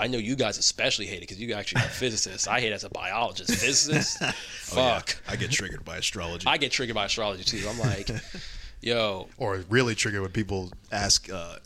I 0.00 0.06
know 0.06 0.18
you 0.18 0.34
guys 0.36 0.58
especially 0.58 1.06
hate 1.06 1.18
it 1.18 1.20
because 1.20 1.40
you 1.40 1.52
actually 1.54 1.82
are 1.82 1.88
physicists. 1.88 2.48
I 2.48 2.60
hate 2.60 2.72
it 2.72 2.74
as 2.74 2.84
a 2.84 2.88
biologist. 2.90 3.50
Physicist, 3.50 4.18
Oh, 4.22 4.26
yeah. 4.26 4.98
fuck. 4.98 5.16
I 5.28 5.36
get 5.36 5.50
triggered 5.50 5.84
by 5.84 5.98
astrology. 5.98 6.46
I 6.46 6.56
get 6.56 6.72
triggered 6.72 6.94
by 6.94 7.04
astrology 7.06 7.44
too. 7.44 7.66
I'm 7.68 7.78
like, 7.78 8.10
yo, 8.80 9.28
or 9.38 9.64
really 9.68 9.94
triggered 9.94 10.22
when 10.22 10.30
people 10.32 10.72
ask, 10.90 11.30
uh, 11.32 11.56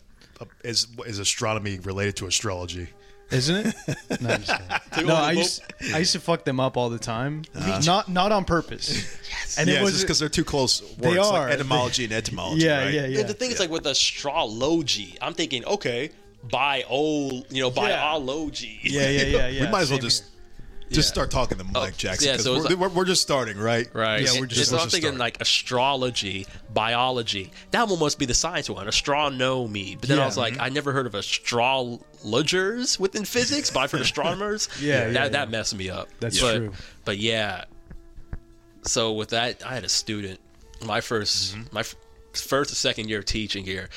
"Is 0.63 0.87
is 1.05 1.19
astronomy 1.19 1.79
related 1.79 2.17
to 2.17 2.27
astrology?" 2.27 2.89
Isn't 3.31 3.67
it? 3.67 3.75
No, 4.21 4.29
I'm 4.29 4.41
just 4.43 4.61
no 5.03 5.15
I 5.15 5.31
used 5.31 5.63
I 5.93 5.97
used 5.97 6.11
to 6.13 6.19
fuck 6.19 6.45
them 6.45 6.59
up 6.59 6.77
all 6.77 6.89
the 6.91 6.99
time. 6.99 7.43
Not 7.83 8.07
not 8.07 8.31
on 8.31 8.45
purpose. 8.45 8.89
Yes. 9.29 9.57
And 9.57 9.67
yeah, 9.67 9.79
it 9.79 9.83
was 9.83 9.93
just 9.93 10.03
because 10.03 10.19
they're 10.19 10.29
too 10.29 10.43
close 10.43 10.81
words. 10.81 10.97
They 10.97 11.17
like 11.17 11.33
are. 11.33 11.49
etymology 11.49 12.03
and 12.03 12.13
etymology. 12.13 12.65
yeah, 12.65 12.83
right? 12.83 12.93
yeah, 12.93 13.05
yeah. 13.07 13.23
The 13.23 13.33
thing 13.33 13.49
is, 13.49 13.59
like 13.59 13.71
with 13.71 13.87
astrology, 13.87 15.17
I'm 15.21 15.33
thinking, 15.33 15.65
okay, 15.65 16.11
bio, 16.49 17.43
you 17.49 17.61
know, 17.61 17.71
biology. 17.71 18.79
yeah, 18.83 19.09
yeah, 19.09 19.21
yeah, 19.23 19.47
yeah. 19.47 19.65
we 19.65 19.71
might 19.71 19.81
as 19.81 19.89
well 19.89 19.99
just 19.99 20.23
here. 20.23 20.31
just 20.91 21.09
Yeah. 21.09 21.13
start 21.13 21.31
talking 21.31 21.57
to 21.57 21.63
Mike 21.63 21.75
Oh, 21.75 21.89
Jackson. 21.97 22.27
yeah, 22.27 22.35
'cause 22.35 22.43
so 22.43 22.53
we're, 22.57 22.61
like- 22.63 22.77
we're, 22.77 22.89
we're 22.89 23.05
just 23.05 23.21
starting, 23.21 23.57
right? 23.57 23.87
Right. 23.93 24.21
Yeah, 24.21 24.33
Yeah, 24.33 24.39
we're 24.41 24.45
just- 24.45 24.69
so 24.69 24.75
let's 24.75 24.83
I'm 24.83 24.89
just 24.89 24.91
thinking 24.95 25.09
start. 25.17 25.19
like 25.19 25.41
astrology, 25.41 26.45
biology. 26.73 27.51
That 27.71 27.87
one 27.87 27.99
must 27.99 28.19
be 28.19 28.25
the 28.25 28.33
science 28.33 28.69
one, 28.69 28.87
astronomy. 28.87 29.97
But 29.99 30.09
then 30.09 30.19
I 30.19 30.25
was 30.25 30.37
like, 30.37 30.59
I 30.59 30.69
never 30.69 30.91
heard 30.91 31.07
of 31.07 31.15
astrologers 31.15 32.99
within 32.99 33.25
physics, 33.25 33.69
but 33.71 33.79
I've 33.81 33.91
heard 33.91 34.01
astronomers. 34.01 34.69
Yeah, 34.79 35.05
that 35.09 35.13
yeah, 35.13 35.27
that 35.29 35.49
messed 35.49 35.75
me 35.75 35.89
up. 35.89 36.09
That's 36.19 36.39
but, 36.39 36.55
true. 36.55 36.73
But 37.05 37.17
yeah. 37.17 37.65
So 38.83 39.13
with 39.13 39.29
that, 39.29 39.65
I 39.65 39.73
had 39.73 39.83
a 39.83 39.89
student. 39.89 40.39
My 40.85 40.99
1st 40.99 41.71
my 41.73 41.79
f- 41.79 41.95
first 42.33 42.71
or 42.71 42.75
second 42.75 43.09
year 43.09 43.19
of 43.19 43.25
teaching 43.25 43.63
here. 43.63 43.89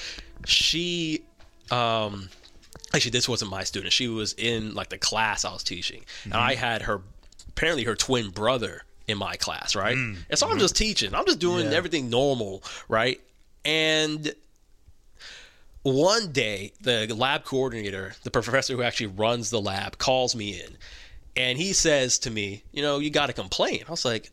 She, 0.46 1.24
um, 1.70 2.30
actually 2.94 3.10
this 3.12 3.28
wasn't 3.28 3.50
my 3.50 3.64
student. 3.64 3.92
She 3.92 4.08
was 4.08 4.32
in 4.34 4.74
like 4.74 4.88
the 4.88 4.98
class 4.98 5.44
I 5.44 5.52
was 5.52 5.62
teaching, 5.62 6.04
and 6.24 6.32
mm-hmm. 6.32 6.42
I 6.42 6.54
had 6.54 6.82
her 6.82 7.02
apparently 7.48 7.84
her 7.84 7.96
twin 7.96 8.30
brother 8.30 8.84
in 9.06 9.18
my 9.18 9.36
class, 9.36 9.74
right? 9.74 9.96
Mm. 9.96 10.18
And 10.28 10.38
so 10.38 10.46
I'm 10.46 10.52
mm-hmm. 10.52 10.60
just 10.60 10.76
teaching. 10.76 11.14
I'm 11.14 11.24
just 11.26 11.38
doing 11.38 11.66
Yeah. 11.66 11.76
everything 11.76 12.10
normal, 12.10 12.62
right? 12.88 13.20
And 13.64 14.32
one 15.82 16.32
day, 16.32 16.72
the 16.80 17.06
lab 17.14 17.44
coordinator, 17.44 18.14
the 18.22 18.30
professor 18.30 18.74
who 18.74 18.82
actually 18.82 19.06
runs 19.06 19.50
the 19.50 19.60
lab, 19.60 19.98
calls 19.98 20.34
me 20.34 20.60
in, 20.60 20.76
and 21.36 21.58
he 21.58 21.72
says 21.72 22.18
to 22.20 22.30
me, 22.30 22.62
"You 22.72 22.82
know, 22.82 22.98
you 22.98 23.10
got 23.10 23.26
to 23.26 23.32
complain." 23.32 23.84
I 23.86 23.90
was 23.90 24.04
like, 24.04 24.30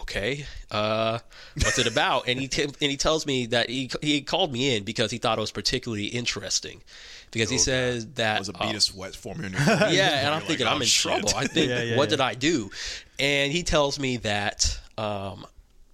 "Okay, 0.00 0.46
uh, 0.70 1.18
what's 1.54 1.78
it 1.78 1.86
about?" 1.86 2.28
and 2.28 2.40
he 2.40 2.48
t- 2.48 2.62
and 2.62 2.74
he 2.78 2.96
tells 2.96 3.26
me 3.26 3.46
that 3.46 3.68
he 3.68 3.90
he 4.00 4.22
called 4.22 4.52
me 4.52 4.74
in 4.76 4.84
because 4.84 5.10
he 5.10 5.18
thought 5.18 5.38
it 5.38 5.40
was 5.40 5.50
particularly 5.50 6.06
interesting, 6.06 6.82
because 7.30 7.50
he 7.50 7.58
says 7.58 8.06
that 8.14 8.36
It 8.36 8.38
was 8.40 8.48
a 8.48 8.56
uh, 8.56 8.66
bead 8.66 8.76
of 8.76 8.82
sweat 8.82 9.14
forming 9.14 9.46
in 9.46 9.52
your 9.52 9.60
yeah, 9.66 10.26
and 10.26 10.28
I'm 10.28 10.40
You're 10.40 10.48
thinking 10.48 10.66
like, 10.66 10.74
I'm 10.74 10.78
"Oh, 10.78 10.82
in 10.82 10.86
shit." 10.86 11.12
trouble. 11.12 11.30
I 11.36 11.46
think 11.46 11.68
Yeah, 11.68 11.82
yeah, 11.82 11.96
what 11.96 12.04
yeah. 12.04 12.10
did 12.10 12.20
I 12.20 12.34
do? 12.34 12.70
And 13.18 13.52
he 13.52 13.62
tells 13.62 13.98
me 13.98 14.16
that 14.18 14.78
um, 14.98 15.46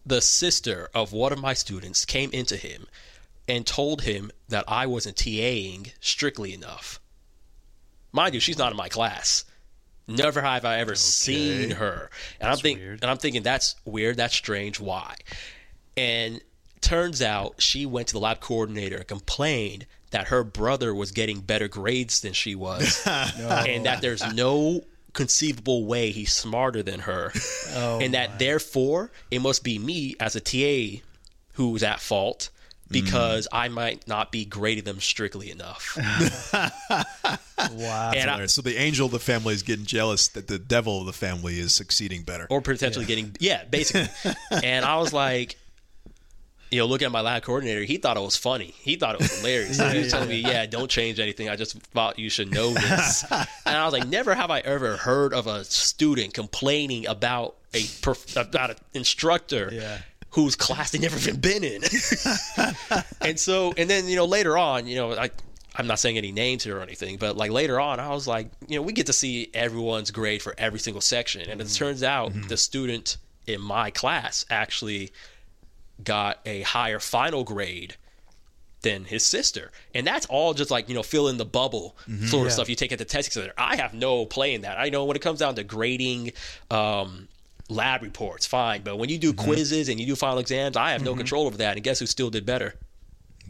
the 0.06 0.20
sister 0.20 0.88
of 0.94 1.12
one 1.12 1.32
of 1.32 1.40
my 1.40 1.54
students 1.54 2.04
came 2.04 2.30
into 2.32 2.56
him 2.56 2.86
and 3.48 3.66
told 3.66 4.02
him 4.02 4.30
that 4.48 4.64
I 4.68 4.86
wasn't 4.86 5.16
TAing 5.16 5.92
strictly 6.00 6.54
enough. 6.54 7.00
Mind 8.12 8.34
you, 8.34 8.40
she's 8.40 8.58
not 8.58 8.70
in 8.70 8.76
my 8.76 8.88
class. 8.88 9.44
Never 10.08 10.40
have 10.42 10.64
I 10.64 10.78
ever 10.78 10.94
seen 10.94 11.70
her. 11.70 12.10
And 12.40 12.50
I'm 12.50 12.56
thinking 12.58 12.84
weird. 12.84 12.98
and 13.02 13.10
I'm 13.10 13.18
thinking 13.18 13.42
that's 13.42 13.76
weird, 13.84 14.16
that's 14.16 14.34
strange, 14.34 14.78
why? 14.80 15.14
And 15.96 16.40
turns 16.82 17.22
out 17.22 17.60
she 17.62 17.86
went 17.86 18.08
to 18.08 18.14
the 18.14 18.20
lab 18.20 18.40
coordinator 18.40 18.96
and 18.96 19.06
complained 19.06 19.86
that 20.10 20.28
her 20.28 20.44
brother 20.44 20.94
was 20.94 21.10
getting 21.10 21.40
better 21.40 21.68
grades 21.68 22.20
than 22.20 22.32
she 22.32 22.54
was 22.54 23.02
and 23.06 23.86
that 23.86 24.02
there's 24.02 24.34
no 24.34 24.84
conceivable 25.14 25.84
way 25.86 26.10
he's 26.10 26.32
smarter 26.32 26.82
than 26.82 27.00
her 27.00 27.32
Oh, 27.74 28.00
and 28.00 28.14
that 28.14 28.38
therefore 28.38 29.10
it 29.30 29.40
must 29.40 29.64
be 29.64 29.78
me 29.78 30.16
as 30.20 30.36
a 30.36 30.40
TA 30.40 31.02
who's 31.54 31.82
at 31.82 32.00
fault 32.00 32.50
mm. 32.88 32.92
because 32.92 33.48
I 33.52 33.68
might 33.68 34.06
not 34.06 34.32
be 34.32 34.44
grading 34.44 34.84
them 34.84 35.00
strictly 35.00 35.50
enough. 35.50 35.96
wow. 37.72 38.12
and 38.14 38.30
I, 38.30 38.46
so 38.46 38.62
the 38.62 38.76
angel 38.76 39.06
of 39.06 39.12
the 39.12 39.18
family 39.18 39.54
is 39.54 39.62
getting 39.62 39.84
jealous 39.84 40.28
that 40.28 40.48
the 40.48 40.58
devil 40.58 41.00
of 41.00 41.06
the 41.06 41.12
family 41.12 41.58
is 41.58 41.74
succeeding 41.74 42.22
better. 42.22 42.46
or 42.50 42.60
potentially 42.60 43.04
getting 43.04 43.36
yeah, 43.38 43.64
basically. 43.64 44.08
and 44.62 44.84
I 44.84 44.96
was 44.96 45.12
like, 45.12 45.56
you 46.72 46.78
know, 46.78 46.86
looking 46.86 47.04
at 47.04 47.12
my 47.12 47.20
lab 47.20 47.42
coordinator, 47.42 47.82
he 47.82 47.98
thought 47.98 48.16
it 48.16 48.20
was 48.20 48.36
funny. 48.36 48.74
He 48.78 48.96
thought 48.96 49.14
it 49.14 49.20
was 49.20 49.38
hilarious. 49.38 49.78
he 49.92 49.98
was 49.98 50.10
telling 50.10 50.30
me, 50.30 50.38
"Yeah, 50.38 50.64
don't 50.64 50.90
change 50.90 51.20
anything. 51.20 51.50
I 51.50 51.54
just 51.54 51.78
thought 51.78 52.18
you 52.18 52.30
should 52.30 52.50
know 52.50 52.72
this." 52.72 53.24
and 53.30 53.76
I 53.76 53.84
was 53.84 53.92
like, 53.92 54.08
"Never 54.08 54.34
have 54.34 54.50
I 54.50 54.60
ever 54.60 54.96
heard 54.96 55.34
of 55.34 55.46
a 55.46 55.64
student 55.64 56.32
complaining 56.32 57.06
about 57.06 57.56
a 57.74 57.84
about 58.36 58.70
an 58.70 58.76
instructor." 58.94 59.68
Yeah. 59.70 59.98
Whose 60.30 60.56
class 60.56 60.92
they 60.92 60.98
never 60.98 61.18
even 61.18 61.40
been 61.40 61.62
in, 61.62 61.82
and 63.20 63.38
so, 63.38 63.74
and 63.76 63.90
then 63.90 64.08
you 64.08 64.16
know 64.16 64.24
later 64.24 64.56
on, 64.56 64.86
you 64.86 64.96
know, 64.96 65.12
I, 65.12 65.28
I'm 65.76 65.86
not 65.86 65.98
saying 65.98 66.16
any 66.16 66.32
names 66.32 66.64
here 66.64 66.78
or 66.78 66.80
anything, 66.80 67.18
but 67.18 67.36
like 67.36 67.50
later 67.50 67.78
on, 67.78 68.00
I 68.00 68.08
was 68.14 68.26
like, 68.26 68.50
you 68.66 68.76
know, 68.76 68.82
we 68.82 68.94
get 68.94 69.04
to 69.08 69.12
see 69.12 69.50
everyone's 69.52 70.10
grade 70.10 70.40
for 70.40 70.54
every 70.56 70.78
single 70.78 71.02
section, 71.02 71.42
and 71.42 71.60
it 71.60 71.66
mm-hmm. 71.66 71.84
turns 71.84 72.02
out 72.02 72.32
mm-hmm. 72.32 72.48
the 72.48 72.56
student 72.56 73.18
in 73.46 73.60
my 73.60 73.90
class 73.90 74.46
actually 74.48 75.12
got 76.02 76.40
a 76.46 76.62
higher 76.62 76.98
final 76.98 77.44
grade 77.44 77.96
than 78.82 79.04
his 79.04 79.24
sister. 79.24 79.70
And 79.94 80.06
that's 80.06 80.26
all 80.26 80.54
just 80.54 80.70
like, 80.70 80.88
you 80.88 80.94
know, 80.94 81.02
fill 81.02 81.28
in 81.28 81.36
the 81.36 81.44
bubble 81.44 81.96
mm-hmm. 82.08 82.26
sort 82.26 82.42
of 82.42 82.50
Yeah. 82.50 82.54
stuff 82.54 82.68
you 82.68 82.74
take 82.74 82.92
at 82.92 82.98
the 82.98 83.04
testing 83.04 83.32
center. 83.32 83.54
I 83.56 83.76
have 83.76 83.94
no 83.94 84.26
play 84.26 84.54
in 84.54 84.62
that. 84.62 84.78
I 84.78 84.88
know 84.88 85.04
when 85.04 85.16
it 85.16 85.22
comes 85.22 85.38
down 85.38 85.54
to 85.54 85.64
grading 85.64 86.32
um, 86.70 87.28
lab 87.68 88.02
reports, 88.02 88.44
fine. 88.44 88.82
But 88.82 88.98
when 88.98 89.08
you 89.08 89.18
do 89.18 89.32
mm-hmm. 89.32 89.44
quizzes 89.44 89.88
and 89.88 90.00
you 90.00 90.06
do 90.06 90.16
final 90.16 90.38
exams, 90.38 90.76
I 90.76 90.90
have 90.92 91.02
no 91.02 91.12
mm-hmm. 91.12 91.18
control 91.18 91.46
over 91.46 91.56
that. 91.58 91.76
And 91.76 91.84
guess 91.84 92.00
who 92.00 92.06
still 92.06 92.30
did 92.30 92.44
better? 92.44 92.74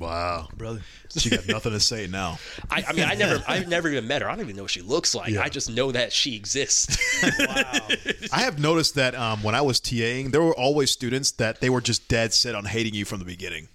Wow. 0.03 0.49
brother. 0.57 0.83
She 1.17 1.31
got 1.31 1.47
nothing 1.47 1.73
to 1.73 1.81
say 1.81 2.07
now. 2.07 2.39
I, 2.71 2.85
I 2.89 2.93
mean, 2.93 3.05
I 3.05 3.15
never, 3.15 3.43
I've 3.47 3.69
never 3.69 3.89
even 3.89 4.07
met 4.07 4.23
her. 4.23 4.29
I 4.31 4.33
don't 4.33 4.45
even 4.45 4.57
know 4.57 4.63
what 4.63 4.71
she 4.71 4.81
looks 4.81 5.15
like. 5.15 5.31
Yeah. 5.31 5.43
I 5.43 5.49
just 5.49 5.71
know 5.71 5.93
that 5.93 6.13
she 6.13 6.37
exists. 6.37 6.97
wow. 7.23 7.89
I 8.33 8.41
have 8.41 8.59
noticed 8.59 8.95
that 8.95 9.15
um, 9.15 9.43
when 9.43 9.55
I 9.55 9.61
was 9.61 9.81
TAing, 9.81 10.33
there 10.33 10.43
were 10.43 10.55
always 10.55 10.91
students 10.91 11.33
that 11.33 11.61
they 11.61 11.71
were 11.71 11.81
just 11.81 12.09
dead 12.09 12.33
set 12.33 12.55
on 12.55 12.65
hating 12.65 12.95
you 12.95 13.05
from 13.05 13.19
the 13.19 13.25
beginning. 13.25 13.69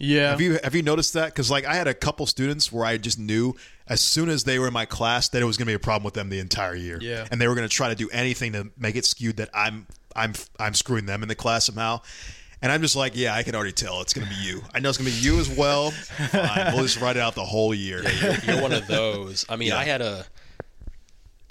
Yeah. 0.00 0.30
Have 0.30 0.40
you 0.40 0.58
have 0.62 0.74
you 0.74 0.82
noticed 0.82 1.12
that? 1.14 1.26
Because 1.26 1.50
like 1.50 1.64
I 1.64 1.74
had 1.74 1.86
a 1.86 1.94
couple 1.94 2.26
students 2.26 2.72
where 2.72 2.84
I 2.84 2.96
just 2.96 3.18
knew 3.18 3.54
as 3.86 4.00
soon 4.00 4.28
as 4.28 4.44
they 4.44 4.58
were 4.58 4.66
in 4.66 4.72
my 4.72 4.86
class 4.86 5.28
that 5.28 5.40
it 5.40 5.44
was 5.44 5.56
going 5.56 5.66
to 5.66 5.70
be 5.70 5.74
a 5.74 5.78
problem 5.78 6.04
with 6.04 6.14
them 6.14 6.30
the 6.30 6.40
entire 6.40 6.74
year. 6.74 6.98
Yeah. 7.00 7.28
and 7.30 7.40
they 7.40 7.46
were 7.46 7.54
going 7.54 7.68
to 7.68 7.74
try 7.74 7.88
to 7.88 7.94
do 7.94 8.08
anything 8.10 8.52
to 8.52 8.70
make 8.76 8.96
it 8.96 9.04
skewed 9.04 9.36
that 9.36 9.50
I'm 9.54 9.86
I'm 10.16 10.34
I'm 10.58 10.74
screwing 10.74 11.06
them 11.06 11.22
in 11.22 11.28
the 11.28 11.34
class 11.34 11.66
somehow. 11.66 12.00
And 12.64 12.72
I'm 12.72 12.80
just 12.80 12.96
like, 12.96 13.12
yeah, 13.14 13.34
I 13.34 13.42
can 13.42 13.54
already 13.54 13.72
tell 13.72 14.00
it's 14.00 14.14
going 14.14 14.26
to 14.26 14.34
be 14.34 14.40
you. 14.40 14.62
I 14.74 14.80
know 14.80 14.88
it's 14.88 14.96
going 14.96 15.10
to 15.10 15.14
be 15.14 15.20
you 15.22 15.38
as 15.38 15.50
well. 15.50 15.90
Fine, 15.90 16.72
we'll 16.72 16.82
just 16.82 16.98
write 16.98 17.16
it 17.16 17.20
out 17.20 17.34
the 17.34 17.44
whole 17.44 17.74
year. 17.74 18.02
you're, 18.02 18.34
you're 18.46 18.62
one 18.62 18.72
of 18.72 18.86
those. 18.86 19.44
I 19.50 19.56
mean, 19.56 19.68
Yeah. 19.68 19.76
I 19.76 19.84
had 19.84 20.00
a 20.00 20.24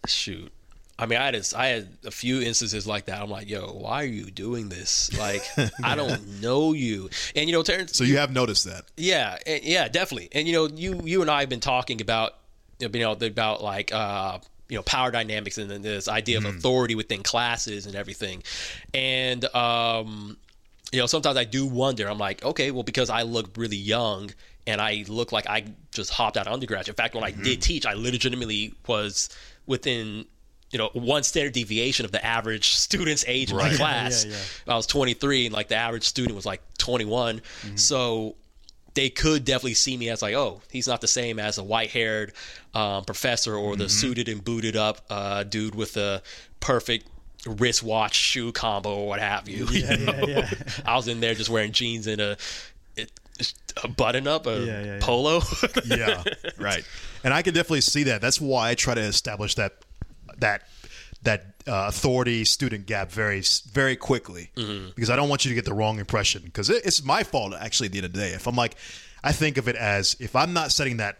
shoot. 0.07 0.51
I 0.97 1.05
mean, 1.05 1.19
I 1.19 1.25
had 1.25 1.35
a, 1.35 1.43
I 1.55 1.67
had 1.67 1.87
a 2.03 2.09
few 2.09 2.41
instances 2.41 2.87
like 2.87 3.05
that. 3.05 3.21
I'm 3.21 3.29
like, 3.29 3.47
yo, 3.47 3.67
why 3.73 4.01
are 4.01 4.07
you 4.07 4.31
doing 4.31 4.69
this? 4.69 5.15
Like, 5.15 5.43
I 5.83 5.95
don't 5.95 6.41
know 6.41 6.73
you. 6.73 7.11
And 7.35 7.47
you 7.47 7.53
know, 7.53 7.61
Terrence. 7.61 7.95
So 7.95 8.03
you 8.03 8.17
have 8.17 8.31
noticed 8.31 8.65
that. 8.65 8.85
Yeah, 8.97 9.37
and, 9.45 9.63
yeah, 9.63 9.89
definitely. 9.89 10.29
And 10.31 10.47
you 10.47 10.53
know, 10.55 10.67
you 10.67 10.99
you 11.03 11.21
and 11.21 11.29
I 11.29 11.41
have 11.41 11.49
been 11.49 11.59
talking 11.59 12.01
about 12.01 12.37
you 12.79 12.89
know 12.89 13.11
about 13.11 13.63
like 13.63 13.93
uh 13.93 14.39
you 14.67 14.77
know 14.77 14.83
power 14.83 15.11
dynamics 15.11 15.59
and 15.59 15.69
then 15.69 15.83
this 15.83 16.07
idea 16.07 16.39
of 16.39 16.45
authority 16.45 16.95
within 16.95 17.21
classes 17.21 17.85
and 17.85 17.95
everything. 17.95 18.41
And 18.95 19.45
um 19.53 20.37
you 20.93 20.99
know, 20.99 21.07
sometimes 21.07 21.37
I 21.37 21.43
do 21.43 21.65
wonder. 21.65 22.07
I'm 22.07 22.19
like, 22.19 22.43
okay, 22.45 22.69
well 22.71 22.83
because 22.83 23.09
I 23.09 23.23
look 23.23 23.49
really 23.57 23.77
young 23.77 24.31
and 24.67 24.79
I 24.79 25.03
look 25.07 25.31
like 25.31 25.47
I 25.47 25.65
just 25.91 26.11
hopped 26.11 26.37
out 26.37 26.47
of 26.47 26.53
undergraduate. 26.53 26.89
In 26.89 26.95
fact, 26.95 27.15
when 27.15 27.23
I 27.23 27.31
did 27.31 27.61
teach, 27.61 27.85
I 27.85 27.93
legitimately 27.93 28.75
was 28.87 29.29
within 29.65 30.25
you 30.71 30.77
know 30.77 30.89
one 30.93 31.23
standard 31.23 31.53
deviation 31.53 32.05
of 32.05 32.11
the 32.11 32.23
average 32.23 32.75
student's 32.75 33.25
age 33.27 33.51
in 33.51 33.57
my 33.57 33.69
class. 33.75 34.23
Yeah, 34.23 34.35
yeah. 34.67 34.73
I 34.73 34.77
was 34.77 34.85
23 34.85 35.47
and 35.47 35.53
like 35.53 35.67
the 35.67 35.75
average 35.75 36.03
student 36.03 36.35
was 36.35 36.45
like 36.45 36.61
21. 36.77 37.41
So 37.75 38.35
they 38.93 39.09
could 39.09 39.45
definitely 39.45 39.73
see 39.73 39.97
me 39.97 40.09
as 40.09 40.21
like, 40.21 40.35
oh, 40.35 40.61
he's 40.71 40.87
not 40.87 41.01
the 41.01 41.07
same 41.07 41.39
as 41.39 41.57
a 41.57 41.63
white-haired 41.63 42.33
um, 42.75 43.03
professor 43.05 43.55
or 43.55 43.75
the 43.75 43.89
suited 43.89 44.29
and 44.29 44.43
booted 44.43 44.75
up 44.75 45.01
uh, 45.09 45.43
dude 45.43 45.73
with 45.73 45.93
the 45.93 46.21
perfect 46.59 47.07
wristwatch 47.47 48.15
shoe 48.15 48.51
combo 48.51 48.95
or 48.95 49.07
what 49.07 49.19
have 49.19 49.49
you. 49.49 49.65
you 49.67 49.97
know? 49.97 50.13
yeah, 50.13 50.25
yeah. 50.25 50.49
I 50.85 50.95
was 50.95 51.07
in 51.07 51.19
there 51.19 51.33
just 51.33 51.49
wearing 51.49 51.71
jeans 51.71 52.07
and 52.07 52.21
a, 52.21 52.37
a 53.83 53.87
button 53.87 54.27
up, 54.27 54.45
a 54.47 54.59
Yeah, 54.59 54.65
yeah, 54.65 54.85
yeah. 54.85 54.99
polo. 55.01 55.41
yeah, 55.85 56.23
right. 56.57 56.83
And 57.23 57.33
I 57.33 57.41
can 57.41 57.53
definitely 57.53 57.81
see 57.81 58.03
that. 58.03 58.21
That's 58.21 58.39
why 58.39 58.69
I 58.69 58.75
try 58.75 58.93
to 58.93 59.01
establish 59.01 59.55
that 59.55 59.73
that 60.37 60.63
that 61.23 61.45
uh, 61.67 61.85
authority 61.87 62.43
student 62.43 62.85
gap 62.85 63.11
very 63.11 63.41
very 63.71 63.95
quickly 63.95 64.51
because 64.55 65.09
I 65.09 65.15
don't 65.15 65.29
want 65.29 65.45
you 65.45 65.49
to 65.49 65.55
get 65.55 65.65
the 65.65 65.73
wrong 65.73 65.99
impression 65.99 66.41
because 66.43 66.69
it, 66.69 66.85
it's 66.85 67.03
my 67.03 67.23
fault 67.23 67.53
actually 67.57 67.87
at 67.87 67.91
the 67.93 67.99
end 67.99 68.05
of 68.05 68.13
the 68.13 68.19
day. 68.19 68.29
If 68.29 68.47
I'm 68.47 68.55
like, 68.55 68.75
I 69.23 69.31
think 69.31 69.57
of 69.57 69.67
it 69.67 69.75
as 69.75 70.17
if 70.19 70.35
I'm 70.35 70.53
not 70.53 70.71
setting 70.71 70.97
that 70.97 71.19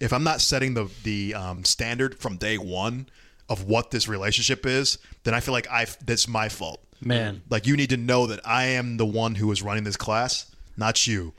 if 0.00 0.12
I'm 0.12 0.24
not 0.24 0.40
setting 0.40 0.74
the 0.74 0.88
the 1.02 1.34
um, 1.34 1.64
standard 1.64 2.18
from 2.18 2.36
day 2.36 2.58
one 2.58 3.06
of 3.50 3.64
what 3.64 3.90
this 3.90 4.08
relationship 4.08 4.64
is, 4.64 4.96
then 5.24 5.34
I 5.34 5.40
feel 5.40 5.52
like 5.52 5.68
I 5.70 5.86
that's 6.06 6.26
my 6.26 6.48
fault. 6.48 6.80
Man, 7.02 7.42
Like 7.50 7.66
you 7.66 7.76
need 7.76 7.90
to 7.90 7.96
know 7.98 8.26
that 8.26 8.40
I 8.46 8.64
am 8.64 8.96
the 8.96 9.06
one 9.06 9.34
who 9.34 9.50
is 9.52 9.60
running 9.62 9.84
this 9.84 9.96
class, 9.96 10.54
not 10.76 11.06
you. 11.06 11.32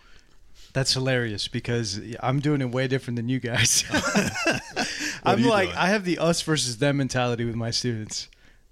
that's 0.73 0.93
hilarious 0.93 1.47
because 1.47 1.99
I'm 2.21 2.39
doing 2.39 2.61
it 2.61 2.69
way 2.71 2.87
different 2.87 3.15
than 3.17 3.29
you 3.29 3.39
guys. 3.39 3.83
I'm 5.23 5.39
you 5.39 5.49
like 5.49 5.67
doing? 5.69 5.77
I 5.77 5.87
have 5.89 6.03
the 6.05 6.17
us 6.19 6.41
versus 6.41 6.77
them 6.77 6.97
mentality 6.97 7.45
with 7.45 7.55
my 7.55 7.71
students. 7.71 8.27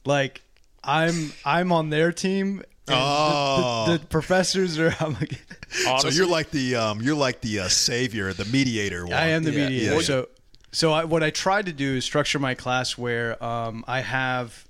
Like 0.06 0.42
I'm 0.84 1.34
I'm 1.46 1.72
on 1.72 1.90
their 1.90 2.12
team. 2.12 2.64
And 2.88 2.98
Oh. 2.98 3.86
the, 3.86 3.92
the, 3.94 3.98
the 4.00 4.06
professors 4.08 4.80
are. 4.80 4.92
I'm 5.00 5.14
like, 5.14 5.40
so 6.00 6.08
you're 6.10 6.26
like 6.28 6.50
the 6.50 6.76
um, 6.76 7.02
you're 7.02 7.16
like 7.16 7.40
the 7.42 7.60
uh, 7.62 7.68
savior, 7.68 8.34
the 8.34 8.46
mediator. 8.46 9.04
One. 9.06 9.14
I 9.14 9.28
am 9.28 9.44
the 9.44 9.52
Yeah. 9.52 9.66
mediator. 9.70 9.94
Yeah. 9.96 10.02
So, 10.02 10.28
so 10.72 10.92
I, 10.92 11.04
what 11.06 11.24
I 11.24 11.30
tried 11.30 11.66
to 11.66 11.74
do 11.74 11.96
is 11.96 12.06
structure 12.06 12.40
my 12.40 12.54
class 12.54 12.98
where 12.98 13.42
um, 13.44 13.84
I 13.88 14.02
have, 14.02 14.66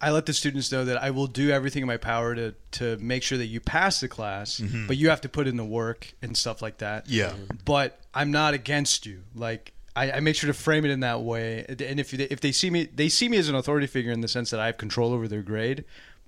I 0.00 0.10
let 0.10 0.26
the 0.26 0.32
students 0.32 0.70
know 0.70 0.84
that 0.84 1.02
I 1.02 1.10
will 1.10 1.26
do 1.26 1.50
everything 1.50 1.82
in 1.82 1.86
my 1.86 1.96
power 1.96 2.34
to 2.34 2.54
to 2.72 2.96
make 2.98 3.22
sure 3.22 3.38
that 3.38 3.46
you 3.46 3.60
pass 3.60 4.00
the 4.00 4.08
class, 4.08 4.60
but 4.86 4.96
you 4.96 5.10
have 5.10 5.20
to 5.22 5.28
put 5.28 5.46
in 5.46 5.56
the 5.56 5.64
work 5.64 6.12
and 6.22 6.36
stuff 6.36 6.62
like 6.62 6.78
that. 6.78 7.06
Mm-hmm. 7.06 7.14
Yeah. 7.14 7.32
But 7.64 7.98
I'm 8.14 8.30
not 8.30 8.54
against 8.54 9.06
you. 9.06 9.22
Like 9.34 9.72
I, 9.96 10.12
I 10.12 10.20
make 10.20 10.36
sure 10.36 10.46
to 10.48 10.54
frame 10.54 10.84
it 10.84 10.90
in 10.90 11.00
that 11.00 11.22
way. 11.22 11.64
And 11.68 11.98
if 11.98 12.12
they, 12.12 12.24
if 12.24 12.40
they 12.40 12.52
see 12.52 12.70
me, 12.70 12.84
they 12.84 13.08
see 13.08 13.28
me 13.28 13.36
as 13.36 13.48
an 13.48 13.54
authority 13.54 13.86
figure 13.86 14.12
in 14.12 14.20
the 14.20 14.28
sense 14.28 14.50
that 14.50 14.60
I 14.60 14.66
have 14.66 14.76
control 14.76 15.12
over 15.12 15.28
their 15.28 15.42
grade, 15.42 15.84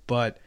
but. 0.07 0.37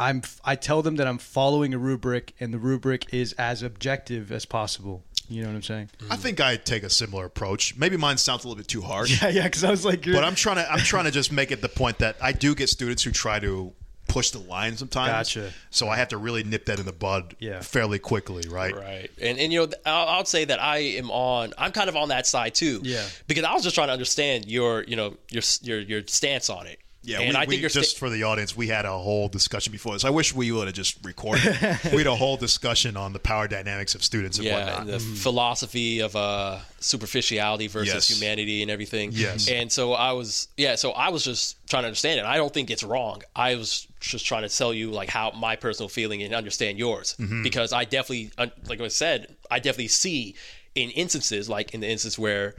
I'm 0.00 0.22
I 0.44 0.56
tell 0.56 0.82
them 0.82 0.96
that 0.96 1.06
I'm 1.06 1.18
following 1.18 1.74
a 1.74 1.78
rubric 1.78 2.32
and 2.40 2.52
the 2.54 2.58
rubric 2.58 3.12
is 3.12 3.32
as 3.34 3.62
objective 3.62 4.32
as 4.32 4.44
possible. 4.46 5.04
You 5.28 5.42
know 5.42 5.48
what 5.48 5.56
I'm 5.56 5.62
saying? 5.62 5.90
I 6.10 6.16
think 6.16 6.40
I 6.40 6.56
take 6.56 6.82
a 6.82 6.90
similar 6.90 7.24
approach. 7.26 7.76
Maybe 7.76 7.96
mine 7.96 8.16
sounds 8.16 8.42
a 8.44 8.48
little 8.48 8.58
bit 8.58 8.66
too 8.66 8.80
harsh, 8.82 9.22
Yeah, 9.22 9.28
yeah, 9.28 9.42
because 9.44 9.62
I 9.62 9.70
was 9.70 9.84
like, 9.84 10.04
you're, 10.04 10.16
but 10.16 10.24
I'm 10.24 10.34
trying 10.34 10.56
to 10.56 10.68
I'm 10.72 10.80
trying 10.80 11.04
to 11.04 11.10
just 11.12 11.30
make 11.30 11.52
it 11.52 11.60
the 11.62 11.68
point 11.68 11.98
that 11.98 12.16
I 12.20 12.32
do 12.32 12.54
get 12.56 12.68
students 12.68 13.04
who 13.04 13.12
try 13.12 13.38
to 13.38 13.72
push 14.08 14.30
the 14.30 14.40
line 14.40 14.76
sometimes. 14.76 15.12
Gotcha. 15.32 15.52
So 15.70 15.88
I 15.88 15.96
have 15.96 16.08
to 16.08 16.16
really 16.16 16.42
nip 16.42 16.64
that 16.64 16.80
in 16.80 16.84
the 16.86 16.92
bud 16.92 17.36
Yeah. 17.38 17.60
fairly 17.60 18.00
quickly, 18.00 18.42
right? 18.48 18.74
Right, 18.74 19.08
and 19.22 19.38
and 19.38 19.52
you 19.52 19.60
know, 19.66 19.72
I'll, 19.86 20.08
I'll 20.08 20.24
say 20.24 20.44
that 20.46 20.60
I 20.60 20.78
am 20.78 21.12
on. 21.12 21.52
I'm 21.56 21.70
kind 21.70 21.88
of 21.88 21.94
on 21.94 22.08
that 22.08 22.26
side 22.26 22.56
too. 22.56 22.80
Yeah. 22.82 23.06
because 23.28 23.44
I 23.44 23.54
was 23.54 23.62
just 23.62 23.76
trying 23.76 23.86
to 23.86 23.92
understand 23.92 24.46
your, 24.46 24.82
you 24.82 24.96
know, 24.96 25.16
your 25.30 25.42
your 25.62 25.78
your 25.78 26.02
stance 26.08 26.50
on 26.50 26.66
it. 26.66 26.79
Yeah, 27.02 27.20
and 27.20 27.30
we, 27.30 27.34
I 27.36 27.40
we- 27.40 27.46
think 27.46 27.60
you're 27.62 27.70
just 27.70 27.92
sta- 27.92 27.98
for 27.98 28.10
the 28.10 28.24
audience, 28.24 28.54
we 28.54 28.68
had 28.68 28.84
a 28.84 28.92
whole 28.92 29.28
discussion 29.28 29.72
before 29.72 29.94
this. 29.94 30.04
I 30.04 30.10
wish 30.10 30.34
we 30.34 30.52
would 30.52 30.66
have 30.66 30.74
just 30.76 31.02
recorded. 31.04 31.44
we 31.92 31.98
had 31.98 32.06
a 32.06 32.14
whole 32.14 32.36
discussion 32.36 32.96
on 32.96 33.14
the 33.14 33.18
power 33.18 33.48
dynamics 33.48 33.94
of 33.94 34.04
students 34.04 34.36
and 34.36 34.46
yeah, 34.46 34.66
whatnot. 34.80 34.86
the 34.86 34.98
philosophy 34.98 36.00
of 36.00 36.14
uh, 36.14 36.58
superficiality 36.78 37.68
versus 37.68 37.94
Yes. 37.94 38.08
humanity 38.08 38.60
and 38.62 38.70
everything. 38.70 39.10
Yes. 39.12 39.48
and 39.48 39.72
so 39.72 39.94
I 39.94 40.12
was, 40.12 40.48
yeah, 40.58 40.74
so 40.74 40.90
I 40.92 41.08
was 41.08 41.24
just 41.24 41.56
trying 41.70 41.84
to 41.84 41.86
understand 41.88 42.20
it. 42.20 42.26
I 42.26 42.36
don't 42.36 42.52
think 42.52 42.70
it's 42.70 42.82
wrong. 42.82 43.22
I 43.34 43.54
was 43.54 43.86
just 44.00 44.26
trying 44.26 44.42
to 44.42 44.54
tell 44.54 44.74
you 44.74 44.90
like 44.90 45.08
how 45.08 45.30
my 45.32 45.56
personal 45.56 45.88
feeling 45.88 46.22
and 46.22 46.34
understand 46.34 46.78
yours 46.78 47.16
Mm-hmm. 47.18 47.42
because 47.42 47.72
I 47.72 47.84
definitely, 47.84 48.30
like 48.68 48.80
I 48.80 48.88
said, 48.88 49.34
I 49.50 49.58
definitely 49.58 49.88
see 49.88 50.34
in 50.74 50.90
instances 50.90 51.48
like 51.48 51.72
in 51.74 51.80
the 51.80 51.88
instance 51.88 52.18
where 52.18 52.54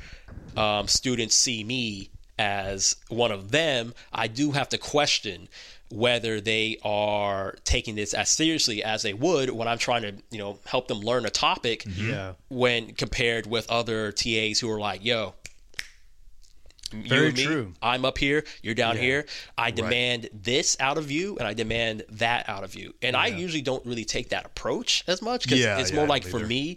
um, 0.57 0.87
students 0.87 1.35
see 1.35 1.63
me 1.63 2.09
as 2.41 2.95
one 3.09 3.31
of 3.31 3.51
them, 3.51 3.93
I 4.11 4.25
do 4.27 4.51
have 4.51 4.69
to 4.69 4.79
question 4.79 5.47
whether 5.91 6.41
they 6.41 6.77
are 6.83 7.55
taking 7.65 7.95
this 7.95 8.13
as 8.15 8.29
seriously 8.29 8.83
as 8.83 9.03
they 9.03 9.13
would 9.13 9.49
when 9.51 9.67
I'm 9.67 9.77
trying 9.77 10.01
to, 10.03 10.13
you 10.31 10.39
know, 10.39 10.57
help 10.65 10.87
them 10.87 11.01
learn 11.01 11.25
a 11.25 11.29
topic 11.29 11.83
mm-hmm. 11.83 12.09
Yeah. 12.09 12.33
when 12.49 12.93
compared 12.93 13.45
with 13.45 13.69
other 13.69 14.11
TAs 14.11 14.59
who 14.59 14.71
are 14.71 14.79
like, 14.79 15.03
yo, 15.05 15.33
Very 16.93 17.31
me, 17.33 17.43
true. 17.43 17.73
I'm 17.81 18.05
up 18.05 18.17
here, 18.17 18.43
you're 18.61 18.73
down 18.75 18.97
here. 18.97 19.25
I 19.57 19.71
demand 19.71 20.29
this 20.33 20.77
out 20.79 20.97
of 20.97 21.11
you, 21.11 21.37
and 21.37 21.47
I 21.47 21.53
demand 21.53 22.03
that 22.09 22.49
out 22.49 22.63
of 22.63 22.73
you. 22.75 22.93
And 23.01 23.15
I 23.15 23.27
usually 23.27 23.61
don't 23.61 23.85
really 23.85 24.05
take 24.05 24.29
that 24.29 24.45
approach 24.45 25.03
as 25.07 25.21
much 25.21 25.43
because 25.43 25.59
Yeah, 25.59 25.79
it's 25.79 25.91
yeah, 25.91 25.97
more 25.97 26.07
like 26.07 26.23
for 26.23 26.39
either. 26.39 26.47
me, 26.47 26.75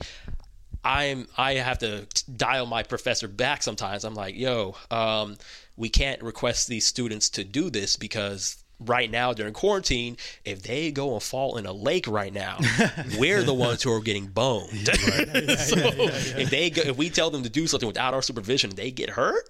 I'm 0.84 1.26
I 1.36 1.54
have 1.54 1.78
to 1.78 2.06
dial 2.36 2.66
my 2.66 2.82
professor 2.82 3.28
back 3.28 3.62
sometimes. 3.62 4.04
I'm 4.04 4.14
like, 4.14 4.36
yo, 4.36 4.76
um, 4.90 5.36
we 5.76 5.88
can't 5.88 6.22
request 6.22 6.68
these 6.68 6.86
students 6.86 7.30
to 7.30 7.44
do 7.44 7.70
this 7.70 7.96
because 7.96 8.62
right 8.80 9.10
now 9.10 9.32
during 9.32 9.54
quarantine, 9.54 10.16
if 10.44 10.62
they 10.62 10.90
go 10.90 11.14
and 11.14 11.22
fall 11.22 11.56
in 11.56 11.66
a 11.66 11.72
lake 11.72 12.06
right 12.06 12.32
now, 12.32 12.58
we're 13.18 13.42
the 13.42 13.54
ones 13.54 13.82
who 13.82 13.92
are 13.92 14.00
getting 14.00 14.26
boned. 14.26 14.70
so 14.86 15.76
if 15.76 16.50
they 16.50 16.70
go, 16.70 16.82
if 16.82 16.96
we 16.96 17.10
tell 17.10 17.30
them 17.30 17.42
to 17.42 17.50
do 17.50 17.66
something 17.66 17.86
without 17.86 18.14
our 18.14 18.22
supervision, 18.22 18.70
they 18.70 18.90
get 18.90 19.10
hurt. 19.10 19.48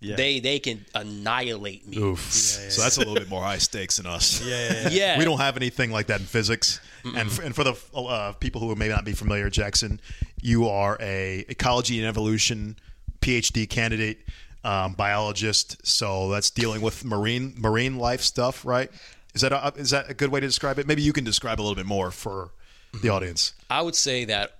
Yeah. 0.00 0.14
They 0.14 0.38
they 0.38 0.60
can 0.60 0.84
annihilate 0.94 1.86
me. 1.86 1.98
Oof. 1.98 2.20
so 2.20 2.82
that's 2.82 2.98
a 2.98 3.00
little 3.00 3.14
bit 3.14 3.28
more 3.28 3.42
high 3.42 3.58
stakes 3.58 3.96
than 3.96 4.06
us. 4.06 4.44
yeah, 4.44 4.56
yeah, 4.56 4.72
yeah. 4.82 4.88
Yeah, 4.90 5.18
We 5.18 5.24
don't 5.24 5.40
have 5.40 5.56
anything 5.56 5.90
like 5.90 6.06
that 6.06 6.20
in 6.20 6.26
physics. 6.26 6.80
And 7.16 7.30
for, 7.30 7.42
and 7.42 7.54
for 7.54 7.64
the 7.64 7.74
uh, 7.94 8.32
people 8.32 8.60
who 8.60 8.74
may 8.74 8.88
not 8.88 9.04
be 9.04 9.12
familiar, 9.12 9.50
Jackson, 9.50 10.00
you 10.40 10.68
are 10.68 10.96
a 11.00 11.44
ecology 11.48 11.98
and 11.98 12.06
evolution 12.06 12.76
PhD 13.20 13.68
candidate, 13.68 14.18
um, 14.64 14.94
biologist. 14.94 15.86
So 15.86 16.30
that's 16.30 16.50
dealing 16.50 16.80
with 16.80 17.04
marine 17.04 17.54
marine 17.56 17.96
life 17.96 18.20
stuff, 18.20 18.64
right? 18.64 18.90
Is 19.34 19.42
that 19.42 19.52
a, 19.52 19.72
is 19.76 19.90
that 19.90 20.10
a 20.10 20.14
good 20.14 20.30
way 20.30 20.40
to 20.40 20.46
describe 20.46 20.78
it? 20.78 20.86
Maybe 20.86 21.02
you 21.02 21.12
can 21.12 21.24
describe 21.24 21.60
a 21.60 21.62
little 21.62 21.76
bit 21.76 21.86
more 21.86 22.10
for 22.10 22.50
the 23.02 23.08
audience. 23.08 23.52
I 23.70 23.82
would 23.82 23.94
say 23.94 24.24
that 24.24 24.58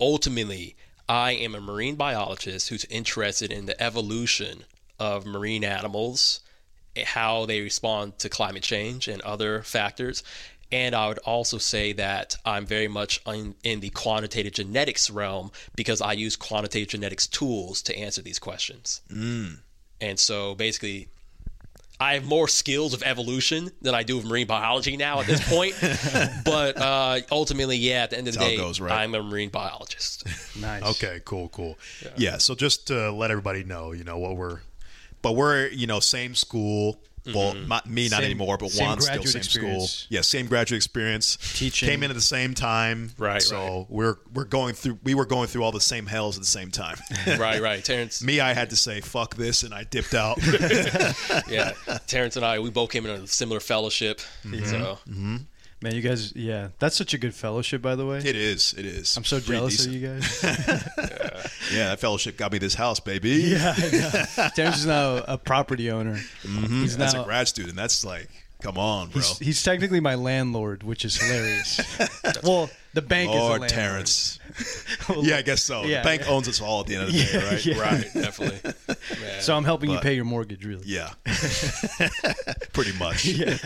ultimately, 0.00 0.76
I 1.08 1.32
am 1.32 1.54
a 1.54 1.60
marine 1.60 1.96
biologist 1.96 2.68
who's 2.68 2.84
interested 2.86 3.52
in 3.52 3.66
the 3.66 3.80
evolution 3.82 4.64
of 4.98 5.26
marine 5.26 5.64
animals, 5.64 6.40
how 7.04 7.46
they 7.46 7.60
respond 7.60 8.18
to 8.18 8.28
climate 8.28 8.62
change 8.62 9.08
and 9.08 9.20
other 9.22 9.62
factors. 9.62 10.22
And 10.72 10.94
I 10.94 11.08
would 11.08 11.18
also 11.18 11.58
say 11.58 11.92
that 11.94 12.36
I'm 12.44 12.64
very 12.64 12.86
much 12.88 13.20
in, 13.26 13.54
in 13.64 13.80
the 13.80 13.90
quantitative 13.90 14.52
genetics 14.52 15.10
realm 15.10 15.50
because 15.74 16.00
I 16.00 16.12
use 16.12 16.36
quantitative 16.36 16.88
genetics 16.88 17.26
tools 17.26 17.82
to 17.82 17.96
answer 17.98 18.22
these 18.22 18.38
questions. 18.38 19.00
And 20.00 20.18
so 20.18 20.54
basically, 20.54 21.08
I 22.00 22.14
have 22.14 22.24
more 22.24 22.48
skills 22.48 22.94
of 22.94 23.02
evolution 23.02 23.70
than 23.82 23.94
I 23.94 24.04
do 24.04 24.16
of 24.16 24.24
marine 24.24 24.46
biology 24.46 24.96
now 24.96 25.20
at 25.20 25.26
this 25.26 25.46
point. 25.46 25.74
but 26.46 26.78
uh, 26.78 27.20
ultimately, 27.30 27.76
yeah, 27.76 28.04
at 28.04 28.10
the 28.10 28.18
end 28.18 28.26
of 28.26 28.34
the 28.34 28.40
day, 28.40 28.56
goes, 28.56 28.80
right? 28.80 28.92
I'm 28.92 29.14
a 29.14 29.22
marine 29.22 29.50
biologist. 29.50 30.26
Nice. 30.60 30.82
Okay, 30.82 31.20
cool, 31.24 31.48
cool. 31.50 31.78
Yeah. 32.16 32.36
so 32.38 32.54
just 32.54 32.88
to 32.88 33.12
let 33.12 33.30
everybody 33.30 33.62
know, 33.64 33.92
you 33.92 34.04
know 34.04 34.18
what 34.18 34.36
we're, 34.36 34.60
but 35.22 35.32
we're 35.32 35.68
you 35.68 35.86
know 35.86 36.00
same 36.00 36.34
school. 36.34 37.00
Well, 37.26 37.54
not 37.54 37.88
me, 37.88 38.08
not 38.08 38.18
Same- 38.18 38.24
anymore, 38.24 38.56
but 38.56 38.70
same 38.70 38.86
Juan 38.86 39.00
still 39.00 39.14
graduate 39.14 39.32
same 39.32 39.40
experience. 39.40 39.90
school. 39.90 40.06
Yeah, 40.10 40.20
same 40.22 40.46
graduate 40.46 40.76
experience. 40.76 41.36
Teaching. 41.54 41.88
came 41.88 42.02
in 42.02 42.10
at 42.10 42.14
the 42.14 42.20
same 42.20 42.54
time. 42.54 43.10
Right, 43.18 43.42
So 43.42 43.56
right. 43.58 43.86
we're 43.88 44.16
we're 44.32 44.44
going 44.44 44.74
through. 44.74 44.98
We 45.02 45.14
were 45.14 45.26
going 45.26 45.48
through 45.48 45.62
all 45.64 45.72
the 45.72 45.80
same 45.80 46.06
hells 46.06 46.36
at 46.36 46.42
the 46.42 46.46
same 46.46 46.70
time. 46.70 46.96
right, 47.38 47.60
right. 47.60 47.84
Terrence, 47.84 48.22
me, 48.22 48.40
I 48.40 48.54
had 48.54 48.70
to 48.70 48.76
say 48.76 49.00
fuck 49.00 49.34
this, 49.36 49.62
and 49.62 49.74
I 49.74 49.84
dipped 49.84 50.14
out. 50.14 50.38
yeah, 51.48 51.72
Terrence 52.06 52.36
and 52.36 52.44
I, 52.44 52.58
we 52.58 52.70
both 52.70 52.90
came 52.90 53.04
in 53.06 53.10
a 53.12 53.26
similar 53.26 53.60
fellowship. 53.60 54.20
Mm-hmm. 54.44 54.64
So 54.64 54.98
Man, 55.82 55.94
you 55.94 56.02
guys, 56.02 56.36
yeah, 56.36 56.68
that's 56.78 56.94
such 56.94 57.14
a 57.14 57.18
good 57.18 57.34
fellowship, 57.34 57.80
by 57.80 57.94
the 57.94 58.04
way. 58.04 58.18
it 58.18 58.36
is. 58.36 58.74
It 58.76 58.84
is. 58.84 59.16
I'm 59.16 59.24
so 59.24 59.36
Pretty 59.36 59.52
jealous 59.52 59.86
decent. 59.86 59.94
of 59.94 60.00
you 60.02 60.08
guys. 60.08 61.46
Yeah, 61.72 61.90
that 61.90 62.00
fellowship 62.00 62.36
got 62.36 62.50
me 62.50 62.58
this 62.58 62.74
house, 62.74 62.98
baby. 62.98 63.30
yeah, 63.30 63.74
I 63.76 63.90
know. 63.90 64.48
Terrence 64.56 64.78
is 64.78 64.86
now 64.86 65.22
a 65.28 65.38
property 65.38 65.90
owner. 65.90 66.16
Mm-hmm. 66.42 66.82
He's 66.82 66.96
That's 66.96 67.14
now 67.14 67.22
a 67.22 67.24
grad 67.24 67.46
student. 67.46 67.76
That's 67.76 68.04
like, 68.04 68.28
come 68.60 68.76
on, 68.76 69.10
bro. 69.10 69.22
he's, 69.22 69.38
he's 69.38 69.62
technically 69.62 70.00
my 70.00 70.16
landlord, 70.16 70.82
which 70.82 71.04
is 71.04 71.16
hilarious. 71.16 71.80
well, 72.42 72.68
the 72.92 73.02
bank 73.02 73.30
is 73.30 73.36
Lord 73.36 73.60
landlord. 73.60 73.70
Terrence. 73.70 74.40
yeah, 75.20 75.36
I 75.36 75.42
guess 75.42 75.62
so. 75.62 75.84
Yeah, 75.84 76.00
the 76.00 76.04
bank 76.04 76.22
yeah. 76.22 76.32
owns 76.32 76.48
us 76.48 76.60
all 76.60 76.80
at 76.80 76.88
the 76.88 76.96
end 76.96 77.04
of 77.04 77.12
the 77.12 77.18
day, 77.18 77.46
right? 77.46 77.66
yeah. 77.66 77.80
right, 77.80 78.14
definitely. 78.14 78.72
Man. 78.88 79.40
So 79.40 79.56
I'm 79.56 79.64
helping 79.64 79.90
you 79.90 80.00
pay 80.00 80.14
your 80.14 80.24
mortgage, 80.24 80.64
really. 80.64 80.82
Yeah. 80.86 81.10
Pretty 82.72 82.98
much. 82.98 83.24
Yeah. 83.26 83.58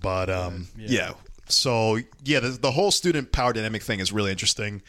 But 0.00 0.30
um, 0.30 0.68
Yeah. 0.76 0.86
yeah. 0.88 1.12
So 1.48 1.98
yeah, 2.24 2.40
the, 2.40 2.50
the 2.50 2.72
whole 2.72 2.90
student 2.90 3.32
power 3.32 3.52
dynamic 3.52 3.82
thing 3.82 4.00
is 4.00 4.12
really 4.12 4.30
interesting. 4.32 4.82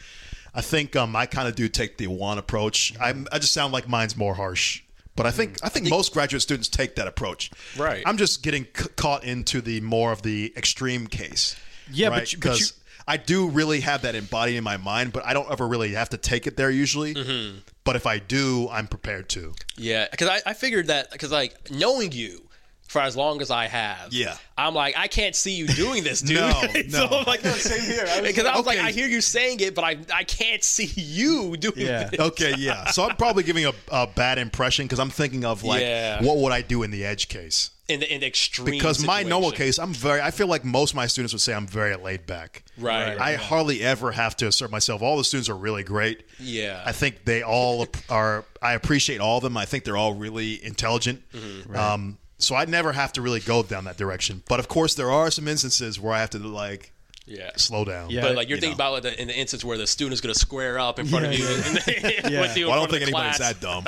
I 0.54 0.60
think 0.60 0.96
um, 0.96 1.14
I 1.14 1.26
kind 1.26 1.46
of 1.46 1.54
do 1.54 1.68
take 1.68 1.98
the 1.98 2.08
one 2.08 2.38
approach. 2.38 2.94
I'm, 3.00 3.28
I 3.30 3.38
just 3.38 3.52
sound 3.52 3.72
like 3.72 3.88
mine's 3.88 4.16
more 4.16 4.34
harsh, 4.34 4.82
but 5.14 5.24
I 5.26 5.30
think 5.30 5.58
I 5.62 5.68
think 5.68 5.88
most 5.88 6.12
graduate 6.12 6.42
students 6.42 6.68
take 6.68 6.96
that 6.96 7.06
approach. 7.06 7.50
Right. 7.76 8.02
I'm 8.06 8.16
just 8.16 8.42
getting 8.42 8.64
c- 8.76 8.88
caught 8.96 9.22
into 9.24 9.60
the 9.60 9.80
more 9.82 10.10
of 10.10 10.22
the 10.22 10.52
extreme 10.56 11.06
case. 11.06 11.54
Yeah, 11.92 12.08
right? 12.08 12.20
but 12.20 12.32
you- 12.32 12.38
but 12.38 12.44
you- 12.46 12.52
because 12.54 12.72
I 13.06 13.16
do 13.18 13.48
really 13.48 13.80
have 13.80 14.02
that 14.02 14.14
embodied 14.16 14.56
in 14.56 14.64
my 14.64 14.76
mind, 14.78 15.12
but 15.12 15.24
I 15.24 15.32
don't 15.32 15.50
ever 15.50 15.66
really 15.66 15.92
have 15.92 16.10
to 16.10 16.16
take 16.18 16.46
it 16.46 16.56
there 16.56 16.70
usually. 16.70 17.14
Mm-hmm. 17.14 17.58
But 17.84 17.96
if 17.96 18.06
I 18.06 18.18
do, 18.18 18.68
I'm 18.70 18.86
prepared 18.86 19.28
to. 19.30 19.54
Yeah, 19.76 20.08
because 20.10 20.28
I, 20.28 20.40
I 20.50 20.54
figured 20.54 20.88
that 20.88 21.10
because 21.12 21.30
like 21.30 21.70
knowing 21.70 22.10
you, 22.12 22.47
for 22.88 23.00
as 23.00 23.16
long 23.16 23.40
as 23.40 23.50
I 23.50 23.66
have. 23.66 24.12
Yeah. 24.12 24.36
I'm 24.56 24.74
like, 24.74 24.94
I 24.98 25.06
can't 25.06 25.36
see 25.36 25.52
you 25.52 25.66
doing 25.68 26.02
this, 26.02 26.20
dude. 26.22 26.38
No, 26.40 26.50
so 26.88 27.06
no. 27.06 27.18
I'm 27.18 27.24
like, 27.26 27.40
same 27.40 27.82
here. 27.82 28.04
I 28.08 28.20
was 28.20 28.28
because 28.34 28.46
I 28.46 28.56
was 28.56 28.66
like. 28.66 28.78
I 28.78 28.90
hear 28.90 29.06
you 29.06 29.20
saying 29.20 29.60
it, 29.60 29.74
but 29.74 29.84
I 29.84 29.98
I 30.12 30.24
can't 30.24 30.64
see 30.64 30.90
you 30.96 31.56
doing 31.56 31.74
Yeah. 31.76 32.08
this. 32.08 32.18
Okay, 32.18 32.54
yeah. 32.58 32.86
So 32.86 33.04
I'm 33.04 33.14
probably 33.16 33.44
giving 33.44 33.66
a, 33.66 33.72
a 33.92 34.06
bad 34.08 34.38
impression 34.38 34.86
because 34.86 34.98
I'm 34.98 35.10
thinking 35.10 35.44
of 35.44 35.62
like, 35.62 35.82
Yeah. 35.82 36.22
what 36.24 36.38
would 36.38 36.50
I 36.52 36.62
do 36.62 36.82
in 36.82 36.90
the 36.90 37.04
edge 37.04 37.28
case? 37.28 37.70
In 37.88 38.00
the 38.00 38.12
in 38.12 38.20
the 38.20 38.26
extreme. 38.26 38.66
Because 38.66 39.04
my 39.04 39.22
normal 39.22 39.50
case, 39.50 39.78
I'm 39.78 39.94
very. 39.94 40.20
I 40.20 40.30
feel 40.30 40.46
like 40.46 40.64
most 40.64 40.90
of 40.90 40.96
my 40.96 41.06
students 41.06 41.32
would 41.32 41.40
say 41.40 41.54
I'm 41.54 41.66
very 41.66 41.94
laid 41.96 42.26
back. 42.26 42.64
Right. 42.78 43.18
I 43.18 43.34
hardly 43.36 43.82
ever 43.82 44.12
have 44.12 44.34
to 44.38 44.46
assert 44.46 44.70
myself. 44.70 45.00
All 45.02 45.16
the 45.16 45.24
students 45.24 45.48
are 45.48 45.56
really 45.56 45.84
great. 45.84 46.24
Yeah. 46.38 46.82
I 46.84 46.92
think 46.92 47.24
they 47.24 47.42
all 47.42 47.86
are. 48.10 48.44
I 48.60 48.72
appreciate 48.74 49.20
all 49.20 49.36
of 49.38 49.42
them. 49.42 49.56
I 49.56 49.64
think 49.66 49.84
they're 49.84 49.96
all 49.96 50.14
really 50.14 50.62
intelligent. 50.64 51.22
Mm-hmm. 51.32 51.76
Um, 51.76 52.18
so 52.38 52.54
I 52.54 52.64
never 52.64 52.92
have 52.92 53.12
to 53.14 53.22
really 53.22 53.40
go 53.40 53.62
down 53.62 53.84
that 53.84 53.96
direction. 53.96 54.42
But 54.48 54.60
of 54.60 54.68
course, 54.68 54.94
there 54.94 55.10
are 55.10 55.30
some 55.30 55.48
instances 55.48 56.00
where 56.00 56.14
I 56.14 56.20
have 56.20 56.30
to 56.30 56.38
like 56.38 56.92
yeah. 57.28 57.50
slow 57.56 57.84
down. 57.84 58.10
Yeah. 58.10 58.22
But 58.22 58.36
like 58.36 58.48
you're 58.48 58.56
you 58.56 58.60
thinking 58.62 58.78
know. 58.78 58.86
about 58.86 58.92
like, 58.94 59.02
the, 59.02 59.20
in 59.22 59.28
the 59.28 59.38
instance 59.38 59.64
where 59.64 59.78
the 59.78 59.86
student 59.86 60.14
is 60.14 60.20
going 60.20 60.32
to 60.34 60.38
square 60.38 60.78
up 60.78 60.98
in 60.98 61.06
front 61.06 61.26
Yeah, 61.26 61.30
of 61.32 61.38
you, 61.38 61.44
Yeah. 62.30 62.40
with 62.40 62.56
you 62.56 62.66
Well, 62.66 62.74
I 62.76 62.78
don't 62.80 62.90
think 62.90 63.02
anybody's 63.02 63.36
class. 63.36 63.58
that 63.58 63.60
dumb. 63.60 63.84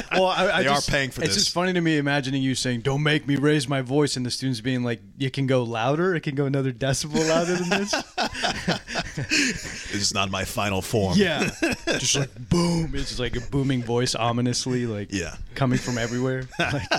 Well, 0.12 0.26
I, 0.26 0.50
I 0.50 0.62
They 0.62 0.68
are 0.68 0.80
paying 0.80 1.10
for 1.10 1.20
it's 1.22 1.34
this. 1.34 1.44
just 1.44 1.54
funny 1.54 1.72
to 1.72 1.80
me 1.80 1.98
imagining 1.98 2.42
you 2.42 2.54
saying, 2.56 2.80
"Don't 2.80 3.02
make 3.02 3.26
me 3.28 3.36
raise 3.36 3.68
my 3.68 3.82
voice," 3.82 4.16
and 4.16 4.24
the 4.26 4.30
students 4.30 4.60
being 4.60 4.82
like, 4.82 5.00
"You 5.18 5.30
can 5.30 5.46
go 5.46 5.62
louder. 5.62 6.14
It 6.16 6.22
can 6.22 6.34
go 6.34 6.46
another 6.46 6.72
decibel 6.72 7.28
louder 7.28 7.54
than 7.56 7.68
this." 7.68 7.90
this 9.16 9.94
is 9.94 10.14
not 10.14 10.30
my 10.30 10.44
final 10.44 10.82
form. 10.82 11.14
yeah, 11.16 11.50
just 11.98 12.16
like 12.16 12.30
boom. 12.48 12.92
It's 12.94 13.08
just 13.08 13.20
like 13.20 13.36
a 13.36 13.40
booming 13.40 13.82
voice, 13.82 14.14
ominously, 14.14 14.86
like 14.86 15.12
Yeah. 15.12 15.36
coming 15.54 15.78
from 15.78 15.98
everywhere. 15.98 16.44
Like, 16.58 16.90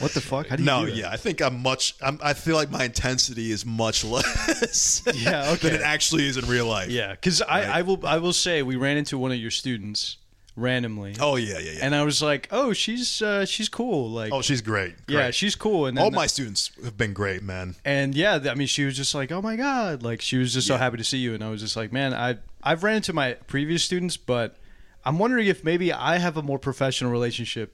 what 0.00 0.12
the 0.12 0.20
fuck? 0.20 0.48
How 0.48 0.56
do 0.56 0.62
you 0.62 0.66
No, 0.66 0.84
do 0.86 0.90
that? 0.92 0.96
yeah, 0.96 1.10
I 1.10 1.16
think 1.16 1.40
I'm 1.40 1.62
much. 1.62 1.94
I'm, 2.02 2.18
I 2.22 2.32
feel 2.34 2.56
like 2.56 2.70
my 2.70 2.84
intensity 2.84 3.50
is 3.50 3.64
much 3.66 4.04
less. 4.04 4.26
Yeah, 5.14 5.50
okay. 5.52 5.68
than 5.70 5.80
it 5.80 5.82
actually 5.82 6.26
is 6.26 6.36
in 6.36 6.46
real 6.46 6.66
life. 6.66 6.90
Yeah, 6.90 7.12
because 7.12 7.42
I, 7.42 7.78
I 7.78 7.82
will 7.82 8.04
I 8.06 8.18
will 8.18 8.32
say 8.32 8.62
we 8.62 8.76
ran 8.76 8.96
into 8.96 9.18
one 9.18 9.32
of 9.32 9.38
your 9.38 9.50
students 9.50 10.16
randomly. 10.56 11.14
Oh 11.20 11.36
yeah, 11.36 11.58
yeah, 11.58 11.72
yeah. 11.72 11.78
And 11.82 11.94
I 11.94 12.02
was 12.02 12.22
like, 12.22 12.48
oh, 12.50 12.72
she's 12.72 13.20
uh, 13.22 13.44
she's 13.44 13.68
cool. 13.68 14.10
Like, 14.10 14.32
oh, 14.32 14.42
she's 14.42 14.62
great. 14.62 14.94
yeah, 15.08 15.30
she's 15.30 15.54
cool. 15.54 15.86
And 15.86 15.96
then 15.96 16.04
all 16.04 16.10
my 16.10 16.26
students 16.26 16.70
have 16.82 16.96
been 16.96 17.12
great, 17.12 17.42
man. 17.42 17.76
and 17.84 18.14
yeah, 18.14 18.38
I 18.50 18.54
mean, 18.54 18.66
she 18.66 18.84
was 18.84 18.96
just 18.96 19.14
like, 19.14 19.30
oh 19.32 19.42
my 19.42 19.56
god, 19.56 20.02
like 20.02 20.20
she 20.20 20.36
was 20.38 20.54
just 20.54 20.66
so 20.66 20.76
happy 20.76 20.96
to 20.96 21.04
see 21.04 21.18
you. 21.18 21.34
And 21.34 21.44
I 21.44 21.50
was 21.50 21.60
just 21.60 21.76
like, 21.76 21.92
man, 21.92 22.14
I 22.14 22.38
I've 22.62 22.82
ran 22.82 22.96
into 22.96 23.12
my 23.12 23.34
previous 23.46 23.82
students, 23.84 24.16
but 24.16 24.56
I'm 25.04 25.18
wondering 25.18 25.46
if 25.46 25.62
maybe 25.62 25.92
I 25.92 26.18
have 26.18 26.36
a 26.36 26.42
more 26.42 26.58
professional 26.58 27.10
relationship. 27.12 27.72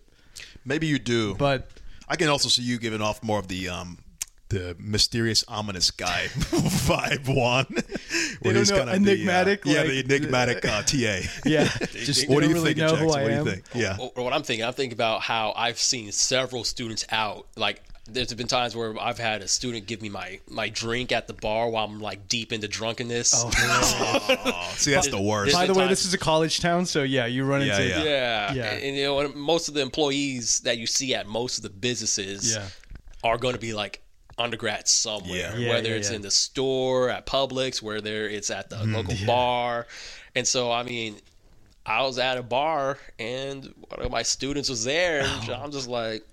Maybe 0.64 0.86
you 0.86 0.98
do, 0.98 1.34
But 1.34 1.68
I 2.08 2.16
can 2.16 2.28
also 2.28 2.48
see 2.48 2.62
you 2.62 2.78
giving 2.78 3.00
off 3.00 3.22
more 3.22 3.38
of 3.38 3.48
the 3.48 3.68
um 3.68 3.98
the 4.52 4.76
mysterious, 4.78 5.44
ominous 5.48 5.90
guy 5.90 6.26
vibe 6.28 7.28
one. 7.28 7.66
Where 8.42 8.52
don't 8.52 8.60
he's 8.60 8.70
know, 8.70 8.78
kinda 8.78 8.92
enigmatic, 8.92 9.62
The, 9.64 9.70
uh, 9.70 9.72
yeah, 9.72 9.80
like- 9.80 9.88
the 10.08 10.14
enigmatic 10.16 10.64
uh, 10.64 10.82
TA. 10.82 11.20
yeah, 11.44 11.68
just 11.92 12.28
what 12.28 12.42
do 12.42 12.48
you 12.48 12.54
really 12.54 12.74
think, 12.74 12.78
Jackson? 12.90 13.06
what 13.06 13.18
do 13.24 13.30
you 13.30 13.36
am. 13.38 13.44
think? 13.44 13.64
Yeah. 13.74 13.96
Or, 13.98 14.12
or 14.16 14.24
what 14.24 14.32
I'm 14.32 14.42
thinking, 14.42 14.64
I'm 14.64 14.72
thinking 14.74 14.94
about 14.94 15.22
how 15.22 15.52
I've 15.56 15.78
seen 15.78 16.12
several 16.12 16.64
students 16.64 17.04
out. 17.10 17.46
Like, 17.56 17.82
there's 18.10 18.34
been 18.34 18.48
times 18.48 18.74
where 18.74 19.00
I've 19.00 19.18
had 19.18 19.42
a 19.42 19.48
student 19.48 19.86
give 19.86 20.02
me 20.02 20.08
my 20.08 20.40
my 20.48 20.68
drink 20.68 21.12
at 21.12 21.28
the 21.28 21.34
bar 21.34 21.68
while 21.70 21.84
I'm 21.84 22.00
like 22.00 22.26
deep 22.28 22.52
into 22.52 22.66
drunkenness. 22.66 23.32
Oh, 23.36 23.50
see, 24.74 24.90
that's 24.90 25.08
the 25.08 25.20
worst. 25.22 25.54
By 25.54 25.62
the 25.62 25.66
There's 25.68 25.76
way, 25.78 25.84
been 25.84 25.90
this 25.90 26.04
is 26.04 26.12
a 26.12 26.18
college 26.18 26.60
town, 26.60 26.84
so 26.84 27.04
yeah, 27.04 27.26
you 27.26 27.44
run 27.44 27.62
Yeah, 27.64 27.78
into 27.78 27.88
yeah. 27.88 28.02
Yeah. 28.04 28.52
Yeah. 28.54 28.70
And, 28.72 28.96
you 28.96 29.04
know, 29.04 29.28
most 29.34 29.68
of 29.68 29.74
the 29.74 29.80
employees 29.82 30.60
that 30.60 30.78
you 30.78 30.86
see 30.88 31.14
at 31.14 31.26
most 31.28 31.58
of 31.58 31.62
the 31.62 31.70
businesses 31.70 32.52
Yeah. 32.54 32.66
are 33.22 33.38
going 33.38 33.54
to 33.54 33.60
be 33.60 33.72
like 33.72 34.02
undergrads 34.38 34.90
somewhere, 34.90 35.36
Yeah. 35.38 35.56
Yeah, 35.56 35.68
whether 35.70 35.90
yeah, 35.90 35.94
it's 35.96 36.10
yeah. 36.10 36.16
in 36.16 36.22
the 36.22 36.30
store, 36.30 37.10
at 37.10 37.26
Publix, 37.26 37.82
whether 37.82 38.28
it's 38.28 38.50
at 38.50 38.70
the 38.70 38.76
Mm-hmm. 38.76 38.94
local 38.94 39.14
bar. 39.26 39.86
And 40.34 40.46
so, 40.46 40.72
I 40.72 40.82
mean, 40.82 41.16
I 41.84 42.02
was 42.02 42.18
at 42.18 42.38
a 42.38 42.42
bar 42.42 42.98
and 43.18 43.64
one 43.88 44.00
of 44.06 44.10
my 44.10 44.22
students 44.22 44.68
was 44.68 44.84
there, 44.84 45.20
and 45.22 45.50
Oh. 45.50 45.54
I'm 45.54 45.70
just 45.72 45.88
like, 45.88 46.24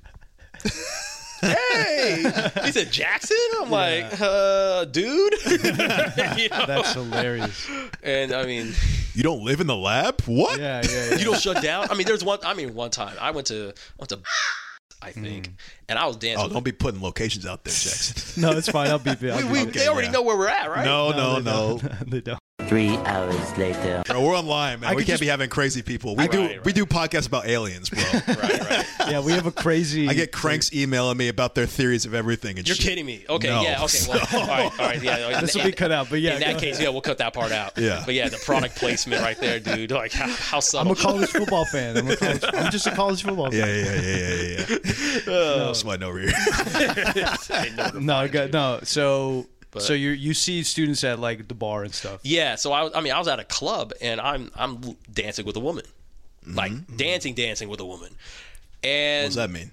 hey, 1.42 2.24
he 2.66 2.72
said 2.72 2.92
Jackson. 2.92 3.38
I'm 3.62 3.70
like, 3.72 4.06
uh, 4.22 4.86
dude. 4.86 5.34
You 5.46 6.50
know? 6.50 6.66
That's 6.66 6.94
hilarious. 6.94 7.68
And 8.04 8.32
I 8.34 8.46
mean, 8.46 8.74
You 9.14 9.24
don't 9.24 9.44
live 9.44 9.60
in 9.62 9.68
the 9.68 9.76
lab? 9.76 10.22
What? 10.22 10.60
Yeah, 10.60 10.82
yeah, 10.90 11.10
yeah. 11.12 11.16
you 11.18 11.26
don't 11.26 11.40
shut 11.40 11.62
down. 11.64 11.88
I 11.90 11.96
mean, 11.96 12.06
there's 12.08 12.24
one. 12.24 12.40
I 12.44 12.54
mean, 12.54 12.74
one 12.76 12.92
time 12.92 13.16
I 13.20 13.32
went 13.32 13.48
to 13.48 13.74
went 13.98 14.10
to, 14.10 14.20
I 15.02 15.12
think, 15.12 15.48
mm. 15.48 15.54
and 15.88 15.98
I 15.98 16.06
was 16.08 16.18
dancing. 16.18 16.46
Oh, 16.46 16.50
don't 16.50 16.64
be 16.64 16.74
putting 16.74 17.02
locations 17.02 17.46
out 17.46 17.64
there, 17.64 17.74
Jackson. 17.74 18.42
No, 18.42 18.52
it's 18.52 18.70
fine. 18.70 18.90
I'll 18.90 19.00
beep 19.00 19.24
it. 19.24 19.32
I'll 19.32 19.38
we, 19.38 19.44
beep 19.44 19.52
we, 19.52 19.60
it. 19.62 19.74
they 19.74 19.88
already 19.88 20.08
yeah. 20.08 20.14
know 20.14 20.22
where 20.24 20.38
we're 20.38 20.50
at, 20.50 20.70
right? 20.70 20.84
No, 20.84 21.12
no, 21.12 21.36
they 21.36 21.42
no. 21.42 21.78
don't. 21.78 22.10
they 22.10 22.22
don't. 22.22 22.40
Three 22.68 22.98
hours 22.98 23.58
later. 23.58 24.04
Bro, 24.06 24.22
we're 24.22 24.38
online, 24.38 24.82
man. 24.82 24.92
I 24.92 24.94
we 24.94 25.02
could 25.02 25.08
can't 25.08 25.14
just- 25.14 25.22
be 25.22 25.28
having 25.28 25.50
crazy 25.50 25.82
people. 25.82 26.16
We 26.16 26.24
Right, 26.26 26.32
do 26.32 26.42
right. 26.42 26.66
we 26.66 26.72
do 26.72 26.86
podcasts 26.86 27.26
about 27.26 27.48
aliens, 27.48 27.90
bro. 27.90 28.04
Right, 28.28 28.70
right. 28.70 28.86
Yeah, 29.10 29.22
we 29.22 29.32
have 29.32 29.48
a 29.48 29.52
crazy. 29.52 30.08
I 30.08 30.14
get 30.14 30.32
cranks 30.32 30.72
emailing 30.72 31.18
me 31.18 31.30
about 31.30 31.56
their 31.56 31.66
theories 31.66 32.06
of 32.06 32.14
everything 32.14 32.60
and 32.60 32.68
You're 32.68 32.76
shit. 32.76 32.86
kidding 32.86 33.08
me. 33.08 33.26
Okay, 33.28 33.48
No. 33.48 33.64
yeah, 33.64 33.84
okay. 33.86 33.98
Well, 34.08 34.20
all 34.34 34.48
right, 34.48 34.72
all 34.80 34.86
right, 34.86 35.02
yeah. 35.02 35.42
This 35.42 35.56
will 35.56 35.64
be 35.64 35.72
cut 35.72 35.92
out, 35.92 36.12
but 36.12 36.22
yeah. 36.22 36.34
in 36.34 36.40
go 36.42 36.46
that 36.46 36.50
ahead. 36.52 36.62
case, 36.62 36.80
yeah, 36.80 36.90
we'll 36.90 37.02
cut 37.02 37.18
that 37.18 37.34
part 37.34 37.52
out. 37.52 37.76
Yeah. 37.76 38.04
But 38.06 38.14
yeah, 38.14 38.30
the 38.30 38.38
product 38.38 38.76
placement 38.76 39.24
right 39.24 39.38
there, 39.40 39.60
dude. 39.60 39.90
Like 39.90 40.12
how, 40.12 40.28
how 40.28 40.58
I'm 40.58 40.62
subtle. 40.62 40.92
a 40.92 40.96
college 40.96 41.30
football 41.30 41.66
fan. 41.66 41.98
I'm, 41.98 42.08
a 42.08 42.16
college, 42.18 42.44
I'm 42.54 42.72
just 42.72 42.86
a 42.86 42.92
college 42.92 43.24
football 43.24 43.52
Yeah, 43.52 43.66
fan. 43.66 43.86
yeah, 43.86 43.94
yeah, 43.94 44.02
yeah, 44.02 44.44
yeah, 44.68 44.78
yeah. 45.26 45.34
Uh, 45.34 45.66
That's 45.66 45.84
why 45.84 45.94
I 45.94 45.98
know 45.98 46.10
we're 46.12 46.20
here. 46.28 46.34
I 46.36 47.72
know 47.76 47.90
the 47.90 48.00
No, 48.00 48.14
product, 48.28 48.34
go- 48.34 48.48
no. 48.76 48.80
So, 48.84 49.48
But- 49.72 49.84
so 49.84 49.94
you 49.94 50.10
you 50.12 50.34
see 50.34 50.64
students 50.64 51.04
at 51.04 51.20
like 51.20 51.48
the 51.48 51.54
bar 51.54 51.84
and 51.84 51.94
stuff. 51.94 52.20
Yeah, 52.24 52.56
so 52.56 52.72
I, 52.72 52.84
was- 52.84 52.94
I 52.96 53.02
mean, 53.02 53.14
I 53.14 53.20
was 53.20 53.28
at 53.28 53.40
a 53.40 53.44
club 53.44 53.94
and 54.02 54.20
I'm 54.20 54.52
I'm 54.56 54.82
dancing 55.14 55.46
with 55.46 55.56
a 55.58 55.60
woman, 55.60 55.86
like 56.48 56.72
dancing, 56.98 57.36
dancing 57.36 57.70
with 57.70 57.80
a 57.80 57.86
woman. 57.86 58.10
And 58.82 59.32
Mm-hmm. 59.34 59.36
What 59.36 59.36
does 59.36 59.36
that 59.36 59.50
mean? 59.52 59.72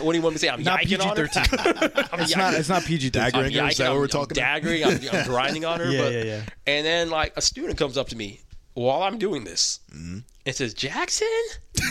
what 0.06 0.12
do 0.12 0.18
you 0.18 0.22
want 0.22 0.32
me 0.32 0.32
to 0.34 0.38
say? 0.40 0.48
I'm 0.48 0.62
Not 0.64 0.80
yiking 0.80 1.00
on 1.08 1.16
her. 1.16 1.28
PG-13. 1.28 2.08
I'm 2.12 2.20
It's 2.20 2.36
not. 2.36 2.54
It's 2.54 2.68
not 2.68 2.82
PG 2.84 3.10
Daggering 3.12 3.32
thirteen. 3.32 3.54
her? 3.54 3.62
I'm 3.62 3.68
Is 3.70 3.76
that 3.78 3.84
yiking, 3.84 3.84
what 3.84 3.90
I'm- 3.92 3.96
we're 4.00 4.06
talking 4.08 4.38
I'm 4.42 4.60
about? 4.60 4.62
daggering, 4.68 5.12
I'm, 5.14 5.20
I'm 5.20 5.26
grinding 5.26 5.64
on 5.64 5.78
her. 5.80 5.90
Yeah, 5.90 6.02
but, 6.02 6.12
yeah, 6.12 6.22
yeah. 6.24 6.40
And 6.66 6.84
then 6.84 7.10
like 7.10 7.32
a 7.36 7.40
student 7.40 7.78
comes 7.78 7.96
up 7.96 8.08
to 8.08 8.16
me 8.16 8.40
while 8.78 9.02
I'm 9.02 9.18
doing 9.18 9.44
this 9.44 9.80
Mm-hmm. 9.92 10.18
and 10.46 10.54
says, 10.54 10.74
"Jackson," 10.74 11.26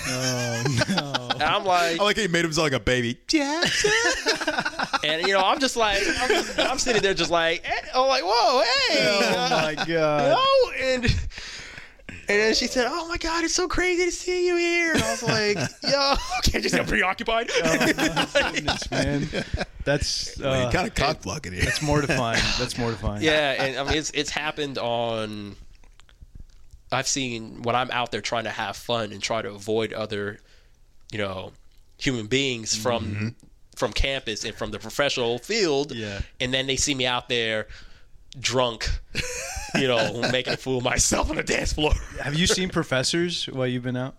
Oh 0.07 0.63
no. 0.89 1.27
and 1.33 1.43
I'm 1.43 1.65
like, 1.65 1.99
I 1.99 2.03
like 2.03 2.17
he 2.17 2.27
made 2.27 2.45
him 2.45 2.53
sound 2.53 2.71
like 2.71 2.79
a 2.81 2.83
baby. 2.83 3.17
Yeah. 3.31 3.63
and 5.03 5.25
you 5.27 5.33
know, 5.33 5.41
I'm 5.41 5.59
just 5.59 5.75
like, 5.75 6.01
I'm, 6.19 6.29
just, 6.29 6.59
I'm 6.59 6.79
sitting 6.79 7.01
there 7.01 7.13
just 7.13 7.31
like, 7.31 7.63
eh, 7.67 7.87
I'm 7.95 8.07
like, 8.07 8.23
whoa, 8.25 8.61
hey, 8.89 9.31
Oh 9.35 9.49
my 9.49 9.75
god. 9.87 10.37
no, 10.37 10.71
and 10.81 11.05
and 12.29 12.39
then 12.41 12.53
she 12.55 12.67
said, 12.67 12.87
"Oh 12.89 13.07
my 13.07 13.17
God, 13.17 13.43
it's 13.45 13.53
so 13.55 13.67
crazy 13.69 14.03
to 14.05 14.11
see 14.11 14.47
you 14.47 14.57
here." 14.57 14.93
And 14.93 15.01
I 15.03 15.11
was 15.11 15.23
like, 15.23 15.57
"Yo, 15.89 16.13
okay, 16.39 16.59
just 16.61 16.75
got 16.75 16.85
preoccupied." 16.87 17.47
Goodness, 17.47 18.91
man. 18.91 19.27
That's 19.85 20.37
Man, 20.37 20.67
uh, 20.67 20.71
kind 20.71 20.87
of 20.87 20.93
cock 20.95 21.21
blocking 21.21 21.53
here. 21.53 21.63
that's 21.63 21.81
mortifying. 21.81 22.41
That's 22.59 22.77
mortifying. 22.77 23.23
yeah, 23.23 23.63
and 23.63 23.77
I 23.77 23.83
mean, 23.83 23.97
it's 23.97 24.11
it's 24.11 24.29
happened 24.29 24.77
on. 24.77 25.55
I've 26.91 27.07
seen 27.07 27.61
when 27.63 27.75
I'm 27.75 27.91
out 27.91 28.11
there 28.11 28.21
trying 28.21 28.45
to 28.45 28.49
have 28.49 28.77
fun 28.77 29.11
and 29.11 29.21
try 29.21 29.41
to 29.41 29.49
avoid 29.49 29.91
other, 29.93 30.39
you 31.11 31.17
know, 31.17 31.51
human 31.97 32.27
beings 32.27 32.75
from 32.75 33.05
Mm-hmm. 33.05 33.27
from 33.75 33.93
campus 33.93 34.43
and 34.45 34.55
from 34.55 34.71
the 34.71 34.79
professional 34.79 35.37
field. 35.39 35.91
Yeah. 35.93 36.21
and 36.39 36.53
then 36.53 36.65
they 36.67 36.75
see 36.77 36.95
me 36.95 37.05
out 37.05 37.29
there, 37.29 37.67
drunk, 38.39 38.89
you 39.75 39.87
know, 39.87 40.21
making 40.31 40.53
a 40.53 40.57
fool 40.57 40.77
of 40.79 40.83
myself 40.83 41.29
on 41.29 41.35
the 41.35 41.43
dance 41.43 41.73
floor. 41.73 41.93
Have 42.21 42.35
you 42.35 42.47
seen 42.47 42.69
professors 42.69 43.45
while 43.45 43.67
you've 43.67 43.83
been 43.83 43.97
out? 43.97 44.15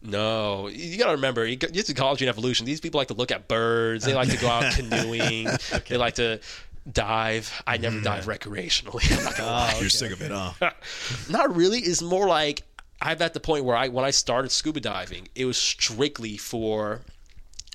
No, 0.00 0.68
you 0.68 0.96
got 0.96 1.06
to 1.06 1.12
remember, 1.12 1.44
it's 1.44 1.88
ecology 1.90 2.24
and 2.24 2.28
evolution. 2.30 2.66
These 2.66 2.80
people 2.80 2.98
like 2.98 3.08
to 3.08 3.14
look 3.14 3.32
at 3.32 3.48
birds. 3.48 4.04
They 4.04 4.14
like 4.14 4.28
to 4.30 4.36
go 4.36 4.48
out 4.48 4.72
canoeing. 4.76 5.48
They 5.88 5.96
like 5.96 6.14
to 6.16 6.38
dive. 6.92 7.62
I 7.66 7.76
never 7.76 8.00
dive 8.00 8.26
recreationally. 8.26 9.10
I'm 9.18 9.24
not 9.24 9.36
gonna 9.36 9.48
oh, 9.48 9.52
lie. 9.52 9.76
You're 9.80 9.90
sick 9.90 10.12
of 10.12 10.22
it, 10.22 10.30
huh? 10.30 10.52
Not 11.30 11.54
really. 11.54 11.80
It's 11.80 12.02
more 12.02 12.26
like 12.26 12.62
I'm 13.00 13.20
at 13.22 13.34
the 13.34 13.40
point 13.40 13.64
where 13.64 13.76
I 13.76 13.88
when 13.88 14.04
I 14.04 14.10
started 14.10 14.50
scuba 14.50 14.80
diving, 14.80 15.28
it 15.34 15.44
was 15.44 15.56
strictly 15.56 16.36
for 16.36 17.02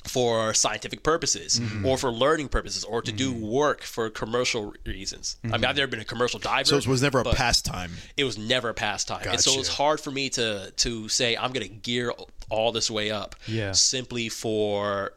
for 0.05 0.53
scientific 0.53 1.01
purposes 1.01 1.61
mm-hmm. 1.61 1.85
or 1.85 1.97
for 1.97 2.11
learning 2.11 2.49
purposes 2.49 2.83
or 2.83 3.01
to 3.01 3.11
do 3.11 3.31
mm-hmm. 3.31 3.47
work 3.47 3.83
for 3.83 4.09
commercial 4.09 4.73
reasons. 4.85 5.37
I 5.43 5.47
mean, 5.47 5.53
I've 5.53 5.61
mm-hmm. 5.61 5.77
never 5.77 5.87
been 5.87 5.99
a 6.01 6.05
commercial 6.05 6.39
diver. 6.39 6.65
So 6.65 6.77
it 6.77 6.85
was 6.85 7.01
never 7.01 7.19
a 7.19 7.23
pastime. 7.23 7.91
It 8.17 8.25
was 8.25 8.37
never 8.37 8.69
a 8.69 8.73
pastime, 8.73 9.25
and 9.27 9.39
so 9.39 9.59
it's 9.59 9.69
hard 9.69 10.01
for 10.01 10.11
me 10.11 10.29
to 10.31 10.71
to 10.75 11.09
say 11.09 11.37
I'm 11.37 11.53
going 11.53 11.67
to 11.67 11.73
gear 11.73 12.13
all 12.49 12.71
this 12.71 12.91
way 12.91 13.11
up 13.11 13.35
Yeah. 13.47 13.71
simply 13.71 14.29
for 14.29 15.13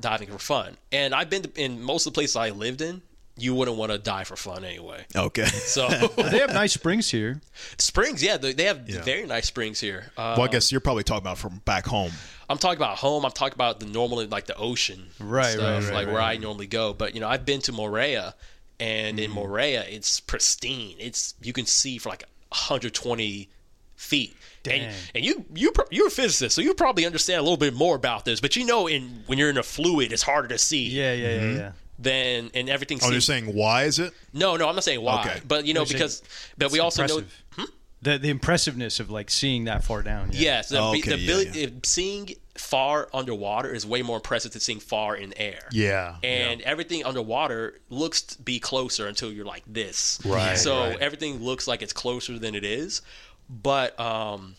diving 0.00 0.28
for 0.28 0.38
fun. 0.38 0.76
And 0.92 1.14
I've 1.14 1.30
been 1.30 1.42
to, 1.42 1.50
in 1.54 1.82
most 1.82 2.06
of 2.06 2.12
the 2.12 2.16
places 2.16 2.36
I 2.36 2.50
lived 2.50 2.80
in 2.80 3.02
you 3.36 3.54
wouldn't 3.54 3.76
want 3.76 3.90
to 3.90 3.98
die 3.98 4.24
for 4.24 4.36
fun 4.36 4.64
anyway. 4.64 5.04
Okay. 5.16 5.46
So 5.74 5.88
they 6.16 6.38
have 6.38 6.52
nice 6.52 6.72
springs 6.72 7.10
here. 7.10 7.40
springs, 7.78 8.22
yeah, 8.22 8.36
they, 8.36 8.52
they 8.52 8.64
have 8.64 8.88
Yeah. 8.88 9.02
very 9.02 9.26
nice 9.26 9.46
springs 9.46 9.80
here. 9.80 10.12
Uh, 10.16 10.34
well, 10.38 10.48
I 10.48 10.52
guess 10.52 10.70
you're 10.70 10.80
probably 10.80 11.02
talking 11.04 11.22
about 11.24 11.38
from 11.38 11.58
back 11.64 11.86
home. 11.86 12.12
I'm 12.48 12.58
talking 12.58 12.76
about 12.78 12.98
home. 12.98 13.24
I'm 13.24 13.32
talking 13.32 13.54
about 13.54 13.80
the 13.80 13.86
normal, 13.86 14.24
like 14.26 14.46
the 14.46 14.56
ocean, 14.56 15.06
Right, 15.18 15.52
stuff, 15.54 15.62
right, 15.62 15.74
right, 15.84 15.94
like 15.94 16.06
right, 16.06 16.12
where 16.12 16.22
I 16.22 16.36
normally 16.36 16.66
go. 16.66 16.92
But 16.92 17.14
you 17.14 17.20
know, 17.20 17.28
I've 17.28 17.44
been 17.46 17.60
to 17.62 17.72
Moorea, 17.72 18.34
and 18.78 19.18
Mm-hmm. 19.18 19.24
in 19.24 19.36
Moorea, 19.36 19.84
it's 19.90 20.20
pristine. 20.20 20.96
It's 21.00 21.34
you 21.42 21.52
can 21.52 21.64
see 21.66 21.98
for 21.98 22.10
like 22.10 22.24
120 22.50 23.48
feet. 23.96 24.36
And, 24.66 24.82
Dang. 24.82 24.94
and 25.14 25.24
you 25.24 25.44
you 25.54 25.72
you're 25.90 26.06
a 26.06 26.10
physicist, 26.10 26.54
so 26.56 26.62
you 26.62 26.72
probably 26.74 27.04
understand 27.04 27.38
a 27.40 27.42
little 27.42 27.58
bit 27.58 27.74
more 27.74 27.96
about 27.96 28.24
this. 28.24 28.40
But 28.40 28.56
you 28.56 28.64
know, 28.64 28.86
in 28.86 29.22
when 29.26 29.38
you're 29.38 29.50
in 29.50 29.58
a 29.58 29.62
fluid, 29.62 30.10
it's 30.12 30.22
harder 30.22 30.48
to 30.48 30.58
see 30.58 30.88
Yeah, 30.88 31.12
yeah, 31.12 31.34
yeah, 31.34 31.52
yeah. 31.56 31.72
Than 31.98 32.50
and 32.54 32.68
everything. 32.68 32.98
Oh, 33.02 33.10
you're 33.10 33.20
saying 33.20 33.54
why 33.54 33.84
is 33.84 33.98
it? 33.98 34.12
no, 34.32 34.56
no, 34.56 34.68
I'm 34.68 34.74
not 34.74 34.84
saying 34.84 35.00
why, 35.02 35.20
Okay. 35.20 35.40
but 35.46 35.64
you 35.66 35.74
know 35.74 35.80
You're 35.80 35.86
saying 35.86 35.98
because 35.98 36.22
but 36.58 36.72
we 36.72 36.78
It's 36.78 36.84
also 36.84 37.06
know 37.06 37.18
impressive. 37.18 37.74
the 38.02 38.18
the 38.18 38.28
impressiveness 38.30 39.00
of 39.00 39.10
like 39.10 39.30
seeing 39.30 39.64
that 39.64 39.84
far 39.84 40.02
down. 40.02 40.30
Yeah. 40.32 40.40
Yes, 40.40 40.68
the, 40.70 40.78
Oh, 40.78 40.92
the 40.92 40.98
okay, 40.98 41.16
yeah, 41.16 41.24
ability 41.24 41.60
yeah. 41.60 41.68
seeing 41.84 42.34
far 42.56 43.08
underwater 43.12 43.72
is 43.74 43.84
way 43.84 44.02
more 44.02 44.16
impressive 44.16 44.52
than 44.52 44.60
seeing 44.60 44.78
far 44.80 45.16
in 45.16 45.36
air. 45.36 45.66
Yeah. 45.72 46.16
and 46.22 46.60
everything 46.62 47.04
underwater 47.04 47.80
looks 47.90 48.22
to 48.22 48.42
be 48.42 48.60
closer 48.60 49.06
until 49.08 49.32
you're 49.32 49.44
like 49.44 49.64
this. 49.66 50.20
Right, 50.24 50.56
So 50.56 50.78
right. 50.90 50.98
everything 51.00 51.42
looks 51.42 51.66
like 51.66 51.82
it's 51.82 51.92
closer 51.92 52.38
than 52.38 52.54
it 52.54 52.62
is, 52.64 53.02
but 53.48 53.98
um, 53.98 54.54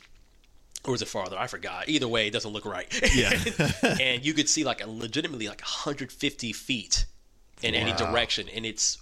or 0.84 0.94
is 0.96 1.02
it 1.02 1.08
farther? 1.08 1.38
I 1.40 1.48
forgot. 1.48 1.88
Either 1.88 2.08
way, 2.08 2.28
it 2.28 2.32
doesn't 2.32 2.52
look 2.52 2.66
right. 2.66 2.88
Yeah. 3.16 3.32
and 4.02 4.26
you 4.26 4.34
could 4.34 4.50
see 4.50 4.64
like 4.66 4.84
a 4.84 4.90
legitimately 4.90 5.48
like 5.48 5.62
150 5.62 6.52
feet 6.54 7.06
in 7.66 7.76
any 7.76 7.94
direction, 7.94 8.48
and 8.56 8.66
it's 8.66 8.98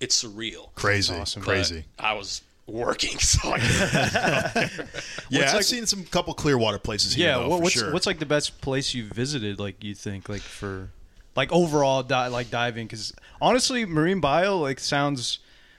it's 0.00 0.22
surreal. 0.22 0.74
Crazy. 0.74 1.14
awesome. 1.14 1.40
But 1.40 1.46
Crazy. 1.48 1.84
I 1.98 2.12
was 2.14 2.42
working, 2.66 3.18
so 3.18 3.52
I 3.52 3.58
couldn't 3.60 4.90
Yeah, 5.30 5.48
I've 5.48 5.54
like- 5.54 5.62
seen 5.64 5.86
some 5.86 6.04
couple 6.04 6.34
clear 6.34 6.58
water 6.58 6.78
places 6.78 7.14
here. 7.14 7.28
Yeah, 7.28 7.38
though, 7.38 7.48
what, 7.48 7.56
for 7.58 7.62
what's 7.62 7.74
sure. 7.74 7.92
what's 7.92 8.06
like 8.06 8.18
the 8.18 8.26
best 8.26 8.60
place 8.60 8.94
you've 8.94 9.08
visited? 9.12 9.58
Like 9.58 9.82
you 9.82 9.94
think, 9.94 10.28
like 10.28 10.42
for 10.42 10.90
like 11.34 11.50
overall, 11.52 12.02
di- 12.02 12.28
like 12.28 12.50
diving? 12.50 12.86
Because 12.86 13.12
honestly, 13.40 13.84
marine 13.86 14.20
bio 14.20 14.58
like 14.58 14.80
sounds 14.80 15.38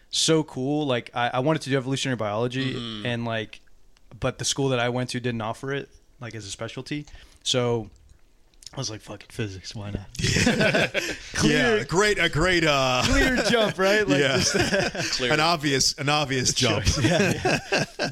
so 0.09 0.43
cool. 0.43 0.85
Like 0.87 1.11
I, 1.13 1.29
I 1.35 1.39
wanted 1.39 1.61
to 1.63 1.69
do 1.69 1.77
evolutionary 1.77 2.15
biology, 2.15 2.73
Mm-hmm. 2.73 3.05
and 3.05 3.25
like, 3.25 3.61
but 4.19 4.39
the 4.39 4.45
school 4.45 4.69
that 4.69 4.79
I 4.79 4.89
went 4.89 5.09
to 5.11 5.19
didn't 5.19 5.41
offer 5.41 5.73
it 5.73 5.89
like 6.19 6.33
as 6.33 6.45
a 6.45 6.49
specialty. 6.51 7.05
So 7.43 7.89
I 8.73 8.77
was 8.77 8.89
like, 8.89 9.01
"Fucking 9.01 9.29
physics, 9.31 9.73
why 9.73 9.91
not?" 9.91 10.07
yeah, 11.43 11.71
a 11.81 11.85
great, 11.85 12.19
a 12.19 12.29
great, 12.29 12.63
uh, 12.63 13.01
Clear 13.05 13.37
jump, 13.49 13.79
right? 13.79 14.07
Like 14.07 14.19
yeah, 14.19 14.37
just 14.37 15.13
clear. 15.17 15.33
an 15.33 15.39
obvious, 15.39 15.93
an 15.97 16.09
obvious 16.09 16.53
jump. 16.53 16.85
yeah 17.01 17.59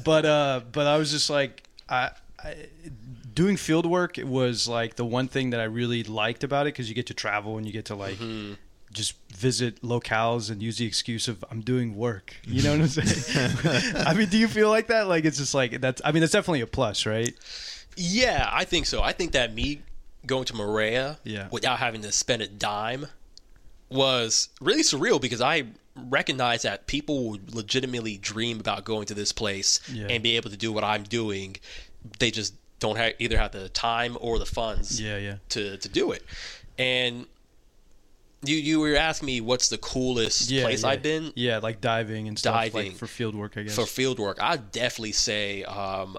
but 0.04 0.24
uh 0.24 0.60
but 0.72 0.86
I 0.86 0.96
was 0.96 1.10
just 1.10 1.30
like 1.30 1.62
I, 1.88 2.10
I 2.42 2.54
doing 3.34 3.56
field 3.56 3.86
work 3.86 4.18
was 4.22 4.66
like 4.66 4.96
the 4.96 5.04
one 5.04 5.28
thing 5.28 5.50
that 5.50 5.60
I 5.60 5.64
really 5.64 6.02
liked 6.02 6.42
about 6.42 6.66
it 6.66 6.74
because 6.74 6.88
you 6.88 6.94
get 6.94 7.06
to 7.06 7.14
travel 7.14 7.58
and 7.58 7.66
you 7.66 7.72
get 7.72 7.84
to 7.86 7.94
like 7.94 8.18
just 8.92 9.14
visit 9.32 9.82
locales 9.82 10.50
and 10.50 10.62
use 10.62 10.78
the 10.78 10.86
excuse 10.86 11.28
of 11.28 11.44
I'm 11.50 11.60
doing 11.60 11.94
work. 11.96 12.34
You 12.46 12.62
know 12.62 12.70
what 12.72 12.80
I'm 12.80 12.88
saying? 12.88 13.94
I 14.06 14.14
mean, 14.14 14.28
do 14.28 14.38
you 14.38 14.48
feel 14.48 14.70
like 14.70 14.86
that? 14.88 15.06
Like 15.06 15.24
it's 15.26 15.36
just 15.36 15.54
like 15.54 15.80
that's 15.80 16.00
I 16.04 16.12
mean 16.12 16.20
that's 16.20 16.32
definitely 16.32 16.62
a 16.62 16.66
plus, 16.66 17.04
right? 17.06 17.34
Yeah, 17.96 18.48
I 18.50 18.64
think 18.64 18.86
so. 18.86 19.02
I 19.02 19.12
think 19.12 19.32
that 19.32 19.54
me 19.54 19.82
going 20.26 20.44
to 20.46 20.52
Moorea 20.52 21.18
Yeah. 21.24 21.48
without 21.50 21.78
having 21.78 22.02
to 22.02 22.12
spend 22.12 22.42
a 22.42 22.48
dime 22.48 23.06
was 23.88 24.48
really 24.60 24.82
surreal 24.82 25.20
because 25.20 25.40
I 25.40 25.64
recognize 25.94 26.62
that 26.62 26.86
people 26.86 27.30
would 27.30 27.54
legitimately 27.54 28.16
dream 28.18 28.60
about 28.60 28.84
going 28.84 29.06
to 29.06 29.14
this 29.14 29.32
place 29.32 29.80
Yeah. 29.90 30.08
and 30.10 30.22
be 30.22 30.36
able 30.36 30.50
to 30.50 30.56
do 30.56 30.72
what 30.72 30.84
I'm 30.84 31.04
doing. 31.04 31.56
They 32.18 32.30
just 32.30 32.54
don't 32.78 32.96
have 32.96 33.14
either 33.18 33.38
have 33.38 33.52
the 33.52 33.68
time 33.70 34.18
or 34.20 34.38
the 34.38 34.46
funds 34.46 35.00
Yeah, 35.00 35.16
yeah. 35.18 35.36
to 35.50 35.76
to 35.78 35.88
do 35.88 36.12
it. 36.12 36.22
And 36.78 37.26
you 38.44 38.56
you 38.56 38.80
were 38.80 38.96
asking 38.96 39.26
me 39.26 39.40
what's 39.40 39.68
the 39.70 39.78
coolest 39.78 40.50
Yeah, 40.50 40.64
place 40.64 40.82
yeah. 40.82 40.88
I've 40.90 41.02
been 41.02 41.32
Yeah, 41.34 41.58
like 41.58 41.80
diving 41.80 42.28
and 42.28 42.38
stuff 42.38 42.54
Diving. 42.54 42.88
like 42.90 42.98
for 42.98 43.06
field 43.06 43.34
work, 43.34 43.56
I 43.56 43.62
guess. 43.62 43.74
for 43.74 43.86
field 43.86 44.18
work, 44.18 44.38
I'd 44.42 44.70
definitely 44.72 45.12
say 45.12 45.64
um, 45.64 46.18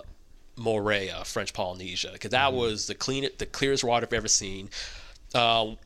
Moorea, 0.57 1.25
French 1.25 1.53
Polynesia, 1.53 2.11
because 2.13 2.31
that 2.31 2.49
Mm-hmm. 2.49 2.57
was 2.57 2.87
the 2.87 2.95
clean, 2.95 3.29
the 3.37 3.45
clearest 3.45 3.83
water 3.83 4.05
I've 4.05 4.13
ever 4.13 4.27
seen. 4.27 4.69
Um, 5.35 5.77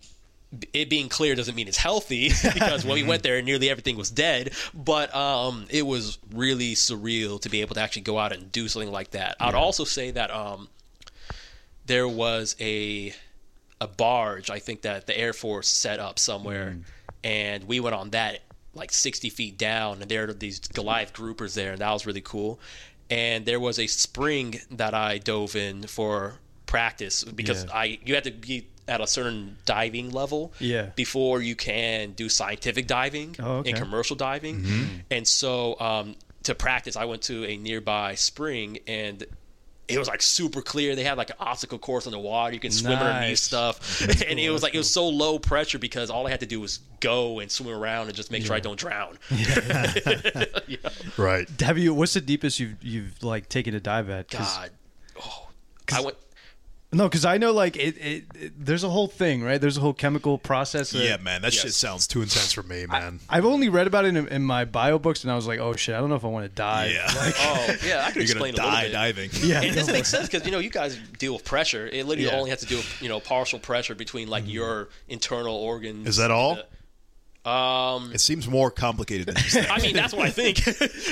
it 0.74 0.90
being 0.90 1.08
clear 1.08 1.34
doesn't 1.34 1.56
mean 1.56 1.68
it's 1.70 1.78
healthy 1.78 2.30
because 2.54 2.84
when 2.84 2.96
we 2.96 3.04
went 3.04 3.24
there, 3.24 3.42
nearly 3.42 3.70
everything 3.70 3.96
was 3.98 4.10
dead. 4.12 4.52
But 4.74 5.14
um, 5.16 5.66
it 5.70 5.86
was 5.86 6.18
really 6.34 6.76
surreal 6.76 7.40
to 7.42 7.50
be 7.50 7.62
able 7.62 7.76
to 7.76 7.82
actually 7.82 8.02
go 8.02 8.20
out 8.20 8.34
and 8.34 8.52
do 8.52 8.68
something 8.68 8.92
like 8.92 9.12
that. 9.12 9.36
I'd 9.40 9.56
also 9.56 9.84
say 9.86 10.12
that 10.12 10.30
um, 10.32 10.68
there 11.86 12.08
was 12.08 12.56
a 12.60 13.14
a 13.80 13.88
barge 13.88 14.52
I 14.52 14.60
think 14.60 14.84
that 14.84 15.08
the 15.08 15.18
Air 15.18 15.34
Force 15.34 15.68
set 15.68 16.00
up 16.00 16.20
somewhere, 16.20 16.78
and 17.24 17.64
we 17.64 17.80
went 17.80 17.96
on 17.96 18.12
that 18.12 18.42
like 18.74 18.92
60 18.92 19.30
feet 19.30 19.58
down, 19.58 20.02
and 20.02 20.10
there 20.10 20.30
are 20.30 20.34
these 20.34 20.60
Goliath 20.60 21.14
groupers 21.14 21.56
there, 21.56 21.72
and 21.72 21.82
that 21.82 21.92
was 21.92 22.06
really 22.06 22.22
cool. 22.22 22.60
And 23.12 23.46
there 23.46 23.60
was 23.60 23.78
a 23.78 23.88
spring 23.88 24.60
that 24.72 24.94
I 24.94 25.18
dove 25.20 25.56
in 25.56 25.84
for 25.84 26.40
practice 26.66 27.24
because 27.26 27.66
Yeah. 27.66 27.72
I 27.74 28.00
you 28.06 28.16
have 28.16 28.24
to 28.24 28.32
be 28.32 28.68
at 28.88 29.00
a 29.02 29.08
certain 29.08 29.58
diving 29.66 30.10
level 30.12 30.54
Yeah. 30.60 30.88
before 30.96 31.42
you 31.42 31.56
can 31.56 32.12
do 32.14 32.30
scientific 32.30 32.88
diving 32.88 33.36
Oh, 33.40 33.58
okay. 33.58 33.70
and 33.72 33.80
commercial 33.80 34.16
diving. 34.16 35.04
And 35.12 35.28
so 35.28 35.80
um, 35.80 36.16
to 36.44 36.56
practice, 36.56 36.96
I 36.96 37.06
went 37.06 37.22
to 37.24 37.46
a 37.46 37.58
nearby 37.58 38.16
spring 38.16 38.80
and 38.88 39.24
it 39.94 40.00
was 40.00 40.08
like 40.08 40.22
super 40.22 40.62
clear. 40.62 40.96
They 40.96 41.04
had 41.04 41.18
like 41.18 41.30
an 41.30 41.36
obstacle 41.40 41.78
course 41.80 42.06
on 42.08 42.12
the 42.12 42.20
water. 42.20 42.54
You 42.54 42.60
can 42.60 42.72
swim 42.72 42.94
underneath 42.98 43.30
Nice. 43.30 43.42
stuff. 43.42 44.02
and 44.28 44.40
it 44.40 44.50
was 44.50 44.64
like, 44.64 44.74
it 44.74 44.78
was 44.78 44.92
so 44.92 45.08
low 45.08 45.38
pressure 45.40 45.80
because 45.80 46.10
all 46.10 46.26
I 46.28 46.30
had 46.32 46.40
to 46.42 46.46
do 46.46 46.60
was 46.60 46.80
go 47.00 47.40
and 47.40 47.50
swim 47.52 47.76
around 47.76 48.08
and 48.08 48.16
just 48.16 48.32
make 48.32 48.46
sure 48.46 48.56
I 48.56 48.60
don't 48.60 48.80
drown. 48.80 49.18
Right. 51.18 51.48
Have 51.62 51.78
you? 51.78 51.94
What's 51.94 52.14
the 52.14 52.22
deepest 52.22 52.60
you've 52.60 52.82
you've 52.82 53.24
like 53.24 53.50
taken 53.50 53.76
a 53.76 53.80
dive 53.80 54.10
at? 54.10 54.30
'Cause- 54.30 54.58
God. 54.58 54.70
Oh, 55.24 55.48
I 55.94 56.02
went. 56.02 56.18
No, 56.94 57.08
because 57.08 57.24
I 57.24 57.38
know 57.38 57.54
like 57.54 57.78
it, 57.78 57.98
it, 57.98 58.24
it. 58.38 58.66
There's 58.66 58.84
a 58.84 58.90
whole 58.90 59.08
thing, 59.08 59.42
right? 59.44 59.62
There's 59.62 59.78
a 59.78 59.80
whole 59.80 59.94
chemical 59.94 60.38
process. 60.38 60.90
that- 60.92 61.02
Yeah, 61.04 61.16
man, 61.18 61.42
that 61.44 61.54
shit 61.54 61.74
sounds 61.74 62.06
too 62.06 62.22
intense 62.22 62.52
for 62.52 62.64
me, 62.64 62.86
man. 62.86 63.22
I've 63.30 63.46
only 63.46 63.70
read 63.70 63.88
about 63.88 64.04
it 64.04 64.10
in, 64.16 64.28
in 64.28 64.42
my 64.44 64.66
bio 64.66 65.00
books, 65.00 65.24
and 65.24 65.32
I 65.32 65.36
was 65.38 65.48
like, 65.48 65.60
oh 65.62 65.74
shit, 65.74 65.96
I 65.96 66.00
don't 66.00 66.10
know 66.10 66.16
if 66.16 66.26
I 66.26 66.28
want 66.28 66.46
to 66.50 66.54
dive. 66.54 66.92
yeah, 66.92 67.08
Oh, 67.14 67.76
yeah, 67.86 68.06
I 68.08 68.12
could 68.14 68.28
you're 68.28 68.38
gonna 68.38 68.50
a 68.50 68.52
die 68.52 68.84
bit. 68.84 68.92
diving. 68.92 69.30
Yeah, 69.42 69.62
it 69.62 69.74
doesn't 69.74 69.94
make 69.94 70.06
sense 70.06 70.28
because 70.28 70.46
you 70.46 70.52
know 70.52 70.60
you 70.60 70.70
guys 70.70 70.98
deal 71.18 71.32
with 71.34 71.46
pressure. 71.46 71.88
It 71.88 72.06
literally 72.06 72.30
Yeah. 72.30 72.36
only 72.38 72.50
has 72.50 72.60
to 72.60 72.66
do 72.66 72.76
with 72.78 73.02
you 73.02 73.08
know 73.08 73.22
partial 73.22 73.58
pressure 73.60 73.96
between 73.96 74.28
like 74.28 74.44
your 74.46 74.90
internal 75.08 75.56
organs. 75.56 76.08
Is 76.08 76.18
that 76.18 76.30
all? 76.32 76.60
Um, 77.46 78.12
It 78.14 78.20
seems 78.22 78.48
more 78.48 78.70
complicated 78.70 79.28
than 79.28 79.36
just 79.38 79.54
that. 79.56 79.72
I 79.72 79.80
mean, 79.82 79.96
that's 79.96 80.14
what 80.14 80.28
I 80.28 80.30
think. 80.30 80.60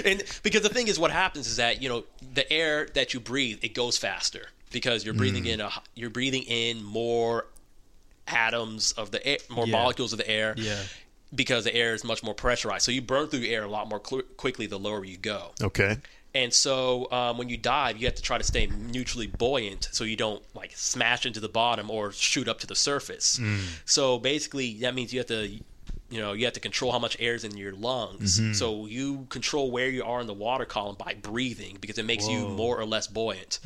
and 0.06 0.22
because 0.44 0.62
the 0.62 0.70
thing 0.70 0.88
is, 0.88 1.00
what 1.00 1.10
happens 1.12 1.48
is 1.48 1.56
that 1.56 1.82
you 1.82 1.90
know 1.90 2.04
the 2.34 2.52
air 2.52 2.88
that 2.94 3.14
you 3.14 3.20
breathe 3.20 3.60
it 3.64 3.74
goes 3.74 3.98
faster 3.98 4.48
because 4.72 5.04
you're 5.06 5.14
breathing 5.14 5.44
Mm. 5.46 5.54
in 5.54 5.62
a 5.62 5.72
you're 5.96 6.10
breathing 6.10 6.44
in 6.44 6.84
more 6.84 7.46
atoms 8.28 8.92
of 8.94 9.12
the 9.12 9.26
air, 9.26 9.38
more 9.50 9.66
Yeah. 9.66 9.72
molecules 9.74 10.12
of 10.14 10.20
the 10.20 10.30
air. 10.30 10.54
Yeah. 10.58 10.82
Because 11.34 11.64
the 11.64 11.76
air 11.76 11.94
is 11.94 12.04
much 12.04 12.24
more 12.24 12.34
pressurized, 12.34 12.84
so 12.86 12.92
you 12.92 13.02
burn 13.02 13.28
through 13.28 13.46
air 13.46 13.64
a 13.64 13.70
lot 13.70 13.88
more 13.88 14.02
cl- 14.04 14.24
quickly 14.38 14.66
the 14.66 14.80
lower 14.80 15.06
you 15.06 15.18
go. 15.18 15.52
Okay. 15.62 15.98
And 16.34 16.52
so 16.54 17.12
um, 17.12 17.38
when 17.38 17.50
you 17.50 17.58
dive, 17.58 17.98
you 17.98 18.06
have 18.08 18.16
to 18.16 18.22
try 18.22 18.38
to 18.38 18.44
stay 18.44 18.68
neutrally 18.68 19.28
buoyant 19.28 19.90
so 19.92 20.04
you 20.04 20.16
don't 20.16 20.44
like 20.56 20.72
smash 20.76 21.26
into 21.26 21.40
the 21.40 21.50
bottom 21.50 21.90
or 21.90 22.12
shoot 22.12 22.48
up 22.48 22.60
to 22.62 22.68
the 22.68 22.76
surface. 22.76 23.40
So 23.86 24.20
basically, 24.20 24.76
that 24.82 24.94
means 24.96 25.12
you 25.14 25.20
have 25.20 25.28
to, 25.28 25.60
you 26.10 26.20
know, 26.20 26.34
you 26.34 26.46
have 26.46 26.54
to 26.56 26.60
control 26.60 26.92
how 26.92 27.00
much 27.00 27.16
air 27.20 27.36
is 27.36 27.44
in 27.44 27.56
your 27.58 27.74
lungs. 27.74 28.40
So 28.58 28.86
you 28.88 29.28
control 29.30 29.70
where 29.72 29.90
you 29.90 30.04
are 30.04 30.20
in 30.22 30.28
the 30.28 30.34
water 30.34 30.66
column 30.66 30.96
by 30.98 31.14
breathing 31.22 31.78
because 31.80 31.98
it 31.98 32.06
makes 32.06 32.28
you 32.28 32.48
more 32.48 32.80
or 32.80 32.86
less 32.86 33.08
buoyant. 33.08 33.60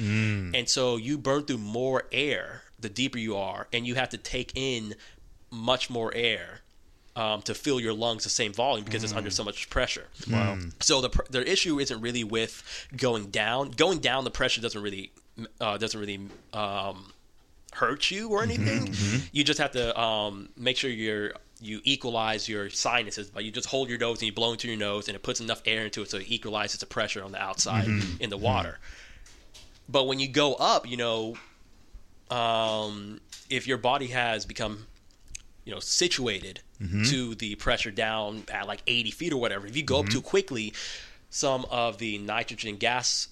And 0.56 0.68
so 0.68 0.98
you 0.98 1.18
burn 1.18 1.44
through 1.44 1.60
more 1.60 2.04
air 2.12 2.64
the 2.80 2.90
deeper 2.90 3.18
you 3.18 3.38
are, 3.38 3.68
and 3.72 3.88
you 3.88 3.96
have 3.96 4.10
to 4.10 4.18
take 4.18 4.52
in 4.56 4.96
much 5.52 5.90
more 5.90 6.12
air 6.14 6.60
um, 7.16 7.42
to 7.44 7.54
fill 7.54 7.80
your 7.80 7.94
lungs 7.94 8.24
the 8.24 8.30
same 8.30 8.52
volume 8.52 8.84
because 8.84 9.04
it's 9.04 9.14
under 9.14 9.30
so 9.30 9.44
much 9.44 9.70
pressure. 9.70 10.08
Wow. 10.30 10.58
So 10.82 11.00
the 11.00 11.10
pr- 11.10 11.30
the 11.30 11.50
issue 11.50 11.80
isn't 11.80 12.02
really 12.02 12.24
with 12.26 12.88
going 12.98 13.28
down. 13.28 13.72
Going 13.72 14.00
down, 14.00 14.24
the 14.26 14.32
pressure 14.32 14.62
doesn't 14.62 14.82
really 14.82 15.12
uh, 15.62 15.78
doesn't 15.78 16.00
really 16.00 16.28
um, 16.54 17.14
hurt 17.72 18.12
you 18.12 18.30
or 18.30 18.44
anything. 18.44 18.94
You 19.32 19.44
just 19.44 19.60
have 19.60 19.72
to 19.72 19.98
um, 20.00 20.50
make 20.58 20.76
sure 20.76 20.90
you're 20.90 21.34
you 21.64 21.80
equalize 21.86 22.50
your 22.50 22.70
sinuses 22.70 23.30
by 23.30 23.40
you 23.40 23.50
just 23.52 23.70
hold 23.70 23.88
your 23.90 23.98
nose 23.98 24.18
and 24.20 24.28
you 24.28 24.34
blow 24.34 24.52
into 24.52 24.68
your 24.68 24.76
nose 24.78 25.08
and 25.08 25.16
it 25.16 25.24
puts 25.24 25.40
enough 25.40 25.62
air 25.66 25.86
into 25.86 26.02
it 26.02 26.10
so 26.10 26.18
it 26.18 26.26
equalizes 26.30 26.80
the 26.80 26.86
pressure 26.86 27.24
on 27.24 27.32
the 27.32 27.42
outside 27.42 27.88
in 28.20 28.30
the 28.30 28.38
water. 28.38 28.80
But 29.88 30.04
when 30.08 30.20
you 30.20 30.28
go 30.28 30.56
up, 30.56 30.88
you 30.90 30.98
know, 30.98 31.36
um, 32.30 33.22
if 33.50 33.68
your 33.68 33.78
body 33.78 34.08
has 34.08 34.46
become 34.46 34.88
you 35.66 35.74
know 35.74 35.80
situated 35.80 36.62
Mm-hmm. 36.82 37.04
to 37.04 37.36
the 37.36 37.56
pressure 37.56 37.92
down 37.92 38.44
at 38.52 38.68
like 38.68 38.82
80 38.88 39.12
feet 39.12 39.32
or 39.32 39.38
whatever. 39.38 39.66
If 39.66 39.78
you 39.78 39.84
go 39.84 40.00
up 40.00 40.06
Mm-hmm. 40.08 40.12
too 40.16 40.22
quickly, 40.22 40.74
some 41.30 41.66
of 41.72 41.98
the 41.98 42.18
nitrogen 42.18 42.76
gas 42.76 43.30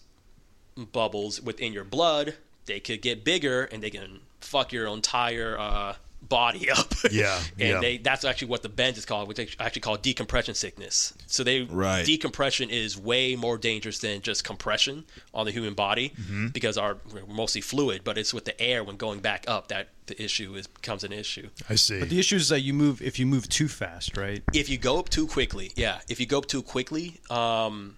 bubbles 0.94 1.42
within 1.42 1.74
your 1.74 1.84
blood 1.84 2.36
they 2.68 2.80
could 2.80 3.02
get 3.02 3.26
bigger 3.26 3.64
and 3.66 3.84
they 3.84 3.90
can 3.90 4.22
fuck 4.40 4.72
your 4.72 4.88
entire 4.88 5.58
uh, 5.60 5.96
body 6.22 6.70
up. 6.78 6.94
Yeah, 7.12 7.38
and 7.60 7.70
yeah. 7.70 7.80
they 7.80 7.98
that's 7.98 8.24
actually 8.26 8.50
what 8.50 8.62
the 8.64 8.70
bend 8.70 8.98
is 8.98 9.06
called, 9.06 9.28
which 9.28 9.40
is 9.40 9.56
actually 9.60 9.82
call 9.82 9.98
decompression 9.98 10.54
sickness. 10.56 11.14
So 11.28 11.44
they 11.44 11.64
Right. 11.64 12.06
decompression 12.06 12.70
is 12.70 12.98
way 12.98 13.36
more 13.36 13.58
dangerous 13.58 14.00
than 14.00 14.22
just 14.22 14.44
compression 14.44 15.06
on 15.34 15.46
the 15.46 15.52
human 15.52 15.74
body 15.74 16.14
Mm-hmm. 16.22 16.48
because 16.50 16.78
our 16.78 16.98
we're 17.14 17.26
mostly 17.34 17.62
fluid, 17.62 18.02
but 18.04 18.18
it's 18.18 18.34
with 18.34 18.46
the 18.46 18.60
air 18.62 18.84
when 18.84 18.98
going 18.98 19.20
back 19.20 19.46
up 19.48 19.68
that 19.70 19.90
the 20.08 20.22
issue 20.22 20.56
is 20.56 20.68
becomes 20.68 21.04
an 21.04 21.12
issue. 21.14 21.50
I 21.70 21.76
see. 21.76 22.00
But 22.00 22.10
the 22.10 22.20
issue 22.20 22.36
is 22.36 22.50
that 22.50 22.62
you 22.62 22.74
move 22.74 23.02
if 23.02 23.18
you 23.20 23.26
move 23.26 23.48
too 23.50 23.68
fast, 23.68 24.18
right? 24.18 24.44
If 24.54 24.70
you 24.70 24.78
go 24.78 25.00
up 25.00 25.10
too 25.10 25.28
quickly, 25.28 25.72
yeah, 25.76 26.00
if 26.10 26.20
you 26.20 26.26
go 26.26 26.38
up 26.40 26.46
too 26.48 26.62
quickly, 26.62 27.20
um, 27.30 27.98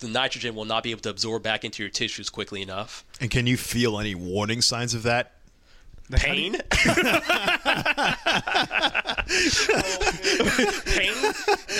the 0.00 0.08
nitrogen 0.08 0.54
will 0.54 0.64
not 0.64 0.82
be 0.82 0.90
able 0.90 1.00
to 1.02 1.10
absorb 1.10 1.42
back 1.44 1.64
into 1.64 1.82
your 1.82 1.90
tissues 1.90 2.28
quickly 2.28 2.60
enough. 2.62 3.04
and 3.20 3.30
can 3.30 3.46
you 3.46 3.56
feel 3.56 3.98
any 3.98 4.14
warning 4.14 4.60
signs 4.60 4.92
of 4.94 5.02
that? 5.04 5.33
Pain. 6.12 6.56
Pain. 10.86 11.14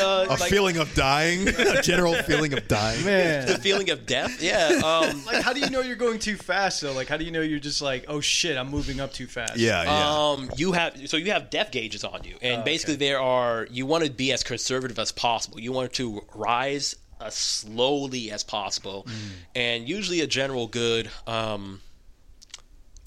Uh, 0.01 0.27
A 0.29 0.37
like 0.41 0.51
feeling 0.51 0.77
of 0.79 0.93
dying, 0.95 1.47
a 1.49 1.83
general 1.83 2.15
feeling 2.23 2.53
of 2.53 2.67
dying. 2.69 3.05
the 3.05 3.59
feeling 3.61 3.91
of 3.91 4.07
death. 4.07 4.43
Yeah. 4.43 4.81
Um, 4.85 5.25
like 5.27 5.43
how 5.43 5.53
do 5.53 5.61
you 5.61 5.71
know 5.71 5.81
you're 5.81 5.97
going 5.97 6.19
too 6.19 6.37
fast 6.37 6.81
though? 6.81 6.93
Like 6.93 7.09
how 7.09 7.17
do 7.17 7.25
you 7.25 7.31
know 7.31 7.41
you're 7.43 7.59
just 7.61 7.83
like, 7.83 8.05
oh 8.09 8.21
shit, 8.21 8.57
I'm 8.57 8.71
moving 8.71 9.01
up 9.01 9.13
too 9.13 9.27
fast? 9.27 9.57
Yeah, 9.57 9.83
yeah. 9.85 10.11
Um, 10.31 10.51
you 10.57 10.73
have 10.73 11.09
so 11.09 11.17
you 11.17 11.31
have 11.33 11.51
depth 11.51 11.73
gauges 11.73 12.05
on 12.05 12.25
you, 12.25 12.37
and 12.43 12.63
Oh, 12.63 12.65
basically 12.65 12.95
okay. 12.95 13.07
there 13.09 13.21
are 13.21 13.67
you 13.71 13.87
want 13.87 14.05
to 14.05 14.11
be 14.11 14.33
as 14.33 14.43
conservative 14.43 14.99
as 14.99 15.13
possible. 15.13 15.61
You 15.61 15.73
want 15.73 15.93
to 15.95 16.23
rise 16.35 16.97
as 17.21 17.35
slowly 17.35 18.31
as 18.31 18.43
possible, 18.43 19.07
Mm. 19.07 19.13
and 19.55 19.89
usually 19.89 20.21
a 20.21 20.27
general 20.27 20.67
good 20.67 21.11
um, 21.27 21.81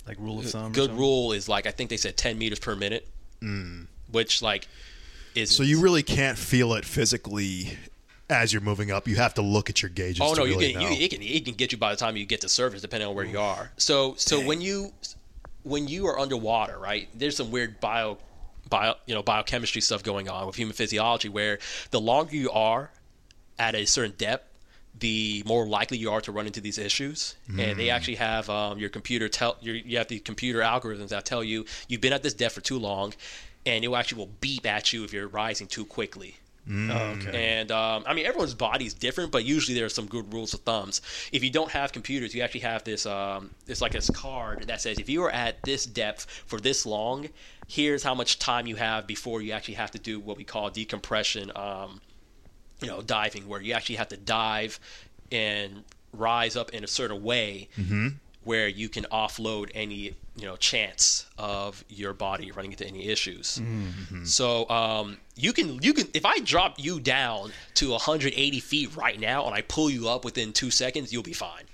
Like 0.08 0.17
rule 0.20 0.39
of 0.39 0.46
thumb. 0.50 0.72
good 0.72 0.86
something? 0.86 0.98
rule 0.98 1.32
is 1.34 1.50
like 1.50 1.65
I 1.67 1.72
think 1.72 1.89
they 1.89 1.98
said 1.98 2.15
ten 2.17 2.38
meters 2.38 2.60
per 2.60 2.76
minute, 2.76 3.08
which 4.12 4.41
like 4.41 4.67
is 5.36 5.52
Mm. 5.52 5.58
so 5.58 5.63
you 5.63 5.82
really 5.82 6.04
can't 6.04 6.38
feel 6.38 6.74
it 6.74 6.86
physically 6.86 7.78
as 8.30 8.52
you're 8.52 8.62
moving 8.62 8.91
up. 8.91 9.08
You 9.08 9.17
have 9.17 9.34
to 9.36 9.41
look 9.41 9.70
at 9.70 9.82
your 9.82 9.89
gauges. 9.89 10.22
Oh 10.22 10.34
to 10.34 10.39
no, 10.41 10.46
you 10.46 10.54
really 10.58 10.74
can 10.74 10.82
know. 10.82 10.89
you, 10.89 10.96
it 11.06 11.12
can 11.12 11.22
it 11.22 11.46
can 11.46 11.54
get 11.56 11.72
you 11.72 11.78
by 11.78 11.91
the 11.91 11.98
time 11.98 12.17
you 12.17 12.26
get 12.26 12.41
to 12.41 12.50
surface, 12.50 12.82
depending 12.82 13.08
on 13.10 13.15
where 13.15 13.26
you 13.26 13.39
are. 13.39 13.72
So 13.78 14.15
so 14.17 14.39
when 14.41 14.62
you 14.62 14.91
when 15.63 15.88
you 15.88 16.08
are 16.08 16.17
underwater, 16.17 16.78
right? 16.80 17.10
There's 17.13 17.36
some 17.38 17.52
weird 17.52 17.80
bio 17.80 18.17
bio 18.70 18.96
you 19.06 19.13
know 19.15 19.24
biochemistry 19.24 19.82
stuff 19.82 20.04
going 20.04 20.28
on 20.30 20.48
with 20.48 20.56
human 20.56 20.74
physiology 20.74 21.30
where 21.30 21.60
the 21.91 22.00
longer 22.02 22.36
you 22.36 22.50
are 22.52 22.89
at 23.60 23.76
a 23.76 23.86
certain 23.86 24.15
depth. 24.17 24.46
The 25.00 25.44
more 25.46 25.68
likely 25.68 25.98
you 25.98 26.12
are 26.12 26.22
to 26.22 26.32
run 26.32 26.48
into 26.48 26.62
these 26.62 26.78
issues, 26.78 27.36
and 27.48 27.58
Mm. 27.58 27.78
they 27.78 27.90
actually 27.90 28.16
have 28.16 28.50
um, 28.50 28.80
your 28.80 28.90
computer 28.90 29.30
tell 29.30 29.58
your, 29.62 29.76
you 29.76 29.98
have 29.98 30.08
the 30.08 30.20
computer 30.20 30.60
algorithms 30.60 31.10
that 31.10 31.26
tell 31.26 31.44
you 31.44 31.66
you've 31.88 32.02
been 32.02 32.14
at 32.14 32.24
this 32.24 32.34
depth 32.34 32.56
for 32.56 32.62
too 32.62 32.80
long, 32.80 33.14
and 33.66 33.84
it 33.84 33.88
will 33.90 33.98
actually 33.98 34.20
will 34.20 34.34
beep 34.42 34.66
at 34.66 34.94
you 34.94 35.04
if 35.04 35.14
you're 35.14 35.28
rising 35.28 35.68
too 35.68 35.86
quickly. 35.86 36.38
Oh, 36.70 37.16
okay. 37.16 37.60
And 37.60 37.72
um, 37.72 38.04
I 38.06 38.14
mean, 38.14 38.26
everyone's 38.26 38.54
body 38.54 38.86
is 38.86 38.94
different, 38.94 39.32
but 39.32 39.46
usually 39.46 39.78
there 39.78 39.86
are 39.86 39.90
some 39.90 40.06
good 40.06 40.34
rules 40.34 40.54
of 40.54 40.60
thumbs. 40.62 41.02
If 41.32 41.42
you 41.42 41.50
don't 41.50 41.72
have 41.72 41.94
computers, 41.94 42.36
you 42.36 42.42
actually 42.42 42.60
have 42.62 42.84
this. 42.84 43.06
Um, 43.06 43.52
it's 43.68 43.80
like 43.80 43.94
this 43.94 44.10
card 44.10 44.68
that 44.68 44.82
says 44.82 45.00
if 45.00 45.08
you 45.08 45.24
are 45.24 45.32
at 45.32 45.62
this 45.64 45.86
depth 45.86 46.26
for 46.46 46.60
this 46.60 46.86
long, 46.86 47.30
here's 47.68 48.04
how 48.04 48.14
much 48.16 48.38
time 48.40 48.68
you 48.68 48.76
have 48.76 49.08
before 49.08 49.42
you 49.42 49.54
actually 49.54 49.76
have 49.76 49.92
to 49.92 50.00
do 50.00 50.20
what 50.20 50.36
we 50.36 50.44
call 50.44 50.70
decompression. 50.70 51.54
Um, 51.56 52.02
you 52.82 52.88
know, 52.88 53.02
diving, 53.02 53.48
where 53.48 53.62
you 53.62 53.74
actually 53.74 53.96
have 53.96 54.10
to 54.10 54.18
dive 54.18 54.80
and 55.32 55.84
rise 56.13 56.56
up 56.56 56.70
in 56.72 56.84
a 56.84 56.88
certain 56.88 57.24
way. 57.24 57.70
Where 58.44 58.70
you 58.70 58.88
can 58.88 59.04
offload 59.12 59.72
any 59.76 60.16
you 60.38 60.46
know 60.46 60.56
chance 60.56 61.26
of 61.38 61.84
your 61.90 62.13
body 62.13 62.50
running 62.52 62.72
into 62.72 62.88
any 62.88 63.10
issues. 63.10 63.60
So 64.24 64.70
um, 64.70 65.18
you 65.36 65.52
can 65.52 65.82
you 65.82 65.94
can 65.94 66.08
if 66.13 66.26
I 66.26 66.40
drop 66.40 66.76
you 66.78 67.02
down 67.02 67.52
to 67.76 67.90
180 67.92 68.60
feet 68.62 68.96
right 68.96 69.20
now 69.20 69.46
and 69.46 69.54
I 69.54 69.62
pull 69.62 69.90
you 69.90 70.08
up 70.08 70.24
within 70.24 70.54
two 70.54 70.72
seconds, 70.72 71.12
you'll 71.12 71.24
be 71.24 71.34
fine. 71.34 71.66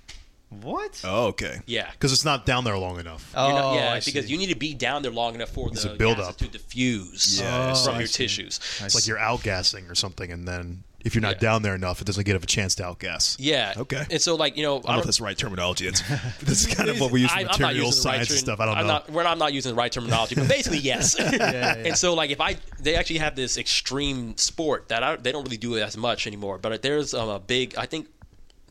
What? 0.62 1.02
Oh, 1.04 1.28
okay. 1.28 1.60
Yeah. 1.66 1.89
Because 1.92 2.13
it's 2.13 2.26
not 2.26 2.46
down 2.46 2.63
there 2.63 2.78
long 2.78 3.00
enough. 3.00 3.32
Oh, 3.36 3.50
not- 3.50 3.76
yeah, 3.76 3.94
I 3.94 4.00
because 4.00 4.26
see. 4.26 4.32
you 4.32 4.38
need 4.38 4.50
to 4.50 4.56
be 4.56 4.74
down 4.74 5.02
there 5.02 5.12
long 5.12 5.36
enough 5.36 5.50
for 5.50 5.70
It's 5.70 5.84
the 5.84 5.94
a 5.94 5.96
buildup. 5.96 6.18
gases 6.20 6.36
to 6.38 6.48
diffuse 6.48 7.39
Yeah, 7.42 7.70
I 7.70 7.74
see, 7.74 7.86
from 7.86 7.96
I 7.96 8.00
your 8.00 8.08
see. 8.08 8.24
tissues. 8.24 8.60
It's 8.82 8.96
like 8.96 9.08
you're 9.08 9.18
outgassing 9.18 9.89
or 9.89 9.96
something, 9.96 10.32
and 10.32 10.48
then 10.48 10.84
if 11.04 11.13
you're 11.16 11.22
not 11.22 11.36
Yeah. 11.36 11.39
down 11.50 11.62
there 11.63 11.76
enough, 11.76 12.00
it 12.00 12.06
doesn't 12.06 12.24
get 12.24 12.42
a 12.42 12.46
chance 12.46 12.76
to 12.76 12.84
outgas. 12.84 13.36
Yeah. 13.38 13.74
Okay. 13.76 14.06
And 14.10 14.22
so, 14.22 14.36
like 14.36 14.56
you 14.56 14.63
know, 14.63 14.78
I 14.78 14.82
don't 14.82 14.92
know 14.94 15.00
if 15.00 15.06
that's 15.06 15.18
the 15.18 15.24
right 15.26 15.38
terminology. 15.38 15.86
It's 15.88 16.02
this 16.42 16.66
is 16.66 16.74
kind 16.74 16.89
of 16.89 17.00
what 17.02 17.12
we 17.12 17.22
use 17.22 17.32
for 17.32 17.39
I- 17.39 17.42
I'm 17.50 17.62
not 17.62 17.76
using 17.76 17.80
the 17.80 17.84
right 17.86 17.94
science 17.94 18.30
and 18.30 18.38
term- 18.39 18.46
stuff. 18.46 18.60
I 18.62 18.66
don't 18.68 18.78
I'm 18.78 18.88
know. 18.88 18.94
Not, 18.94 19.10
we're 19.10 19.24
not, 19.24 19.32
I'm 19.34 19.39
not 19.39 19.52
using 19.54 19.72
the 19.72 19.76
right 19.76 19.92
terminology, 19.92 20.36
but 20.36 20.48
basically, 20.48 20.78
yes. 20.94 21.16
And 21.20 21.98
so, 21.98 22.13
like, 22.13 22.30
if 22.30 22.39
I, 22.39 22.56
they 22.80 22.96
actually 22.96 23.20
have 23.20 23.36
this 23.36 23.58
extreme 23.58 24.38
sport 24.38 24.88
that 24.89 25.04
I, 25.04 25.16
they 25.18 25.32
don't 25.34 25.44
really 25.44 25.58
do 25.58 25.76
it 25.76 25.82
as 25.82 25.98
much 25.98 26.26
anymore. 26.26 26.58
But 26.58 26.82
there's 26.82 27.13
um, 27.13 27.28
a 27.28 27.39
big, 27.39 27.76
I 27.78 27.86
think, 27.86 28.08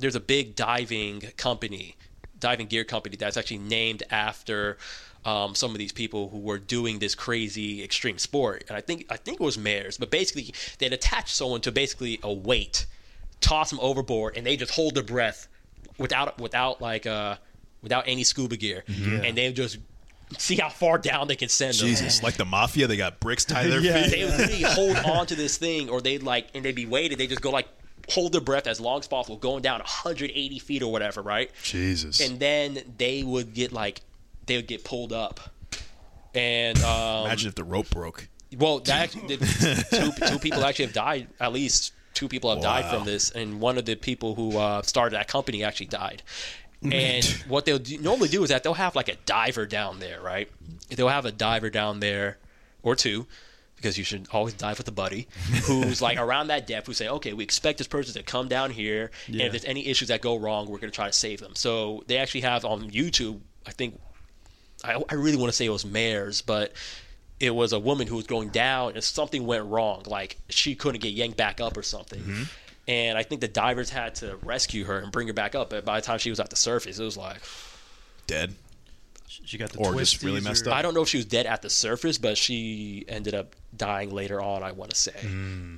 there's 0.02 0.14
a 0.16 0.20
big 0.20 0.54
diving 0.56 1.20
company, 1.36 1.96
diving 2.38 2.66
gear 2.66 2.84
company 2.84 3.16
that's 3.16 3.36
actually 3.36 3.58
named 3.58 4.02
after 4.10 4.76
um, 5.24 5.54
some 5.54 5.70
of 5.70 5.78
these 5.78 5.92
people 5.92 6.28
who 6.28 6.38
were 6.38 6.58
doing 6.58 6.98
this 6.98 7.14
crazy 7.14 7.82
extreme 7.82 8.18
sport. 8.18 8.64
And 8.68 8.76
I 8.76 8.80
think, 8.80 9.06
I 9.08 9.16
think 9.16 9.40
it 9.40 9.44
was 9.44 9.56
Mares, 9.56 9.96
but 9.96 10.10
basically, 10.10 10.52
they'd 10.78 10.92
attach 10.92 11.32
someone 11.32 11.60
to 11.62 11.72
basically 11.72 12.18
a 12.22 12.32
weight, 12.32 12.86
toss 13.40 13.70
them 13.70 13.78
overboard, 13.80 14.36
and 14.36 14.44
they 14.44 14.56
just 14.56 14.74
hold 14.74 14.94
their 14.96 15.04
breath 15.04 15.46
without, 15.98 16.40
without 16.40 16.80
like, 16.82 17.06
uh, 17.06 17.36
without 17.82 18.04
any 18.08 18.24
scuba 18.24 18.56
gear, 18.56 18.84
and 18.88 19.36
they 19.36 19.52
just 19.52 19.78
see 20.38 20.56
how 20.56 20.68
far 20.70 20.98
down 20.98 21.28
they 21.28 21.36
can 21.36 21.48
send 21.48 21.74
them. 21.74 21.86
Jesus, 21.86 22.22
like 22.22 22.34
the 22.34 22.44
mafia, 22.44 22.86
they 22.86 22.96
got 22.96 23.20
bricks 23.20 23.44
tied 23.44 23.64
to 23.64 23.68
their 23.70 23.80
Yeah. 23.82 24.02
feet. 24.02 24.10
They 24.10 24.24
would 24.24 24.38
literally 24.38 24.62
hold 24.66 24.96
on 24.98 25.26
to 25.26 25.34
this 25.34 25.56
thing, 25.58 25.88
or 25.90 26.00
they'd 26.00 26.22
like, 26.22 26.48
and 26.54 26.64
they'd 26.64 26.74
be 26.74 26.86
weighted. 26.86 27.18
They 27.18 27.26
just 27.26 27.42
go 27.42 27.50
like, 27.50 27.68
hold 28.10 28.32
their 28.32 28.40
breath 28.40 28.66
as 28.66 28.80
long 28.80 28.98
as 29.00 29.06
possible, 29.06 29.36
going 29.36 29.62
down 29.62 29.80
180 29.80 30.58
feet 30.58 30.82
or 30.82 30.90
whatever, 30.92 31.22
right? 31.22 31.50
Jesus. 31.62 32.20
And 32.20 32.38
then 32.40 32.78
they 32.98 33.22
would 33.22 33.54
get 33.54 33.72
like, 33.72 34.00
they 34.46 34.56
would 34.56 34.66
get 34.66 34.84
pulled 34.84 35.12
up, 35.12 35.40
and 36.34 36.78
um, 36.82 37.26
Imagine 37.26 37.48
if 37.48 37.54
the 37.54 37.64
rope 37.64 37.90
broke. 37.90 38.28
well, 38.58 38.78
that 38.80 39.10
two, 39.90 40.12
two 40.28 40.38
people 40.38 40.64
actually 40.64 40.86
have 40.86 40.94
died. 40.94 41.28
At 41.40 41.52
least 41.52 41.92
two 42.14 42.28
people 42.28 42.52
have 42.52 42.62
died 42.62 42.90
from 42.90 43.04
this, 43.04 43.30
and 43.30 43.60
one 43.60 43.78
of 43.78 43.84
the 43.84 43.94
people 43.94 44.34
who 44.34 44.56
uh, 44.58 44.82
started 44.82 45.16
that 45.16 45.28
company 45.28 45.62
actually 45.64 45.86
died. 45.86 46.22
And 46.90 47.24
what 47.46 47.64
they'll 47.64 47.78
do, 47.78 47.96
normally 47.98 48.28
do 48.28 48.42
is 48.42 48.48
that 48.48 48.64
they'll 48.64 48.74
have 48.74 48.96
like 48.96 49.08
a 49.08 49.14
diver 49.24 49.66
down 49.66 50.00
there, 50.00 50.20
right? 50.20 50.50
They'll 50.90 51.08
have 51.08 51.24
a 51.26 51.30
diver 51.30 51.70
down 51.70 52.00
there 52.00 52.38
or 52.82 52.96
two, 52.96 53.26
because 53.82 53.98
you 53.98 54.04
should 54.04 54.28
always 54.32 54.54
dive 54.54 54.78
with 54.78 54.86
a 54.88 54.92
buddy 54.92 55.26
who's 55.64 56.00
like 56.00 56.18
around 56.18 56.46
that 56.46 56.66
depth. 56.66 56.86
Who 56.86 56.94
say, 56.94 57.08
okay, 57.08 57.32
we 57.32 57.44
expect 57.44 57.78
this 57.78 57.88
person 57.88 58.14
to 58.14 58.22
come 58.22 58.48
down 58.48 58.70
here, 58.70 59.10
and 59.26 59.40
if 59.40 59.52
there's 59.52 59.64
any 59.64 59.86
issues 59.88 60.08
that 60.08 60.20
go 60.20 60.36
wrong, 60.36 60.66
we're 60.66 60.78
going 60.78 60.90
to 60.90 60.94
try 60.96 61.06
to 61.06 61.12
save 61.12 61.40
them. 61.40 61.54
So 61.56 62.04
they 62.06 62.18
actually 62.18 62.42
have 62.42 62.64
on 62.64 62.90
YouTube, 62.90 63.40
I 63.66 63.72
think 63.72 63.98
I, 64.84 65.02
I 65.08 65.14
really 65.14 65.36
want 65.36 65.50
to 65.50 65.56
say 65.56 65.66
it 65.66 65.70
was 65.70 65.84
Mares, 65.84 66.42
but 66.42 66.72
it 67.40 67.54
was 67.54 67.72
a 67.72 67.78
woman 67.78 68.06
who 68.06 68.16
was 68.16 68.26
going 68.26 68.50
down 68.50 68.92
and 68.94 69.02
something 69.02 69.46
went 69.46 69.64
wrong. 69.66 70.02
Like 70.06 70.38
she 70.48 70.74
couldn't 70.74 71.00
get 71.00 71.12
yanked 71.12 71.36
back 71.36 71.60
up 71.60 71.76
or 71.76 71.82
something. 71.82 72.20
Mm-hmm. 72.20 72.42
And 72.88 73.16
I 73.16 73.22
think 73.22 73.40
the 73.40 73.48
divers 73.48 73.90
had 73.90 74.16
to 74.16 74.36
rescue 74.42 74.84
her 74.84 74.98
and 74.98 75.12
bring 75.12 75.28
her 75.28 75.32
back 75.32 75.54
up. 75.54 75.70
But 75.70 75.84
by 75.84 76.00
the 76.00 76.06
time 76.06 76.18
she 76.18 76.30
was 76.30 76.40
at 76.40 76.50
the 76.50 76.56
surface, 76.56 76.98
it 76.98 77.04
was 77.04 77.16
like, 77.16 77.40
Dead. 78.26 78.54
She 79.44 79.56
got 79.58 79.72
the 79.72 79.78
Or 79.78 79.94
just 79.94 80.22
really 80.22 80.40
messed 80.40 80.66
or- 80.66 80.70
up. 80.70 80.76
I 80.76 80.82
don't 80.82 80.94
know 80.94 81.02
if 81.02 81.08
she 81.08 81.16
was 81.16 81.26
dead 81.26 81.46
at 81.46 81.62
the 81.62 81.70
surface, 81.70 82.18
but 82.18 82.36
she 82.36 83.04
ended 83.08 83.34
up 83.34 83.54
dying 83.76 84.10
later 84.10 84.40
on, 84.40 84.62
I 84.62 84.72
want 84.72 84.90
to 84.90 84.96
say. 84.96 85.14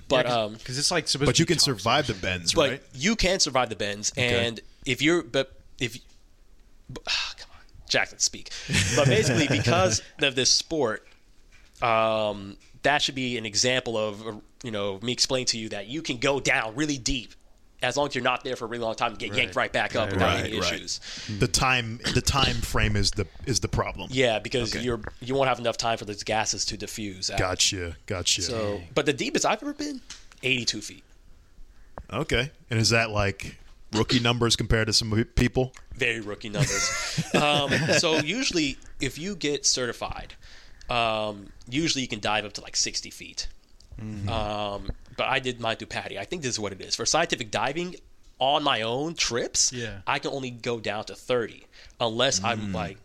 But, 0.09 0.27
um, 0.27 0.55
because 0.55 0.79
it's 0.79 0.91
like 0.91 1.07
supposed 1.09 1.27
But 1.29 1.37
to 1.37 1.41
you 1.43 1.47
be 1.47 1.55
can 1.55 1.57
toxic. 1.59 1.79
survive 1.79 2.07
the 2.07 2.15
bends, 2.15 2.55
but 2.55 2.71
right? 2.71 2.83
you 2.95 3.15
can 3.17 3.41
survive 3.41 3.69
the 3.69 3.77
bends, 3.77 4.13
and 4.17 4.61
if 4.85 5.01
you're, 5.03 5.23
but 5.23 5.53
if, 5.81 5.99
but, 6.91 7.03
ah, 7.09 7.35
come 7.39 7.51
on, 7.53 7.63
Jackson, 7.89 8.19
speak. 8.19 8.51
But 8.97 9.07
basically, 9.07 9.47
because 9.57 10.03
of 10.21 10.35
this 10.35 10.51
sport, 10.51 11.07
um, 11.83 12.57
that 12.83 13.03
should 13.03 13.15
be 13.15 13.37
an 13.39 13.47
example 13.47 13.97
of, 13.97 14.27
uh, 14.27 14.33
you 14.63 14.71
know, 14.71 14.99
me 15.03 15.13
explaining 15.13 15.47
to 15.47 15.59
you 15.59 15.69
that 15.71 15.87
you 15.87 16.03
can 16.03 16.19
go 16.19 16.41
down 16.41 16.75
really 16.75 16.99
deep 16.99 17.35
as 17.89 17.97
long 17.97 18.07
as 18.09 18.15
you're 18.15 18.25
not 18.25 18.45
there 18.45 18.57
for 18.57 18.65
a 18.65 18.69
really 18.69 18.83
long 18.85 18.95
time 18.95 19.11
and 19.13 19.19
get 19.19 19.35
yanked 19.35 19.57
right 19.57 19.73
back 19.73 19.95
up 19.97 20.11
without 20.11 20.35
Right, 20.35 20.45
any 20.47 20.61
right. 20.61 20.73
issues. 20.73 21.01
The 21.39 21.49
time 21.49 22.01
the 22.15 22.21
time 22.23 22.57
frame 22.57 22.97
is 22.97 23.11
the 23.13 23.27
is 23.47 23.61
the 23.61 23.69
problem. 23.69 24.09
Yeah, 24.13 24.39
because 24.39 24.75
Okay. 24.75 24.85
you're 24.85 25.01
you 25.21 25.35
won't 25.35 25.49
have 25.49 25.59
enough 25.59 25.77
time 25.77 25.99
for 25.99 26.05
those 26.05 26.23
gases 26.23 26.65
to 26.67 26.77
diffuse. 26.77 27.31
Out. 27.31 27.39
Gotcha. 27.39 27.97
Gotcha. 28.07 28.43
So, 28.43 28.81
but 28.95 29.07
the 29.07 29.13
deepest 29.13 29.45
I've 29.47 29.63
ever 29.63 29.73
been, 29.75 30.01
82 30.43 30.81
feet. 30.81 31.05
okay. 32.13 32.51
And 32.71 32.79
is 32.81 32.91
that 32.91 33.11
like 33.11 33.59
rookie 33.93 34.21
numbers 34.21 34.57
compared 34.57 34.87
to 34.89 34.93
some 34.93 35.25
people? 35.37 35.73
very 35.97 36.21
rookie 36.21 36.49
numbers. 36.49 37.25
um, 37.35 37.71
so 37.99 38.17
usually, 38.19 38.77
if 39.01 39.17
you 39.17 39.37
get 39.37 39.65
certified, 39.65 40.35
um, 40.91 41.47
usually 41.71 42.03
you 42.03 42.09
can 42.09 42.19
dive 42.19 42.45
up 42.45 42.53
to 42.55 42.61
like 42.61 42.75
60 42.75 43.11
feet. 43.11 43.47
Mm-hmm. 44.03 44.29
Um, 44.29 44.91
but 45.17 45.27
I 45.29 45.39
did 45.39 45.61
mine 45.61 45.77
through 45.77 45.89
PADI. 45.89 46.19
I 46.19 46.25
think 46.25 46.43
this 46.43 46.53
is 46.53 46.61
what 46.61 46.73
it 46.73 46.81
is. 46.81 46.95
For 46.97 47.07
scientific 47.07 47.51
diving, 47.51 47.97
on 48.39 48.63
my 48.65 48.83
own 48.83 49.15
trips, 49.15 49.73
Yeah. 49.73 50.01
I 50.07 50.19
can 50.19 50.31
only 50.33 50.51
go 50.51 50.81
down 50.81 51.05
to 51.05 51.15
30 51.15 51.67
unless 52.01 52.41
Mm. 52.41 52.45
I'm 52.45 52.73
like, 52.73 52.99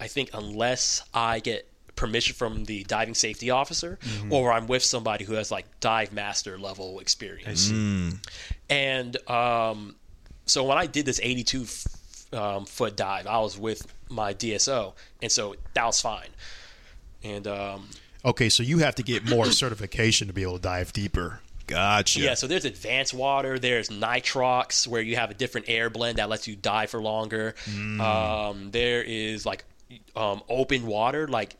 I 0.00 0.08
think 0.08 0.30
unless 0.34 1.02
I 1.14 1.38
get 1.40 1.68
permission 1.94 2.34
from 2.34 2.64
the 2.64 2.82
diving 2.84 3.14
safety 3.14 3.50
officer 3.50 3.98
Mm-hmm. 4.02 4.32
or 4.32 4.52
I'm 4.52 4.66
with 4.66 4.82
somebody 4.82 5.24
who 5.24 5.34
has 5.34 5.50
like 5.52 5.66
dive 5.80 6.12
master 6.12 6.58
level 6.58 6.98
experience. 6.98 7.70
And 8.68 9.30
um, 9.30 9.94
so 10.46 10.64
when 10.64 10.78
I 10.78 10.86
did 10.86 11.06
this 11.06 11.20
82 11.22 11.62
f- 11.62 11.86
um, 12.32 12.64
foot 12.66 12.96
dive, 12.96 13.26
I 13.26 13.38
was 13.38 13.58
with 13.58 13.86
my 14.08 14.34
DSO, 14.34 14.94
and 15.22 15.30
so 15.30 15.54
that 15.74 15.84
was 15.84 16.00
fine. 16.00 16.28
And 17.22 17.46
um, 17.46 17.88
Okay, 18.24 18.48
so 18.48 18.62
you 18.62 18.78
have 18.78 18.94
to 18.96 19.02
get 19.02 19.28
more 19.28 19.46
certification 19.52 20.26
to 20.28 20.32
be 20.32 20.42
able 20.42 20.56
to 20.56 20.62
dive 20.62 20.92
deeper. 20.92 21.40
Gotcha. 21.66 22.20
yeah, 22.20 22.34
so 22.34 22.46
there's 22.46 22.64
advanced 22.64 23.14
water, 23.14 23.58
there's 23.58 23.88
nitrox 23.88 24.86
where 24.86 25.00
you 25.02 25.16
have 25.16 25.30
a 25.30 25.34
different 25.34 25.68
air 25.68 25.90
blend 25.90 26.18
that 26.18 26.28
lets 26.28 26.46
you 26.48 26.56
dive 26.56 26.90
for 26.90 27.00
longer. 27.00 27.54
Um, 28.00 28.70
there 28.70 29.02
is 29.02 29.46
like 29.46 29.64
um, 30.16 30.42
open 30.48 30.86
water, 30.86 31.28
like 31.28 31.56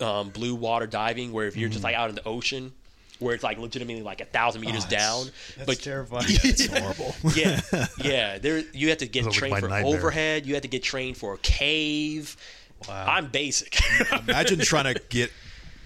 um, 0.00 0.30
blue 0.30 0.54
water 0.54 0.86
diving, 0.86 1.32
where 1.32 1.46
if 1.46 1.56
you're 1.56 1.68
just 1.68 1.84
like 1.84 1.94
out 1.94 2.08
in 2.08 2.14
the 2.14 2.26
ocean. 2.26 2.72
Where 3.18 3.34
it's 3.34 3.44
like 3.44 3.58
legitimately 3.58 4.02
like 4.02 4.22
a 4.22 4.24
thousand 4.24 4.62
meters 4.62 4.86
down, 4.86 5.26
That's 5.58 5.66
but 5.66 5.78
terrifying. 5.82 6.24
It's 6.26 6.66
horrible. 6.68 7.14
yeah, 7.36 7.60
yeah. 7.98 8.38
There, 8.38 8.62
you 8.72 8.88
have 8.88 8.96
to 8.98 9.06
get 9.06 9.24
Sounds 9.24 9.34
like 9.38 9.50
trained 9.50 9.58
for 9.60 9.68
nightmare. 9.68 9.94
overhead. 9.94 10.46
You 10.46 10.54
have 10.54 10.62
to 10.62 10.68
get 10.68 10.82
trained 10.82 11.18
for 11.18 11.34
a 11.34 11.38
cave. 11.38 12.34
Wow. 12.88 13.04
I'm 13.06 13.26
basic. 13.26 13.78
Imagine 14.26 14.60
trying 14.60 14.94
to 14.94 15.02
get 15.10 15.30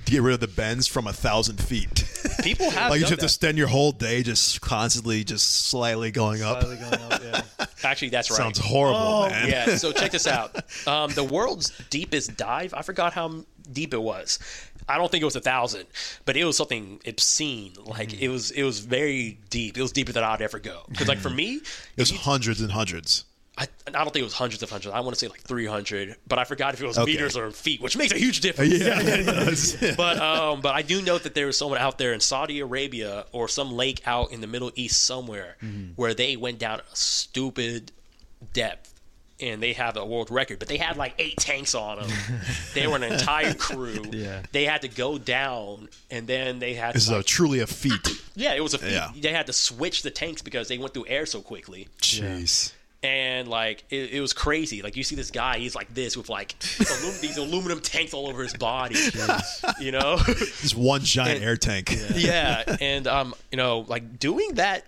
to 0.04 0.12
get 0.12 0.22
rid 0.22 0.34
of 0.34 0.40
the 0.40 0.48
bends 0.48 0.86
from 0.86 1.06
a 1.06 1.12
thousand 1.12 1.60
feet. 1.60 2.04
People 2.42 2.70
have 2.70 2.90
like 2.90 2.98
you 3.00 3.04
done 3.04 3.12
have 3.12 3.18
to 3.20 3.28
spend 3.28 3.58
your 3.58 3.68
whole 3.68 3.92
day 3.92 4.22
just 4.22 4.60
constantly 4.60 5.24
just 5.24 5.66
slightly 5.66 6.10
going 6.10 6.42
up. 6.42 6.62
Slightly 6.62 6.76
going 6.76 7.12
up, 7.12 7.22
yeah. 7.22 7.66
Actually, 7.84 8.08
that's 8.10 8.30
right. 8.30 8.36
Sounds 8.36 8.58
horrible, 8.58 8.98
Oh, 8.98 9.28
man. 9.30 9.48
yeah. 9.48 9.76
So 9.76 9.92
check 9.92 10.10
this 10.12 10.26
out. 10.26 10.56
Um, 10.86 11.10
the 11.12 11.24
world's 11.24 11.72
deepest 11.90 12.36
dive. 12.36 12.74
I 12.74 12.82
forgot 12.82 13.12
how 13.14 13.44
deep 13.72 13.94
it 13.94 14.02
was. 14.02 14.38
I 14.88 14.98
don't 14.98 15.10
think 15.10 15.22
it 15.22 15.24
was 15.24 15.36
a 15.36 15.40
thousand, 15.40 15.86
but 16.26 16.36
it 16.36 16.44
was 16.44 16.56
something 16.58 17.00
obscene. 17.06 17.72
Like 17.86 18.10
Mm. 18.10 18.20
it 18.20 18.28
was, 18.28 18.50
it 18.50 18.62
was 18.64 18.80
very 18.80 19.38
deep. 19.48 19.78
It 19.78 19.82
was 19.82 19.92
deeper 19.92 20.12
than 20.12 20.24
I'd 20.24 20.42
ever 20.42 20.58
go. 20.58 20.82
Because 20.88 21.08
like 21.08 21.18
for 21.18 21.30
me, 21.30 21.54
it 21.56 21.62
There's 21.96 22.10
hundreds 22.10 22.60
and 22.60 22.72
hundreds. 22.72 23.24
I, 23.56 23.68
I 23.86 23.90
don't 23.92 24.04
think 24.06 24.16
it 24.16 24.24
was 24.24 24.34
hundreds 24.34 24.62
of 24.64 24.70
hundreds. 24.70 24.92
I 24.92 24.98
want 25.00 25.14
to 25.14 25.18
say 25.20 25.28
like 25.28 25.42
300, 25.42 26.16
but 26.26 26.40
I 26.40 26.44
forgot 26.44 26.74
if 26.74 26.82
it 26.82 26.86
was 26.86 26.98
Okay. 26.98 27.12
meters 27.12 27.36
or 27.36 27.50
feet, 27.52 27.80
which 27.80 27.96
makes 27.96 28.12
a 28.12 28.18
huge 28.18 28.40
difference. 28.40 28.72
Yeah, 29.80 29.94
but 29.96 30.18
um, 30.18 30.60
but 30.60 30.74
I 30.74 30.82
do 30.82 31.00
note 31.02 31.22
that 31.22 31.34
there 31.36 31.46
was 31.46 31.56
someone 31.56 31.78
out 31.78 31.96
there 31.98 32.12
in 32.12 32.18
Saudi 32.20 32.58
Arabia 32.60 33.26
or 33.30 33.46
some 33.46 33.70
lake 33.72 34.02
out 34.06 34.32
in 34.32 34.40
the 34.40 34.48
Middle 34.48 34.72
East 34.74 35.04
somewhere 35.04 35.56
where 35.94 36.14
they 36.14 36.36
went 36.36 36.58
down 36.58 36.80
a 36.80 36.96
stupid 36.96 37.92
depth. 38.52 38.90
And 39.40 39.60
they 39.60 39.72
have 39.72 39.96
a 39.96 40.06
world 40.06 40.30
record, 40.30 40.60
but 40.60 40.68
they 40.68 40.76
had 40.76 40.96
like 40.96 41.14
eight 41.18 41.36
tanks 41.36 41.74
on 41.74 41.98
them. 41.98 42.08
they 42.74 42.86
were 42.86 42.94
an 42.96 43.02
entire 43.02 43.52
crew. 43.52 44.04
Yeah. 44.12 44.42
They 44.52 44.64
had 44.64 44.82
to 44.82 44.88
go 44.88 45.18
down, 45.18 45.88
and 46.08 46.28
then 46.28 46.60
they 46.60 46.74
had 46.74 46.94
This 46.94 47.02
is 47.02 47.08
to, 47.08 47.18
a, 47.18 47.22
truly 47.24 47.58
a 47.58 47.66
feat. 47.66 48.22
yeah, 48.36 48.54
it 48.54 48.62
was 48.62 48.74
a 48.74 48.78
feat. 48.78 48.92
Yeah. 48.92 49.10
They 49.20 49.32
had 49.32 49.46
to 49.48 49.52
switch 49.52 50.02
the 50.02 50.10
tanks 50.12 50.40
because 50.40 50.68
they 50.68 50.78
went 50.78 50.94
through 50.94 51.06
air 51.08 51.26
so 51.26 51.40
quickly 51.42 51.88
Jeez. 52.00 52.72
And 53.04 53.46
like 53.48 53.84
it, 53.90 54.14
it 54.14 54.20
was 54.20 54.32
crazy. 54.32 54.80
Like 54.82 54.96
you 54.96 55.04
see 55.04 55.14
this 55.14 55.30
guy, 55.30 55.58
he's 55.58 55.74
like 55.74 55.92
this 55.92 56.16
with 56.16 56.28
like 56.30 56.54
alum- 56.80 57.14
these 57.20 57.36
aluminum 57.36 57.80
tanks 57.80 58.14
all 58.14 58.26
over 58.28 58.42
his 58.42 58.54
body, 58.54 58.96
you 59.78 59.92
know. 59.92 60.16
Just 60.26 60.74
one 60.74 61.02
giant 61.02 61.42
air 61.42 61.56
tank. 61.56 61.94
yeah, 62.14 62.76
and 62.80 63.06
um, 63.06 63.34
you 63.52 63.56
know, 63.58 63.80
like 63.88 64.18
doing 64.18 64.54
that 64.54 64.86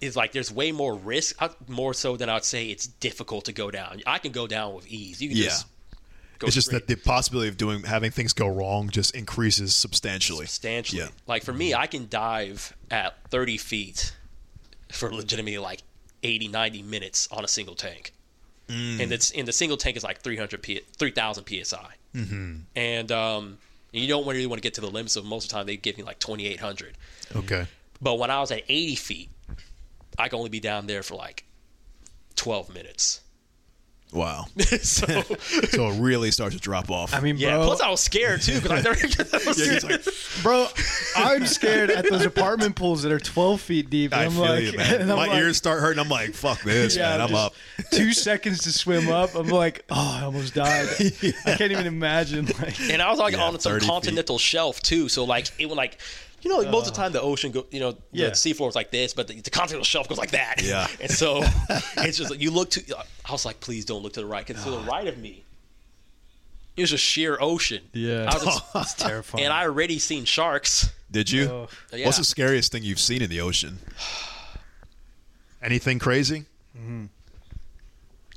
is 0.00 0.16
like 0.16 0.32
there's 0.32 0.50
way 0.50 0.72
more 0.72 0.94
risk, 0.94 1.40
uh, 1.40 1.48
more 1.68 1.92
so 1.94 2.16
than 2.16 2.28
I'd 2.30 2.44
say 2.44 2.66
it's 2.68 2.86
difficult 2.86 3.44
to 3.46 3.52
go 3.52 3.70
down. 3.70 4.00
I 4.06 4.18
can 4.18 4.32
go 4.32 4.46
down 4.46 4.74
with 4.74 4.86
ease. 4.88 5.20
You 5.22 5.28
can 5.28 5.36
Yeah. 5.38 5.44
just 5.44 5.66
It's 6.42 6.54
just 6.54 6.66
straight. 6.68 6.86
that 6.86 6.94
the 6.94 7.00
possibility 7.02 7.48
of 7.48 7.56
doing 7.58 7.82
having 7.82 8.10
things 8.10 8.32
go 8.32 8.46
wrong 8.48 8.88
just 8.90 9.14
increases 9.14 9.74
substantially. 9.74 10.46
substantially. 10.46 11.02
Yeah. 11.02 11.08
Like 11.26 11.44
for 11.44 11.52
me, 11.52 11.74
I 11.74 11.86
can 11.86 12.08
dive 12.08 12.74
at 12.90 13.16
30 13.30 13.56
feet 13.58 14.14
for 14.92 15.12
legitimately 15.12 15.58
like 15.58 15.80
80, 16.22 16.48
90 16.48 16.82
minutes 16.82 17.28
on 17.30 17.44
a 17.44 17.48
single 17.48 17.74
tank. 17.74 18.12
Mm. 18.68 19.00
And 19.00 19.12
it's 19.12 19.30
and 19.30 19.46
the 19.46 19.52
single 19.52 19.76
tank 19.76 19.96
is 19.96 20.02
like 20.02 20.20
300 20.22 20.60
p 20.62 20.80
3000 20.96 21.44
psi. 21.44 21.78
Mm-hmm. 22.14 22.56
And 22.74 23.12
um, 23.12 23.58
you 23.92 24.08
don't 24.08 24.26
really 24.26 24.46
want 24.46 24.58
to 24.58 24.62
get 24.62 24.74
to 24.74 24.80
the 24.80 24.90
limit, 24.90 25.10
so 25.10 25.22
most 25.22 25.44
of 25.44 25.50
the 25.50 25.54
time 25.54 25.66
they 25.66 25.76
give 25.76 25.96
me 25.96 26.02
like 26.02 26.18
2800. 26.18 26.96
Okay. 27.36 27.66
But 28.00 28.18
when 28.18 28.30
I 28.30 28.40
was 28.40 28.50
at 28.50 28.62
80 28.68 28.94
feet, 28.96 29.30
I 30.18 30.28
could 30.28 30.36
only 30.36 30.50
be 30.50 30.60
down 30.60 30.86
there 30.86 31.02
for 31.02 31.14
like 31.14 31.44
12 32.36 32.74
minutes. 32.74 33.20
Wow. 34.12 34.46
so 34.82 35.06
so 35.22 35.88
it 35.88 36.00
really 36.00 36.30
starts 36.30 36.54
to 36.54 36.60
drop 36.60 36.90
off. 36.90 37.12
I 37.12 37.20
mean, 37.20 37.36
yeah. 37.36 37.56
bro, 37.56 37.66
Plus, 37.66 37.80
I 37.80 37.90
was 37.90 38.00
scared 38.00 38.40
too 38.40 38.60
because 38.60 38.70
I 38.70 38.80
never. 38.80 38.96
I 38.96 39.48
was 39.48 39.58
Yeah, 39.66 39.78
scared. 39.78 39.82
like, 40.06 40.14
bro, 40.42 40.66
I'm 41.16 41.46
scared 41.46 41.90
at 41.90 42.08
those 42.08 42.24
apartment 42.24 42.76
pools 42.76 43.02
that 43.02 43.12
are 43.12 43.18
12 43.18 43.60
feet 43.60 43.90
deep. 43.90 44.12
And 44.12 44.20
I 44.20 44.24
I'm 44.26 44.30
feel 44.30 44.40
like, 44.42 44.62
you, 44.64 44.76
man. 44.78 45.00
and 45.02 45.10
I'm 45.10 45.18
My 45.18 45.26
like, 45.26 45.38
ears 45.38 45.56
start 45.56 45.80
hurting. 45.80 45.98
I'm 45.98 46.08
like, 46.08 46.34
fuck 46.34 46.62
this, 46.62 46.96
yeah, 46.96 47.10
man. 47.10 47.20
I'm 47.22 47.28
just 47.30 47.46
up. 47.46 47.54
Two 47.90 48.12
seconds 48.12 48.60
to 48.62 48.72
swim 48.72 49.08
up. 49.10 49.34
I'm 49.34 49.48
like, 49.48 49.84
oh, 49.90 50.18
I 50.20 50.24
almost 50.24 50.54
died. 50.54 50.88
I 51.44 51.54
can't 51.56 51.72
even 51.72 51.86
imagine. 51.86 52.46
Like, 52.46 52.80
and 52.80 53.02
I 53.02 53.10
was 53.10 53.18
like 53.18 53.34
Yeah, 53.34 53.42
on 53.44 53.58
some 53.60 53.72
30 53.72 53.80
feet. 53.84 53.90
continental 53.90 54.38
shelf 54.38 54.80
too. 54.80 55.08
So 55.08 55.24
like 55.24 55.48
it 55.58 55.66
would 55.66 55.76
like 55.76 55.98
you 56.46 56.52
know 56.52 56.58
like, 56.58 56.70
most 56.70 56.86
of 56.86 56.94
the 56.94 57.00
uh. 57.00 57.02
time 57.02 57.12
the 57.12 57.20
ocean 57.20 57.50
go 57.50 57.66
you 57.72 57.80
know 57.80 57.96
Yeah. 58.12 58.26
the 58.26 58.32
seafloor 58.32 58.68
is 58.68 58.76
like 58.76 58.92
this, 58.92 59.12
but 59.12 59.26
the, 59.26 59.40
the 59.40 59.50
continental 59.50 59.84
shelf 59.84 60.08
goes 60.08 60.16
like 60.16 60.30
that. 60.30 60.62
Yeah. 60.62 60.86
and 61.00 61.10
so 61.10 61.42
it's 61.96 62.16
just 62.16 62.30
like 62.30 62.40
you 62.40 62.52
look 62.52 62.70
to. 62.70 62.96
I 63.24 63.32
was 63.32 63.44
like, 63.44 63.58
please 63.58 63.84
don't 63.84 64.04
look 64.04 64.12
to 64.12 64.20
the 64.20 64.26
right 64.26 64.46
because 64.46 64.62
to 64.62 64.70
the 64.70 64.78
ah. 64.78 64.86
right 64.86 65.08
of 65.08 65.18
me. 65.18 65.42
It 66.76 66.82
was 66.82 66.90
just 66.90 67.02
sheer 67.04 67.36
ocean. 67.40 67.82
yeah, 67.94 68.28
I 68.30 68.34
was 68.34 68.44
just, 68.44 68.64
it's 68.74 68.94
terrifying. 68.94 69.44
and 69.44 69.52
I 69.52 69.64
already 69.64 69.98
seen 69.98 70.24
sharks. 70.24 70.90
Did 71.10 71.30
you? 71.30 71.48
Oh. 71.48 71.68
Yeah. 71.92 72.04
What's 72.04 72.18
the 72.18 72.24
scariest 72.24 72.70
thing 72.70 72.84
you've 72.84 73.00
seen 73.00 73.22
in 73.22 73.30
the 73.30 73.40
ocean? 73.40 73.78
Anything 75.60 75.98
crazy? 75.98 76.44
Mm-hmm. 76.78 77.06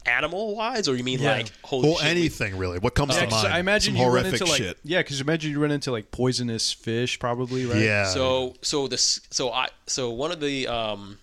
Animal 0.10 0.56
wise, 0.56 0.88
or 0.88 0.96
you 0.96 1.04
mean 1.04 1.20
Yeah. 1.22 1.34
like 1.38 1.52
holy 1.64 1.88
Well, 1.90 1.98
shit, 1.98 2.06
we- 2.06 2.12
anything 2.12 2.58
really. 2.58 2.80
What 2.80 2.96
comes 2.96 3.14
Yeah, 3.16 3.22
to 3.22 3.28
'cause 3.28 3.44
mind? 3.44 3.54
I 3.56 3.60
imagine 3.60 3.94
Some 3.96 4.02
you 4.04 4.10
run 4.10 4.26
into 4.26 4.46
like 4.46 4.58
shit. 4.58 4.78
yeah, 4.84 5.00
because 5.00 5.22
imagine 5.22 5.52
you 5.52 5.60
run 5.60 5.72
into 5.72 5.92
like 5.92 6.12
poisonous 6.12 6.72
fish, 6.74 7.20
probably 7.20 7.66
right. 7.66 7.82
yeah. 7.82 8.12
So 8.12 8.56
so 8.62 8.88
this 8.88 9.22
so 9.30 9.52
I 9.52 9.68
so 9.88 10.10
one 10.10 10.32
of 10.32 10.40
the 10.40 10.68
um 10.68 11.18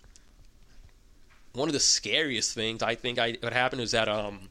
one 1.52 1.68
of 1.68 1.72
the 1.72 1.80
scariest 1.80 2.52
things 2.54 2.82
I 2.82 2.94
think 2.94 3.18
I 3.18 3.36
what 3.40 3.52
happened 3.52 3.80
was 3.80 3.90
that 3.92 4.08
um 4.08 4.48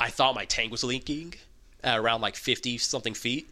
I 0.00 0.10
thought 0.10 0.34
my 0.34 0.44
tank 0.44 0.70
was 0.72 0.82
leaking 0.84 1.34
at 1.82 1.98
around 1.98 2.20
like 2.20 2.36
fifty 2.36 2.78
something 2.78 3.14
feet. 3.14 3.48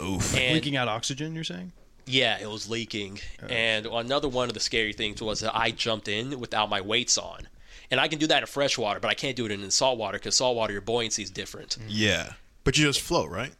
Oof. 0.00 0.36
And 0.36 0.54
leaking 0.54 0.76
out 0.76 0.88
oxygen. 0.88 1.34
You're 1.34 1.44
saying? 1.44 1.72
yeah, 2.06 2.38
it 2.40 2.48
was 2.50 2.68
leaking. 2.68 3.20
And 3.48 3.86
another 3.86 4.28
one 4.28 4.48
of 4.48 4.54
the 4.54 4.60
scary 4.60 4.92
things 4.92 5.22
was 5.22 5.40
that 5.40 5.54
I 5.56 5.70
jumped 5.70 6.08
in 6.08 6.40
without 6.40 6.68
my 6.68 6.80
weights 6.80 7.16
on. 7.18 7.46
And 7.90 7.98
I 8.00 8.06
can 8.08 8.18
do 8.18 8.26
that 8.28 8.42
in 8.42 8.46
freshwater, 8.46 9.00
but 9.00 9.08
I 9.10 9.14
can't 9.14 9.34
do 9.36 9.46
it 9.46 9.50
in 9.52 9.68
saltwater 9.70 10.18
because 10.18 10.36
saltwater 10.36 10.72
your 10.72 10.80
buoyancy 10.82 11.22
is 11.22 11.30
different. 11.30 11.70
Mm-hmm. 11.80 11.88
Yeah. 11.88 12.32
but 12.64 12.78
you 12.78 12.84
just 12.84 13.00
float, 13.00 13.30
right? 13.30 13.52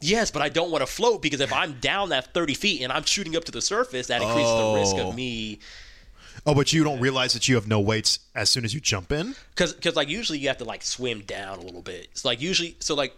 Yes, 0.00 0.30
but 0.30 0.42
I 0.42 0.50
don't 0.50 0.70
want 0.70 0.82
to 0.82 0.86
float 0.86 1.22
because 1.22 1.40
if 1.40 1.52
I'm 1.52 1.74
down 1.80 2.10
that 2.10 2.34
30 2.34 2.52
feet 2.54 2.82
and 2.82 2.92
I'm 2.92 3.04
shooting 3.04 3.34
up 3.34 3.44
to 3.44 3.52
the 3.52 3.62
surface, 3.62 4.08
that 4.08 4.20
increases 4.20 4.52
the 4.52 4.72
risk 4.76 4.96
Oh. 4.96 5.08
of 5.10 5.14
me 5.16 5.58
Oh, 6.44 6.54
but 6.54 6.72
you 6.72 6.84
don't 6.84 7.00
realize 7.00 7.32
that 7.32 7.48
you 7.48 7.54
have 7.56 7.66
no 7.66 7.80
weights 7.80 8.18
as 8.34 8.50
soon 8.50 8.64
as 8.64 8.72
you 8.74 8.78
jump 8.78 9.10
in. 9.10 9.34
because 9.50 9.72
because 9.72 9.96
like 9.96 10.08
usually 10.08 10.38
you 10.38 10.48
have 10.48 10.58
to 10.58 10.64
like 10.64 10.82
swim 10.82 11.20
down 11.22 11.58
a 11.58 11.62
little 11.62 11.80
bit. 11.82 12.08
It's 12.12 12.24
like 12.26 12.40
usually 12.42 12.76
so 12.78 12.94
like 12.94 13.16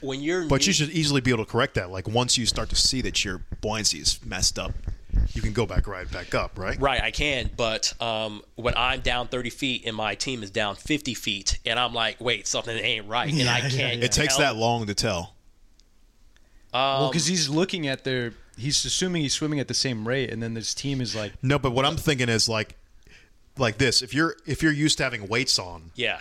when 0.00 0.20
you're 0.22 0.46
But 0.46 0.66
you 0.66 0.72
should 0.72 0.88
easily 0.90 1.20
be 1.20 1.30
able 1.30 1.44
to 1.44 1.50
correct 1.50 1.74
that. 1.74 1.90
Like 1.90 2.08
once 2.08 2.38
you 2.38 2.46
start 2.46 2.70
to 2.70 2.76
see 2.76 3.00
that 3.02 3.22
your 3.24 3.42
buoyancy 3.60 3.98
is 3.98 4.18
messed 4.24 4.58
up, 4.58 4.72
you 5.32 5.42
can 5.42 5.52
go 5.52 5.66
back 5.66 5.86
right 5.86 6.10
back 6.10 6.34
up, 6.34 6.58
right? 6.58 6.80
right 6.80 7.02
I 7.02 7.10
can, 7.10 7.50
but 7.56 7.92
um, 8.00 8.42
when 8.56 8.74
I'm 8.76 9.00
down 9.00 9.28
30 9.28 9.50
feet 9.50 9.82
and 9.86 9.94
my 9.96 10.14
team 10.14 10.42
is 10.42 10.50
down 10.50 10.76
50 10.76 11.14
feet 11.14 11.58
and 11.64 11.78
I'm 11.78 11.94
like 11.94 12.20
wait 12.20 12.46
something 12.46 12.76
ain't 12.76 13.06
right 13.08 13.32
and 13.32 13.48
I 13.48 13.60
can't. 13.60 14.02
It 14.02 14.12
takes 14.12 14.36
that 14.36 14.56
long 14.56 14.86
to 14.86 14.94
tell. 14.94 15.34
Um, 16.72 16.80
well, 16.80 17.08
because 17.10 17.26
he's 17.26 17.48
looking 17.48 17.86
at 17.86 18.04
their. 18.04 18.34
He's 18.56 18.84
assuming 18.84 19.22
he's 19.22 19.34
swimming 19.34 19.60
at 19.60 19.68
the 19.68 19.74
same 19.74 20.06
rate, 20.06 20.30
and 20.30 20.42
then 20.42 20.54
this 20.54 20.74
team 20.74 21.00
is 21.00 21.14
like, 21.14 21.32
No, 21.42 21.58
but 21.58 21.70
what 21.70 21.84
I'm 21.84 21.96
thinking 21.96 22.28
is 22.28 22.48
like 22.48 22.76
like 23.56 23.78
this. 23.78 24.02
If 24.02 24.12
you're 24.12 24.36
if 24.46 24.62
you're 24.62 24.72
used 24.72 24.98
to 24.98 25.04
having 25.04 25.28
weights 25.28 25.58
on 25.58 25.90
yeah 25.94 26.20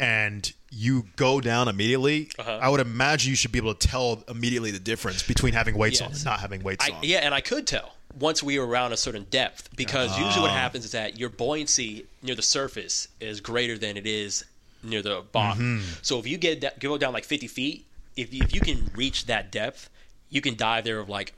and 0.00 0.52
you 0.70 1.06
go 1.16 1.40
down 1.40 1.68
immediately, 1.68 2.28
Uh-huh. 2.38 2.58
I 2.60 2.68
would 2.68 2.80
imagine 2.80 3.30
you 3.30 3.36
should 3.36 3.52
be 3.52 3.58
able 3.58 3.74
to 3.74 3.86
tell 3.88 4.24
immediately 4.28 4.70
the 4.72 4.78
difference 4.80 5.22
between 5.22 5.54
having 5.54 5.78
weights 5.78 6.00
on 6.00 6.10
and 6.12 6.24
not 6.24 6.40
having 6.40 6.62
weights 6.62 6.84
I, 6.84 6.92
on. 6.92 6.98
yeah, 7.02 7.18
and 7.18 7.32
I 7.32 7.40
could 7.40 7.66
tell 7.66 7.93
once 8.18 8.42
we 8.42 8.58
were 8.58 8.66
around 8.66 8.92
a 8.92 8.96
certain 8.96 9.24
depth 9.30 9.74
because 9.76 10.10
usually 10.18 10.38
Ah. 10.46 10.48
what 10.48 10.50
happens 10.52 10.84
is 10.84 10.92
that 10.92 11.18
your 11.18 11.28
buoyancy 11.28 12.06
near 12.22 12.34
the 12.34 12.42
surface 12.42 13.08
is 13.20 13.40
greater 13.40 13.76
than 13.76 13.96
it 13.96 14.06
is 14.06 14.44
near 14.82 15.02
the 15.02 15.22
bottom. 15.32 15.80
Mm-hmm. 15.80 15.92
So 16.02 16.18
if 16.18 16.26
you 16.26 16.36
get 16.38 16.60
da- 16.60 16.70
go 16.78 16.96
down 16.98 17.12
like 17.12 17.24
50 17.24 17.48
feet, 17.48 17.86
if 18.16 18.32
if 18.32 18.54
you 18.54 18.60
can 18.60 18.90
reach 18.94 19.26
that 19.26 19.50
depth, 19.50 19.90
you 20.30 20.40
can 20.40 20.56
dive 20.56 20.84
there 20.84 20.98
of 21.00 21.08
like 21.08 21.32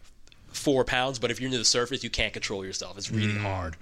four 0.52 0.84
pounds. 0.84 1.18
But 1.18 1.30
if 1.30 1.40
you're 1.40 1.50
near 1.50 1.58
the 1.58 1.64
surface, 1.64 2.02
you 2.04 2.10
can't 2.10 2.32
control 2.32 2.64
yourself. 2.64 2.96
It's 2.98 3.10
really 3.10 3.36
hard 3.38 3.76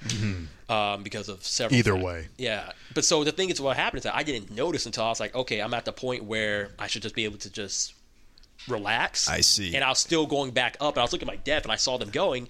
um, 0.68 1.02
because 1.02 1.28
of 1.28 1.44
several. 1.44 1.78
Either 1.78 1.92
factors. 1.92 2.04
way. 2.04 2.28
Yeah. 2.36 2.72
But 2.94 3.04
so 3.04 3.24
the 3.24 3.32
thing 3.32 3.50
is, 3.50 3.60
what 3.60 3.76
happened 3.76 3.98
is 3.98 4.04
that 4.04 4.14
I 4.14 4.22
didn't 4.22 4.50
notice 4.50 4.86
until 4.86 5.04
I 5.04 5.08
was 5.08 5.20
like, 5.20 5.34
okay, 5.34 5.60
I'm 5.60 5.74
at 5.74 5.84
the 5.84 5.92
point 5.92 6.24
where 6.24 6.70
I 6.78 6.86
should 6.86 7.02
just 7.02 7.14
be 7.14 7.24
able 7.24 7.38
to 7.38 7.50
just 7.50 7.94
relax. 8.68 9.28
I 9.28 9.40
see. 9.40 9.74
And 9.74 9.84
I 9.84 9.88
was 9.88 9.98
still 9.98 10.26
going 10.26 10.50
back 10.52 10.76
up, 10.80 10.94
and 10.94 10.98
I 11.00 11.02
was 11.02 11.12
looking 11.12 11.28
at 11.28 11.34
my 11.34 11.40
depth, 11.42 11.64
and 11.64 11.72
I 11.72 11.76
saw 11.76 11.98
them 11.98 12.10
going. 12.10 12.48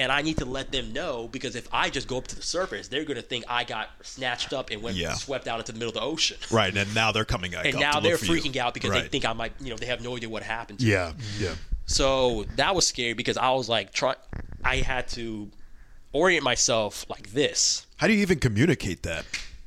And 0.00 0.10
I 0.10 0.22
need 0.22 0.38
to 0.38 0.44
let 0.46 0.72
them 0.72 0.92
know 0.94 1.28
because 1.30 1.54
if 1.56 1.68
I 1.72 1.90
just 1.90 2.08
go 2.08 2.16
up 2.16 2.26
to 2.28 2.36
the 2.36 2.42
surface, 2.42 2.88
they're 2.88 3.04
going 3.04 3.16
to 3.16 3.22
think 3.22 3.44
I 3.48 3.64
got 3.64 3.90
snatched 4.02 4.52
up 4.54 4.70
and 4.70 4.80
went 4.82 4.96
Yeah. 4.96 5.12
swept 5.12 5.46
out 5.46 5.60
into 5.60 5.72
the 5.72 5.78
middle 5.78 5.90
of 5.90 5.94
the 5.94 6.00
ocean. 6.00 6.38
Right, 6.50 6.74
and 6.74 6.94
now 6.94 7.12
they're 7.12 7.26
coming 7.26 7.54
And 7.54 7.78
now 7.78 8.00
they're 8.00 8.12
you. 8.12 8.16
freaking 8.16 8.56
out 8.56 8.72
because 8.72 8.90
they 8.92 9.02
think 9.08 9.26
I 9.26 9.34
might, 9.34 9.52
you 9.60 9.68
know, 9.68 9.76
they 9.76 9.86
have 9.86 10.02
no 10.02 10.16
idea 10.16 10.30
what 10.30 10.42
happened. 10.42 10.78
To 10.80 10.86
Yeah, 10.86 11.12
me. 11.18 11.24
yeah. 11.38 11.54
So 11.84 12.46
that 12.56 12.74
was 12.74 12.86
scary 12.86 13.12
because 13.12 13.36
I 13.36 13.50
was 13.50 13.68
like, 13.68 13.92
try, 13.92 14.14
I 14.64 14.76
had 14.76 15.06
to 15.08 15.50
orient 16.12 16.44
myself 16.44 17.04
like 17.10 17.32
this. 17.32 17.86
How 17.98 18.06
do 18.06 18.14
you 18.14 18.20
even 18.22 18.38
communicate 18.38 19.02
that? 19.02 19.26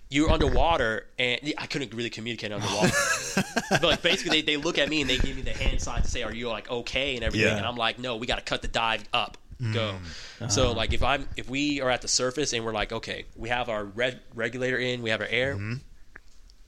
You're 0.10 0.30
underwater, 0.30 1.08
and 1.18 1.40
I 1.58 1.66
couldn't 1.66 1.92
really 1.94 2.12
communicate 2.12 2.52
underwater. 2.52 2.92
but 3.72 3.84
like 3.84 4.02
basically, 4.04 4.42
they, 4.42 4.54
they 4.54 4.58
look 4.58 4.78
at 4.78 4.88
me 4.88 5.02
and 5.02 5.10
they 5.10 5.18
give 5.18 5.36
me 5.36 5.42
the 5.42 5.54
hand 5.54 5.82
sign 5.82 6.04
to 6.04 6.08
say, 6.08 6.22
"Are 6.22 6.32
you 6.34 6.50
like 6.50 6.70
okay?" 6.70 7.16
and 7.16 7.24
everything. 7.24 7.48
Yeah. 7.50 7.58
And 7.58 7.66
I'm 7.66 7.78
like, 7.78 7.98
"No, 7.98 8.18
we 8.18 8.28
got 8.28 8.36
to 8.36 8.44
cut 8.44 8.62
the 8.62 8.68
dive 8.68 9.04
up, 9.12 9.40
go." 9.72 9.96
Mm. 10.40 10.52
So 10.52 10.66
uh-huh. 10.66 10.74
like 10.74 10.94
if 10.94 11.04
I'm 11.04 11.28
if 11.38 11.50
we 11.50 11.82
are 11.82 11.90
at 11.90 12.02
the 12.02 12.08
surface 12.08 12.54
and 12.54 12.66
we're 12.66 12.74
like, 12.74 12.92
okay, 12.92 13.26
we 13.36 13.50
have 13.50 13.70
our 13.70 13.86
red 13.86 14.20
regulator 14.34 14.78
in, 14.78 15.02
we 15.02 15.10
have 15.10 15.22
our 15.22 15.28
air, 15.28 15.56
mm-hmm. 15.56 15.76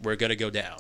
we're 0.02 0.16
gonna 0.16 0.36
go 0.36 0.50
down. 0.50 0.80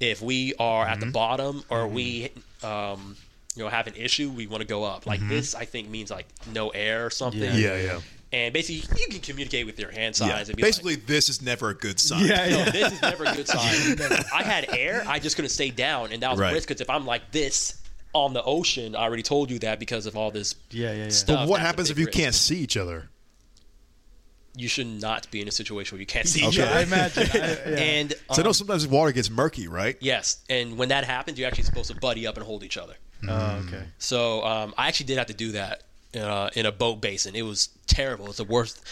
If 0.00 0.20
we 0.20 0.54
are 0.58 0.86
at 0.86 1.00
the 1.00 1.06
mm-hmm. 1.06 1.12
bottom 1.12 1.64
or 1.70 1.88
we 1.88 2.28
mm-hmm. 2.28 2.66
um, 2.66 3.16
you 3.54 3.64
know 3.64 3.70
have 3.70 3.86
an 3.86 3.94
issue, 3.94 4.30
we 4.30 4.46
want 4.46 4.60
to 4.60 4.66
go 4.66 4.84
up. 4.84 5.06
Like 5.06 5.26
this, 5.28 5.54
I 5.54 5.64
think 5.64 5.88
means 5.88 6.10
like 6.10 6.26
no 6.52 6.70
air 6.70 7.06
or 7.06 7.10
something. 7.10 7.40
Yeah. 7.40 7.54
Yeah, 7.54 7.76
yeah. 7.76 8.00
And 8.32 8.52
basically, 8.52 9.00
you 9.00 9.06
can 9.08 9.20
communicate 9.20 9.66
with 9.66 9.78
your 9.78 9.92
hand 9.92 10.16
signs. 10.16 10.30
Yeah. 10.30 10.38
And 10.38 10.56
be 10.56 10.62
Basically, 10.62 10.96
like, 10.96 11.06
this 11.06 11.28
is 11.28 11.40
never 11.40 11.70
a 11.70 11.74
good 11.74 12.00
sign. 12.00 12.26
Yeah, 12.26 12.48
no, 12.48 12.56
yeah. 12.58 12.70
this 12.70 12.92
is 12.92 13.00
never 13.00 13.24
a 13.24 13.32
good 13.34 13.46
sign. 13.48 13.96
I 14.34 14.42
had 14.42 14.66
air, 14.76 15.04
I 15.06 15.20
just 15.20 15.36
couldn't 15.36 15.50
stay 15.50 15.70
down, 15.70 16.12
and 16.12 16.22
that 16.22 16.32
was 16.32 16.40
Right. 16.40 16.52
risk 16.52 16.68
because 16.68 16.80
if 16.80 16.90
I'm 16.90 17.06
like 17.06 17.30
this 17.30 17.80
on 18.24 18.32
the 18.32 18.42
ocean, 18.42 18.94
I 18.96 19.02
already 19.04 19.22
told 19.22 19.50
you 19.50 19.58
that 19.60 19.78
because 19.78 20.06
of 20.06 20.16
all 20.16 20.30
this 20.30 20.54
Yeah, 20.70 20.92
yeah, 20.92 21.04
yeah. 21.04 21.08
stuff. 21.10 21.40
But 21.40 21.48
what 21.48 21.60
happens 21.60 21.90
if 21.90 21.98
you 21.98 22.06
risk. 22.06 22.16
can't 22.18 22.34
see 22.34 22.58
each 22.58 22.76
other? 22.76 23.08
You 24.58 24.68
should 24.68 24.86
not 24.86 25.30
be 25.30 25.42
in 25.42 25.48
a 25.48 25.50
situation 25.50 25.96
where 25.96 26.00
you 26.00 26.06
can't 26.06 26.26
see 26.26 26.44
each 26.48 26.58
other. 26.58 26.72
I 26.74 26.82
imagine. 26.82 27.28
I, 27.32 27.36
yeah. 27.36 27.54
And 27.78 28.10
So 28.32 28.40
I 28.40 28.42
know 28.42 28.48
um, 28.48 28.54
sometimes 28.54 28.84
the 28.86 28.94
water 28.94 29.12
gets 29.12 29.28
murky, 29.30 29.68
right? 29.68 29.96
yes, 30.00 30.38
and 30.48 30.78
when 30.78 30.88
that 30.88 31.04
happens, 31.04 31.38
you're 31.38 31.46
actually 31.48 31.64
supposed 31.64 31.90
to 31.90 31.96
buddy 31.96 32.26
up 32.26 32.36
and 32.36 32.46
hold 32.46 32.62
each 32.64 32.76
other. 32.78 32.94
oh, 33.28 33.62
okay. 33.66 33.84
So 33.98 34.44
um, 34.44 34.74
I 34.78 34.88
actually 34.88 35.06
did 35.06 35.18
have 35.18 35.26
to 35.28 35.34
do 35.34 35.52
that 35.52 35.82
uh, 36.18 36.48
in 36.54 36.64
a 36.66 36.72
boat 36.72 37.00
basin. 37.02 37.34
It 37.34 37.42
was 37.42 37.68
terrible. 37.86 38.28
It's 38.28 38.38
the 38.38 38.44
worst. 38.44 38.82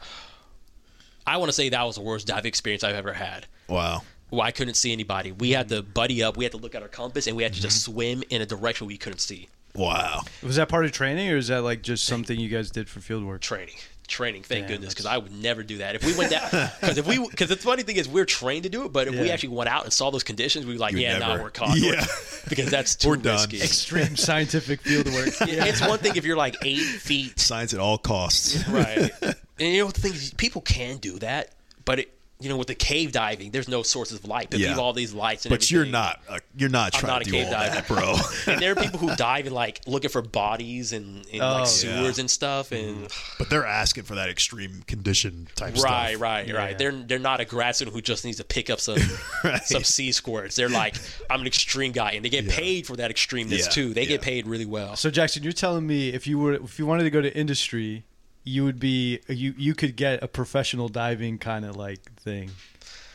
I 1.26 1.38
want 1.38 1.48
to 1.48 1.52
say 1.54 1.70
that 1.70 1.82
was 1.84 1.96
the 1.96 2.02
worst 2.02 2.26
dive 2.26 2.44
experience 2.44 2.84
I've 2.84 2.94
ever 2.96 3.12
had. 3.14 3.46
Wow. 3.68 4.02
Well, 4.34 4.46
I 4.46 4.50
couldn't 4.50 4.74
see 4.74 4.92
anybody. 4.92 5.32
We 5.32 5.50
had 5.50 5.68
to 5.68 5.82
mm-hmm. 5.82 5.92
buddy 5.92 6.22
up. 6.22 6.36
We 6.36 6.44
had 6.44 6.52
to 6.52 6.58
look 6.58 6.74
at 6.74 6.82
our 6.82 6.88
compass, 6.88 7.26
and 7.26 7.36
we 7.36 7.42
had 7.42 7.54
to 7.54 7.60
just 7.60 7.82
mm-hmm. 7.82 7.92
swim 7.92 8.24
in 8.30 8.42
a 8.42 8.46
direction 8.46 8.86
we 8.86 8.96
couldn't 8.96 9.20
see. 9.20 9.48
Wow. 9.74 10.22
Was 10.42 10.56
that 10.56 10.68
part 10.68 10.84
of 10.84 10.92
training, 10.92 11.30
or 11.30 11.36
is 11.36 11.48
that 11.48 11.62
like 11.62 11.82
just 11.82 12.04
something 12.04 12.38
you 12.38 12.48
guys 12.48 12.70
did 12.70 12.88
for 12.88 13.00
field 13.00 13.24
work? 13.24 13.40
Training, 13.40 13.74
training. 14.06 14.44
Thank 14.44 14.66
Damn, 14.66 14.76
goodness, 14.76 14.94
because 14.94 15.06
I 15.06 15.18
would 15.18 15.32
never 15.32 15.64
do 15.64 15.78
that. 15.78 15.96
If 15.96 16.04
we 16.04 16.16
went 16.16 16.30
down, 16.30 16.48
because 16.80 16.96
if 16.96 17.06
we, 17.06 17.18
because 17.18 17.48
the 17.48 17.56
funny 17.56 17.82
thing 17.82 17.96
is, 17.96 18.08
we're 18.08 18.24
trained 18.24 18.64
to 18.64 18.68
do 18.68 18.84
it. 18.84 18.92
But 18.92 19.08
if 19.08 19.14
we 19.14 19.30
actually 19.30 19.50
went 19.50 19.68
out 19.68 19.82
and 19.82 19.92
saw 19.92 20.10
those 20.10 20.22
conditions, 20.22 20.64
we'd 20.64 20.74
be 20.74 20.78
like, 20.78 20.92
You 20.92 20.98
would 20.98 21.02
yeah, 21.02 21.18
never- 21.18 21.38
nah, 21.38 21.42
we're 21.42 21.50
caught. 21.50 21.76
Yeah. 21.78 22.04
because 22.48 22.70
that's 22.70 22.94
too 22.94 23.10
We're 23.10 23.16
done. 23.16 23.34
risky. 23.34 23.60
Extreme 23.60 24.16
scientific 24.16 24.80
field 24.82 25.06
work. 25.06 25.28
Yeah. 25.40 25.64
It's 25.64 25.80
one 25.80 25.98
thing 25.98 26.14
if 26.16 26.24
you're 26.24 26.36
like 26.36 26.56
eight 26.62 26.78
feet 26.78 27.40
Science 27.40 27.74
at 27.74 27.80
all 27.80 27.98
costs. 27.98 28.66
right? 28.68 29.10
and 29.22 29.34
you 29.58 29.84
know 29.84 29.90
the 29.90 30.00
thing 30.00 30.12
is, 30.12 30.32
people 30.34 30.60
can 30.60 30.98
do 30.98 31.18
that, 31.18 31.50
but 31.84 32.00
it, 32.00 32.12
you 32.44 32.50
know, 32.50 32.56
with 32.58 32.68
the 32.68 32.74
cave 32.74 33.10
diving, 33.10 33.50
there's 33.50 33.68
no 33.68 33.82
sources 33.82 34.18
of 34.18 34.26
light. 34.26 34.50
They 34.50 34.58
Yeah. 34.58 34.68
leave 34.68 34.78
all 34.78 34.92
these 34.92 35.12
lights, 35.14 35.46
and 35.46 35.50
But 35.50 35.70
you're 35.70 35.86
not. 35.86 36.20
Uh, 36.28 36.38
you're 36.56 36.68
not 36.68 36.94
I'm 36.94 37.00
trying 37.00 37.12
not 37.12 37.22
a 37.22 37.24
to 37.24 37.30
do 37.30 37.36
cave 37.38 37.46
all 37.46 37.52
diver. 37.52 37.74
that, 37.74 37.88
bro. 37.88 38.16
And 38.54 38.62
there 38.62 38.72
are 38.72 38.74
people 38.76 38.98
who 39.00 39.16
dive 39.30 39.46
and 39.46 39.54
like 39.54 39.80
looking 39.86 40.10
for 40.10 40.20
bodies 40.22 40.92
and 40.92 41.24
in 41.26 41.40
Oh, 41.40 41.46
like 41.52 41.58
yeah. 41.60 41.64
sewers 41.64 42.18
and 42.18 42.30
stuff, 42.30 42.70
and 42.72 43.08
But 43.38 43.48
they're 43.50 43.66
asking 43.66 44.04
for 44.04 44.14
that 44.16 44.28
extreme 44.28 44.82
condition 44.86 45.48
type 45.56 45.74
right, 45.82 46.10
stuff. 46.10 46.20
right, 46.20 46.46
Yeah. 46.46 46.54
right. 46.54 46.78
They're 46.78 46.92
they're 46.92 47.18
not 47.18 47.40
a 47.40 47.44
grad 47.44 47.74
student 47.76 47.94
who 47.96 48.02
just 48.02 48.24
needs 48.24 48.36
to 48.36 48.44
pick 48.44 48.68
up 48.70 48.78
some 48.80 48.98
Right. 49.44 49.64
some 49.64 49.82
sea 49.84 50.12
squirts. 50.12 50.56
They're 50.56 50.68
like, 50.68 50.96
I'm 51.30 51.40
an 51.40 51.46
extreme 51.46 51.92
guy, 51.92 52.12
and 52.12 52.24
they 52.24 52.28
get 52.28 52.48
paid 52.48 52.86
for 52.86 52.96
that 52.96 53.10
extremeness 53.10 53.58
Yeah, 53.60 53.68
too. 53.68 53.94
They 53.94 54.02
yeah. 54.02 54.08
get 54.08 54.22
paid 54.22 54.46
really 54.46 54.66
well. 54.66 54.96
So 54.96 55.10
Jackson, 55.10 55.42
you're 55.42 55.52
telling 55.52 55.86
me 55.86 56.10
if 56.10 56.26
you 56.26 56.38
were 56.38 56.54
if 56.54 56.78
you 56.78 56.84
wanted 56.86 57.04
to 57.04 57.10
go 57.10 57.20
to 57.22 57.34
industry, 57.34 58.04
you 58.44 58.64
would 58.64 58.78
be 58.78 59.20
you 59.28 59.54
you 59.56 59.74
could 59.74 59.96
get 59.96 60.22
a 60.22 60.28
professional 60.28 60.88
diving 60.88 61.38
kind 61.38 61.64
of 61.64 61.76
like 61.76 62.00
thing, 62.20 62.50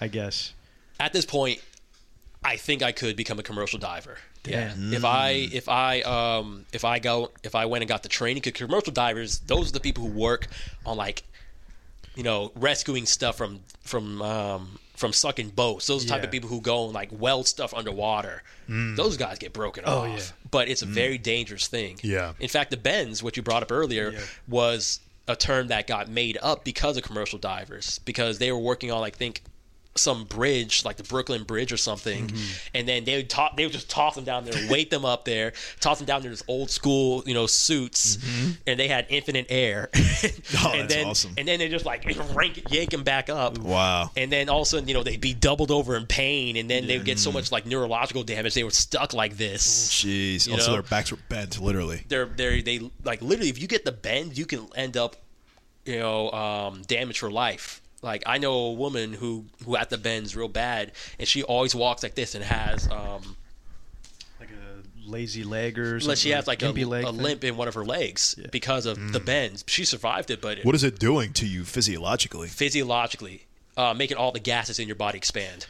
I 0.02 0.08
guess. 0.08 0.54
at 1.00 1.14
this 1.14 1.26
point, 1.26 1.60
I 2.44 2.56
think 2.58 2.82
I 2.84 2.92
could 2.92 3.16
become 3.16 3.40
a 3.40 3.44
commercial 3.44 3.80
diver. 3.80 4.18
Yeah. 4.46 4.74
If 4.78 5.04
I 5.06 5.30
if 5.52 5.68
I 5.70 6.02
um 6.02 6.66
if 6.74 6.84
I 6.86 7.00
go 7.00 7.32
if 7.44 7.54
I 7.56 7.66
went 7.66 7.84
and 7.84 7.90
got 7.90 8.04
the 8.04 8.10
training, 8.10 8.42
because 8.44 8.66
commercial 8.66 8.94
divers, 8.94 9.40
those 9.40 9.70
are 9.70 9.74
the 9.74 9.80
people 9.80 10.04
who 10.06 10.12
work 10.18 10.48
on 10.86 10.98
like, 10.98 11.24
you 12.16 12.24
know, 12.24 12.52
rescuing 12.56 13.06
stuff 13.06 13.38
from 13.38 13.60
from 13.82 14.22
um 14.22 14.80
from 14.96 15.14
sucking 15.14 15.50
boats. 15.50 15.88
Those 15.88 16.06
the 16.06 16.10
type 16.10 16.24
of 16.24 16.32
people 16.32 16.50
who 16.50 16.62
go 16.62 16.86
and 16.86 16.94
like 16.94 17.10
weld 17.12 17.48
stuff 17.48 17.74
underwater. 17.74 18.42
Those 18.68 19.18
guys 19.18 19.40
get 19.40 19.52
broken 19.54 19.84
Oh, 19.88 20.00
off. 20.06 20.18
yeah. 20.18 20.24
But 20.52 20.70
it's 20.70 20.82
a 20.82 20.86
very 20.86 21.18
dangerous 21.18 21.68
thing. 21.68 22.00
Yeah. 22.04 22.34
In 22.40 22.50
fact, 22.50 22.72
the 22.72 22.78
bends, 22.78 23.22
what 23.24 23.36
you 23.38 23.44
brought 23.44 23.64
up 23.64 23.72
earlier, 23.72 24.12
Yeah. 24.12 24.20
was 24.48 25.00
a 25.30 25.36
term 25.36 25.68
that 25.68 25.86
got 25.86 26.10
made 26.10 26.38
up 26.42 26.66
because 26.66 26.98
of 26.98 27.04
commercial 27.04 27.38
divers 27.38 28.00
because 28.00 28.40
they 28.40 28.52
were 28.52 28.60
working 28.60 28.92
on, 28.92 29.04
I 29.04 29.12
think, 29.12 29.44
some 30.00 30.24
bridge, 30.26 30.84
like 30.86 30.98
the 30.98 31.04
Brooklyn 31.04 31.44
Bridge 31.44 31.72
or 31.72 31.78
something, 31.78 32.28
Mm-hmm. 32.28 32.68
and 32.74 32.88
then 32.88 33.04
they 33.04 33.18
would 33.18 33.30
talk. 33.30 33.56
They 33.58 33.66
would 33.66 33.74
just 33.74 33.90
toss 33.90 34.16
them 34.16 34.24
down 34.24 34.46
there, 34.46 34.54
weight 34.70 34.90
them 34.90 35.06
up 35.06 35.26
there, 35.26 35.54
toss 35.80 36.00
them 36.00 36.06
down 36.08 36.22
there 36.22 36.30
in 36.30 36.34
this 36.34 36.44
old 36.48 36.70
school, 36.70 37.24
you 37.26 37.34
know, 37.34 37.46
suits, 37.46 38.18
and 38.66 38.80
they 38.80 38.88
had 38.88 39.06
infinite 39.10 39.46
air. 39.50 39.90
Mm-hmm. 39.94 40.56
Oh, 40.66 40.72
and 40.74 40.82
that's 40.90 40.94
then, 40.96 41.06
awesome. 41.08 41.34
And 41.38 41.48
then 41.48 41.60
they 41.60 41.70
just 41.70 41.86
like 41.86 42.04
rank, 42.36 42.64
yank 42.72 42.90
them 42.90 43.04
back 43.04 43.30
up. 43.30 43.58
Wow. 43.60 44.10
And 44.18 44.32
then 44.32 44.50
all 44.50 44.62
of 44.62 44.64
a 44.64 44.66
sudden, 44.66 44.88
you 44.88 44.94
know, 44.94 45.04
they'd 45.04 45.22
be 45.22 45.34
doubled 45.34 45.72
over 45.72 45.96
in 45.96 46.06
pain, 46.08 46.58
and 46.58 46.70
then 46.70 46.88
they 46.88 46.98
would 46.98 47.06
get 47.06 47.20
so 47.20 47.32
much 47.32 47.52
like 47.52 47.66
neurological 47.66 48.24
damage 48.24 48.54
they 48.56 48.64
were 48.64 48.70
stuck 48.72 49.14
like 49.14 49.38
this. 49.38 49.90
Jeez. 49.94 50.48
You 50.48 50.54
also, 50.54 50.68
know? 50.68 50.74
their 50.74 50.82
backs 50.84 51.12
were 51.12 51.20
bent, 51.30 51.60
literally. 51.62 52.04
they're 52.08 52.26
they 52.26 52.62
they 52.62 52.92
like 53.04 53.22
literally 53.22 53.50
if 53.50 53.62
you 53.62 53.68
get 53.68 53.86
the 53.86 53.92
bend 53.92 54.38
you 54.38 54.46
can 54.46 54.68
end 54.76 54.98
up 54.98 55.16
you 55.86 55.98
know 56.00 56.32
um 56.32 56.82
damaged 56.88 57.20
for 57.20 57.32
life 57.32 57.82
like 58.02 58.24
i 58.26 58.38
know 58.38 58.54
a 58.54 58.74
woman 58.74 59.14
who 59.14 59.46
who 59.66 59.76
at 59.76 59.90
the 59.90 59.98
bends 59.98 60.36
real 60.36 60.48
bad 60.48 60.92
and 61.20 61.28
she 61.28 61.44
always 61.44 61.74
walks 61.76 62.02
like 62.04 62.16
this 62.16 62.36
and 62.36 62.44
has 62.44 62.90
um 62.92 63.36
Like 64.40 64.50
a 64.52 65.10
lazy 65.10 65.44
leg 65.44 65.78
or 65.78 66.00
something. 66.00 66.16
she 66.16 66.30
has 66.32 66.48
like 66.48 66.62
a, 66.62 66.70
leg 66.72 67.04
a 67.06 67.10
limp 67.10 67.44
in 67.44 67.58
one 67.58 67.68
of 67.68 67.74
her 67.74 67.86
legs 67.86 68.36
because 68.52 68.86
of 68.86 68.98
Mm. 68.98 69.12
the 69.12 69.20
bends 69.20 69.64
she 69.68 69.84
survived 69.86 70.30
it 70.32 70.42
but 70.42 70.60
it, 70.60 70.66
What 70.66 70.76
is 70.76 70.84
it 70.84 71.00
doing? 71.00 71.34
To 71.34 71.46
you 71.46 71.64
physiologically. 71.66 72.48
physiologically 72.48 73.46
uh, 73.78 73.94
making 73.94 74.18
all 74.18 74.32
the 74.32 74.40
gases 74.40 74.78
in 74.80 74.88
your 74.88 74.96
body 74.96 75.18
expand 75.18 75.66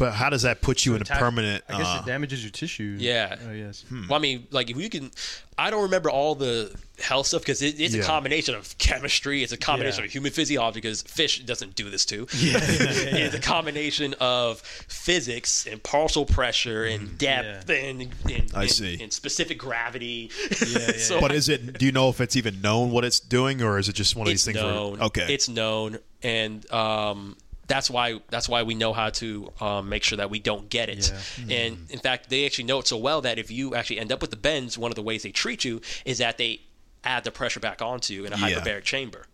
But 0.00 0.14
how 0.14 0.30
does 0.30 0.42
that 0.42 0.62
put 0.62 0.86
you 0.86 0.94
in 0.94 1.02
a 1.02 1.02
Attack- 1.02 1.18
permanent? 1.18 1.62
I 1.68 1.76
guess 1.76 1.86
uh, 1.86 2.00
it 2.02 2.06
damages 2.06 2.42
your 2.42 2.50
tissue. 2.50 2.96
Yeah. 2.98 3.36
Oh 3.46 3.52
yes. 3.52 3.84
Well, 3.90 4.14
I 4.14 4.18
mean, 4.18 4.46
like 4.50 4.70
if 4.70 4.78
you 4.78 4.88
can, 4.88 5.10
I 5.58 5.70
don't 5.70 5.82
remember 5.82 6.08
all 6.10 6.34
the 6.34 6.74
health 7.02 7.26
stuff 7.26 7.42
because 7.42 7.60
it, 7.60 7.78
it's 7.78 7.94
Yeah. 7.94 8.02
a 8.02 8.06
combination 8.06 8.54
of 8.54 8.78
chemistry. 8.78 9.42
It's 9.42 9.52
a 9.52 9.58
combination 9.58 10.00
Yeah. 10.00 10.06
of 10.06 10.12
human 10.12 10.32
physiology 10.32 10.80
because 10.80 11.02
fish 11.02 11.40
doesn't 11.40 11.74
do 11.74 11.90
this 11.90 12.06
too. 12.06 12.26
Yeah. 12.34 12.60
it's 12.62 13.34
a 13.34 13.40
combination 13.40 14.14
of 14.20 14.60
physics 14.60 15.66
and 15.66 15.82
partial 15.82 16.24
pressure 16.24 16.84
and 16.86 17.18
depth 17.18 17.68
and, 17.68 18.08
and, 18.24 18.50
I 18.54 18.62
and- 18.62 18.70
see. 18.70 19.02
and 19.02 19.12
specific 19.12 19.58
gravity. 19.58 20.30
yeah, 20.66 20.92
so 20.96 21.20
but 21.20 21.30
is 21.32 21.50
it? 21.50 21.78
Do 21.78 21.84
you 21.84 21.92
know 21.92 22.08
if 22.08 22.22
it's 22.22 22.36
even 22.36 22.62
known 22.62 22.90
what 22.90 23.04
it's 23.04 23.20
doing, 23.20 23.60
or 23.60 23.78
is 23.78 23.90
it 23.90 23.94
just 23.96 24.16
one 24.16 24.26
of 24.26 24.30
these 24.30 24.46
things? 24.46 24.56
known. 24.56 24.92
Where, 24.92 25.02
okay. 25.08 25.26
it's 25.34 25.48
known, 25.50 25.98
and 26.22 26.70
um, 26.72 27.36
that's 27.70 27.88
why 27.88 28.20
that's 28.28 28.48
why 28.48 28.62
we 28.64 28.74
know 28.74 28.92
how 28.92 29.10
to 29.10 29.50
um, 29.60 29.88
make 29.88 30.02
sure 30.02 30.16
that 30.18 30.28
we 30.30 30.38
don't 30.40 30.68
get 30.68 30.88
it. 30.88 31.12
Yeah. 31.46 31.56
And 31.56 31.90
in 31.90 31.98
fact, 32.00 32.28
they 32.28 32.44
actually 32.46 32.64
know 32.64 32.80
it 32.80 32.86
so 32.88 32.96
well 32.98 33.20
that 33.22 33.38
if 33.38 33.50
you 33.50 33.74
actually 33.74 34.00
end 34.00 34.10
up 34.12 34.20
with 34.20 34.30
the 34.30 34.36
bends, 34.36 34.76
one 34.76 34.90
of 34.90 34.96
the 34.96 35.02
ways 35.02 35.22
they 35.22 35.30
treat 35.32 35.64
you 35.64 35.80
is 36.04 36.18
that 36.18 36.36
they 36.36 36.60
add 37.04 37.24
the 37.24 37.30
pressure 37.30 37.60
back 37.60 37.80
onto 37.80 38.12
you 38.12 38.24
in 38.26 38.32
a 38.32 38.36
Yeah. 38.36 38.48
hyperbaric 38.60 38.82
chamber. 38.84 39.26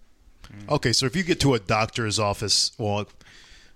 okay, 0.68 0.92
so 0.92 1.06
if 1.06 1.16
you 1.16 1.24
get 1.24 1.40
to 1.40 1.54
a 1.54 1.58
doctor's 1.58 2.18
office, 2.20 2.70
well, 2.78 3.06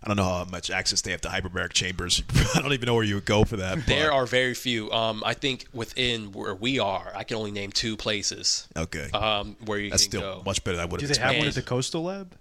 I 0.02 0.06
don't 0.06 0.16
know 0.16 0.22
how 0.24 0.44
much 0.44 0.70
access 0.70 1.00
they 1.02 1.10
have 1.10 1.20
to 1.22 1.28
hyperbaric 1.28 1.72
chambers. 1.72 2.22
I 2.54 2.62
don't 2.62 2.72
even 2.72 2.86
know 2.86 2.94
where 2.94 3.04
you 3.04 3.16
would 3.16 3.24
go 3.26 3.44
for 3.44 3.56
that. 3.56 3.74
but- 3.76 3.86
There 3.86 4.12
are 4.12 4.24
very 4.26 4.54
few. 4.54 4.90
Um, 4.92 5.22
I 5.26 5.34
think 5.34 5.66
within 5.74 6.32
where 6.32 6.54
we 6.54 6.78
are, 6.78 7.12
I 7.14 7.24
can 7.24 7.36
only 7.36 7.50
name 7.50 7.72
two 7.72 7.96
places 7.96 8.68
Okay. 8.76 9.10
um, 9.12 9.56
where 9.66 9.78
you 9.80 9.90
That's 9.90 10.04
can 10.04 10.10
still 10.12 10.20
go. 10.36 10.42
much 10.46 10.62
better 10.64 10.76
than 10.76 10.86
I 10.86 10.90
would 10.90 11.00
Do 11.00 11.06
have 11.06 11.16
they 11.16 11.20
have 11.22 11.36
one 11.36 11.48
at 11.48 11.54
the 11.54 11.62
coastal 11.62 12.04
lab? 12.04 12.34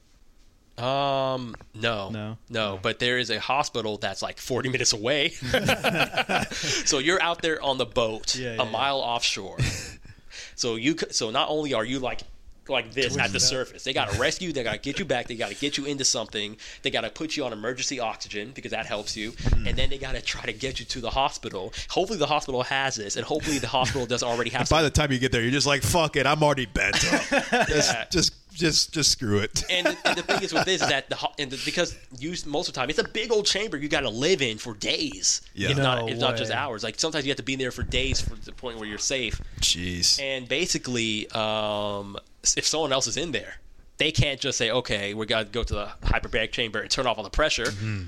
Um, 0.80 1.56
no, 1.74 2.10
No? 2.10 2.38
no. 2.50 2.80
But 2.82 3.00
there 3.00 3.18
is 3.18 3.30
a 3.30 3.40
hospital 3.40 3.98
that's 3.98 4.22
like 4.22 4.38
40 4.38 4.70
minutes 4.70 4.94
away. 4.94 5.30
so 6.52 7.00
you're 7.00 7.22
out 7.22 7.42
there 7.42 7.62
on 7.62 7.78
the 7.78 7.86
boat, 7.86 8.36
Yeah, 8.36 8.50
a 8.50 8.56
yeah, 8.58 8.64
yeah. 8.64 8.70
mile 8.72 8.98
offshore. 9.00 9.58
so 10.56 10.76
you, 10.76 10.96
so 11.12 11.32
not 11.32 11.50
only 11.50 11.74
are 11.74 11.86
you 11.86 12.00
like 12.00 12.22
like 12.68 12.94
this 12.94 13.18
at 13.18 13.32
the 13.32 13.38
up. 13.38 13.42
surface, 13.42 13.84
they 13.84 13.94
got 13.94 14.12
to 14.12 14.20
rescue, 14.20 14.54
they 14.54 14.62
got 14.62 14.74
to 14.74 14.78
get 14.78 15.00
you 15.00 15.06
back, 15.06 15.26
they 15.28 15.34
got 15.36 15.50
to 15.50 15.56
get 15.56 15.76
you 15.80 15.86
into 15.86 16.06
something, 16.06 16.56
they 16.84 16.92
got 16.92 17.02
to 17.02 17.10
put 17.10 17.36
you 17.36 17.44
on 17.44 17.52
emergency 17.52 18.00
oxygen 18.00 18.52
because 18.54 18.70
that 18.70 18.86
helps 18.86 19.18
you, 19.18 19.32
Mm-hmm. 19.32 19.66
and 19.68 19.76
then 19.76 19.90
they 19.90 19.98
got 19.98 20.14
to 20.14 20.22
try 20.22 20.44
to 20.44 20.54
get 20.54 20.80
you 20.80 20.86
to 20.86 21.02
the 21.02 21.10
hospital. 21.10 21.74
Hopefully 21.90 22.20
the 22.20 22.28
hospital 22.28 22.62
has 22.62 22.94
this, 22.96 23.16
and 23.16 23.26
hopefully 23.26 23.58
the 23.58 23.68
hospital 23.68 24.06
does 24.06 24.22
already 24.22 24.52
have. 24.52 24.70
By 24.70 24.84
the 24.84 24.92
time 24.92 25.12
you 25.12 25.18
get 25.18 25.32
there, 25.32 25.42
you're 25.42 25.50
just 25.50 25.66
like, 25.66 25.82
fuck 25.82 26.16
it, 26.16 26.28
I'm 26.28 26.44
already 26.44 26.68
bent 26.68 26.96
up. 27.12 27.22
Yeah. 27.52 27.66
just, 27.66 28.12
just, 28.12 28.34
just 28.60 28.93
just 28.93 29.12
screw 29.12 29.39
it. 29.39 29.64
and, 29.72 29.88
and 30.05 30.18
the 30.18 30.24
thing 30.24 30.43
is 30.43 30.53
with 30.53 30.66
this 30.66 30.82
is 30.82 30.89
that 30.89 31.10
the 31.10 31.16
ho- 31.16 31.34
and 31.39 31.49
the, 31.51 31.60
because 31.66 31.95
you 32.20 32.36
most 32.45 32.68
of 32.68 32.74
the 32.74 32.80
time 32.80 32.89
it's 32.89 32.99
a 32.99 33.07
big 33.07 33.32
old 33.32 33.45
chamber 33.45 33.78
you 33.78 33.88
got 33.89 34.01
to 34.01 34.10
live 34.10 34.41
in 34.41 34.57
for 34.57 34.74
days. 34.76 35.41
Yeah. 35.55 35.70
if 35.72 35.78
No 35.78 35.84
not 35.84 36.10
if 36.10 36.20
not 36.20 36.38
just 36.38 36.51
hours. 36.51 36.84
Like 36.84 36.99
sometimes 36.99 37.26
you 37.26 37.30
have 37.32 37.38
to 37.38 37.43
be 37.43 37.53
in 37.53 37.60
there 37.60 37.72
for 37.72 37.84
days 37.84 38.22
for 38.22 38.36
the 38.36 38.51
point 38.51 38.78
where 38.78 38.88
you're 38.88 38.97
safe. 38.97 39.41
Jeez. 39.62 40.22
And 40.22 40.47
basically, 40.47 41.30
um, 41.32 42.18
if 42.55 42.66
someone 42.68 42.93
else 42.93 43.07
is 43.07 43.18
in 43.18 43.32
there, 43.32 43.55
they 43.97 44.12
can't 44.12 44.39
just 44.39 44.57
say, 44.57 44.70
"Okay, 44.72 45.14
we 45.14 45.26
got 45.26 45.39
to 45.45 45.51
go 45.51 45.64
to 45.64 45.74
the 45.74 45.89
hyperbaric 46.03 46.51
chamber 46.51 46.80
and 46.80 46.89
turn 46.91 47.07
off 47.07 47.18
all 47.18 47.24
the 47.24 47.30
pressure," 47.30 47.66
Mm-hmm. 47.66 48.03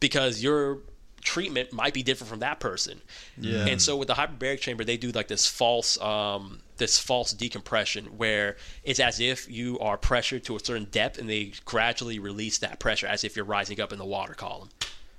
because 0.00 0.42
your 0.42 0.78
treatment 1.22 1.72
might 1.72 1.94
be 1.94 2.02
different 2.02 2.28
from 2.28 2.40
that 2.40 2.60
person. 2.60 3.00
Yeah. 3.38 3.66
And 3.66 3.80
so 3.80 3.96
with 3.96 4.08
the 4.08 4.14
hyperbaric 4.14 4.60
chamber, 4.60 4.84
they 4.84 4.96
do 4.98 5.10
like 5.10 5.26
this 5.28 5.46
false, 5.46 5.98
um, 6.00 6.60
this 6.76 6.98
false 6.98 7.32
decompression 7.32 8.06
where 8.16 8.56
it's 8.82 9.00
as 9.00 9.20
if 9.20 9.50
you 9.50 9.78
are 9.78 9.96
pressured 9.96 10.44
to 10.44 10.56
a 10.56 10.60
certain 10.60 10.86
depth, 10.90 11.18
and 11.18 11.28
they 11.28 11.52
gradually 11.64 12.18
release 12.18 12.58
that 12.58 12.80
pressure 12.80 13.06
as 13.06 13.24
if 13.24 13.36
you're 13.36 13.44
rising 13.44 13.80
up 13.80 13.92
in 13.92 13.98
the 13.98 14.04
water 14.04 14.34
column. 14.34 14.68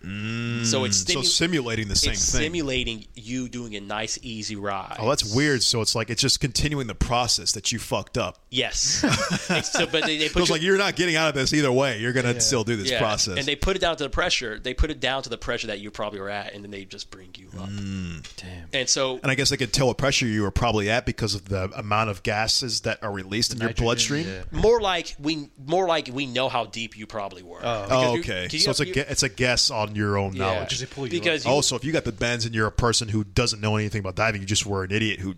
Mm. 0.05 0.65
so 0.65 0.83
it's 0.83 1.11
so 1.11 1.21
simulating 1.21 1.87
the 1.87 1.95
same 1.95 2.13
it's 2.13 2.31
thing. 2.31 2.41
simulating 2.41 3.05
you 3.15 3.49
doing 3.49 3.75
a 3.75 3.81
nice, 3.81 4.19
easy 4.21 4.55
ride. 4.55 4.97
oh, 4.99 5.09
that's 5.09 5.33
weird. 5.35 5.63
So 5.63 5.81
it's 5.81 5.95
like 5.95 6.09
it's 6.09 6.21
just 6.21 6.39
continuing 6.39 6.87
the 6.87 6.95
process 6.95 7.53
that 7.53 7.71
you 7.71 7.79
fucked 7.79 8.17
up. 8.17 8.39
Yes. 8.49 9.03
It's- 9.45 9.71
so, 9.71 9.85
but 9.85 10.05
they, 10.05 10.17
they 10.17 10.27
So 10.29 10.39
it's 10.41 10.49
you, 10.49 10.53
like 10.55 10.61
you're 10.61 10.77
not 10.77 10.95
getting 10.95 11.15
out 11.15 11.29
of 11.29 11.35
this 11.35 11.53
either 11.53 11.71
way. 11.71 11.99
You're 11.99 12.13
gonna 12.13 12.39
still 12.39 12.63
do 12.63 12.75
this 12.75 12.89
yeah, 12.91 12.99
process. 12.99 13.37
and 13.37 13.45
they 13.45 13.55
put 13.55 13.75
it 13.75 13.79
down 13.79 13.95
to 13.97 14.03
the 14.03 14.09
pressure. 14.09 14.59
They 14.59 14.73
put 14.73 14.91
it 14.91 14.99
down 14.99 15.23
to 15.23 15.29
the 15.29 15.37
pressure 15.37 15.67
that 15.67 15.79
you 15.79 15.91
probably 15.91 16.19
were 16.19 16.29
at, 16.29 16.53
and 16.53 16.63
then 16.63 16.71
they 16.71 16.85
just 16.85 17.09
bring 17.11 17.29
you 17.37 17.47
up. 17.59 17.69
Mm. 17.69 18.25
Damn. 18.37 18.67
And 18.73 18.89
so, 18.89 19.19
and 19.21 19.31
I 19.31 19.35
guess 19.35 19.49
they 19.49 19.57
could 19.57 19.73
tell 19.73 19.87
what 19.87 19.97
pressure 19.97 20.25
you 20.25 20.41
were 20.43 20.51
probably 20.51 20.89
at 20.89 21.05
because 21.05 21.35
of 21.35 21.45
the 21.49 21.69
amount 21.77 22.09
of 22.09 22.23
gases 22.23 22.81
that 22.81 23.03
are 23.03 23.11
released 23.11 23.53
in 23.53 23.59
your 23.59 23.73
bloodstream. 23.73 24.27
yeah. 24.27 24.43
more 24.51 24.81
like 24.81 25.15
we, 25.19 25.49
more 25.65 25.87
like 25.87 26.09
we 26.11 26.25
know 26.25 26.49
how 26.49 26.65
deep 26.65 26.97
you 26.97 27.05
probably 27.07 27.43
were. 27.43 27.59
Oh. 27.63 27.87
oh 27.89 28.17
because 28.17 28.29
Oh, 28.29 28.35
you- 28.35 28.47
you 28.51 28.59
So 28.59 28.71
it's 28.71 28.79
a 28.81 28.85
have- 28.85 28.97
it's 29.11 29.23
a 29.23 29.29
guess 29.29 29.69
on 29.71 29.94
your 29.95 30.17
own 30.17 30.33
yeah, 30.35 30.43
knowledge. 30.45 30.69
Because 30.69 30.79
they 30.81 30.85
pull 30.85 31.05
you 31.05 31.11
because 31.11 31.45
up. 31.45 31.51
you, 31.51 31.57
Oh, 31.57 31.61
so 31.61 31.75
if 31.75 31.83
you 31.83 31.91
got 31.91 32.03
the 32.05 32.11
bends 32.11 32.45
and 32.45 32.53
you're 32.53 32.67
a 32.67 32.71
person 32.71 33.07
who 33.09 33.23
doesn't 33.23 33.61
know 33.61 33.75
anything 33.77 33.99
about 33.99 34.15
diving, 34.15 34.41
you 34.41 34.47
just 34.47 34.65
were 34.65 34.83
an 34.83 34.91
idiot 34.91 35.19
who 35.19 35.35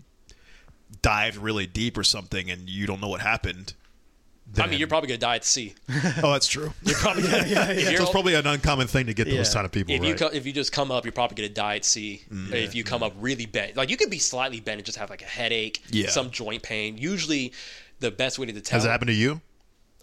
dived 1.02 1.36
really 1.36 1.66
deep 1.66 1.96
or 1.98 2.04
something, 2.04 2.50
and 2.50 2.68
you 2.68 2.86
don't 2.86 3.00
know 3.00 3.08
what 3.08 3.20
happened. 3.20 3.74
I 4.56 4.66
mean, 4.66 4.78
you're 4.78 4.88
probably 4.88 5.08
gonna 5.08 5.18
die 5.18 5.36
at 5.36 5.44
sea. 5.44 5.74
Oh, 6.22 6.32
that's 6.32 6.46
true. 6.46 6.72
You're 6.82 6.96
probably 6.96 7.24
gonna, 7.24 7.36
if 7.46 7.90
you're 7.92 8.00
it's 8.00 8.10
probably 8.10 8.32
an 8.34 8.46
uncommon 8.46 8.86
thing 8.86 9.04
to 9.06 9.12
get 9.14 9.24
those 9.26 9.48
Yeah. 9.48 9.52
kind 9.54 9.66
of 9.66 9.72
people 9.72 9.94
if 9.94 10.02
you 10.02 10.10
right. 10.12 10.18
co- 10.18 10.26
if 10.28 10.46
you 10.46 10.52
just 10.54 10.72
come 10.72 10.90
up, 10.90 11.04
you're 11.04 11.12
probably 11.12 11.34
gonna 11.36 11.50
die 11.50 11.76
at 11.76 11.84
sea. 11.84 12.22
Mm. 12.32 12.52
If 12.54 12.74
you 12.74 12.82
come 12.82 13.02
up 13.02 13.12
really 13.20 13.44
bent, 13.44 13.76
like 13.76 13.90
you 13.90 13.98
could 13.98 14.08
be 14.08 14.18
slightly 14.18 14.60
bent 14.60 14.78
and 14.78 14.86
just 14.86 14.96
have 14.96 15.10
like 15.10 15.20
a 15.20 15.26
headache, 15.26 15.82
Yeah. 15.90 16.08
some 16.08 16.30
joint 16.30 16.62
pain. 16.62 16.96
Usually, 16.96 17.52
the 18.00 18.10
best 18.10 18.38
way 18.38 18.46
to 18.46 18.58
tell 18.62 18.76
Has 18.78 18.86
it 18.86 18.88
happened 18.88 19.08
to 19.08 19.14
you? 19.14 19.40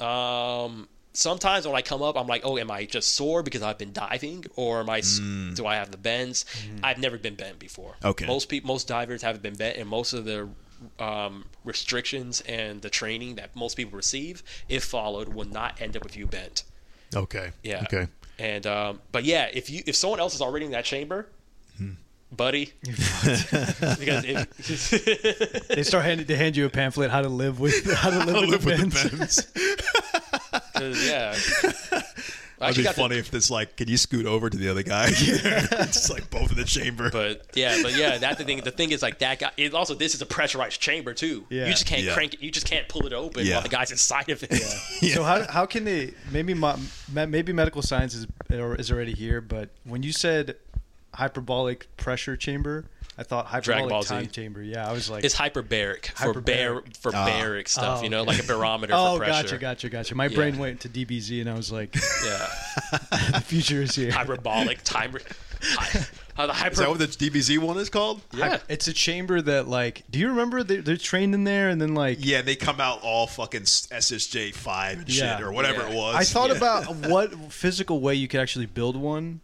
Um, 0.06 0.88
sometimes 1.16 1.66
when 1.68 1.76
I 1.76 1.82
come 1.82 2.02
up, 2.02 2.18
I'm 2.18 2.28
like, 2.28 2.42
oh, 2.46 2.58
am 2.58 2.70
I 2.70 2.86
just 2.86 3.16
sore 3.16 3.44
because 3.44 3.62
I've 3.62 3.78
been 3.78 3.94
diving, 3.94 4.46
or 4.56 4.80
am 4.82 4.90
I? 4.90 5.00
s 5.00 5.20
Do 5.54 5.66
I 5.66 5.76
have 5.76 5.92
the 5.92 5.98
bends? 5.98 6.46
I've 6.84 6.98
never 7.00 7.18
been 7.18 7.36
bent 7.36 7.60
before. 7.60 7.96
Mm. 8.02 8.10
Okay. 8.12 8.26
Most 8.28 8.50
people, 8.50 8.68
most 8.68 8.88
divers 8.88 9.22
haven't 9.22 9.42
been 9.44 9.56
bent, 9.56 9.78
and 9.78 9.90
most 9.90 10.14
of 10.14 10.26
the 10.26 10.50
um, 11.00 11.46
restrictions 11.64 12.42
and 12.42 12.82
the 12.82 12.90
training 12.90 13.36
that 13.36 13.56
most 13.56 13.76
people 13.78 13.96
receive, 13.96 14.44
if 14.70 14.84
followed, 14.84 15.30
will 15.30 15.48
not 15.48 15.82
end 15.82 15.96
up 15.98 16.04
with 16.04 16.16
you 16.18 16.28
bent. 16.28 16.64
Okay. 17.16 17.52
Yeah. 17.64 17.84
Okay. 17.84 18.08
And 18.38 18.68
um, 18.68 19.02
but 19.12 19.24
yeah, 19.24 19.50
if 19.54 19.70
you 19.70 19.82
if 19.86 19.96
someone 19.96 20.20
else 20.20 20.36
is 20.36 20.42
already 20.42 20.66
in 20.66 20.72
that 20.72 20.86
chamber, 20.86 21.28
Hmm. 21.78 21.92
buddy, 22.32 22.74
because 22.84 24.24
if, 24.26 25.68
They 25.70 25.84
start 25.84 26.04
handing 26.06 26.26
they 26.28 26.36
hand 26.36 26.56
you 26.58 26.66
a 26.66 26.70
pamphlet 26.70 27.12
how 27.12 27.22
to 27.22 27.30
live 27.30 27.60
with 27.60 27.90
how 27.94 28.10
to 28.10 28.26
live, 28.26 28.66
with, 28.66 28.80
the 28.80 29.10
bends. 29.18 29.48
'cause, 30.76 31.08
yeah. 31.08 31.36
I 32.62 32.70
It'd 32.70 32.78
be 32.78 32.84
got 32.84 32.96
the- 32.96 33.02
funny 33.02 33.18
if 33.18 33.34
it's 33.34 33.52
like, 33.52 33.76
can 33.76 33.90
you 33.90 33.98
scoot 33.98 34.26
over 34.26 34.50
to 34.50 34.58
the 34.58 34.70
other 34.70 34.82
guy? 34.82 35.08
it's 35.10 36.10
like 36.10 36.30
both 36.30 36.52
in 36.52 36.58
the 36.58 36.64
chamber. 36.64 37.10
But 37.12 37.48
yeah, 37.54 37.80
but 37.84 37.94
yeah, 37.98 38.18
that's 38.18 38.38
the 38.38 38.46
thing. 38.46 38.62
The 38.62 38.72
thing 38.72 38.92
is 38.92 39.02
like 39.02 39.20
that 39.20 39.40
guy. 39.40 39.52
It 39.58 39.74
also, 39.74 39.94
this 39.94 40.16
is 40.16 40.22
a 40.22 40.26
pressurized 40.26 40.80
chamber 40.80 41.14
too. 41.14 41.46
Yeah. 41.50 41.66
You 41.66 41.72
just 41.72 41.86
can't 41.86 42.04
Yeah. 42.04 42.14
crank 42.14 42.36
it. 42.36 42.42
You 42.42 42.52
just 42.52 42.66
can't 42.66 42.88
pull 42.88 43.06
it 43.08 43.12
open 43.12 43.46
Yeah. 43.46 43.56
while 43.56 43.64
the 43.64 43.68
guy's 43.70 43.92
inside 43.92 44.30
of 44.30 44.42
it. 44.42 44.52
Yeah. 45.02 45.12
So 45.16 45.24
how, 45.24 45.44
how 45.52 45.66
can 45.66 45.84
they 45.84 46.14
maybe 46.32 46.54
mo- 46.54 46.80
maybe 47.12 47.52
medical 47.52 47.82
science 47.82 48.14
is 48.16 48.26
is 48.50 48.90
already 48.92 49.14
here, 49.14 49.42
but 49.42 49.70
when 49.84 50.02
you 50.04 50.14
said 50.14 50.56
hyperbolic 51.14 51.88
pressure 51.98 52.36
chamber, 52.38 52.86
I 53.18 53.24
thought 53.24 53.46
Dragon 53.64 53.88
Ball 53.88 54.00
hyperbolic 54.04 54.08
Z. 54.08 54.14
time 54.14 54.28
chamber. 54.28 54.62
Yeah, 54.62 54.90
I 54.90 54.92
was 54.92 55.10
like, 55.10 55.24
It's 55.24 55.36
hyperbaric 55.36 56.08
for 56.08 56.42
bear 56.42 56.82
Hyperbaric. 56.82 56.98
for 56.98 57.12
baric 57.12 57.68
stuff. 57.70 58.00
Oh, 58.00 58.04
you 58.04 58.10
know, 58.10 58.22
okay. 58.22 58.32
like 58.32 58.44
a 58.44 58.48
barometer 58.48 58.94
oh, 58.96 59.14
for 59.18 59.24
pressure. 59.24 59.44
gotcha, 59.44 59.58
gotcha, 59.58 59.90
gotcha. 59.90 60.16
My 60.16 60.26
Yeah. 60.28 60.36
brain 60.36 60.58
went 60.58 60.82
to 60.82 60.90
DBZ, 60.90 61.40
and 61.42 61.50
I 61.50 61.54
was 61.56 61.72
like, 61.72 61.96
Yeah, 61.96 62.48
the 63.32 63.42
future 63.46 63.82
is 63.82 63.96
here. 63.96 64.12
hyperbolic 64.12 64.80
timer. 64.84 65.22
Hy- 65.62 66.02
uh, 66.38 66.48
the 66.48 66.54
hyper. 66.54 66.74
Is 66.74 66.78
that 66.80 66.90
what 66.90 67.00
the 67.00 67.08
DBZ 67.08 67.58
one 67.60 67.78
is 67.78 67.90
called? 67.90 68.20
yeah. 68.34 68.60
It's 68.68 68.90
a 68.90 68.94
chamber 68.94 69.42
that, 69.42 69.70
like, 69.70 70.04
do 70.12 70.20
you 70.20 70.28
remember 70.28 70.64
they, 70.64 70.78
they're 70.78 70.98
trained 70.98 71.34
in 71.34 71.46
there, 71.46 71.70
and 71.70 71.82
then 71.82 71.96
like, 71.96 72.18
Yeah, 72.20 72.42
they 72.42 72.58
come 72.58 72.82
out 72.82 73.00
all 73.04 73.26
fucking 73.28 73.62
SSJ 73.64 74.54
five 74.54 74.98
and 75.00 75.10
Yeah. 75.10 75.38
shit 75.38 75.46
or 75.46 75.54
whatever 75.54 75.84
Yeah. 75.84 75.92
it 75.92 75.96
was. 75.96 76.16
I 76.16 76.24
thought 76.26 76.50
Yeah. 76.50 76.58
about 76.58 76.96
what 77.08 77.54
physical 77.54 78.02
way 78.02 78.16
you 78.16 78.28
could 78.28 78.42
actually 78.42 78.66
build 78.66 78.98
one. 78.98 79.40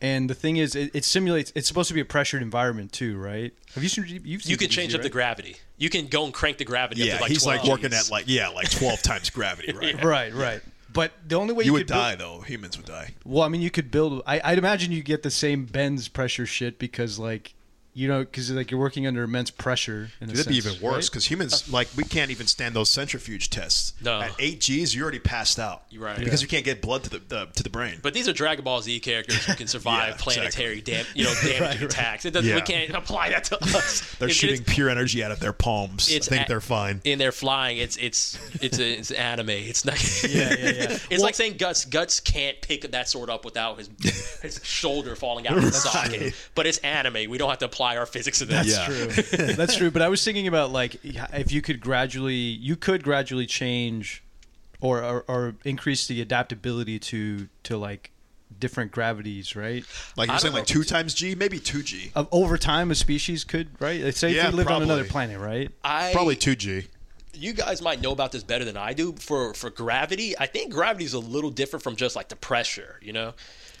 And 0.00 0.30
the 0.30 0.34
thing 0.34 0.58
is, 0.58 0.76
it, 0.76 0.94
it 0.94 1.04
simulates. 1.04 1.52
It's 1.56 1.66
supposed 1.66 1.88
to 1.88 1.94
be 1.94 2.00
a 2.00 2.04
pressured 2.04 2.40
environment 2.42 2.92
too, 2.92 3.16
right? 3.18 3.52
Have 3.74 3.82
you 3.82 3.88
seen? 3.88 4.04
You've 4.24 4.42
seen 4.42 4.50
You 4.52 4.56
can 4.56 4.68
DBZ, 4.68 4.70
change 4.70 4.94
up 4.94 5.02
the 5.02 5.08
gravity. 5.10 5.56
You 5.76 5.90
can 5.90 6.06
go 6.06 6.24
and 6.24 6.32
crank 6.32 6.58
the 6.58 6.64
gravity 6.64 7.02
Yeah, 7.02 7.14
up 7.14 7.18
to 7.18 7.22
like 7.24 7.30
he's 7.32 7.42
12 7.42 7.58
like 7.60 7.68
working 7.68 7.90
Gs. 7.90 8.06
at 8.06 8.12
like 8.12 8.24
yeah, 8.28 8.48
like 8.48 8.70
twelve 8.70 9.02
times 9.02 9.30
gravity, 9.30 9.72
right? 9.72 10.02
Right, 10.04 10.32
right. 10.32 10.60
But 10.92 11.12
the 11.26 11.34
only 11.34 11.52
way 11.52 11.64
you, 11.64 11.68
You 11.68 11.72
would 11.74 11.80
could 11.80 11.88
build- 11.88 11.98
die 12.00 12.14
though. 12.14 12.40
Humans 12.40 12.76
would 12.76 12.86
die. 12.86 13.14
Well, 13.24 13.42
I 13.42 13.48
mean, 13.48 13.60
you 13.60 13.70
could 13.70 13.90
build. 13.90 14.22
I, 14.26 14.40
I'd 14.44 14.58
imagine 14.58 14.92
you 14.92 15.02
get 15.02 15.22
the 15.22 15.30
same 15.30 15.64
bends 15.64 16.08
pressure 16.08 16.46
shit 16.46 16.78
because, 16.78 17.18
like, 17.18 17.54
you 17.98 18.06
know, 18.06 18.20
because 18.20 18.48
like 18.52 18.70
you're 18.70 18.78
working 18.78 19.06
under 19.08 19.24
immense 19.24 19.50
pressure. 19.50 20.10
In 20.20 20.30
a 20.30 20.32
It'd 20.32 20.46
be 20.46 20.56
even 20.56 20.74
worse 20.80 20.94
right? 20.94 21.04
because 21.10 21.24
humans 21.28 21.70
like 21.72 21.88
we 21.96 22.04
can't 22.04 22.30
even 22.30 22.46
stand 22.46 22.76
those 22.76 22.88
centrifuge 22.90 23.50
tests. 23.50 23.92
No. 24.02 24.20
At 24.20 24.32
eight 24.38 24.60
G's, 24.60 24.94
you're 24.94 25.02
already 25.02 25.18
passed 25.18 25.58
out. 25.58 25.82
You're 25.90 26.04
right. 26.04 26.16
Because 26.16 26.40
Yeah. 26.40 26.44
you 26.44 26.48
can't 26.48 26.64
get 26.64 26.80
blood 26.80 27.02
to 27.04 27.10
the, 27.10 27.18
the 27.18 27.46
to 27.56 27.62
the 27.64 27.70
brain. 27.70 27.98
But 28.00 28.14
these 28.14 28.28
are 28.28 28.32
Dragon 28.32 28.64
Ball 28.64 28.80
Z 28.82 29.00
characters 29.00 29.44
who 29.44 29.54
can 29.54 29.66
survive 29.76 30.10
Yeah, 30.10 30.16
planetary 30.20 30.80
dam- 30.80 31.06
you 31.14 31.24
know, 31.24 31.34
damaging 31.42 31.82
attacks. 31.86 32.24
It 32.24 32.30
doesn't, 32.32 32.54
We 32.54 32.60
can't 32.60 32.94
apply 32.94 33.30
that 33.30 33.44
to 33.44 33.62
us. 33.64 34.14
They're 34.20 34.28
It- 34.28 34.34
shooting 34.34 34.62
pure 34.64 34.88
energy 34.88 35.24
out 35.24 35.32
of 35.32 35.40
their 35.40 35.52
palms. 35.52 36.08
I 36.08 36.20
think 36.20 36.44
a- 36.44 36.48
they're 36.48 36.60
fine. 36.60 37.00
in 37.04 37.18
their 37.18 37.32
flying. 37.32 37.78
It's 37.78 37.96
it's 37.96 38.38
it's 38.62 38.78
a, 38.78 38.88
it's 38.92 39.10
anime. 39.10 39.50
It's 39.50 39.84
not. 39.84 39.98
Yeah, 40.22 40.38
yeah, 40.38 40.54
yeah. 40.56 40.72
it's 40.92 41.08
Well- 41.10 41.22
like 41.22 41.34
saying 41.34 41.56
Guts. 41.56 41.84
Guts 41.84 42.20
can't 42.20 42.60
pick 42.60 42.88
that 42.92 43.08
sword 43.08 43.28
up 43.30 43.44
without 43.44 43.78
his 43.78 43.90
his 44.42 44.60
shoulder 44.62 45.16
falling 45.16 45.48
out 45.48 45.58
of 45.58 45.64
the 45.64 45.72
socket. 45.72 46.34
But 46.54 46.66
it's 46.68 46.78
anime. 46.78 47.28
We 47.28 47.38
don't 47.38 47.48
have 47.48 47.58
to 47.58 47.64
apply 47.64 47.87
our 47.96 48.06
physics 48.06 48.38
to 48.40 48.44
that. 48.46 48.66
That's 48.66 48.76
Yeah. 48.76 48.86
true. 48.86 49.46
That's 49.54 49.76
true. 49.76 49.90
But 49.90 50.02
I 50.02 50.08
was 50.08 50.22
thinking 50.24 50.46
about 50.48 50.70
like 50.72 50.96
if 51.04 51.52
you 51.52 51.62
could 51.62 51.80
gradually, 51.80 52.34
you 52.34 52.76
could 52.76 53.02
gradually 53.02 53.46
change, 53.46 54.22
or 54.80 55.02
or, 55.02 55.24
or 55.28 55.54
increase 55.64 56.06
the 56.06 56.20
adaptability 56.20 56.98
to 56.98 57.48
to 57.64 57.76
like 57.76 58.10
different 58.58 58.90
gravities, 58.92 59.54
right? 59.54 59.84
Like 60.16 60.28
I 60.28 60.32
you're 60.32 60.38
saying, 60.40 60.52
don't 60.52 60.60
like 60.60 60.66
two 60.66 60.82
times 60.84 61.14
G, 61.14 61.34
maybe 61.34 61.58
two 61.58 61.82
G. 61.82 62.10
Of 62.14 62.28
over 62.32 62.56
time, 62.58 62.90
a 62.90 62.94
species 62.94 63.44
could 63.44 63.68
right. 63.80 64.00
Like, 64.02 64.16
Say 64.16 64.34
Yeah, 64.34 64.46
if 64.46 64.52
we 64.52 64.58
lived 64.58 64.70
on 64.70 64.82
another 64.82 65.04
planet, 65.04 65.38
right? 65.38 65.70
I 65.84 66.10
Probably 66.12 66.36
two 66.36 66.56
G. 66.56 66.86
you 67.34 67.52
guys 67.52 67.80
might 67.82 68.00
know 68.00 68.10
about 68.12 68.32
this 68.32 68.42
better 68.42 68.64
than 68.64 68.76
I 68.76 68.94
do. 68.94 69.12
For 69.20 69.54
for 69.54 69.70
gravity, 69.70 70.36
I 70.38 70.46
think 70.46 70.72
gravity 70.72 71.04
is 71.04 71.12
a 71.14 71.18
little 71.20 71.50
different 71.50 71.82
from 71.82 71.94
just 71.96 72.16
like 72.16 72.28
the 72.28 72.36
pressure. 72.36 72.98
You 73.02 73.12
know. 73.12 73.34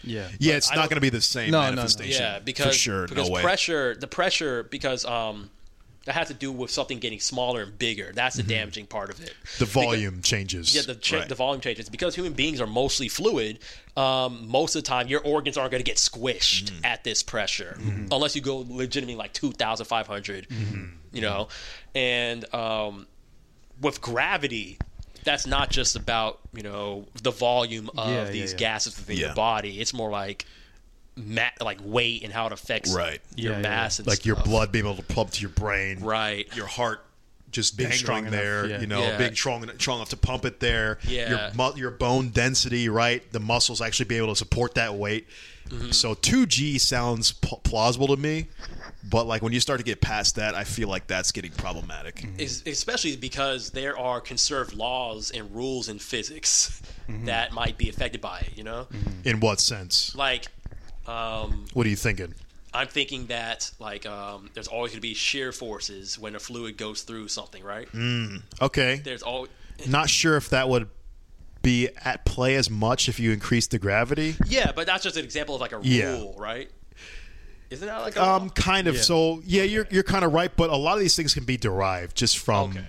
Yeah. 0.04 0.28
Yeah, 0.38 0.54
it's 0.56 0.70
I 0.70 0.76
not 0.76 0.88
going 0.88 0.96
to 0.96 1.00
be 1.00 1.10
the 1.10 1.20
same 1.20 1.50
No, 1.50 1.60
no, 1.60 1.70
no. 1.70 1.76
manifestation. 1.76 2.22
Yeah, 2.22 2.38
because 2.38 2.66
for 2.68 2.72
sure, 2.72 3.08
because 3.08 3.28
no 3.28 3.34
way. 3.34 3.42
pressure, 3.42 3.94
the 3.98 4.06
pressure, 4.06 4.62
because 4.62 5.04
um, 5.04 5.50
that 6.04 6.14
has 6.14 6.28
to 6.28 6.34
do 6.34 6.50
with 6.52 6.70
something 6.70 6.98
getting 7.00 7.20
smaller 7.20 7.62
and 7.62 7.78
bigger. 7.78 8.12
That's 8.14 8.36
the 8.36 8.42
damaging 8.42 8.86
part 8.86 9.10
of 9.10 9.20
it. 9.22 9.34
Mm-hmm. 9.44 9.58
the 9.58 9.64
volume 9.70 10.22
changes. 10.22 10.74
Yeah, 10.74 10.82
the 10.86 10.94
cha- 10.94 11.18
Right. 11.18 11.28
the 11.28 11.34
volume 11.34 11.60
changes 11.60 11.88
because 11.90 12.14
human 12.14 12.32
beings 12.32 12.60
are 12.60 12.66
mostly 12.66 13.08
fluid. 13.08 13.58
Um, 13.96 14.48
most 14.48 14.74
of 14.76 14.84
the 14.84 14.88
time, 14.88 15.08
your 15.08 15.20
organs 15.20 15.58
aren't 15.58 15.72
going 15.72 15.82
to 15.82 15.90
get 15.90 15.96
squished 15.98 16.70
Mm-hmm. 16.70 16.84
at 16.84 17.04
this 17.04 17.22
pressure 17.22 17.76
unless 18.10 18.34
you 18.36 18.40
go 18.40 18.64
legitimately 18.68 19.16
like 19.16 19.32
two 19.32 19.52
thousand 19.52 19.86
five 19.86 20.06
hundred. 20.06 20.48
Mm-hmm. 20.48 20.84
You 21.12 21.20
know, 21.22 21.48
and 21.94 22.54
um, 22.54 23.06
with 23.80 24.00
gravity. 24.00 24.78
That's 25.28 25.46
not 25.46 25.70
just 25.70 25.94
about 25.94 26.38
you 26.54 26.62
know 26.62 27.06
the 27.22 27.30
volume 27.30 27.90
of 27.98 28.08
Yeah, 28.08 28.24
yeah, 28.24 28.30
these 28.30 28.52
yeah. 28.52 28.58
gases 28.58 28.96
within 28.98 29.16
Yeah. 29.18 29.26
your 29.26 29.34
body. 29.34 29.78
It's 29.80 29.92
more 29.92 30.10
like 30.10 30.46
ma- 31.16 31.50
like 31.60 31.78
weight 31.82 32.22
and 32.24 32.32
how 32.32 32.46
it 32.46 32.52
affects 32.52 32.92
Right. 32.94 33.20
your 33.36 33.52
Yeah, 33.52 33.58
yeah, 33.58 33.62
mass 33.62 33.98
and 33.98 34.08
like 34.08 34.24
your 34.24 34.36
blood 34.36 34.72
being 34.72 34.86
able 34.86 34.96
to 34.96 35.02
pump 35.02 35.32
to 35.32 35.40
your 35.40 35.50
brain, 35.50 36.00
Right. 36.00 36.48
Your 36.56 36.66
heart 36.66 37.04
just 37.50 37.76
Being 37.76 37.88
dangling 37.90 37.98
strong 38.04 38.18
enough, 38.26 38.32
there, 38.32 38.66
yeah. 38.66 38.80
you 38.80 38.86
know, 38.86 39.00
Yeah. 39.02 39.16
being 39.18 39.34
strong 39.34 39.68
strong 39.78 39.98
enough 39.98 40.10
to 40.10 40.16
pump 40.16 40.44
it 40.44 40.60
there. 40.60 40.98
Yeah. 41.06 41.30
Your 41.30 41.54
mu- 41.54 41.76
your 41.76 41.90
bone 41.90 42.28
density, 42.30 42.88
right? 42.88 43.22
The 43.32 43.40
muscles 43.40 43.80
actually 43.82 44.04
be 44.06 44.16
able 44.18 44.28
to 44.28 44.36
support 44.36 44.74
that 44.74 44.94
weight. 44.96 45.26
Mm-hmm. 45.70 45.90
So 45.92 46.14
2G 46.14 46.78
sounds 46.78 47.32
p- 47.32 47.56
plausible 47.62 48.06
to 48.08 48.16
me, 48.16 48.48
but 49.10 49.26
like 49.26 49.42
when 49.42 49.52
you 49.52 49.60
start 49.60 49.78
to 49.78 49.84
get 49.84 50.00
past 50.00 50.36
that, 50.36 50.54
I 50.54 50.64
feel 50.64 50.88
like 50.88 51.06
that's 51.06 51.32
getting 51.32 51.52
problematic. 51.52 52.16
Mm-hmm. 52.16 52.68
especially 52.68 53.16
because 53.16 53.70
there 53.70 53.98
are 53.98 54.20
conserved 54.20 54.74
laws 54.74 55.30
and 55.30 55.54
rules 55.54 55.88
in 55.88 55.98
physics 55.98 56.80
Mm-hmm. 57.08 57.24
that 57.24 57.52
might 57.52 57.78
be 57.78 57.88
affected 57.88 58.20
by 58.20 58.40
it. 58.40 58.50
You 58.54 58.64
know, 58.64 58.86
In 59.24 59.40
what 59.40 59.60
sense? 59.60 60.14
like 60.14 60.44
um, 61.06 61.64
What 61.72 61.86
are 61.86 61.88
you 61.88 61.96
thinking? 61.96 62.34
I'm 62.74 62.86
thinking 62.86 63.28
that 63.28 63.70
like 63.78 64.04
um, 64.04 64.50
there's 64.52 64.68
always 64.68 64.90
going 64.92 64.98
to 64.98 65.08
be 65.08 65.14
shear 65.14 65.50
forces 65.52 66.18
when 66.18 66.34
a 66.34 66.38
fluid 66.38 66.76
goes 66.76 67.00
through 67.02 67.28
something, 67.28 67.64
right? 67.64 67.90
Mm. 67.92 68.42
Okay. 68.60 69.00
There's 69.02 69.22
all 69.22 69.48
Not 69.88 70.10
sure 70.10 70.36
if 70.36 70.50
that 70.50 70.68
would 70.68 70.88
be 71.62 71.88
at 72.04 72.26
play 72.26 72.56
as 72.56 72.68
much 72.68 73.08
if 73.08 73.18
you 73.18 73.32
increase 73.32 73.66
the 73.68 73.78
gravity. 73.78 74.36
yeah, 74.46 74.70
but 74.76 74.86
that's 74.86 75.02
just 75.02 75.16
an 75.16 75.24
example 75.24 75.54
of 75.54 75.62
like 75.62 75.72
a 75.72 75.80
Yeah. 75.82 76.10
rule, 76.18 76.34
right? 76.38 76.70
Isn't 77.70 77.86
that 77.86 78.00
like 78.00 78.16
a 78.16 78.24
Um, 78.24 78.50
kind 78.50 78.86
of. 78.88 78.94
Yeah. 78.96 79.00
So 79.02 79.42
yeah, 79.44 79.62
you're 79.64 79.86
you're 79.90 80.02
kind 80.02 80.24
of 80.24 80.32
right, 80.32 80.50
but 80.56 80.70
a 80.70 80.76
lot 80.76 80.94
of 80.94 81.00
these 81.00 81.14
things 81.16 81.34
can 81.34 81.44
be 81.44 81.56
derived 81.56 82.16
just 82.16 82.38
from 82.38 82.70
Okay. 82.70 82.86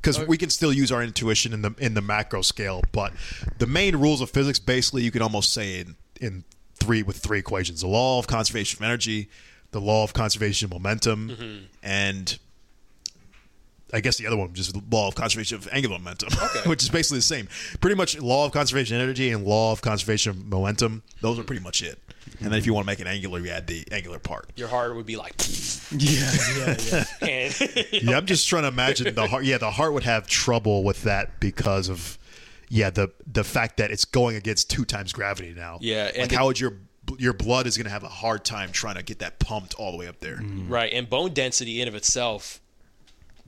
because 0.00 0.18
we 0.26 0.36
can 0.38 0.48
still 0.50 0.72
use 0.72 0.92
our 0.92 1.02
intuition 1.02 1.52
in 1.52 1.62
the 1.62 1.74
in 1.78 1.94
the 1.94 2.00
macro 2.02 2.42
scale, 2.42 2.82
but 2.92 3.12
the 3.58 3.66
main 3.66 3.96
rules 3.96 4.20
of 4.20 4.30
physics 4.30 4.58
basically 4.58 5.02
you 5.02 5.10
can 5.10 5.22
almost 5.22 5.52
say 5.52 5.80
in 5.80 5.96
in 6.20 6.44
three 6.76 7.02
with 7.02 7.16
three 7.18 7.38
equations: 7.40 7.80
the 7.80 7.88
law 7.88 8.18
of 8.20 8.26
conservation 8.28 8.78
of 8.78 8.84
energy, 8.84 9.28
the 9.72 9.80
law 9.80 10.04
of 10.04 10.12
conservation 10.12 10.66
of 10.66 10.72
momentum, 10.72 11.28
Mm-hmm. 11.30 11.64
and 11.82 12.38
I 13.92 14.00
guess 14.00 14.16
the 14.16 14.26
other 14.26 14.36
one 14.36 14.52
just 14.54 14.72
the 14.72 14.82
law 14.90 15.08
of 15.08 15.14
conservation 15.14 15.56
of 15.58 15.68
angular 15.72 15.98
momentum, 15.98 16.30
Okay. 16.32 16.60
which 16.68 16.82
is 16.82 16.88
basically 16.88 17.18
the 17.18 17.22
same. 17.22 17.48
Pretty 17.80 17.94
much 17.96 18.18
law 18.20 18.46
of 18.46 18.52
conservation 18.52 18.96
of 18.96 19.02
energy 19.02 19.30
and 19.30 19.44
law 19.44 19.72
of 19.72 19.82
conservation 19.82 20.30
of 20.30 20.46
momentum. 20.46 21.02
Those 21.20 21.38
are 21.38 21.44
pretty 21.44 21.62
much 21.62 21.82
it. 21.82 21.98
And 22.40 22.50
then 22.50 22.58
if 22.58 22.66
you 22.66 22.72
want 22.74 22.84
to 22.84 22.86
make 22.86 23.00
it 23.00 23.06
angular, 23.06 23.38
you 23.40 23.50
add 23.50 23.66
the 23.66 23.84
angular 23.92 24.18
part. 24.18 24.50
Your 24.56 24.68
heart 24.68 24.96
would 24.96 25.06
be 25.06 25.16
like, 25.16 25.34
Yeah, 25.90 26.32
yeah, 26.56 26.76
yeah. 26.90 27.04
and 27.28 27.92
Yeah, 27.92 28.16
I'm 28.16 28.26
just 28.26 28.48
trying 28.48 28.62
to 28.62 28.68
imagine 28.68 29.14
the 29.14 29.26
heart. 29.26 29.44
Yeah, 29.44 29.58
the 29.58 29.70
heart 29.70 29.92
would 29.92 30.04
have 30.04 30.26
trouble 30.26 30.82
with 30.84 31.02
that 31.02 31.38
because 31.40 31.88
of 31.90 32.18
yeah 32.70 32.88
the 32.88 33.12
the 33.30 33.44
fact 33.44 33.76
that 33.76 33.90
it's 33.90 34.06
going 34.06 34.34
against 34.36 34.70
two 34.70 34.86
times 34.86 35.12
gravity 35.12 35.52
now. 35.54 35.76
Yeah, 35.82 36.06
and 36.06 36.16
like 36.18 36.30
the- 36.30 36.36
how 36.36 36.46
would 36.46 36.58
your 36.58 36.78
your 37.18 37.34
blood 37.34 37.66
is 37.66 37.76
going 37.76 37.84
to 37.84 37.90
have 37.90 38.04
a 38.04 38.08
hard 38.08 38.42
time 38.44 38.72
trying 38.72 38.94
to 38.94 39.02
get 39.02 39.18
that 39.18 39.38
pumped 39.38 39.74
all 39.74 39.92
the 39.92 39.98
way 39.98 40.06
up 40.06 40.20
there. 40.20 40.40
right, 40.68 40.90
and 40.92 41.10
bone 41.10 41.34
density 41.34 41.82
in 41.82 41.88
of 41.88 41.94
itself 41.94 42.60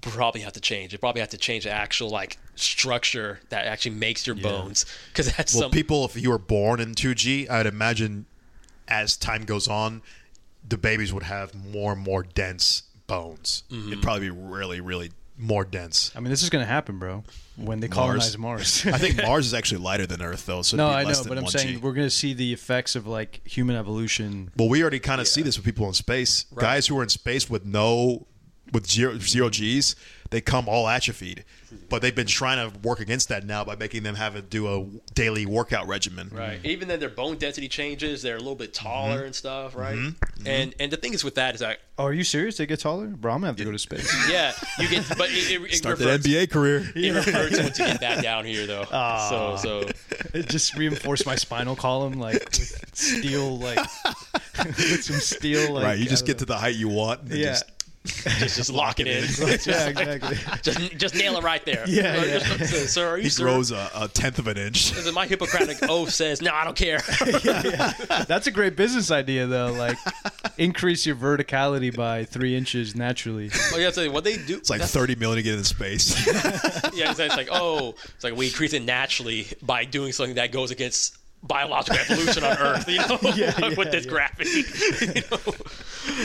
probably 0.05 0.43
have 0.43 0.53
to 0.55 0.61
change. 0.61 0.95
It 0.95 0.99
probably 0.99 1.21
have 1.21 1.31
to 1.31 1.39
change 1.39 1.65
the 1.65 1.71
actual 1.71 2.11
like 2.11 2.39
structure 2.55 3.41
that 3.49 3.67
actually 3.67 3.97
makes 3.97 4.27
your 4.27 4.37
bones 4.37 4.87
because 5.09 5.33
that's 5.35 5.55
Well, 5.55 5.65
some 5.65 5.71
people, 5.71 6.05
if 6.05 6.17
you 6.17 6.31
were 6.31 6.39
born 6.39 6.81
in 6.81 6.95
2G, 6.95 7.51
I'd 7.51 7.67
imagine 7.67 8.27
as 8.89 9.17
time 9.17 9.45
goes 9.45 9.69
on, 9.69 10.03
the 10.67 10.79
babies 10.79 11.13
would 11.13 11.25
have 11.25 11.55
more 11.55 11.93
and 11.93 12.01
more 12.01 12.23
dense 12.23 12.83
bones. 13.07 13.65
Mm-hmm. 13.71 13.93
It'd 13.93 14.03
probably 14.03 14.29
be 14.29 14.31
really, 14.31 14.81
really 14.81 15.11
more 15.37 15.65
dense. 15.65 16.13
I 16.15 16.21
mean, 16.21 16.31
this 16.31 16.43
is 16.43 16.51
gonna 16.51 16.65
happen, 16.65 16.99
bro. 16.99 17.25
When 17.57 17.81
they 17.81 17.89
colonize 17.89 18.37
Mars. 18.39 18.87
I 18.93 18.99
think 18.99 19.17
Mars 19.23 19.47
is 19.47 19.55
actually 19.55 19.83
lighter 19.83 20.07
than 20.07 20.23
Earth, 20.23 20.47
though. 20.47 20.63
So 20.63 20.77
no, 20.77 20.89
be 20.89 20.95
I 20.95 21.03
less 21.03 21.19
know, 21.19 21.25
than 21.25 21.29
but 21.31 21.39
I'm 21.39 21.45
1G. 21.45 21.51
saying 21.51 21.81
we're 21.81 21.93
gonna 21.93 22.11
see 22.11 22.35
the 22.35 22.53
effects 22.53 22.95
of 22.95 23.07
like 23.07 23.41
human 23.47 23.77
evolution. 23.77 24.51
Well, 24.57 24.69
we 24.69 24.81
already 24.83 25.01
kind 25.01 25.21
of 25.21 25.29
see 25.29 25.43
this 25.43 25.57
with 25.57 25.65
people 25.65 25.87
in 25.89 25.95
space. 25.95 26.47
Guys 26.55 26.87
who 26.87 26.99
are 26.99 27.03
in 27.03 27.09
space 27.09 27.51
with 27.51 27.65
no, 27.65 28.27
with 28.75 28.91
zero, 28.91 29.17
zero 29.19 29.49
G's, 29.49 29.97
they 30.31 30.41
come 30.43 30.69
all 30.69 30.89
atrophied. 30.89 31.45
But 31.89 32.03
they've 32.03 32.15
been 32.15 32.29
trying 32.29 32.71
to 32.71 32.79
work 32.81 33.01
against 33.01 33.29
that 33.31 33.45
now 33.45 33.65
by 33.65 33.75
making 33.75 34.05
them 34.05 34.15
have 34.15 34.35
to 34.35 34.43
do 34.43 34.69
a 34.69 34.87
daily 35.15 35.45
workout 35.45 35.89
regimen. 35.89 36.31
Right. 36.33 36.59
Mm-hmm. 36.59 36.67
Even 36.67 36.89
then, 36.89 37.01
their 37.01 37.09
bone 37.09 37.37
density 37.37 37.67
changes. 37.69 38.23
They're 38.23 38.37
a 38.37 38.39
little 38.39 38.55
bit 38.55 38.73
taller 38.75 39.17
Mm-hmm. 39.17 39.25
and 39.27 39.35
stuff, 39.35 39.75
right? 39.75 39.97
Mm-hmm. 39.97 40.07
Mm-hmm. 40.09 40.47
And 40.47 40.75
and 40.79 40.93
the 40.93 40.97
thing 40.97 41.15
is 41.15 41.25
with 41.25 41.35
that 41.35 41.55
is 41.55 41.61
that 41.61 41.81
Oh, 41.99 42.05
are 42.05 42.13
you 42.13 42.23
serious? 42.25 42.57
They 42.57 42.67
get 42.67 42.79
taller, 42.81 43.07
bro? 43.09 43.33
I'm 43.33 43.39
gonna 43.39 43.49
have 43.49 43.57
to 43.57 43.65
go 43.65 43.73
to 43.73 43.79
space. 43.79 44.13
yeah, 44.31 44.53
you 44.79 44.89
get 44.89 45.05
but 45.19 45.31
it, 45.31 45.51
it, 45.51 45.63
it 45.63 45.75
Start 45.75 45.99
that 45.99 46.21
NBA 46.21 46.51
career. 46.51 46.91
It 46.95 47.13
reverts 47.15 47.59
once 47.61 47.79
you 47.79 47.87
get 47.87 48.01
back 48.01 48.23
down 48.23 48.45
here, 48.45 48.67
though. 48.67 48.85
Ah. 48.93 49.29
So 49.29 49.57
so 49.57 49.89
It 50.35 50.49
just 50.49 50.77
reinforced 50.77 51.27
my 51.27 51.35
spinal 51.37 51.75
column 51.77 52.21
like 52.21 52.35
with 52.35 52.91
steel, 52.97 53.59
like 53.59 53.79
with 54.59 55.05
some 55.05 55.17
steel. 55.17 55.73
Like, 55.75 55.85
right, 55.85 55.99
you 55.99 56.07
just 56.07 56.25
don't 56.25 56.35
get 56.35 56.39
to 56.39 56.45
the 56.45 56.57
height 56.57 56.77
you 56.77 56.89
want. 56.89 57.23
And 57.23 57.33
yeah, 57.33 57.47
Just, 57.47 57.65
just 58.39 58.57
just 58.57 58.71
lock 58.71 59.01
it 59.01 59.07
in. 59.07 59.25
yeah, 59.65 59.89
exactly. 59.89 60.37
just 60.63 60.97
just 60.99 61.15
nail 61.15 61.39
it 61.39 61.43
right 61.43 61.65
there. 61.65 61.85
Yeah, 61.89 62.21
Or 62.23 62.27
yeah. 62.27 62.39
just- 62.41 62.71
so, 62.71 62.77
so 62.87 63.09
are 63.09 63.17
you 63.17 63.23
he 63.25 63.29
sir? 63.31 63.45
grows 63.45 63.71
a, 63.71 63.91
a 63.95 64.09
tenth 64.09 64.39
of 64.39 64.47
an 64.47 64.59
inch. 64.59 64.93
My 65.15 65.27
Hippocratic 65.27 65.79
oath 65.89 66.11
says, 66.11 66.43
no, 66.43 66.53
I 66.53 66.65
don't 66.65 66.77
care. 66.77 66.99
That's 68.29 68.47
a 68.47 68.51
great 68.51 68.77
business 68.77 69.11
idea, 69.11 69.47
though. 69.47 69.73
Like, 69.73 69.97
increase 70.59 71.07
your 71.07 71.17
verticality 71.17 71.95
by 71.97 72.25
three 72.25 72.55
inches 72.57 72.95
naturally. 72.95 73.51
oh, 73.73 73.79
yeah, 73.79 73.91
so 73.91 74.11
what 74.11 74.25
they 74.25 74.37
do. 74.37 74.57
It's 74.59 74.69
like 74.71 74.83
thirty 74.83 75.15
million 75.15 75.37
to 75.37 75.43
get 75.43 75.53
into 75.55 75.65
space. 75.65 76.15
Yeah, 76.95 77.11
it's, 77.11 77.19
it's 77.19 77.37
like, 77.37 77.49
oh, 77.51 77.95
it's 78.15 78.25
like 78.25 78.37
we 78.37 78.47
increase 78.47 78.73
it 78.75 78.83
naturally 78.83 79.47
by 79.63 79.85
doing 79.87 80.13
something 80.13 80.35
that 80.37 80.53
goes 80.53 80.71
against 80.71 81.17
biological 81.43 81.99
evolution 82.01 82.45
on 82.45 82.57
Earth, 82.59 82.89
you 82.89 82.99
know, 82.99 83.19
Yeah, 83.35 83.69
with 83.77 83.79
yeah, 83.79 83.91
this 83.91 84.05
yeah. 84.05 84.11
gravity. 84.11 84.63
you 85.01 85.23
know? 85.31 85.55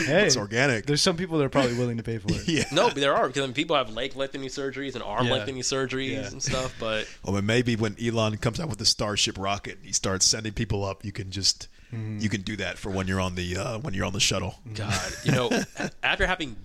Hey, 0.05 0.25
it's 0.25 0.37
organic. 0.37 0.85
there's 0.85 1.01
some 1.01 1.17
people 1.17 1.37
that 1.39 1.45
are 1.45 1.49
probably 1.49 1.73
willing 1.73 1.97
to 1.97 2.03
pay 2.03 2.17
for 2.17 2.29
it. 2.31 2.47
yeah. 2.47 2.63
No, 2.71 2.87
but 2.87 2.95
there 2.95 3.15
are 3.15 3.27
because 3.27 3.41
I 3.43 3.45
mean, 3.45 3.53
people 3.53 3.75
have 3.75 3.89
leg 3.89 4.15
lengthening 4.15 4.49
surgeries 4.49 4.93
and 4.95 5.03
arm 5.03 5.25
Yeah. 5.27 5.33
lengthening 5.33 5.61
surgeries 5.61 6.11
Yeah. 6.23 6.27
and 6.27 6.41
stuff. 6.43 6.75
But 6.79 7.07
Well, 7.23 7.33
but 7.35 7.43
maybe 7.43 7.75
when 7.75 7.95
Elon 8.03 8.37
comes 8.37 8.59
out 8.59 8.69
with 8.69 8.79
the 8.79 8.85
Starship 8.85 9.37
rocket, 9.37 9.77
and 9.77 9.85
he 9.85 9.91
starts 9.93 10.25
sending 10.25 10.53
people 10.53 10.83
up. 10.85 11.03
You 11.05 11.11
can 11.11 11.31
just 11.31 11.67
you 11.91 12.29
can 12.29 12.41
do 12.41 12.55
that 12.57 12.77
for 12.77 12.91
when 12.91 13.07
you're 13.07 13.19
on 13.19 13.33
the 13.35 13.57
uh, 13.57 13.79
when 13.79 13.93
you're 13.95 14.05
on 14.05 14.13
the 14.13 14.19
shuttle. 14.19 14.55
God, 14.75 15.11
you 15.23 15.31
know, 15.31 15.49
after 16.03 16.27
having, 16.27 16.55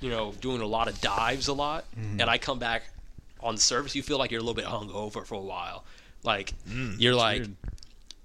you 0.00 0.08
know, 0.08 0.32
doing 0.40 0.62
a 0.62 0.66
lot 0.66 0.88
of 0.88 0.98
dives 1.02 1.48
a 1.48 1.52
lot, 1.52 1.84
Mm-hmm. 1.98 2.20
and 2.20 2.30
I 2.30 2.38
come 2.38 2.58
back 2.58 2.84
on 3.40 3.56
the 3.56 3.60
surface, 3.60 3.94
you 3.94 4.02
feel 4.02 4.16
like 4.18 4.30
you're 4.30 4.40
a 4.40 4.42
little 4.42 4.54
bit 4.54 4.64
hungover 4.64 5.26
for 5.26 5.34
a 5.34 5.40
while. 5.40 5.84
Like 6.22 6.54
Mm, 6.68 6.96
you're 6.98 7.14
like. 7.14 7.44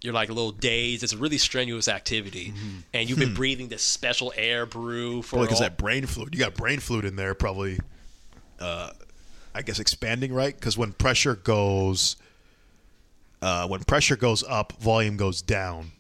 You're 0.02 0.14
like 0.14 0.30
a 0.30 0.34
little 0.34 0.52
dazed. 0.52 1.04
It's 1.04 1.14
a 1.14 1.18
really 1.18 1.38
strenuous 1.38 1.88
activity, 1.88 2.54
and 2.94 3.08
you've 3.10 3.20
been 3.20 3.34
breathing 3.36 3.68
this 3.68 3.84
special 3.84 4.34
air 4.36 4.66
brew 4.66 5.22
for 5.22 5.42
because 5.42 5.58
all- 5.62 5.62
that 5.68 5.78
brain 5.78 6.06
fluid, 6.08 6.34
you 6.34 6.40
got 6.40 6.56
brain 6.56 6.80
fluid 6.80 7.06
in 7.06 7.16
there, 7.16 7.36
probably. 7.36 7.80
Uh, 8.60 8.92
I 9.54 9.62
guess 9.62 9.80
expanding, 9.80 10.34
right? 10.34 10.56
Because 10.56 10.78
when 10.78 10.94
pressure 10.94 11.36
goes, 11.36 12.16
uh, 13.42 13.68
when 13.68 13.84
pressure 13.84 14.16
goes 14.16 14.44
up, 14.44 14.74
volume 14.82 15.18
goes 15.18 15.42
down. 15.42 15.92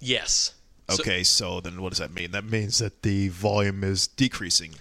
yes. 0.00 0.54
So- 0.90 1.02
Okay, 1.02 1.22
so 1.22 1.60
then 1.60 1.82
what 1.82 1.90
does 1.90 1.98
that 1.98 2.14
mean? 2.14 2.30
That 2.30 2.44
means 2.46 2.78
that 2.78 3.02
the 3.02 3.28
volume 3.28 3.84
is 3.84 4.06
decreasing. 4.06 4.74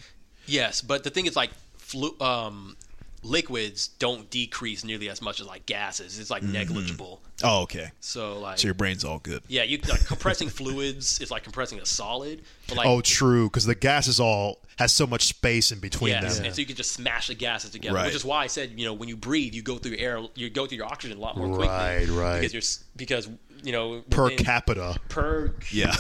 Yes, 0.46 0.82
but 0.82 1.04
the 1.04 1.10
thing 1.10 1.26
is, 1.26 1.36
like, 1.36 1.50
flu- 1.78 2.16
um, 2.22 2.78
liquids 3.24 3.90
don't 4.00 4.30
decrease 4.30 4.84
nearly 4.84 5.10
as 5.10 5.22
much 5.22 5.40
as 5.40 5.48
like 5.48 5.66
gases. 5.66 6.20
It's 6.20 6.30
like 6.30 6.44
mm-hmm. 6.44 6.54
negligible. 6.54 7.22
Oh, 7.44 7.62
okay. 7.64 7.92
So 8.00 8.40
like, 8.40 8.58
So 8.58 8.68
your 8.68 8.74
brain's 8.76 9.04
all 9.04 9.20
good. 9.20 9.44
yeah, 9.48 9.64
you 9.64 9.78
like 9.90 10.06
compressing 10.06 10.50
fluids 10.50 11.20
is 11.20 11.30
like 11.32 11.44
compressing 11.44 11.80
a 11.80 11.86
solid. 11.86 12.42
But 12.68 12.78
like, 12.78 12.88
oh, 12.88 13.02
true. 13.02 13.48
Because 13.50 13.66
the 13.66 13.76
gas 13.76 14.08
is 14.08 14.20
all 14.20 14.60
has 14.78 14.92
so 14.92 15.08
much 15.08 15.26
space 15.26 15.72
in 15.72 15.80
between 15.80 16.12
yes, 16.12 16.38
them. 16.38 16.46
and 16.46 16.56
so 16.56 16.60
you 16.60 16.66
can 16.68 16.76
just 16.76 16.92
smash 16.92 17.28
the 17.28 17.36
gases 17.36 17.72
together. 17.72 17.96
Right. 17.96 18.06
Which 18.06 18.16
is 18.16 18.24
why 18.24 18.44
I 18.44 18.48
said, 18.48 18.74
you 18.76 18.86
know, 18.86 18.94
when 18.94 19.10
you 19.10 19.18
breathe, 19.18 19.54
you 19.56 19.62
go 19.64 19.78
through 19.78 19.98
air, 19.98 20.20
you 20.36 20.50
go 20.50 20.68
through 20.68 20.78
your 20.78 20.86
oxygen 20.86 21.18
a 21.18 21.22
lot 21.22 21.38
more 21.38 21.48
quickly. 21.48 21.68
Right, 21.68 22.08
right. 22.10 22.40
Because 22.40 22.54
you're 22.54 22.86
because 22.96 23.30
you 23.64 23.72
know 23.72 24.04
Per 24.10 24.30
capita. 24.32 25.00
per 25.10 25.54
Yeah. 25.72 25.96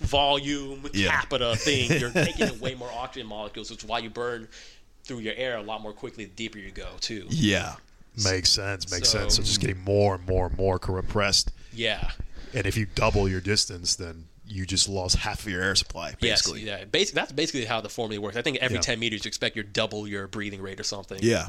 volume 0.00 0.88
Yeah. 0.94 1.08
capita 1.20 1.56
thing, 1.56 1.98
you're 2.00 2.10
taking 2.10 2.48
in 2.48 2.60
way 2.60 2.74
more 2.74 2.90
oxygen 2.90 3.26
molecules, 3.28 3.70
which 3.70 3.82
is 3.82 3.88
why 3.88 3.98
you 3.98 4.10
burn 4.10 4.48
through 5.12 5.20
your 5.22 5.34
air 5.36 5.56
a 5.58 5.62
lot 5.62 5.82
more 5.82 5.92
quickly 5.92 6.24
the 6.24 6.30
deeper 6.30 6.58
you 6.58 6.70
go 6.70 6.88
too. 7.00 7.26
Yeah. 7.28 7.74
Makes 8.24 8.50
sense. 8.50 8.90
Makes 8.90 9.10
So- 9.10 9.18
sense. 9.20 9.36
So 9.36 9.42
just 9.42 9.60
getting 9.60 9.82
more 9.84 10.14
and 10.14 10.26
more 10.26 10.46
and 10.46 10.56
more 10.56 10.78
compressed. 10.78 11.50
Yeah. 11.72 12.10
And 12.54 12.66
if 12.66 12.76
you 12.76 12.86
double 12.94 13.28
your 13.28 13.40
distance, 13.40 13.94
then 13.94 14.24
you 14.46 14.66
just 14.66 14.88
lost 14.88 15.16
half 15.16 15.40
of 15.40 15.48
your 15.52 15.62
air 15.62 15.74
supply, 15.74 16.14
basically. 16.20 16.62
Yes. 16.62 16.80
Yeah. 16.80 16.84
Basically, 16.86 17.20
that's 17.20 17.32
basically 17.32 17.64
how 17.66 17.80
the 17.80 17.88
formula 17.88 18.20
works. 18.22 18.36
I 18.36 18.42
think 18.42 18.58
every 18.58 18.76
Yeah. 18.76 18.82
10 18.82 18.98
meters 18.98 19.24
you 19.24 19.28
expect 19.28 19.56
you 19.56 19.62
double 19.62 20.06
your 20.08 20.26
breathing 20.28 20.60
rate 20.62 20.78
or 20.80 20.84
something. 20.84 21.18
Yeah. 21.22 21.48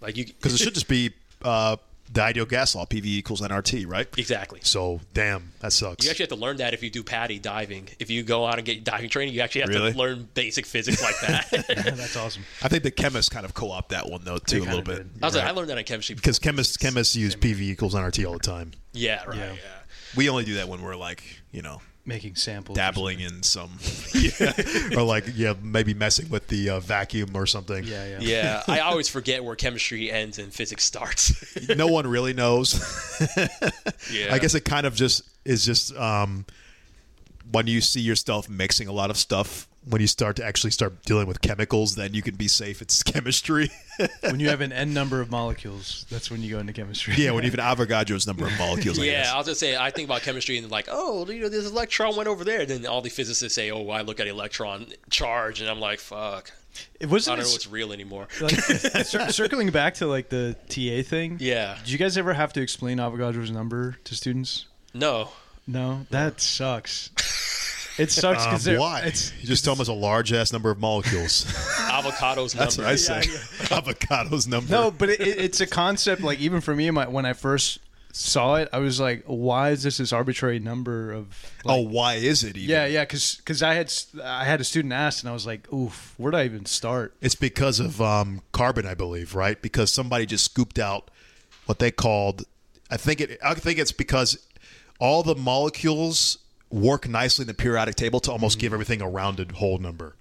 Like 0.00 0.16
you, 0.16 0.24
Because 0.26 0.54
it 0.54 0.58
should 0.58 0.74
just 0.74 0.88
be 0.88 1.12
uh, 1.42 1.76
the 2.12 2.22
ideal 2.22 2.46
gas 2.46 2.74
law, 2.74 2.86
PV 2.86 3.04
equals 3.04 3.40
nRT, 3.40 3.86
right? 3.90 4.06
Exactly. 4.18 4.60
So 4.62 5.00
damn, 5.14 5.52
that 5.60 5.72
sucks. 5.72 6.04
You 6.04 6.10
actually 6.10 6.24
have 6.24 6.30
to 6.30 6.36
learn 6.36 6.56
that 6.58 6.72
if 6.74 6.82
you 6.82 6.90
do 6.90 7.02
PADI 7.02 7.38
diving. 7.40 7.88
If 7.98 8.10
you 8.10 8.22
go 8.22 8.46
out 8.46 8.58
and 8.58 8.64
get 8.64 8.84
diving 8.84 9.10
training, 9.10 9.34
you 9.34 9.40
actually 9.40 9.62
have 9.62 9.70
Really? 9.70 9.92
to 9.92 9.98
learn 9.98 10.28
basic 10.34 10.66
physics 10.66 11.02
like 11.02 11.18
that. 11.20 11.50
That's 11.96 12.16
awesome. 12.16 12.44
I 12.62 12.68
think 12.68 12.82
the 12.84 12.90
chemists 12.90 13.28
kind 13.28 13.44
of 13.44 13.54
co-opt 13.54 13.90
that 13.90 14.08
one 14.08 14.22
though 14.24 14.38
too 14.38 14.62
a 14.62 14.64
little 14.64 14.82
bit. 14.82 15.06
I 15.22 15.26
was 15.26 15.34
like, 15.36 15.44
I 15.44 15.50
learned 15.50 15.70
that 15.70 15.78
in 15.78 15.84
chemistry. 15.84 16.14
because 16.14 16.38
chemists 16.38 16.76
chemists 16.76 17.16
use 17.16 17.36
PV 17.36 17.60
equals 17.60 17.94
nRT 17.94 18.26
all 18.26 18.34
the 18.34 18.38
time. 18.38 18.72
yeah, 18.92 19.24
right. 19.24 19.36
Yeah. 19.36 19.52
Yeah. 19.52 19.58
We 20.16 20.28
only 20.30 20.44
do 20.44 20.54
that 20.54 20.68
when 20.68 20.80
we're 20.82 20.96
like, 20.96 21.22
you 21.52 21.60
know, 21.62 21.82
Making 22.06 22.36
samples. 22.36 22.76
dabbling 22.76 23.20
in 23.20 23.42
some. 23.42 23.70
or 24.96 25.02
like 25.02 25.24
yeah, 25.34 25.54
maybe 25.60 25.92
messing 25.92 26.30
with 26.30 26.46
the 26.48 26.70
uh, 26.70 26.80
vacuum 26.80 27.30
or 27.34 27.44
something. 27.44 27.56
something. 27.66 27.84
Yeah, 27.84 28.18
yeah. 28.18 28.18
Yeah, 28.20 28.62
I 28.68 28.80
always 28.80 29.08
forget 29.08 29.44
where 29.44 29.56
chemistry 29.56 30.10
ends 30.10 30.38
and 30.38 30.52
physics 30.52 30.84
starts. 30.84 31.34
no 31.76 31.86
one 31.86 32.06
really 32.06 32.32
knows. 32.32 32.74
yeah, 34.12 34.32
I 34.32 34.38
guess 34.38 34.54
it 34.54 34.64
kind 34.64 34.86
of 34.86 34.94
just 34.94 35.22
is 35.44 35.64
just 35.64 35.94
um, 35.96 36.44
when 37.50 37.66
you 37.66 37.80
see 37.80 38.00
yourself 38.00 38.48
mixing 38.48 38.88
a 38.88 38.92
lot 38.92 39.10
of 39.10 39.16
stuff. 39.16 39.68
When 39.88 40.00
you 40.00 40.08
start 40.08 40.34
to 40.36 40.44
actually 40.44 40.72
start 40.72 41.02
dealing 41.04 41.28
with 41.28 41.40
chemicals, 41.40 41.94
then 41.94 42.12
you 42.12 42.20
can 42.20 42.34
be 42.34 42.48
safe. 42.48 42.82
It's 42.82 43.02
chemistry. 43.12 43.70
When 44.20 44.40
you 44.40 44.48
have 44.48 44.60
an 44.60 44.72
n 44.72 44.92
number 44.92 45.20
of 45.20 45.30
molecules, 45.30 46.04
that's 46.10 46.30
when 46.30 46.42
you 46.42 46.50
go 46.50 46.58
into 46.58 46.72
chemistry. 46.72 47.14
yeah, 47.16 47.30
when 47.30 47.44
even 47.44 47.60
Avogadro's 47.60 48.26
number 48.26 48.46
of 48.46 48.58
molecules. 48.58 48.98
Yeah. 48.98 49.30
I 49.32 49.38
was 49.38 49.46
gonna 49.46 49.54
say 49.54 49.76
I 49.76 49.90
think 49.90 50.08
about 50.08 50.22
chemistry 50.22 50.58
and 50.58 50.68
like, 50.70 50.88
oh, 50.90 51.24
you 51.30 51.40
know, 51.42 51.48
this 51.48 51.70
electron 51.70 52.16
went 52.16 52.28
over 52.28 52.42
there. 52.44 52.66
Then 52.66 52.84
all 52.86 53.00
the 53.00 53.10
physicists 53.10 53.54
say, 53.54 53.70
oh, 53.70 53.88
I 53.90 54.02
look 54.02 54.18
at 54.18 54.26
electron 54.26 54.86
charge, 55.10 55.60
and 55.60 55.70
I'm 55.70 55.78
like, 55.80 56.00
fuck, 56.00 56.50
It 57.00 57.08
wasn't 57.08 57.34
I 57.34 57.36
don't 57.36 57.46
know 57.48 57.52
what's 57.52 57.68
real 57.68 57.92
anymore. 57.92 58.26
like, 58.40 58.54
cir- 58.56 59.28
circling 59.30 59.70
back 59.70 59.94
to 59.94 60.06
like 60.08 60.28
the 60.30 60.56
TA 60.68 61.08
thing. 61.08 61.36
Yeah, 61.40 61.78
Did 61.84 61.90
you 61.90 61.98
guys 61.98 62.18
ever 62.18 62.34
have 62.34 62.52
to 62.54 62.60
explain 62.60 62.98
Avogadro's 62.98 63.50
number 63.52 63.96
to 64.04 64.14
students? 64.16 64.66
no, 64.92 65.28
No, 65.66 66.06
that 66.10 66.40
sucks. 66.40 67.10
It 67.98 68.10
sucks 68.10 68.44
Um, 68.44 68.50
because 68.52 68.68
why? 68.78 69.00
It's 69.02 69.32
you 69.40 69.46
just 69.46 69.64
tell 69.64 69.74
them 69.74 69.80
it's 69.80 69.88
a 69.88 69.92
large 69.94 70.32
ass 70.32 70.52
number 70.52 70.70
of 70.70 70.78
molecules. 70.78 71.44
avocados 71.90 72.52
That's 72.54 72.76
number. 72.78 72.88
what 72.88 72.92
I 72.92 72.96
say. 72.96 73.20
Avocado's 73.74 74.46
number. 74.46 74.70
no, 74.72 74.90
but 74.90 75.08
it, 75.10 75.20
it- 75.20 75.38
it's 75.38 75.60
a 75.60 75.66
concept. 75.66 76.22
Like 76.22 76.38
even 76.40 76.60
for 76.60 76.74
me, 76.74 76.90
my, 76.90 77.08
when 77.08 77.24
I 77.26 77.32
first 77.32 77.78
saw 78.12 78.54
it, 78.56 78.68
I 78.72 78.78
was 78.78 78.98
like, 79.00 79.24
"Why 79.26 79.70
is 79.70 79.82
this 79.82 79.98
this 79.98 80.12
arbitrary 80.12 80.58
number 80.58 81.12
of?" 81.12 81.28
oh, 81.64 81.80
why 81.80 82.14
is 82.14 82.44
it 82.44 82.56
even? 82.56 82.70
yeah, 82.70 82.86
yeah, 82.86 83.02
because 83.04 83.36
because 83.36 83.62
I 83.62 83.74
had 83.74 83.86
s- 83.86 84.08
I 84.22 84.44
had 84.44 84.60
a 84.60 84.64
student 84.64 84.92
ask, 84.92 85.22
and 85.22 85.30
I 85.30 85.32
was 85.32 85.46
like, 85.46 85.70
"Oof, 85.72 86.14
where 86.16 86.30
do 86.32 86.38
I 86.38 86.44
even 86.44 86.66
start?" 86.66 87.14
It's 87.20 87.34
because 87.34 87.80
of 87.80 88.00
um, 88.00 88.42
carbon, 88.52 88.86
I 88.86 88.94
believe, 88.94 89.34
right? 89.34 89.60
Because 89.60 89.90
somebody 89.92 90.26
just 90.26 90.44
scooped 90.44 90.78
out 90.78 91.10
what 91.66 91.78
they 91.78 91.90
called. 91.90 92.44
I 92.90 92.96
think 92.96 93.20
it. 93.20 93.38
I 93.44 93.54
think 93.54 93.78
it's 93.78 93.92
because 93.92 94.38
all 94.98 95.22
the 95.22 95.34
molecules 95.34 96.38
work 96.70 97.08
nicely 97.08 97.44
in 97.44 97.46
the 97.46 97.54
periodic 97.54 97.94
table 97.94 98.20
to 98.20 98.32
almost 98.32 98.58
give 98.58 98.68
mm-hmm. 98.68 98.74
everything 98.74 99.02
a 99.02 99.08
rounded 99.08 99.52
whole 99.52 99.78
number, 99.78 100.16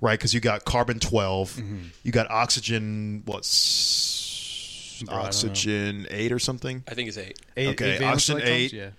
right? 0.00 0.18
Because 0.18 0.34
you 0.34 0.40
got 0.40 0.64
carbon 0.64 0.98
12 0.98 1.50
mm-hmm. 1.50 1.76
you 2.02 2.12
got 2.12 2.30
oxygen. 2.30 3.22
What's 3.24 5.02
Bro, 5.04 5.14
I 5.14 5.16
don't 5.16 5.22
know. 5.22 5.28
oxygen 5.28 6.06
eight 6.10 6.32
or 6.32 6.38
something, 6.38 6.82
I 6.88 6.94
think 6.94 7.08
it's 7.08 7.18
eight. 7.18 7.38
Eight, 7.56 7.68
Okay, 7.68 7.96
eight 7.96 8.02
oxygen 8.02 8.42
eight. 8.42 8.72
Yeah. 8.72 8.90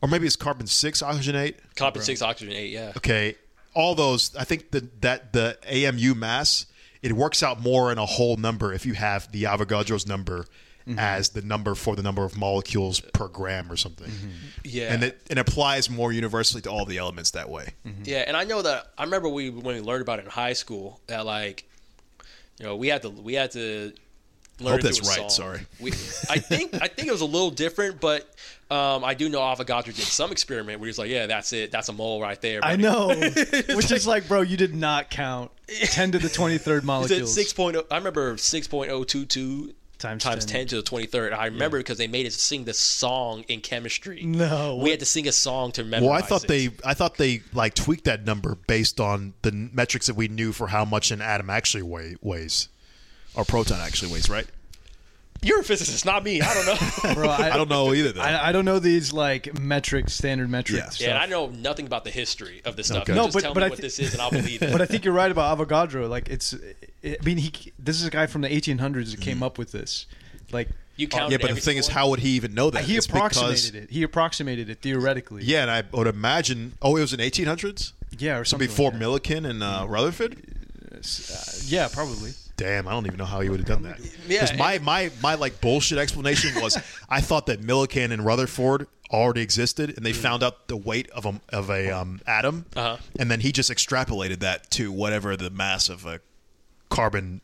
or 0.00 0.08
maybe 0.08 0.26
it's 0.26 0.36
carbon 0.36 0.66
six, 0.66 1.02
oxygen 1.02 1.36
eight. 1.36 1.58
Carbon 1.76 2.02
six, 2.02 2.22
oxygen 2.22 2.54
eight. 2.54 2.70
Yeah. 2.70 2.92
Okay, 2.96 3.36
all 3.74 3.94
those. 3.94 4.34
I 4.36 4.44
think 4.44 4.70
that 4.70 5.02
that 5.02 5.32
the 5.32 5.58
AMU 5.68 6.14
mass 6.14 6.66
it 7.02 7.12
works 7.12 7.42
out 7.42 7.60
more 7.60 7.90
in 7.92 7.98
a 7.98 8.06
whole 8.06 8.36
number 8.36 8.72
if 8.72 8.86
you 8.86 8.94
have 8.94 9.30
the 9.32 9.44
Avogadro's 9.44 10.06
number 10.06 10.46
Mm-hmm. 10.86 10.98
as 10.98 11.30
the 11.30 11.42
number 11.42 11.74
for 11.74 11.94
the 11.94 12.02
number 12.02 12.24
of 12.24 12.36
molecules 12.36 13.00
per 13.00 13.28
gram 13.28 13.70
or 13.70 13.76
something, 13.76 14.10
mm-hmm. 14.10 14.30
Yeah. 14.64 14.92
and 14.92 15.04
it, 15.04 15.20
it 15.30 15.38
applies 15.38 15.88
more 15.88 16.12
universally 16.12 16.60
to 16.62 16.70
all 16.70 16.84
the 16.84 16.98
elements 16.98 17.30
that 17.32 17.48
way. 17.48 17.68
Mm-hmm. 17.86 18.02
Yeah, 18.04 18.24
and 18.26 18.36
I 18.36 18.44
know 18.44 18.62
that 18.62 18.88
I 18.98 19.04
remember 19.04 19.28
we 19.28 19.50
when 19.50 19.76
we 19.76 19.80
learned 19.80 20.02
about 20.02 20.18
it 20.18 20.24
in 20.24 20.30
high 20.30 20.54
school 20.54 21.00
that 21.06 21.24
like, 21.24 21.68
you 22.58 22.66
know, 22.66 22.76
we 22.76 22.88
had 22.88 23.02
to 23.02 23.10
we 23.10 23.34
had 23.34 23.52
to 23.52 23.92
learn 24.60 24.72
Hope 24.72 24.80
it 24.80 24.82
that's 24.84 24.98
through 24.98 25.08
a 25.08 25.10
right, 25.10 25.30
song. 25.30 25.54
sorry. 25.54 25.60
We, 25.80 25.90
I 26.30 26.38
think 26.38 26.74
I 26.74 26.88
think 26.88 27.08
it 27.08 27.12
was 27.12 27.20
a 27.20 27.26
little 27.26 27.50
different, 27.50 28.00
but 28.00 28.22
um, 28.70 29.04
I 29.04 29.14
do 29.14 29.28
know 29.28 29.40
Avogadro 29.40 29.84
did 29.84 29.96
some 29.96 30.32
experiment 30.32 30.80
where 30.80 30.86
he's 30.86 30.98
like, 30.98 31.10
yeah, 31.10 31.26
that's 31.26 31.52
it, 31.52 31.70
that's 31.70 31.88
a 31.88 31.92
mole 31.92 32.20
right 32.20 32.40
there. 32.40 32.60
I 32.64 32.76
buddy." 32.76 32.82
know, 32.82 33.08
which 33.76 33.92
is 33.92 34.06
like, 34.06 34.28
bro, 34.28 34.40
you 34.40 34.56
did 34.56 34.74
not 34.74 35.10
count 35.10 35.50
ten 35.84 36.12
to 36.12 36.18
the 36.18 36.28
twenty 36.28 36.58
third 36.58 36.82
Is 36.82 36.84
molecules. 36.86 37.34
six 37.34 37.52
point? 37.52 37.76
Oh, 37.76 37.84
I 37.90 37.98
remember 37.98 38.36
six 38.36 38.66
point 38.68 38.90
oh 38.90 39.04
two 39.04 39.24
two 39.26 39.74
Times 40.02 40.24
times 40.24 40.44
10. 40.44 40.58
ten 40.58 40.66
to 40.66 40.76
the 40.76 40.82
twenty 40.82 41.06
third. 41.06 41.32
I 41.32 41.46
remember 41.46 41.78
because 41.78 41.96
they 41.96 42.08
made 42.08 42.26
us 42.26 42.34
sing 42.34 42.64
this 42.64 42.78
song 42.78 43.44
in 43.46 43.60
chemistry. 43.60 44.24
No, 44.24 44.76
we 44.82 44.90
had 44.90 44.98
to 44.98 45.06
sing 45.06 45.28
a 45.28 45.32
song 45.32 45.70
to 45.72 45.84
memorize. 45.84 46.02
Well, 46.02 46.18
I 46.18 46.22
thought 46.22 46.42
it. 46.42 46.48
they, 46.48 46.70
I 46.84 46.94
thought 46.94 47.18
they 47.18 47.42
like 47.54 47.74
tweaked 47.74 48.04
that 48.04 48.26
number 48.26 48.56
based 48.66 48.98
on 48.98 49.34
the 49.42 49.52
metrics 49.52 50.08
that 50.08 50.16
we 50.16 50.26
knew 50.26 50.50
for 50.50 50.66
how 50.66 50.84
much 50.84 51.12
an 51.12 51.22
atom 51.22 51.50
actually 51.50 51.84
weigh, 51.84 52.16
weighs. 52.20 52.68
Or 53.34 53.44
proton 53.44 53.78
actually 53.80 54.12
weighs 54.12 54.28
right. 54.28 54.46
You're 55.42 55.60
a 55.60 55.64
physicist, 55.64 56.04
not 56.04 56.22
me. 56.22 56.40
I 56.40 56.54
don't 56.54 56.66
know. 56.66 57.14
bro, 57.14 57.28
I, 57.28 57.50
I 57.50 57.56
don't 57.56 57.68
know 57.68 57.92
either 57.92 58.12
though. 58.12 58.20
I, 58.20 58.48
I 58.48 58.52
don't 58.52 58.64
know 58.64 58.78
these 58.78 59.12
like 59.12 59.58
metric 59.58 60.08
standard 60.08 60.48
metrics. 60.48 60.78
Yeah. 60.82 60.88
stuff. 60.90 61.00
yeah, 61.00 61.14
and 61.14 61.18
I 61.18 61.26
know 61.26 61.48
nothing 61.48 61.86
about 61.86 62.04
the 62.04 62.10
history 62.10 62.62
of 62.64 62.76
this 62.76 62.86
stuff. 62.86 63.02
Okay. 63.02 63.14
No, 63.14 63.24
just 63.24 63.34
but- 63.34 63.42
tell 63.42 63.54
but 63.54 63.60
me 63.60 63.66
I 63.66 63.68
what 63.70 63.80
this 63.80 63.98
is, 63.98 64.12
and 64.12 64.22
I'll 64.22 64.30
believe 64.30 64.62
it. 64.62 64.70
but 64.72 64.80
I 64.80 64.86
think 64.86 65.04
you're 65.04 65.14
right 65.14 65.30
about 65.30 65.58
Avogadro. 65.58 66.08
Like 66.08 66.28
it's, 66.28 66.54
I 67.04 67.16
mean, 67.24 67.38
he 67.38 67.72
this 67.78 68.00
is 68.00 68.06
a 68.06 68.10
guy 68.10 68.26
from 68.26 68.42
the 68.42 68.48
1800s 68.48 69.10
that 69.10 69.20
came 69.20 69.42
up 69.42 69.58
with 69.58 69.72
this. 69.72 70.06
Like 70.52 70.68
you 70.96 71.08
count. 71.08 71.30
yeah, 71.32 71.38
but 71.38 71.44
the 71.44 71.50
every 71.50 71.60
thing 71.62 71.76
is, 71.78 71.88
how 71.88 72.10
would 72.10 72.20
he 72.20 72.30
even 72.30 72.54
know 72.54 72.70
that? 72.70 72.84
he 72.84 72.96
It's 72.96 73.06
approximated 73.06 73.72
because- 73.72 73.84
it. 73.84 73.90
He 73.90 74.02
approximated 74.04 74.70
it 74.70 74.80
theoretically. 74.82 75.42
Yeah, 75.44 75.62
and 75.62 75.70
I 75.70 75.82
would 75.92 76.06
imagine. 76.06 76.74
Oh, 76.82 76.96
it 76.96 77.00
was 77.00 77.12
in 77.12 77.20
1800s. 77.20 77.92
yeah, 78.18 78.38
or 78.38 78.44
So 78.44 78.58
before 78.58 78.90
like 78.90 79.00
that. 79.00 79.04
Millikan 79.04 79.48
and 79.48 79.62
uh, 79.62 79.86
Rutherford. 79.88 80.36
Uh, 80.94 80.98
yeah, 81.64 81.88
probably. 81.92 82.32
Damn, 82.56 82.86
I 82.86 82.92
don't 82.92 83.06
even 83.06 83.18
know 83.18 83.24
how 83.24 83.40
he 83.40 83.48
would 83.48 83.60
have 83.60 83.66
done 83.68 83.82
that. 83.82 83.98
Yeah, 84.28 84.42
Because 84.42 84.58
my, 84.58 84.78
my 84.78 85.10
my 85.22 85.34
like 85.34 85.60
bullshit 85.60 85.98
explanation 85.98 86.60
was 86.62 86.76
I 87.08 87.20
thought 87.20 87.46
that 87.46 87.60
Millikan 87.62 88.12
and 88.12 88.24
Rutherford 88.24 88.86
already 89.10 89.40
existed, 89.42 89.94
and 89.96 90.04
they 90.06 90.12
found 90.12 90.42
out 90.42 90.68
the 90.68 90.76
weight 90.76 91.10
of 91.10 91.26
a 91.26 91.40
of 91.50 91.70
a 91.70 91.90
um, 91.90 92.20
atom, 92.26 92.66
Mm. 92.72 92.76
Uh-huh. 92.80 92.96
And 93.18 93.30
then 93.30 93.40
he 93.40 93.52
just 93.52 93.70
extrapolated 93.70 94.40
that 94.40 94.70
to 94.72 94.90
whatever 94.92 95.36
the 95.36 95.50
mass 95.50 95.88
of 95.88 96.04
a. 96.06 96.20
carbon, 96.88 97.40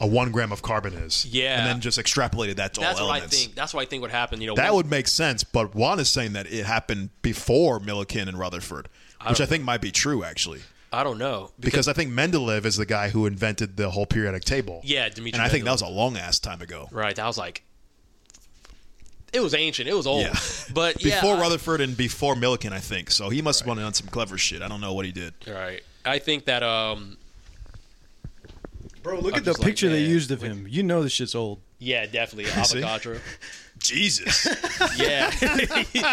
a 0.00 0.06
one 0.06 0.32
gram 0.32 0.52
of 0.52 0.62
carbon 0.62 0.94
is. 0.94 1.26
Yeah, 1.26 1.58
And 1.58 1.66
then 1.66 1.80
just 1.80 1.98
extrapolated 1.98 2.56
that 2.56 2.72
to 2.74 2.80
that's 2.80 2.98
all 2.98 3.08
what 3.08 3.16
elements. 3.16 3.36
I 3.36 3.40
think. 3.44 3.54
That's 3.54 3.74
what 3.74 3.82
I 3.82 3.84
think 3.84 4.00
would 4.02 4.10
happen. 4.10 4.40
You 4.40 4.46
know, 4.48 4.54
That 4.54 4.66
when- 4.72 4.76
would 4.76 4.90
make 4.90 5.06
sense, 5.06 5.44
but 5.44 5.74
Juan 5.74 6.00
is 6.00 6.08
saying 6.08 6.32
that 6.32 6.50
it 6.50 6.64
happened 6.64 7.10
before 7.20 7.78
Millikan 7.78 8.26
and 8.26 8.38
Rutherford, 8.38 8.88
which 9.28 9.40
I, 9.40 9.44
think 9.46 9.64
might 9.64 9.82
be 9.82 9.90
true 9.90 10.24
actually. 10.24 10.60
I 10.92 11.04
don't 11.04 11.18
know 11.18 11.50
Because 11.60 11.86
I 11.86 11.92
think 11.92 12.10
Mendeleev 12.12 12.64
is 12.64 12.76
the 12.76 12.84
guy 12.86 13.10
who 13.10 13.26
invented 13.26 13.76
the 13.76 13.90
whole 13.90 14.06
periodic 14.06 14.44
table. 14.44 14.80
yeah, 14.84 15.08
Dimitri. 15.08 15.32
And 15.38 15.42
I 15.42 15.48
think 15.48 15.64
that 15.64 15.70
was 15.72 15.82
a 15.82 15.86
long 15.88 16.16
ass 16.16 16.38
time 16.40 16.60
ago. 16.60 16.88
right. 16.90 17.14
That 17.14 17.26
was 17.26 17.38
like. 17.38 17.62
It 19.32 19.38
was 19.40 19.54
ancient. 19.54 19.88
It 19.88 19.94
was 19.94 20.06
old. 20.08 20.22
Yeah. 20.22 20.34
But 20.74 21.04
yeah, 21.04 21.20
Before 21.20 21.36
I- 21.36 21.40
Rutherford 21.42 21.80
and 21.80 21.96
before 21.96 22.34
Millikan, 22.34 22.72
I 22.72 22.80
think. 22.80 23.10
So 23.12 23.28
he 23.28 23.40
must 23.42 23.64
have 23.64 23.76
done 23.76 23.94
some 23.94 24.08
clever 24.08 24.36
shit. 24.38 24.60
I 24.62 24.68
don't 24.68 24.80
know 24.80 24.92
what 24.92 25.04
he 25.06 25.12
did. 25.12 25.34
Right. 25.46 25.82
I 26.04 26.18
think 26.18 26.46
that 26.46 26.62
um 26.64 27.16
Bro, 29.02 29.20
look 29.20 29.32
I'm 29.34 29.38
at 29.38 29.44
the 29.44 29.50
just 29.52 29.60
like, 29.60 29.66
picture 29.68 29.88
they 29.88 30.02
used 30.02 30.30
of 30.30 30.42
him. 30.42 30.66
You 30.68 30.82
know 30.82 31.02
this 31.02 31.12
shit's 31.12 31.34
old. 31.34 31.60
yeah, 31.78 32.04
definitely 32.06 32.44
See? 32.64 32.82
Avogadro. 33.80 33.86
Jesus, 33.88 34.46
yeah. 34.96 35.30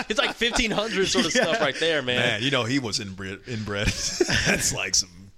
it's 0.10 0.18
like 0.20 0.40
1500 0.40 1.08
sort 1.08 1.26
of 1.26 1.32
stuff 1.32 1.60
right 1.62 1.76
there, 1.80 2.02
man. 2.02 2.20
man, 2.20 2.44
you 2.44 2.52
know 2.52 2.64
he 2.64 2.80
was 2.80 3.00
inbred. 3.00 3.40
inbred. 3.48 3.88
That's 4.48 4.74
like 4.74 4.96
some 4.96 5.32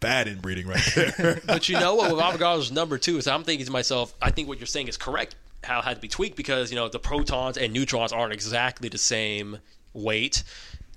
bad 0.00 0.28
inbreeding 0.28 0.66
right 0.66 0.82
there. 0.94 1.40
But 1.46 1.68
you 1.68 1.78
know 1.78 1.94
what? 1.94 2.10
With 2.14 2.20
Avogadro's 2.22 2.70
number 2.70 2.98
two, 2.98 3.18
is 3.18 3.26
I'm 3.26 3.44
thinking 3.44 3.66
to 3.66 3.72
myself, 3.72 4.14
I 4.20 4.30
think 4.30 4.48
what 4.48 4.58
you're 4.58 4.66
saying 4.66 4.88
is 4.88 4.96
correct. 4.96 5.34
How 5.64 5.80
it 5.80 5.84
had 5.84 5.94
to 5.96 6.00
be 6.00 6.08
tweaked 6.08 6.36
because 6.36 6.70
you 6.70 6.76
know 6.76 6.88
the 6.88 6.98
protons 6.98 7.56
and 7.56 7.72
neutrons 7.72 8.12
aren't 8.12 8.32
exactly 8.32 8.88
the 8.88 8.98
same 8.98 9.58
weight, 9.94 10.44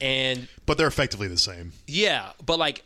and 0.01 0.47
But 0.65 0.77
they're 0.77 0.87
effectively 0.87 1.27
the 1.27 1.37
same. 1.37 1.71
yeah, 1.87 2.31
but 2.45 2.59
like 2.59 2.83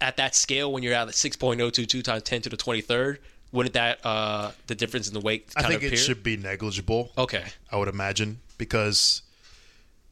at 0.00 0.16
that 0.18 0.34
scale, 0.36 0.72
when 0.72 0.82
you're 0.84 0.94
at 0.94 1.08
6.022 1.08 2.04
times 2.04 2.22
10 2.22 2.42
to 2.42 2.48
the 2.48 2.56
23rd, 2.56 3.18
wouldn't 3.52 3.72
that 3.74 4.04
uh 4.04 4.50
the 4.66 4.74
difference 4.74 5.08
in 5.08 5.14
the 5.14 5.20
weight 5.20 5.50
I 5.56 5.62
think 5.62 5.74
of 5.76 5.84
it 5.84 5.86
appear? 5.88 5.96
should 5.98 6.22
be 6.22 6.36
negligible. 6.36 7.10
Okay. 7.16 7.44
I 7.72 7.76
would 7.76 7.88
imagine 7.88 8.40
because, 8.58 9.22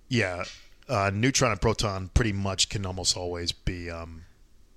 yeah, 0.08 0.44
uh, 0.88 1.10
neutron 1.12 1.50
and 1.52 1.60
proton 1.60 2.10
pretty 2.14 2.32
much 2.32 2.68
can 2.68 2.86
almost 2.86 3.16
always 3.16 3.52
be 3.52 3.90
um, 3.90 4.22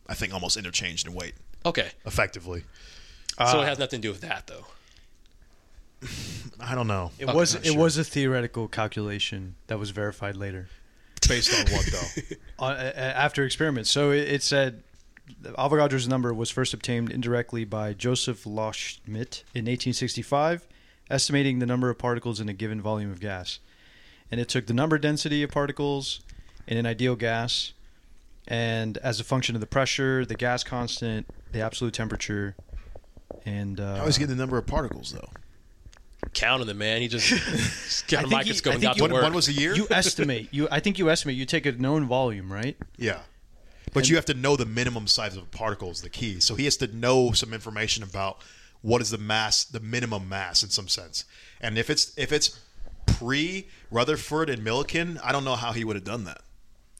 I 0.08 0.14
think 0.16 0.34
almost 0.34 0.58
interchanged 0.58 1.08
in 1.08 1.14
weight. 1.14 1.36
Okay. 1.66 1.90
effectively. 2.06 2.64
so 3.38 3.62
it 3.62 3.66
has 3.66 3.78
nothing 3.80 4.02
to 4.02 4.08
do 4.08 4.12
with 4.12 4.22
that 4.22 4.48
though. 4.48 4.66
I 6.62 6.76
don't 6.76 6.88
know. 6.88 7.12
It 7.20 7.26
Okay, 7.26 7.34
was 7.36 7.56
not 7.56 7.66
it 7.66 7.72
sure. 7.74 7.78
was 7.82 7.98
a 7.98 8.04
theoretical 8.04 8.68
calculation 8.68 9.56
that 9.68 9.78
was 9.80 9.90
verified 9.92 10.36
later. 10.38 10.70
Based 11.28 11.54
on 11.54 11.72
what 11.74 11.86
though? 11.92 12.36
uh, 12.66 12.76
a- 12.78 12.88
a- 12.88 13.18
after 13.18 13.44
experiments. 13.46 13.90
So 13.92 14.12
it, 14.12 14.28
it 14.30 14.44
said 14.44 14.84
Avogadro's 15.44 16.08
number 16.08 16.34
was 16.34 16.50
first 16.50 16.74
obtained 16.74 17.12
indirectly 17.12 17.66
by 17.66 17.94
Joseph 17.94 18.44
Loschmidt 18.46 19.44
in 19.54 19.66
1865 19.66 20.68
estimating 21.12 21.58
the 21.58 21.66
number 21.66 21.90
of 21.90 21.98
particles 21.98 22.40
in 22.40 22.48
a 22.50 22.54
given 22.54 22.80
volume 22.82 23.10
of 23.12 23.20
gas. 23.20 23.60
And 24.32 24.40
it 24.40 24.48
took 24.48 24.68
the 24.68 24.74
number 24.76 25.00
density 25.00 25.42
of 25.42 25.50
particles 25.50 26.20
in 26.68 26.78
an 26.78 26.86
ideal 26.86 27.16
gas, 27.16 27.74
and 28.48 28.98
as 29.00 29.20
a 29.20 29.24
function 29.24 29.56
of 29.56 29.62
the 29.62 29.66
pressure, 29.68 30.24
the 30.24 30.36
gas 30.36 30.64
constant, 30.64 31.26
the 31.52 31.62
absolute 31.62 31.96
temperature, 31.96 32.56
and 33.44 33.80
uh, 33.80 33.94
I 33.96 34.00
always 34.02 34.20
get 34.20 34.28
the 34.28 34.36
number 34.36 34.58
of 34.60 34.68
particles 34.68 35.12
though. 35.14 35.30
Counting 36.34 36.68
them, 36.68 36.78
man. 36.78 37.02
He 37.02 37.08
just, 37.08 37.28
just 37.30 38.08
got 38.08 38.20
I 38.20 38.20
a 38.20 38.22
think 38.28 38.30
he- 38.30 38.36
microscope 38.50 38.72
I 38.72 38.74
and 38.76 38.84
got 38.84 38.96
you- 38.96 39.00
to 39.00 39.04
When, 39.06 39.14
work. 39.14 39.24
when 39.24 39.34
was 39.34 39.48
the 39.48 39.54
year? 39.54 39.74
you 39.76 39.88
estimate. 39.90 40.50
You, 40.52 40.68
I 40.70 40.80
think 40.80 41.00
you 41.00 41.10
estimate. 41.10 41.38
You 41.38 41.46
take 41.46 41.66
a 41.66 41.72
known 41.72 42.06
volume, 42.06 42.54
right? 42.54 42.78
yeah. 42.98 43.22
But 43.94 44.10
you 44.10 44.16
have 44.16 44.26
to 44.26 44.34
know 44.34 44.56
the 44.56 44.66
minimum 44.66 45.08
size 45.08 45.36
of 45.36 45.44
a 45.44 45.46
particle 45.48 45.90
is 45.90 46.02
the 46.02 46.10
key. 46.10 46.40
So 46.40 46.56
he 46.56 46.66
has 46.66 46.78
to 46.78 46.88
know 46.88 47.32
some 47.32 47.54
information 47.54 48.04
about 48.04 48.40
what 48.82 49.02
is 49.02 49.10
the 49.10 49.18
mass, 49.18 49.64
the 49.64 49.80
minimum 49.80 50.30
mass 50.30 50.64
in 50.64 50.70
some 50.70 50.88
sense. 50.88 51.26
And 51.60 51.78
if 51.78 51.90
it's 51.90 52.18
if 52.18 52.32
it's 52.32 52.60
pre 53.06 53.68
Rutherford 53.92 54.50
and 54.50 54.66
Millikan, 54.66 55.20
I 55.24 55.32
don't 55.32 55.44
know 55.44 55.56
how 55.56 55.72
he 55.72 55.84
would 55.84 55.96
have 55.96 56.06
done 56.06 56.24
that. 56.26 56.42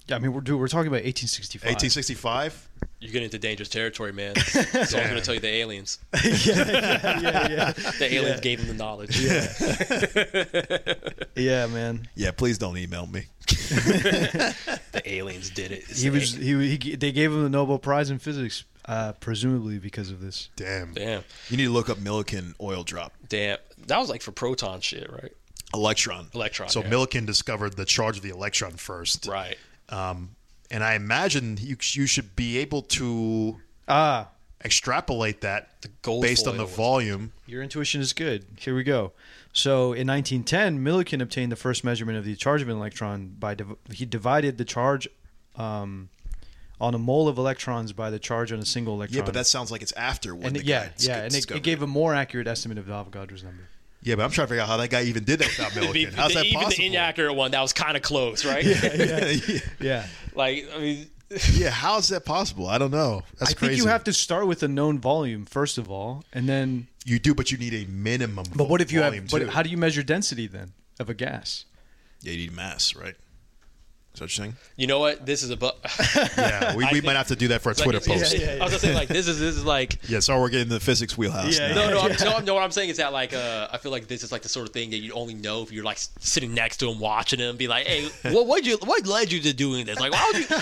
Yeah, 0.08 0.16
I 0.16 0.20
mean, 0.20 0.34
we're 0.34 0.42
dude, 0.42 0.60
we're 0.60 0.68
talking 0.68 0.88
about 0.88 1.04
1865. 1.04 1.68
1865. 1.70 2.68
You're 3.00 3.12
getting 3.12 3.26
into 3.26 3.38
dangerous 3.38 3.70
territory, 3.70 4.12
man. 4.12 4.36
So 4.86 4.98
I'm 4.98 5.10
going 5.10 5.16
to 5.16 5.22
tell 5.22 5.36
you 5.36 5.40
the 5.40 5.48
aliens. 5.48 6.00
yeah, 6.24 7.20
yeah, 7.22 7.48
yeah, 7.50 7.72
The 7.72 8.14
aliens 8.14 8.42
gave 8.42 8.60
him 8.60 8.68
the 8.68 8.74
knowledge. 8.74 9.20
yeah, 11.36 11.68
man. 11.68 12.10
Yeah, 12.16 12.32
please 12.32 12.58
don't 12.58 12.78
email 12.78 13.06
me. 13.08 13.26
The 14.92 15.02
aliens 15.06 15.50
did 15.50 15.72
it. 15.72 15.84
It's 15.90 16.02
He 16.02 16.10
was 16.10 16.36
aliens. 16.38 16.84
he, 16.84 16.90
he 16.92 16.96
they 16.96 17.12
gave 17.12 17.32
him 17.32 17.44
the 17.44 17.50
Nobel 17.50 17.78
Prize 17.80 18.10
in 18.10 18.20
physics, 18.20 18.64
uh, 18.86 19.14
presumably 19.20 19.78
because 19.80 20.10
of 20.12 20.22
this. 20.22 20.50
Damn. 20.56 20.94
Damn. 20.94 21.24
You 21.50 21.58
need 21.58 21.66
to 21.66 21.70
look 21.72 21.90
up 21.90 21.98
Millikan 21.98 22.54
oil 22.62 22.84
drop. 22.84 23.14
Damn. 23.28 23.58
That 23.88 23.98
was 24.00 24.10
like 24.10 24.22
for 24.22 24.32
proton 24.32 24.82
shit, 24.82 25.10
right? 25.12 25.32
Electron. 25.74 26.28
Electron. 26.34 26.70
So 26.70 26.82
yeah. 26.82 26.90
Millikan 26.90 27.26
discovered 27.26 27.76
the 27.78 27.86
charge 27.86 28.18
of 28.18 28.24
the 28.24 28.30
electron 28.32 28.72
first. 28.72 29.28
Right. 29.28 29.58
Um, 29.90 30.32
and 30.72 30.84
I 30.84 30.96
imagine 30.96 31.58
you, 31.62 31.78
you 31.82 32.06
should 32.08 32.36
be 32.36 32.58
able 32.60 32.82
to 32.84 33.58
Ah, 33.88 34.30
extrapolate 34.64 35.42
that 35.42 35.70
gold 36.02 36.22
based 36.24 36.48
on 36.48 36.58
the 36.58 36.66
volume. 36.66 37.32
your 37.48 37.62
intuition 37.64 38.02
is 38.02 38.14
good. 38.14 38.46
Here 38.58 38.76
we 38.76 38.84
go. 38.84 39.12
So 39.54 39.94
in 39.94 40.08
1910, 40.08 40.80
Millikan 40.80 41.22
obtained 41.22 41.52
the 41.52 41.56
first 41.56 41.84
measurement 41.84 42.18
of 42.18 42.26
the 42.26 42.36
charge 42.36 42.62
of 42.62 42.70
an 42.70 42.78
electron 42.78 43.36
by 43.40 43.56
div- 43.56 43.76
he 43.92 44.06
divided 44.06 44.58
the 44.58 44.66
charge 44.66 45.08
um, 45.56 46.10
on 46.80 46.94
a 46.94 47.00
mole 47.00 47.28
of 47.28 47.38
electrons 47.38 47.92
by 47.92 48.10
the 48.10 48.20
charge 48.20 48.52
on 48.52 48.60
a 48.60 48.66
single 48.66 48.94
electron. 48.94 49.18
Yeah, 49.18 49.26
but 49.26 49.34
that 49.34 49.48
sounds 49.48 49.72
like 49.72 49.82
it's 49.82 49.92
after 49.94 50.36
when 50.36 50.48
and 50.48 50.56
the 50.56 50.60
it- 50.60 50.66
yeah, 50.66 50.86
guy 50.86 50.92
yeah, 51.00 51.24
and 51.24 51.34
it, 51.36 51.50
it 51.52 51.64
gave 51.64 51.82
a 51.82 51.88
more 51.88 52.14
accurate 52.14 52.48
estimate 52.48 52.78
of 52.78 52.86
the 52.86 52.94
Avogadro's 52.94 53.44
number. 53.44 53.64
Yeah, 54.02 54.16
but 54.16 54.24
I'm 54.24 54.32
trying 54.32 54.48
to 54.48 54.50
figure 54.52 54.62
out 54.62 54.70
how 54.70 54.78
that 54.78 54.90
guy 54.90 55.02
even 55.04 55.26
did 55.26 55.40
that 55.40 55.48
without 55.50 55.72
The- 55.74 55.82
Millikan. 55.82 56.14
How's 56.14 56.30
the- 56.30 56.36
that 56.36 56.46
even 56.46 56.62
possible? 56.62 56.78
the 56.78 56.86
inaccurate 56.88 57.34
one, 57.34 57.52
that 57.52 57.62
was 57.62 57.74
kind 57.74 57.98
of 57.98 58.04
close, 58.04 58.46
right? 58.46 58.64
Yeah, 58.66 59.26
yeah. 59.26 59.60
Yeah, 59.82 60.08
like, 60.36 60.70
I 60.74 60.80
mean, 60.80 61.08
yeah, 61.54 61.70
how 61.70 61.98
is 61.98 62.10
that 62.10 62.26
possible? 62.26 62.68
I 62.68 62.78
don't 62.78 62.92
know. 62.92 63.24
That's 63.38 63.52
I 63.52 63.54
crazy. 63.54 63.76
think 63.76 63.84
you 63.84 63.90
have 63.90 64.04
to 64.06 64.14
start 64.14 64.48
with 64.48 64.64
a 64.64 64.68
known 64.68 65.00
volume 65.00 65.46
first 65.46 65.78
of 65.78 65.90
all, 65.90 66.24
and 66.34 66.50
then. 66.50 66.88
You 67.06 67.20
do, 67.20 67.34
but 67.36 67.52
you 67.52 67.58
need 67.58 67.74
a 67.74 67.86
minimum. 67.90 68.46
But 68.56 68.70
what 68.70 68.82
if 68.82 68.92
you 68.92 69.02
have? 69.02 69.30
But 69.30 69.50
how 69.50 69.64
do 69.64 69.70
you 69.70 69.78
measure 69.78 70.04
density 70.04 70.48
then 70.48 70.74
of 71.00 71.10
a 71.10 71.14
gas? 71.14 71.66
Yeah, 72.22 72.34
you 72.34 72.40
need 72.40 72.56
mass, 72.56 72.96
right? 72.96 73.16
Is 74.20 74.20
that 74.20 74.26
what 74.26 74.38
you're 74.38 74.46
saying? 74.46 74.58
you 74.76 74.88
know 74.88 75.00
what? 75.00 75.26
This 75.26 75.44
is 75.44 75.50
a. 75.50 75.58
Bu- 75.58 75.70
Yeah, 76.38 76.76
we, 76.76 76.84
we 76.86 76.92
think- 76.92 77.06
might 77.06 77.16
have 77.16 77.28
to 77.28 77.36
do 77.36 77.50
that 77.50 77.62
for 77.62 77.70
a 77.70 77.74
like, 77.74 77.84
Twitter 77.84 77.98
it's- 78.00 78.20
post. 78.20 78.34
it's- 78.36 78.60
I 78.60 78.64
was 78.64 78.72
gonna 78.74 78.80
say 78.80 78.94
like 78.94 79.08
this 79.08 79.28
is 79.28 79.40
this 79.40 79.56
is 79.56 79.64
like 79.66 79.98
Yeah, 80.10 80.20
so 80.20 80.40
we're 80.40 80.50
getting 80.50 80.70
the 80.70 80.80
physics 80.80 81.18
wheelhouse. 81.18 81.58
Yeah, 81.58 81.70
now. 81.70 81.90
no 81.90 81.94
no 81.94 82.00
I'm, 82.02 82.12
no, 82.20 82.40
no 82.40 82.54
what 82.54 82.64
I'm 82.64 82.72
saying 82.72 82.90
is 82.90 82.98
that 82.98 83.14
like 83.14 83.34
uh, 83.34 83.68
I 83.72 83.78
feel 83.78 83.92
like 83.92 84.08
this 84.08 84.24
is 84.24 84.32
like 84.32 84.42
the 84.42 84.50
sort 84.50 84.68
of 84.68 84.74
thing 84.74 84.90
that 84.92 84.98
you 84.98 85.14
only 85.14 85.34
know 85.34 85.62
if 85.64 85.72
you're 85.72 85.84
like 85.84 85.98
sitting 86.20 86.54
next 86.54 86.78
to 86.78 86.90
him 86.90 87.00
watching 87.00 87.40
him 87.40 87.56
be 87.58 87.68
like 87.68 87.86
hey 87.88 88.10
what 88.34 88.48
what 88.48 88.66
you 88.66 88.78
what 88.84 89.06
led 89.08 89.32
you 89.32 89.40
to 89.42 89.54
doing 89.54 89.86
this 89.86 90.00
like 90.00 90.12
why 90.12 90.32
would 90.34 90.50
you 90.50 90.56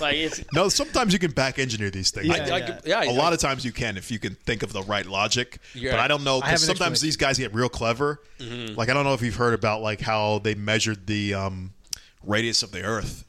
like 0.00 0.16
it's 0.16 0.44
No, 0.52 0.68
sometimes 0.68 1.12
you 1.12 1.18
can 1.18 1.30
back 1.30 1.58
engineer 1.58 1.90
these 1.90 2.10
things. 2.10 2.28
I, 2.30 2.46
Yeah. 2.46 2.54
I, 2.54 2.78
yeah, 3.04 3.10
a 3.10 3.12
lot 3.12 3.32
of 3.32 3.38
times 3.38 3.64
you 3.64 3.72
can 3.72 3.96
if 3.96 4.10
you 4.10 4.18
can 4.18 4.34
think 4.34 4.62
of 4.62 4.72
the 4.72 4.82
right 4.82 5.06
logic. 5.06 5.58
Yeah. 5.74 5.92
But 5.92 6.00
I 6.00 6.08
don't 6.08 6.24
know 6.24 6.40
because 6.40 6.64
sometimes 6.64 7.00
these 7.00 7.16
guys 7.16 7.38
get 7.38 7.54
real 7.54 7.68
clever. 7.68 8.20
Mm-hmm. 8.38 8.74
Like 8.76 8.88
I 8.88 8.94
don't 8.94 9.04
know 9.04 9.14
if 9.14 9.22
you've 9.22 9.36
heard 9.36 9.54
about 9.54 9.82
like 9.82 10.00
how 10.00 10.38
they 10.40 10.54
measured 10.54 11.06
the 11.06 11.34
um, 11.34 11.72
radius 12.26 12.62
of 12.62 12.70
the 12.72 12.82
Earth. 12.82 13.24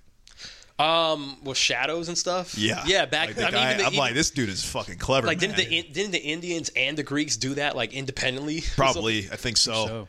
um 0.78 1.38
with 1.44 1.58
shadows 1.58 2.10
and 2.10 2.18
stuff 2.18 2.58
Yeah, 2.58 2.84
yeah 2.86 3.06
back 3.06 3.28
Like, 3.30 3.36
the 3.38 3.42
I 3.44 3.46
mean 3.46 3.54
guy- 3.54 3.66
even 3.72 3.78
the, 3.78 3.84
I'm 3.86 3.88
even- 3.94 4.00
like, 4.00 4.14
this 4.14 4.30
dude 4.32 4.50
is 4.50 4.64
fucking 4.66 4.98
clever. 4.98 5.26
like 5.28 5.40
didn't 5.40 5.58
man. 5.58 5.70
the 5.70 5.84
didn't 5.84 6.12
the 6.12 6.20
Indians 6.22 6.70
and 6.76 6.98
the 6.98 7.04
Greeks 7.04 7.38
do 7.38 7.54
that 7.56 7.76
like 7.78 7.94
independently 7.94 8.62
Probably, 8.76 9.30
I 9.32 9.38
think 9.38 9.56
so. 9.58 9.88
So, 9.88 10.08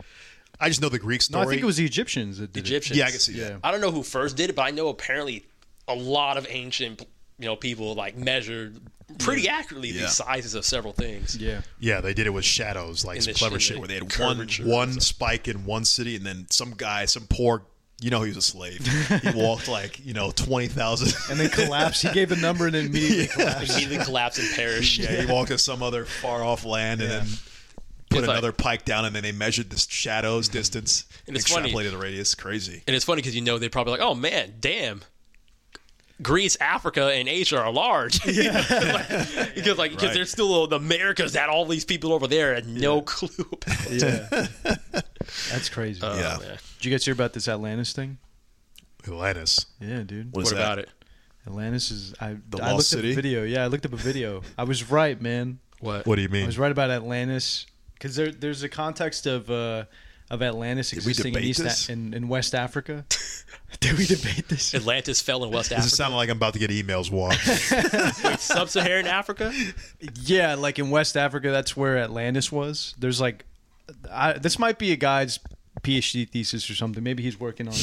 I 0.59 0.68
just 0.68 0.80
know 0.82 0.89
the 0.89 0.99
Greek 0.99 1.20
no, 1.20 1.24
story. 1.24 1.47
I 1.47 1.49
think 1.51 1.62
it 1.62 1.66
was 1.66 1.76
the 1.76 1.84
Egyptians 1.84 2.39
that 2.39 2.53
did 2.53 2.64
it. 2.64 2.66
Egyptians 2.66 2.99
Yeah, 2.99 3.07
I 3.07 3.11
can 3.11 3.20
see 3.20 3.34
Yeah. 3.34 3.49
that. 3.51 3.61
I 3.62 3.70
don't 3.70 3.80
know 3.80 3.93
who 3.93 4.03
first 4.03 4.37
did 4.37 4.51
it 4.51 4.57
but 4.57 4.62
I 4.62 4.70
know 4.72 4.89
apparently 4.89 5.47
a 5.87 5.95
lot 5.95 6.37
of 6.37 6.47
ancient 6.51 7.01
you 7.39 7.47
know 7.47 7.55
people 7.55 7.95
like 7.95 8.16
measured 8.16 8.80
pretty 9.18 9.49
accurately 9.49 9.91
Yeah. 9.91 10.01
these 10.03 10.14
sizes 10.14 10.55
of 10.57 10.64
several 10.64 10.93
things 10.93 11.37
Yeah, 11.37 11.61
Yeah, 11.78 12.01
they 12.01 12.12
did 12.12 12.26
it 12.26 12.30
with 12.30 12.45
shadows, 12.45 13.05
like 13.05 13.22
some 13.22 13.34
clever 13.34 13.61
shit 13.61 13.78
where 13.78 13.87
they 13.87 13.95
had 13.95 14.18
one 14.18 14.49
one 14.64 14.99
spike 15.01 15.47
in 15.47 15.64
one 15.64 15.84
city, 15.84 16.16
and 16.16 16.26
then 16.26 16.47
some 16.51 16.72
guy, 16.76 17.05
some 17.05 17.28
poor, 17.28 17.62
you 18.01 18.11
know, 18.11 18.20
he 18.22 18.28
was 18.28 18.36
a 18.36 18.42
slave. 18.42 18.86
he 19.22 19.30
walked 19.34 19.68
like 19.68 20.05
you 20.05 20.12
know 20.14 20.30
twenty 20.30 20.68
thousand. 20.68 21.12
and 21.30 21.40
then 21.40 21.49
collapsed. 21.51 22.03
He 22.03 22.11
gave 22.12 22.30
a 22.32 22.36
number 22.36 22.66
and 22.66 22.74
then 22.74 22.86
immediately 22.86 23.26
collapsed. 23.32 23.70
immediately 23.78 24.05
collapsed 24.05 24.38
and 24.38 24.49
perished 24.55 24.99
Yeah, 24.99 25.22
he 25.22 25.26
walked 25.32 25.49
to 25.51 25.59
some 25.59 25.82
other 25.82 26.05
far 26.05 26.44
off 26.44 26.64
land 26.64 27.01
and 27.01 27.11
then 27.11 27.26
put 28.11 28.18
It's 28.18 28.28
like- 28.28 28.34
another 28.36 28.53
pike 28.53 28.84
down, 28.84 29.05
and 29.07 29.14
then 29.16 29.22
they 29.22 29.32
measured 29.32 29.70
the 29.70 29.78
shadows 29.78 30.49
mm-hmm. 30.49 30.59
distance 30.59 31.05
And 31.26 31.36
it's 31.36 31.51
funny- 31.51 31.72
extrapolated 31.72 31.90
the 31.92 31.99
radius. 31.99 32.34
Crazy. 32.34 32.82
And 32.86 32.94
it's 32.94 33.05
funny 33.05 33.22
because 33.22 33.34
you 33.34 33.42
know 33.42 33.59
they're 33.59 33.70
probably 33.70 33.92
like, 33.92 34.01
oh 34.03 34.14
man, 34.14 34.55
damn. 34.61 35.01
Greece, 36.22 36.57
Africa, 36.62 37.09
and 37.12 37.28
Asia 37.28 37.61
are 37.61 37.70
large. 37.70 38.24
Yeah. 38.26 38.62
because 39.55 39.76
like 39.76 39.90
because 39.90 40.09
Right. 40.09 40.14
there's 40.14 40.30
still 40.30 40.66
the 40.66 40.76
Americas 40.76 41.34
that 41.34 41.49
all 41.51 41.66
these 41.66 41.84
people 41.84 42.12
over 42.14 42.26
there 42.26 42.55
had 42.55 42.66
no 42.66 43.03
clue 43.03 43.28
about. 43.53 43.90
Yeah, 43.90 44.47
that's 45.51 45.68
crazy. 45.68 46.01
Oh, 46.03 46.14
Yeah. 46.16 46.39
man. 46.41 46.59
Did 46.79 46.85
you 46.85 46.91
guys 46.91 47.05
hear 47.05 47.14
about 47.14 47.33
this 47.33 47.49
Atlantis 47.49 47.93
thing? 47.93 48.18
Atlantis. 49.07 49.66
Yeah, 49.81 50.03
dude. 50.03 50.27
What 50.33 50.37
What 50.37 50.45
is 50.45 50.51
that? 50.51 50.57
about 50.59 50.79
it? 50.81 50.89
Atlantis 51.47 51.91
is. 51.91 52.14
I, 52.20 52.37
The 52.49 52.59
I 52.62 52.72
lost 52.72 52.77
looked 52.77 52.87
city? 52.89 53.09
up 53.11 53.12
a 53.12 53.22
video. 53.22 53.45
Yeah, 53.45 53.64
I 53.64 53.66
looked 53.68 53.87
up 53.87 53.93
a 53.93 53.97
video. 53.97 54.43
I 54.59 54.64
was 54.64 54.91
right, 54.91 55.20
man. 55.20 55.61
What? 55.81 56.07
What 56.07 56.16
do 56.16 56.22
you 56.22 56.29
mean? 56.29 56.43
I 56.45 56.47
was 56.47 56.59
right 56.59 56.72
about 56.72 56.91
Atlantis 56.91 57.66
because 57.95 58.16
there, 58.16 58.33
there's 58.33 58.62
a 58.64 58.68
context 58.68 59.27
of 59.27 59.49
uh, 59.51 59.85
of 60.29 60.43
Atlantis 60.43 60.93
existing 60.93 61.35
in, 61.37 61.43
East? 61.45 61.89
A- 61.89 61.93
in 61.93 62.14
in 62.14 62.27
West 62.29 62.55
Africa. 62.55 63.05
Did 63.81 63.97
we 63.99 64.07
debate 64.07 64.49
this? 64.49 64.74
Atlantis 64.74 65.20
fell 65.20 65.45
in 65.45 65.51
West 65.53 65.68
Does 65.70 65.79
it 65.79 65.81
Africa. 65.81 65.97
sound 65.97 66.14
like 66.16 66.31
I'm 66.31 66.37
about 66.39 66.55
to 66.55 66.59
get 66.59 66.70
emails, 66.70 67.11
Juan? 67.11 67.33
Sub-Saharan 68.39 69.07
Africa? 69.07 69.53
Yeah, 70.22 70.55
like 70.55 70.79
in 70.79 70.91
West 70.91 71.16
Africa, 71.16 71.51
that's 71.51 71.77
where 71.77 71.99
Atlantis 71.99 72.51
was. 72.51 72.95
There's 72.99 73.20
like, 73.20 73.45
I, 74.11 74.34
this 74.34 74.59
might 74.59 74.78
be 74.78 74.93
a 74.93 74.97
guy's 74.97 75.39
PhD 75.82 76.28
thesis 76.28 76.68
or 76.70 76.74
something. 76.74 77.03
Maybe 77.05 77.22
he's 77.22 77.39
working 77.39 77.68
on 77.68 77.74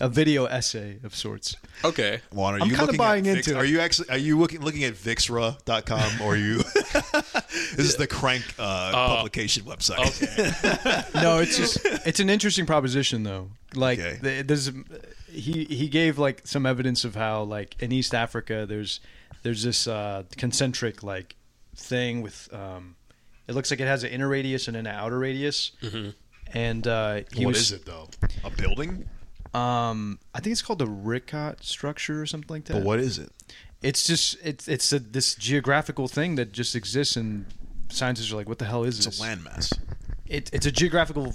a 0.00 0.08
video 0.08 0.44
essay 0.46 0.98
of 1.02 1.14
sorts. 1.14 1.56
Okay. 1.84 2.20
Juan, 2.32 2.54
are 2.54 2.60
I'm 2.62 2.68
you 2.70 2.76
kinda 2.76 2.92
buying 2.94 3.24
Vix, 3.24 3.46
into 3.48 3.58
it. 3.58 3.60
Are 3.60 3.64
you 3.64 3.80
actually? 3.80 4.08
Are 4.08 4.16
you 4.16 4.38
looking 4.38 4.60
looking 4.60 4.84
at 4.84 4.94
Vixra.com 4.94 6.22
or 6.22 6.34
are 6.34 6.36
you? 6.36 6.56
this 6.62 7.78
is 7.78 7.96
the 7.96 8.06
Crank 8.06 8.44
uh, 8.58 8.92
publication 9.16 9.64
website. 9.64 9.98
Okay. 10.22 11.02
No, 11.20 11.38
it's 11.40 11.56
just 11.56 11.78
it's 12.06 12.20
an 12.20 12.30
interesting 12.30 12.66
proposition 12.66 13.24
though. 13.24 13.50
Like 13.74 13.98
Okay. 13.98 14.42
there's 14.42 14.70
he 15.30 15.64
he 15.64 15.88
gave 15.88 16.18
like 16.18 16.46
some 16.46 16.64
evidence 16.66 17.04
of 17.04 17.14
how 17.14 17.42
like 17.42 17.76
in 17.82 17.92
East 17.92 18.14
Africa 18.14 18.64
there's 18.66 19.00
there's 19.42 19.62
this 19.62 19.86
uh, 19.86 20.22
concentric 20.36 21.02
like 21.02 21.34
thing 21.76 22.22
with 22.22 22.48
um, 22.52 22.96
it 23.50 23.54
looks 23.54 23.70
like 23.72 23.80
it 23.80 23.86
has 23.86 24.04
an 24.04 24.10
inner 24.10 24.28
radius 24.28 24.68
and 24.68 24.76
an 24.76 24.86
outer 24.86 25.18
radius. 25.18 25.72
And 26.52 26.86
uh, 26.86 27.22
he 27.32 27.44
What 27.44 27.54
was, 27.54 27.62
is 27.62 27.72
it 27.72 27.84
though? 27.84 28.08
A 28.44 28.50
building? 28.50 29.08
Um, 29.52 30.20
I 30.32 30.40
think 30.40 30.52
it's 30.52 30.62
called 30.62 30.78
the 30.78 30.86
Richat 30.86 31.64
structure 31.64 32.22
or 32.22 32.26
something 32.26 32.48
like 32.48 32.64
that. 32.66 32.74
But 32.74 32.82
what 32.84 33.00
is 33.00 33.18
it? 33.18 33.32
It's 33.82 34.06
just 34.06 34.36
it's 34.44 34.68
it's 34.68 34.92
a, 34.92 35.00
this 35.00 35.34
geographical 35.34 36.06
thing 36.06 36.36
that 36.36 36.52
just 36.52 36.76
exists, 36.76 37.16
and 37.16 37.46
scientists 37.88 38.32
are 38.32 38.36
like, 38.36 38.48
"What 38.48 38.58
the 38.58 38.66
hell 38.66 38.84
is 38.84 38.98
this? 38.98 39.06
It's 39.06 39.18
this?" 39.18 39.26
a 39.26 39.36
landmass. 39.36 39.78
It, 40.26 40.50
it's 40.52 40.66
a 40.66 40.70
geographical 40.70 41.34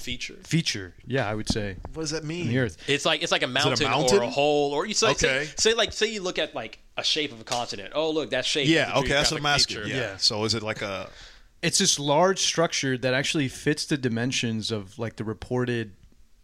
Feature. 0.00 0.36
feature. 0.44 0.94
Yeah, 1.06 1.28
I 1.28 1.34
would 1.34 1.48
say 1.48 1.76
What 1.92 2.02
does 2.02 2.10
that 2.10 2.24
mean? 2.24 2.48
the 2.48 2.58
Earth. 2.58 2.76
It's 2.88 3.04
like 3.04 3.22
it's 3.22 3.30
like 3.32 3.42
a 3.42 3.46
mountain, 3.46 3.86
mountain? 3.88 4.18
or 4.18 4.22
a 4.22 4.30
hole 4.30 4.72
or 4.72 4.86
you 4.86 4.94
say, 4.94 5.10
Okay. 5.10 5.44
say 5.44 5.50
say 5.56 5.74
like 5.74 5.92
say 5.92 6.06
you 6.12 6.22
look 6.22 6.38
at 6.38 6.54
like 6.54 6.78
a 6.96 7.04
shape 7.04 7.32
of 7.32 7.40
a 7.40 7.44
continent. 7.44 7.92
Oh 7.94 8.10
look, 8.10 8.30
that 8.30 8.44
shape. 8.44 8.68
Yeah, 8.68 8.98
okay, 8.98 9.08
that's 9.08 9.30
what 9.30 9.40
I'm 9.40 9.46
asking. 9.46 9.86
Yeah. 9.86 9.96
Yeah. 9.96 10.16
So 10.16 10.44
is 10.44 10.54
it 10.54 10.62
like 10.62 10.80
a 10.82 11.10
It's 11.62 11.78
this 11.78 11.98
large 11.98 12.38
structure 12.38 12.96
that 12.98 13.12
actually 13.12 13.48
fits 13.48 13.84
the 13.84 13.98
dimensions 13.98 14.70
of 14.70 14.98
like 14.98 15.16
the 15.16 15.24
reported 15.24 15.92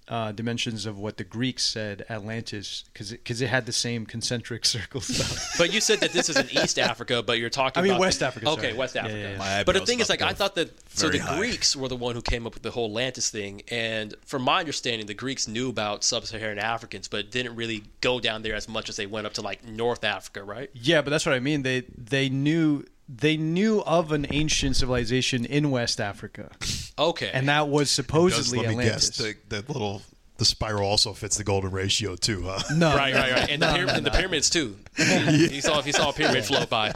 uh, 0.09 0.31
dimensions 0.33 0.87
of 0.87 0.99
what 0.99 1.17
the 1.17 1.25
Greeks 1.25 1.65
said 1.65 2.07
Atlantis, 2.09 2.85
because 2.93 3.11
because 3.11 3.41
it, 3.41 3.49
had 3.49 3.67
the 3.67 3.73
same 3.73 4.07
concentric 4.07 4.65
circle 4.77 5.01
stuff. 5.01 5.57
But 5.59 5.73
you 5.73 5.81
said 5.81 6.01
that 6.01 6.13
this 6.13 6.29
is 6.29 6.37
in 6.37 6.49
East 6.63 6.79
Africa, 6.79 7.23
but 7.23 7.39
you're 7.39 7.51
talking. 7.51 7.81
I 7.81 7.83
mean 7.83 7.93
about 7.93 8.01
West 8.01 8.23
Africa, 8.23 8.49
Okay, 8.51 8.63
sorry. 8.69 8.75
West 8.75 8.97
Africa. 8.97 9.19
yeah, 9.19 9.31
yeah. 9.33 9.39
My 9.39 9.65
But 9.65 9.75
the 9.75 9.87
thing 9.87 10.01
is, 10.01 10.09
like, 10.09 10.23
I 10.23 10.33
thought 10.33 10.55
that 10.55 10.71
so 10.91 11.09
the 11.09 11.19
high. 11.19 11.37
Greeks 11.39 11.75
were 11.75 11.89
the 11.89 11.97
one 11.97 12.15
who 12.15 12.23
came 12.23 12.47
up 12.47 12.55
with 12.55 12.63
the 12.63 12.71
whole 12.71 12.87
Atlantis 12.87 13.31
thing, 13.31 13.63
and 13.69 14.15
from 14.25 14.43
my 14.43 14.61
understanding, 14.61 15.07
the 15.07 15.15
Greeks 15.15 15.49
knew 15.49 15.69
about 15.69 16.05
sub-Saharan 16.05 16.59
Africans, 16.59 17.09
but 17.09 17.31
didn't 17.31 17.57
really 17.57 17.85
go 18.01 18.21
down 18.21 18.43
there 18.43 18.55
as 18.55 18.69
much 18.69 18.89
as 18.89 18.97
they 18.97 19.07
went 19.07 19.27
up 19.27 19.35
to 19.35 19.43
like 19.43 19.65
North 19.65 20.05
Africa, 20.05 20.43
right? 20.45 20.71
yeah, 20.75 21.03
but 21.03 21.11
that's 21.11 21.27
what 21.27 21.35
I 21.35 21.41
mean. 21.41 21.63
They 21.63 21.81
they 21.97 22.29
knew 22.29 22.85
they 23.09 23.37
knew 23.37 23.83
of 23.83 24.13
an 24.13 24.27
ancient 24.31 24.77
civilization 24.77 25.45
in 25.45 25.71
West 25.71 26.01
Africa, 26.01 26.51
Okay, 26.99 27.31
and 27.33 27.49
that 27.49 27.69
was 27.69 27.89
Just 27.89 27.97
supposedly 27.97 28.67
let 28.67 28.77
me 28.77 28.85
guess. 28.85 29.17
The, 29.17 29.35
the 29.49 29.65
little 29.73 30.03
the 30.39 30.45
spiral 30.45 30.89
also 30.89 31.13
fits 31.13 31.37
the 31.39 31.45
golden 31.45 31.71
ratio 31.71 32.15
too, 32.15 32.43
huh? 32.47 32.63
no, 32.75 32.95
right, 32.95 33.15
right, 33.15 33.33
right, 33.33 33.51
and 33.51 33.63
the, 33.63 33.67
pyra- 33.67 33.95
and 33.95 34.05
the 34.05 34.11
pyramids 34.11 34.51
too. 34.51 34.77
He 34.97 35.61
saw 35.61 35.83
he 35.83 35.93
saw 35.93 36.11
a 36.11 36.13
pyramid 36.13 36.45
float 36.45 36.69
by. 36.69 36.89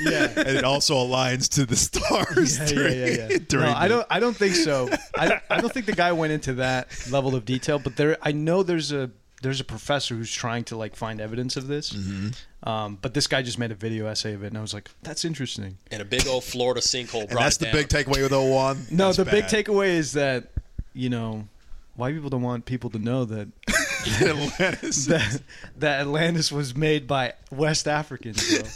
yeah. 0.00 0.32
and 0.36 0.48
it 0.48 0.64
also 0.64 0.94
aligns 0.96 1.48
to 1.50 1.64
the 1.66 1.76
stars. 1.76 2.58
Yeah, 2.58 2.66
during, 2.66 2.98
yeah, 2.98 3.06
yeah, 3.06 3.28
yeah. 3.30 3.38
during 3.46 3.66
No, 3.66 3.74
I 3.74 3.88
don't. 3.88 4.06
I 4.10 4.20
don't 4.20 4.36
think 4.36 4.54
so. 4.54 4.88
I 5.14 5.28
don't, 5.28 5.42
I 5.50 5.60
don't 5.60 5.72
think 5.72 5.86
the 5.86 5.92
guy 5.92 6.12
went 6.12 6.32
into 6.32 6.54
that 6.54 6.88
level 7.10 7.34
of 7.34 7.44
detail. 7.44 7.78
But 7.78 7.96
there, 7.96 8.16
I 8.22 8.32
know 8.32 8.62
there's 8.62 8.92
a 8.92 9.10
there's 9.42 9.60
a 9.60 9.64
professor 9.64 10.14
who's 10.14 10.32
trying 10.32 10.64
to 10.64 10.76
like 10.76 10.96
find 10.96 11.20
evidence 11.20 11.56
of 11.56 11.66
this. 11.68 11.90
Mm-hmm. 11.92 12.68
Um, 12.68 12.98
but 13.00 13.14
this 13.14 13.26
guy 13.26 13.42
just 13.42 13.58
made 13.58 13.70
a 13.70 13.74
video 13.76 14.06
essay 14.06 14.34
of 14.34 14.42
it, 14.42 14.48
and 14.48 14.58
I 14.58 14.60
was 14.60 14.74
like, 14.74 14.90
that's 15.02 15.24
interesting. 15.24 15.78
And 15.90 16.02
a 16.02 16.04
big 16.04 16.26
old 16.26 16.44
Florida 16.44 16.80
sinkhole 16.80 17.28
And 17.28 17.38
that's 17.38 17.56
the 17.58 17.66
down. 17.66 17.74
big 17.74 17.88
takeaway 17.88 18.22
with 18.22 18.32
01. 18.32 18.86
No, 18.90 19.06
That's 19.06 19.18
the 19.18 19.24
big 19.24 19.44
takeaway 19.44 19.88
is 19.88 20.12
that 20.12 20.50
you 20.92 21.08
know 21.08 21.46
white 21.94 22.14
people 22.14 22.30
don't 22.30 22.42
want 22.42 22.64
people 22.64 22.90
to 22.90 22.98
know 22.98 23.24
that 23.26 23.48
Atlantis. 24.20 25.06
that, 25.06 25.40
that 25.76 26.00
Atlantis 26.00 26.50
was 26.50 26.74
made 26.76 27.06
by 27.06 27.34
West 27.50 27.86
Africans. 27.86 28.42
Bro. 28.60 28.68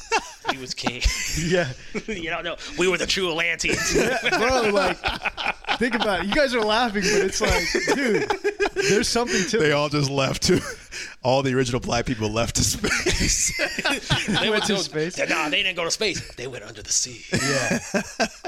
He 0.52 0.58
was 0.58 0.74
king. 0.74 1.02
yeah, 1.46 1.68
you 2.06 2.30
don't 2.30 2.44
know. 2.44 2.56
We 2.78 2.88
were 2.88 2.98
the 2.98 3.06
true 3.06 3.30
Atlanteans. 3.30 3.94
Yeah, 3.94 4.18
bro. 4.38 4.70
Like, 4.70 4.98
think 5.78 5.94
about 5.94 6.20
it. 6.20 6.26
You 6.26 6.34
guys 6.34 6.54
are 6.54 6.60
laughing, 6.60 7.02
but 7.02 7.22
it's 7.22 7.40
like, 7.40 7.96
dude, 7.96 8.30
there's 8.74 9.08
something 9.08 9.44
to 9.48 9.58
they 9.58 9.70
it. 9.70 9.72
all 9.72 9.88
just 9.88 10.10
left 10.10 10.42
to 10.44 10.60
all 11.22 11.42
the 11.42 11.54
original 11.54 11.80
black 11.80 12.04
people 12.06 12.28
left 12.30 12.56
to 12.56 12.64
space. 12.64 13.56
they 14.40 14.50
went 14.50 14.64
to 14.64 14.74
no, 14.74 14.78
space? 14.78 15.18
Nah, 15.18 15.48
they 15.48 15.62
didn't 15.62 15.76
go 15.76 15.84
to 15.84 15.90
space. 15.90 16.34
They 16.34 16.46
went 16.46 16.64
under 16.64 16.82
the 16.82 16.92
sea. 16.92 17.24
Yeah, 17.32 17.78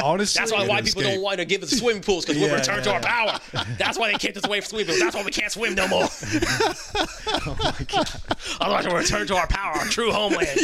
honestly, 0.02 0.38
That's 0.40 0.52
why 0.52 0.62
Yeah, 0.62 0.68
white 0.68 0.84
people 0.84 1.00
escape. 1.02 1.14
don't 1.14 1.22
want 1.22 1.38
to 1.38 1.44
give 1.44 1.62
us 1.62 1.70
swimming 1.70 2.02
pools 2.02 2.24
because 2.24 2.40
we'll 2.40 2.50
Yeah, 2.50 2.56
return 2.56 2.82
to 2.82 2.90
yeah, 2.90 2.96
our 2.96 3.00
power. 3.00 3.64
That's 3.78 3.98
why 3.98 4.12
they 4.12 4.18
kept 4.18 4.36
us 4.36 4.44
away 4.46 4.60
from 4.60 4.68
swimming 4.68 4.86
pools. 4.86 5.00
That's 5.00 5.16
why 5.16 5.24
we 5.24 5.30
can't 5.30 5.50
swim 5.52 5.74
no 5.74 5.88
more. 5.88 6.04
Oh 7.46 7.56
my 7.62 7.74
God. 7.88 8.10
Otherwise, 8.60 8.86
we'll 8.86 8.96
return 8.96 9.26
to 9.28 9.36
our 9.36 9.46
power, 9.46 9.72
our 9.78 9.84
true 9.86 10.10
homeland, 10.12 10.58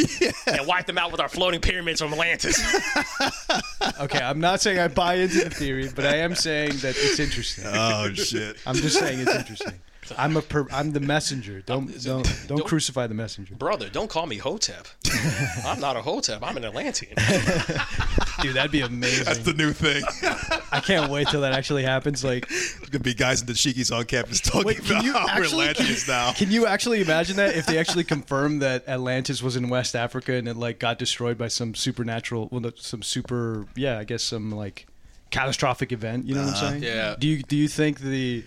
and 0.47 0.67
wipe 0.67 0.85
them 0.85 0.97
out 0.97 1.11
with 1.11 1.21
our 1.21 1.29
floating 1.31 1.61
pyramids 1.61 2.01
from 2.01 2.13
Atlantis. 2.13 2.59
Okay, 3.99 4.19
I'm 4.19 4.39
not 4.39 4.61
saying 4.61 4.79
I 4.79 4.87
buy 4.87 5.15
into 5.15 5.43
the 5.43 5.49
theory, 5.49 5.89
but 5.95 6.05
I 6.05 6.17
am 6.17 6.33
saying 6.35 6.77
that 6.77 6.95
it's 6.97 7.19
interesting. 7.19 7.65
oh 7.67 8.11
shit! 8.13 8.57
I'm 8.65 8.75
just 8.75 8.97
saying 8.97 9.19
it's 9.19 9.33
interesting. 9.35 9.73
I'm 10.17 10.37
a 10.37 10.41
per, 10.41 10.67
I'm 10.71 10.91
the 10.91 10.99
messenger. 10.99 11.61
Don't 11.61 11.89
uh, 11.89 11.93
don't 12.01 12.23
don't 12.47 12.57
Don't- 12.57 12.65
crucify 12.67 13.07
the 13.07 13.13
messenger, 13.13 13.55
Brother, 13.55 13.89
don't 13.89 14.09
call 14.09 14.25
me 14.27 14.37
Hotep. 14.37 14.87
I'm 15.65 15.79
not 15.79 15.97
a 15.97 16.01
Hotep. 16.01 16.41
I'm 16.43 16.57
an 16.57 16.65
Atlantean. 16.65 17.13
dude. 18.41 18.55
That'd 18.55 18.71
be 18.71 18.81
amazing. 18.81 19.25
That's 19.25 19.39
the 19.39 19.53
new 19.53 19.71
thing. 19.73 20.03
I 20.71 20.79
can't 20.79 21.11
wait 21.11 21.27
till 21.27 21.41
that 21.41 21.53
actually 21.53 21.83
happens. 21.83 22.23
Like, 22.23 22.47
There's 22.47 22.75
gonna 22.89 23.03
be 23.03 23.13
guys 23.13 23.41
in 23.41 23.47
the 23.47 23.53
Shikis 23.53 23.95
on 23.95 24.05
campus 24.05 24.39
talking 24.41 24.65
Wait, 24.65 24.77
can 24.83 24.91
about 24.91 25.03
you 25.03 25.13
how 25.13 25.25
we're 25.25 25.43
actually- 25.43 25.67
Atlanteans 25.67 26.07
now. 26.07 26.33
can 26.33 26.51
you 26.51 26.65
actually 26.65 27.01
imagine 27.01 27.35
that 27.37 27.55
if 27.55 27.65
they 27.65 27.77
actually 27.77 28.03
confirmed 28.03 28.61
that 28.61 28.87
Atlantis 28.87 29.41
was 29.43 29.55
in 29.55 29.69
West 29.69 29.95
Africa 29.95 30.33
and 30.33 30.47
it 30.47 30.55
like 30.57 30.79
got 30.79 30.97
destroyed 30.99 31.37
by 31.37 31.47
some 31.47 31.75
supernatural, 31.75 32.47
well, 32.51 32.61
no, 32.61 32.71
some 32.75 33.01
super, 33.01 33.65
yeah, 33.75 33.97
I 33.99 34.03
guess 34.03 34.23
some 34.23 34.51
like 34.51 34.87
catastrophic 35.29 35.91
event. 35.91 36.25
You 36.25 36.35
know 36.35 36.45
what 36.45 36.55
I'm 36.55 36.69
saying? 36.71 36.83
yeah. 36.83 37.15
Do 37.17 37.27
you 37.27 37.43
do 37.43 37.55
you 37.55 37.67
think 37.67 37.99
the 37.99 38.43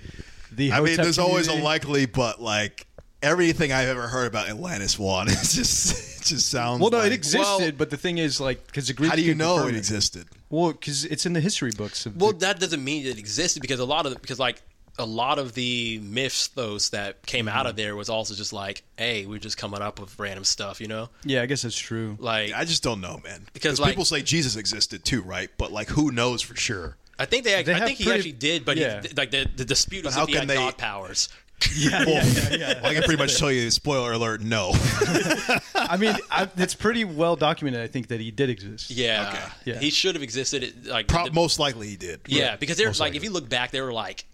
the 0.52 0.72
I 0.72 0.80
mean, 0.80 0.90
Hotep 0.90 1.04
there's 1.04 1.18
always 1.18 1.46
a 1.46 1.50
community- 1.50 1.64
likely, 1.64 2.06
but 2.06 2.40
like 2.40 2.86
everything 3.24 3.72
I've 3.72 3.88
ever 3.88 4.06
heard 4.06 4.26
about 4.26 4.48
Atlantis 4.48 4.98
one, 4.98 5.28
it 5.28 5.32
just 5.32 6.20
it 6.20 6.24
just 6.24 6.48
sounds. 6.48 6.80
Well, 6.80 6.90
no, 6.90 6.98
like, 6.98 7.08
it 7.08 7.12
existed, 7.12 7.78
but 7.78 7.90
the 7.90 7.96
thing 7.96 8.18
is, 8.18 8.40
like, 8.40 8.66
because 8.66 8.88
the 8.88 8.94
Greeks. 8.94 9.10
How 9.10 9.16
do 9.16 9.22
you 9.22 9.34
know 9.34 9.66
it 9.66 9.74
existed? 9.74 10.26
Well, 10.50 10.72
because 10.72 11.04
it's 11.04 11.26
in 11.26 11.32
the 11.32 11.40
history 11.40 11.72
books. 11.76 12.06
Of 12.06 12.16
Well, 12.16 12.32
the- 12.32 12.38
that 12.46 12.60
doesn't 12.60 12.82
mean 12.82 13.06
it 13.06 13.18
existed 13.18 13.60
because 13.60 13.80
a 13.80 13.84
lot 13.84 14.06
of 14.06 14.20
because 14.20 14.38
like 14.38 14.62
a 14.98 15.04
lot 15.04 15.40
of 15.40 15.54
the 15.54 15.98
myths 15.98 16.48
those 16.48 16.90
that 16.90 17.26
came 17.26 17.48
out 17.48 17.66
of 17.66 17.72
mm-hmm. 17.72 17.78
there 17.78 17.96
was 17.96 18.08
also 18.08 18.34
just 18.34 18.52
like, 18.52 18.82
hey, 18.96 19.26
we're 19.26 19.40
just 19.40 19.56
coming 19.56 19.82
up 19.82 19.98
with 19.98 20.16
random 20.18 20.44
stuff, 20.44 20.80
you 20.80 20.86
know? 20.86 21.08
yeah, 21.24 21.42
I 21.42 21.46
guess 21.46 21.62
that's 21.62 21.76
true. 21.76 22.16
Like 22.20 22.52
I 22.52 22.64
just 22.64 22.82
don't 22.82 23.00
know, 23.00 23.20
man. 23.24 23.46
Because, 23.52 23.80
like- 23.80 23.90
people 23.90 24.04
say 24.04 24.22
Jesus 24.22 24.56
existed 24.56 25.04
too, 25.04 25.22
right? 25.22 25.50
But 25.58 25.72
like, 25.72 25.88
who 25.88 26.12
knows 26.12 26.42
for 26.42 26.54
sure? 26.56 26.96
I 27.18 27.26
think 27.26 27.44
they, 27.44 27.62
They 27.62 27.72
I 27.72 27.78
have 27.78 27.86
think 27.86 27.98
he 27.98 28.10
actually 28.10 28.32
did, 28.32 28.64
but 28.64 28.76
yeah. 28.76 29.00
he, 29.02 29.08
like 29.16 29.30
the, 29.30 29.48
the 29.54 29.64
dispute 29.64 30.04
was 30.04 30.14
how 30.14 30.22
if 30.22 30.28
he 30.28 30.34
can 30.34 30.42
had 30.42 30.48
they- 30.48 30.54
god 30.56 30.78
powers. 30.78 31.28
Yeah, 31.76 32.04
yeah, 32.06 32.22
yeah, 32.24 32.48
yeah. 32.56 32.82
Well, 32.82 32.90
I 32.90 32.94
can 32.94 33.02
pretty 33.04 33.16
much 33.22 33.38
tell 33.38 33.50
you, 33.50 33.70
spoiler 33.70 34.12
alert, 34.12 34.42
no. 34.42 34.72
I 35.74 35.96
mean, 35.98 36.14
I, 36.30 36.48
it's 36.56 36.74
pretty 36.74 37.04
well 37.04 37.36
documented. 37.36 37.80
I 37.80 37.86
think 37.86 38.08
that 38.08 38.20
he 38.20 38.30
did 38.30 38.50
exist. 38.50 38.90
Yeah, 38.90 39.28
Okay. 39.28 39.72
Yeah. 39.72 39.78
he 39.80 39.90
should 39.90 40.14
have 40.14 40.22
existed. 40.22 40.62
it- 40.62 40.86
Like 40.86 41.08
Pro- 41.08 41.24
the- 41.26 41.32
most 41.32 41.58
likely 41.58 41.88
he 41.88 41.96
did. 41.96 42.20
yeah, 42.26 42.56
because 42.56 42.76
there's 42.76 42.88
Most 42.90 43.00
like 43.00 43.06
likely. 43.08 43.16
if 43.18 43.24
you 43.24 43.30
look 43.30 43.48
back, 43.48 43.70
there 43.70 43.84
were 43.84 43.92
like 43.92 44.24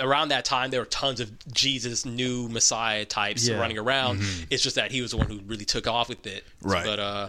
around 0.00 0.28
that 0.30 0.44
time 0.44 0.70
there 0.70 0.80
were 0.80 0.86
tons 0.86 1.20
of 1.20 1.30
Jesus 1.52 2.04
new 2.04 2.48
Messiah 2.48 3.04
types 3.04 3.46
Yeah. 3.46 3.58
running 3.60 3.78
around. 3.78 4.20
It's 4.50 4.62
just 4.62 4.76
that 4.76 4.90
he 4.90 5.02
was 5.02 5.10
the 5.12 5.18
one 5.18 5.26
who 5.28 5.40
really 5.46 5.64
took 5.64 5.86
off 5.86 6.08
with 6.08 6.26
it. 6.26 6.44
Mm-hmm. 6.60 6.68
Right. 6.70 6.84
But 6.86 6.98
uh, 6.98 7.28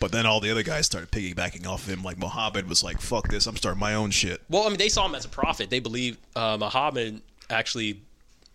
But 0.00 0.12
then 0.12 0.24
all 0.24 0.40
the 0.40 0.50
other 0.50 0.62
guys 0.62 0.86
started 0.86 1.10
piggybacking 1.10 1.66
off 1.66 1.82
of 1.86 1.92
him. 1.92 2.02
Like 2.04 2.16
Muhammad 2.18 2.68
was 2.68 2.82
like, 2.84 3.00
"Fuck 3.00 3.28
this! 3.28 3.46
I'm 3.46 3.56
starting 3.56 3.80
my 3.80 3.94
own 3.94 4.12
shit." 4.12 4.40
well, 4.48 4.62
I 4.64 4.68
mean, 4.68 4.78
they 4.78 4.88
saw 4.88 5.04
him 5.06 5.14
as 5.16 5.24
a 5.24 5.28
prophet. 5.28 5.68
They 5.70 5.80
believe 5.80 6.16
uh, 6.36 6.56
Muhammad 6.58 7.20
actually. 7.50 8.00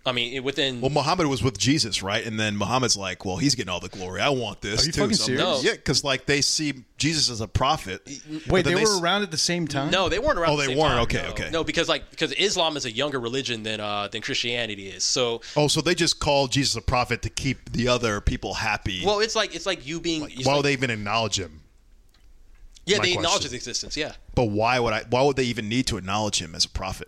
I 0.05 0.11
mean, 0.11 0.43
within 0.43 0.81
Well, 0.81 0.89
Muhammad 0.89 1.27
was 1.27 1.41
with 1.41 1.57
Jesus, 1.57 2.03
right? 2.03 2.25
And 2.25 2.37
then 2.37 2.57
Muhammad's 2.57 2.97
like, 2.97 3.23
"Well, 3.23 3.37
he's 3.37 3.55
getting 3.55 3.69
all 3.69 3.79
the 3.79 3.87
glory. 3.87 4.19
I 4.19 4.27
want 4.29 4.59
this 4.59 4.83
Are 4.83 4.85
you 4.87 4.91
too." 4.91 4.99
fucking 5.01 5.15
So 5.15 5.23
serious? 5.27 5.41
No. 5.41 5.61
Yeah, 5.61 5.71
because 5.71 6.03
like 6.03 6.25
they 6.25 6.41
see 6.41 6.73
Jesus 6.97 7.29
as 7.29 7.39
a 7.39 7.47
prophet. 7.47 8.01
Wait, 8.05 8.47
but 8.49 8.65
they 8.65 8.75
were 8.75 8.81
s- 8.81 8.99
around 9.01 9.21
at 9.21 9.31
the 9.31 9.37
same 9.37 9.65
time. 9.65 9.91
No, 9.91 10.09
they 10.09 10.19
weren't 10.19 10.37
around. 10.37 10.49
Oh, 10.49 10.53
at 10.55 10.57
the 10.57 10.61
they 10.67 10.73
same 10.73 10.77
weren't? 10.77 10.93
time, 10.93 11.01
Okay, 11.03 11.21
no. 11.23 11.29
okay. 11.29 11.49
No, 11.51 11.63
because 11.63 11.87
like 11.87 12.09
because 12.11 12.33
Islam 12.33 12.75
is 12.75 12.83
a 12.83 12.91
younger 12.91 13.17
religion 13.21 13.63
than 13.63 13.79
uh 13.79 14.09
than 14.09 14.21
Christianity 14.21 14.89
is. 14.89 15.05
So 15.05 15.39
Oh, 15.55 15.69
so 15.69 15.79
they 15.79 15.95
just 15.95 16.19
called 16.19 16.51
Jesus 16.51 16.75
a 16.75 16.81
prophet 16.81 17.21
to 17.21 17.29
keep 17.29 17.71
the 17.71 17.87
other 17.87 18.19
people 18.19 18.55
happy. 18.55 19.03
well, 19.05 19.21
it's 19.21 19.37
like 19.37 19.55
it's 19.55 19.65
like 19.65 19.87
you 19.87 20.01
being. 20.01 20.23
it's 20.23 20.45
why 20.45 20.51
like- 20.51 20.55
would 20.57 20.65
they 20.65 20.73
even 20.73 20.89
acknowledge 20.89 21.39
him? 21.39 21.61
Yeah, 22.85 22.97
my 22.97 23.05
they 23.05 23.13
acknowledge 23.13 23.43
his 23.43 23.53
existence. 23.53 23.95
Yeah, 23.95 24.11
But 24.35 24.45
why 24.49 24.77
would 24.79 24.91
I? 24.91 25.03
Why 25.09 25.21
would 25.21 25.37
they 25.37 25.45
even 25.45 25.69
need 25.69 25.87
to 25.87 25.95
acknowledge 25.95 26.41
him 26.41 26.53
as 26.55 26.65
a 26.65 26.69
prophet? 26.69 27.07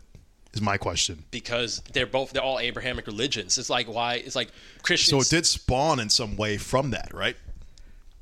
Is 0.55 0.61
my 0.61 0.77
question. 0.77 1.25
because 1.31 1.81
they're 1.93 2.05
both 2.05 2.31
they're 2.31 2.41
all 2.41 2.59
Abrahamic 2.59 3.07
religions. 3.07 3.57
It's 3.57 3.69
like 3.69 3.87
why 3.87 4.15
it's 4.15 4.35
like 4.35 4.51
Christians. 4.83 5.27
So 5.27 5.35
it 5.35 5.37
did 5.37 5.45
spawn 5.45 5.99
in 5.99 6.09
some 6.09 6.37
way 6.37 6.57
from 6.57 6.91
that, 6.91 7.13
right? 7.13 7.35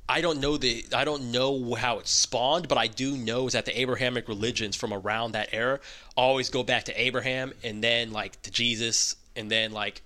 I 0.09 0.19
don't 0.21 0.41
know 0.41 0.57
the 0.57 0.85
I 0.93 1.05
don't 1.05 1.31
know 1.31 1.75
how 1.75 1.99
it 1.99 2.07
spawned, 2.07 2.67
but 2.67 2.77
I 2.77 2.87
do 2.87 3.15
know 3.15 3.47
is 3.47 3.53
that 3.53 3.65
the 3.65 3.79
Abrahamic 3.79 4.27
religions 4.27 4.75
from 4.75 4.93
around 4.93 5.31
that 5.33 5.49
era 5.53 5.79
always 6.17 6.49
go 6.49 6.63
back 6.63 6.85
to 6.85 7.01
Abraham 7.01 7.53
and 7.63 7.83
then 7.83 8.11
like 8.11 8.41
to 8.41 8.51
Jesus 8.51 9.15
and 9.35 9.49
then 9.49 9.71
like 9.71 10.01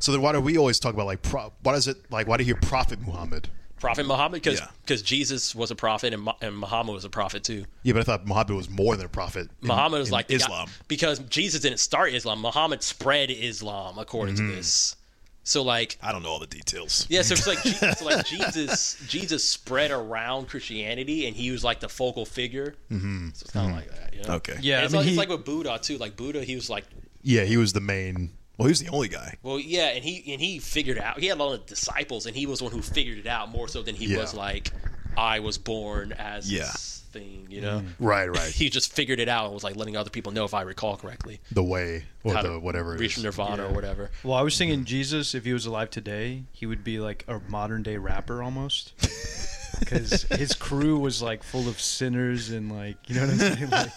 So 0.00 0.12
then 0.12 0.20
why 0.20 0.32
do 0.32 0.40
we 0.40 0.58
always 0.58 0.78
talk 0.78 0.94
about 0.94 1.06
like 1.06 1.22
pro- 1.22 1.52
why 1.62 1.72
does 1.72 1.88
it 1.88 2.10
like 2.10 2.26
why 2.26 2.36
do 2.36 2.42
you 2.42 2.54
hear 2.54 2.60
Prophet 2.60 3.00
Muhammad? 3.00 3.48
Prophet 3.80 4.06
Muhammad 4.06 4.42
because 4.42 4.60
Yeah. 4.60 4.96
Jesus 4.96 5.54
was 5.54 5.70
a 5.70 5.76
prophet 5.76 6.12
and, 6.14 6.28
and 6.40 6.56
Muhammad 6.58 6.94
was 6.94 7.04
a 7.04 7.10
prophet 7.10 7.44
too. 7.44 7.64
Yeah, 7.82 7.92
but 7.94 8.00
I 8.00 8.04
thought 8.04 8.26
Muhammad 8.26 8.50
was 8.56 8.68
more 8.70 8.96
than 8.96 9.06
a 9.06 9.08
prophet. 9.08 9.50
in- 9.62 9.68
Muhammad 9.68 10.00
was 10.00 10.08
in 10.08 10.12
like 10.12 10.28
the 10.28 10.38
guy- 10.38 10.44
Islam. 10.44 10.68
because 10.88 11.18
Jesus 11.20 11.60
didn't 11.60 11.80
start 11.80 12.12
Islam. 12.12 12.40
Muhammad 12.40 12.82
spread 12.82 13.30
Islam 13.30 13.98
according 13.98 14.34
Mm-hmm. 14.36 14.50
to 14.50 14.56
this. 14.56 14.96
So 15.44 15.62
like 15.62 15.96
I 16.02 16.12
don't 16.12 16.22
know 16.22 16.28
all 16.28 16.38
the 16.40 16.46
details. 16.46 17.06
yeah, 17.08 17.22
so 17.22 17.32
it's 17.32 17.46
like 17.46 17.62
Je- 17.62 17.92
so 17.92 18.04
like 18.04 18.26
Jesus 18.34 18.98
Jesus 19.08 19.48
spread 19.48 19.90
around 19.90 20.48
Christianity 20.48 21.26
and 21.26 21.34
he 21.34 21.50
was 21.50 21.64
like 21.64 21.80
the 21.80 21.88
focal 21.88 22.26
figure. 22.26 22.74
Mm-hmm. 22.90 23.28
So 23.32 23.42
it's 23.44 23.50
kind 23.52 23.70
of 23.70 23.76
like 23.76 23.90
that, 23.90 24.14
you 24.14 24.22
know. 24.24 24.34
Okay. 24.34 24.56
Yeah, 24.60 24.80
And 24.80 24.84
I 24.84 24.88
mean, 24.88 24.96
like, 24.96 25.04
he, 25.04 25.10
it's 25.12 25.18
like 25.18 25.28
with 25.30 25.44
Buddha 25.46 25.78
too. 25.80 25.96
Like 25.96 26.16
Buddha, 26.16 26.44
he 26.44 26.54
was 26.54 26.68
like 26.68 26.84
Yeah, 27.22 27.44
he 27.44 27.56
was 27.56 27.72
the 27.72 27.80
main. 27.80 28.30
Well, 28.58 28.66
he 28.66 28.70
was 28.72 28.80
the 28.80 28.88
only 28.88 29.08
guy. 29.08 29.36
Well, 29.42 29.58
yeah, 29.58 29.88
and 29.90 30.04
he 30.04 30.32
and 30.32 30.40
he 30.40 30.58
figured 30.58 30.98
out. 30.98 31.18
He 31.20 31.26
had 31.26 31.38
a 31.38 31.42
lot 31.42 31.54
of 31.54 31.66
disciples, 31.66 32.26
and 32.26 32.36
he 32.36 32.44
was 32.44 32.60
one 32.60 32.72
who 32.72 32.82
figured 32.82 33.18
it 33.18 33.26
out 33.26 33.48
more 33.50 33.68
so 33.68 33.82
than 33.82 33.94
he 33.94 34.06
Yeah. 34.06 34.18
was 34.18 34.34
like, 34.34 34.70
I 35.16 35.38
was 35.40 35.58
born 35.58 36.12
as 36.12 36.50
Yeah. 36.52 36.62
this 36.62 37.02
thing, 37.12 37.46
you 37.48 37.60
know. 37.62 37.80
Mm. 37.80 37.86
Right, 38.00 38.26
right. 38.28 38.50
He 38.52 38.68
just 38.68 38.92
figured 38.92 39.18
it 39.20 39.28
out 39.28 39.46
and 39.46 39.54
was 39.54 39.64
like 39.64 39.76
letting 39.76 39.96
other 39.96 40.10
people 40.10 40.32
know, 40.32 40.44
if 40.44 40.54
I 40.54 40.62
recall 40.62 40.96
correctly, 40.96 41.40
the 41.52 41.62
way 41.62 42.04
or 42.24 42.34
how 42.34 42.42
the 42.42 42.48
to 42.50 42.58
whatever 42.58 42.94
it 42.96 43.00
reach 43.00 43.16
is. 43.16 43.22
nirvana 43.24 43.64
or 43.66 43.72
whatever. 43.72 44.10
well, 44.24 44.34
I 44.34 44.42
was 44.42 44.58
thinking 44.58 44.84
Jesus, 44.84 45.34
if 45.34 45.44
he 45.44 45.52
was 45.52 45.64
alive 45.64 45.88
today, 45.90 46.42
he 46.52 46.66
would 46.66 46.82
be 46.84 46.98
like 47.00 47.24
a 47.28 47.40
modern 47.48 47.82
day 47.84 47.96
rapper 47.96 48.42
almost. 48.42 48.92
Because 49.80 50.22
his 50.24 50.54
crew 50.54 50.98
was 50.98 51.22
like 51.22 51.44
full 51.44 51.68
of 51.68 51.78
sinners 51.80 52.50
and 52.50 52.72
like 52.72 52.96
you 53.06 53.14
know 53.14 53.20
what 53.26 53.30
I'm 53.30 53.38
saying, 53.38 53.70
like 53.70 53.92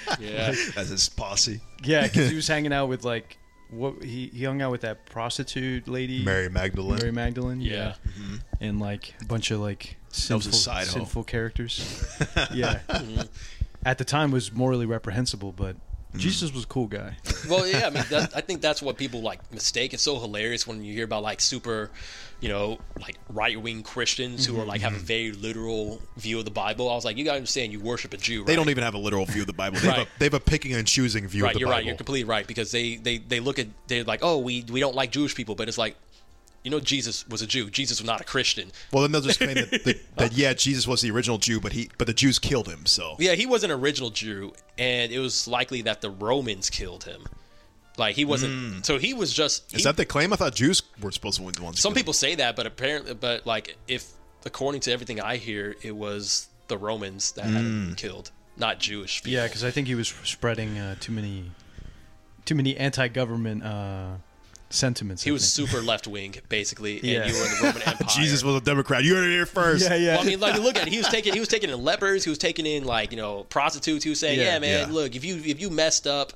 Yeah, 0.20 0.54
as 0.76 0.88
his 0.88 1.08
posse. 1.10 1.60
yeah, 1.84 2.04
because 2.04 2.30
he 2.30 2.36
was 2.36 2.48
hanging 2.48 2.72
out 2.72 2.86
with 2.88 3.04
like 3.04 3.36
what 3.70 4.02
he, 4.02 4.28
he 4.28 4.44
hung 4.44 4.62
out 4.62 4.70
with 4.70 4.82
that 4.82 5.06
prostitute 5.06 5.88
lady, 5.88 6.24
Mary 6.24 6.48
Magdalene. 6.48 6.98
Mary 6.98 7.12
Magdalene, 7.12 7.60
Yeah. 7.60 7.94
Mm-hmm. 8.06 8.36
and 8.60 8.80
like 8.80 9.14
a 9.20 9.24
bunch 9.24 9.50
of 9.50 9.60
like 9.60 9.96
was 10.08 10.16
sinful, 10.18 10.50
a 10.50 10.54
side 10.54 10.86
hoe. 10.86 10.92
sinful 10.94 11.24
characters. 11.24 12.04
yeah, 12.52 12.80
mm-hmm. 12.88 13.22
at 13.84 13.98
the 13.98 14.04
time 14.04 14.30
was 14.30 14.52
morally 14.52 14.86
reprehensible, 14.86 15.52
but. 15.52 15.76
Jesus 16.18 16.52
was 16.52 16.64
a 16.64 16.66
cool 16.66 16.86
guy. 16.86 17.16
well, 17.48 17.66
yeah, 17.66 17.86
I 17.86 17.90
mean, 17.90 18.04
that, 18.10 18.32
I 18.34 18.40
think 18.40 18.60
that's 18.60 18.80
what 18.82 18.96
people 18.96 19.22
like 19.22 19.40
mistake. 19.52 19.94
It's 19.94 20.02
so 20.02 20.18
hilarious 20.18 20.66
when 20.66 20.82
you 20.84 20.92
hear 20.92 21.04
about 21.04 21.22
like 21.22 21.40
super, 21.40 21.90
you 22.40 22.48
know, 22.48 22.78
like 23.00 23.16
right 23.28 23.60
wing 23.60 23.82
Christians 23.82 24.44
who 24.46 24.60
are 24.60 24.64
like 24.64 24.80
have 24.80 24.92
Mm-hmm. 24.92 25.02
a 25.02 25.04
very 25.06 25.32
literal 25.32 26.00
view 26.16 26.38
of 26.38 26.44
the 26.44 26.50
Bible. 26.50 26.90
I 26.90 26.94
was 26.94 27.04
like, 27.04 27.16
you 27.16 27.24
gotta 27.24 27.36
understand, 27.36 27.72
you 27.72 27.80
worship 27.80 28.12
a 28.14 28.16
Jew. 28.16 28.40
Right? 28.40 28.46
They 28.48 28.56
don't 28.56 28.70
even 28.70 28.84
have 28.84 28.94
a 28.94 28.98
literal 28.98 29.26
view 29.26 29.42
of 29.42 29.46
the 29.46 29.52
Bible. 29.52 29.78
They 29.82 29.88
Right. 29.88 29.98
have 29.98 30.08
They 30.18 30.26
have 30.26 30.34
a 30.34 30.40
picking 30.40 30.72
and 30.74 30.86
choosing 30.86 31.26
view 31.28 31.44
Right, 31.44 31.50
of 31.50 31.54
the 31.54 31.60
you're 31.60 31.68
Bible. 31.68 31.76
right. 31.78 31.86
You're 31.86 31.96
completely 31.96 32.24
right 32.28 32.46
because 32.46 32.70
they 32.70 32.96
they 32.96 33.18
they 33.18 33.40
look 33.40 33.58
at 33.58 33.66
they're 33.88 34.04
like, 34.04 34.20
oh, 34.22 34.38
we 34.38 34.64
we 34.70 34.80
don't 34.80 34.94
like 34.94 35.12
Jewish 35.12 35.34
people, 35.34 35.54
but 35.54 35.68
it's 35.68 35.78
like, 35.78 35.96
you 36.66 36.70
know, 36.70 36.80
Jesus 36.80 37.28
was 37.28 37.42
a 37.42 37.46
Jew. 37.46 37.70
Jesus 37.70 38.00
was 38.00 38.06
not 38.08 38.20
a 38.20 38.24
Christian. 38.24 38.72
Well, 38.92 39.02
then 39.02 39.12
they'll 39.12 39.20
just 39.20 39.38
claim 39.38 39.54
that, 39.54 39.84
that, 39.84 40.00
that 40.16 40.32
yeah, 40.32 40.52
Jesus 40.52 40.84
was 40.84 41.00
the 41.00 41.12
original 41.12 41.38
Jew, 41.38 41.60
but 41.60 41.72
he 41.72 41.90
but 41.96 42.08
the 42.08 42.12
Jews 42.12 42.40
killed 42.40 42.66
him. 42.66 42.86
So 42.86 43.14
Yeah, 43.20 43.34
he 43.36 43.46
was 43.46 43.62
an 43.62 43.70
original 43.70 44.10
Jew, 44.10 44.52
and 44.76 45.12
it 45.12 45.20
was 45.20 45.46
likely 45.46 45.82
that 45.82 46.00
the 46.00 46.10
Romans 46.10 46.68
killed 46.68 47.04
him. 47.04 47.24
Like 47.96 48.16
he 48.16 48.24
wasn't. 48.24 48.84
So 48.84 48.98
he 48.98 49.14
was 49.14 49.32
just. 49.32 49.72
is 49.72 49.82
he- 49.82 49.84
that 49.84 49.96
the 49.96 50.04
claim? 50.04 50.32
I 50.32 50.36
thought 50.36 50.56
Jews 50.56 50.82
were 51.00 51.12
supposed 51.12 51.38
to 51.38 51.46
be 51.46 51.52
the 51.52 51.62
ones. 51.62 51.78
Some 51.78 51.90
killing 51.92 52.02
people 52.02 52.12
say 52.12 52.34
that, 52.34 52.56
but 52.56 52.66
apparently, 52.66 53.14
but 53.14 53.46
like 53.46 53.76
if 53.86 54.10
according 54.44 54.80
to 54.82 54.92
everything 54.92 55.20
I 55.20 55.36
hear, 55.36 55.76
it 55.82 55.94
was 55.94 56.48
the 56.66 56.76
Romans 56.76 57.30
that 57.32 57.44
had 57.44 57.62
him 57.62 57.94
killed, 57.96 58.32
not 58.56 58.80
Jewish 58.80 59.22
people. 59.22 59.34
Yeah, 59.38 59.46
because 59.46 59.62
I 59.62 59.70
think 59.70 59.86
he 59.86 59.94
was 59.94 60.08
spreading 60.24 60.78
uh, 60.78 60.96
too 60.98 61.12
many, 61.12 61.52
too 62.44 62.56
many 62.56 62.76
anti-government 62.76 63.62
uh, 63.62 64.14
sentiments. 64.70 65.22
he 65.22 65.30
I 65.30 65.32
was 65.32 65.54
think. 65.54 65.68
super 65.68 65.82
left 65.82 66.06
wing, 66.06 66.34
basically, 66.48 67.00
Yeah. 67.02 67.20
and 67.22 67.30
you 67.32 67.38
were 67.38 67.46
in 67.46 67.50
the 67.52 67.58
Roman 67.62 67.82
Empire. 67.86 68.08
Jesus 68.08 68.42
was 68.42 68.56
a 68.56 68.60
Democrat. 68.60 69.04
You 69.04 69.14
heard 69.14 69.24
it 69.28 69.32
here 69.32 69.46
first. 69.46 69.84
Yeah, 69.88 69.94
yeah. 69.96 70.14
Well, 70.16 70.24
I 70.24 70.26
mean, 70.26 70.40
like 70.40 70.60
look 70.60 70.76
at 70.76 70.86
it. 70.86 70.92
He 70.92 70.98
was 70.98 71.08
taking 71.08 71.32
he 71.34 71.40
was 71.40 71.48
taking 71.48 71.70
in 71.70 71.82
lepers. 71.84 72.24
He 72.24 72.30
was 72.30 72.38
taking 72.38 72.66
in 72.66 72.84
like 72.84 73.10
you 73.10 73.16
know 73.16 73.44
prostitutes. 73.44 74.02
He 74.04 74.10
was 74.10 74.20
saying, 74.20 74.38
Yeah. 74.38 74.54
yeah, 74.54 74.58
man, 74.58 74.88
Yeah. 74.88 74.94
look 74.94 75.14
if 75.16 75.24
you 75.24 75.36
if 75.44 75.60
you 75.60 75.70
messed 75.70 76.06
up. 76.06 76.32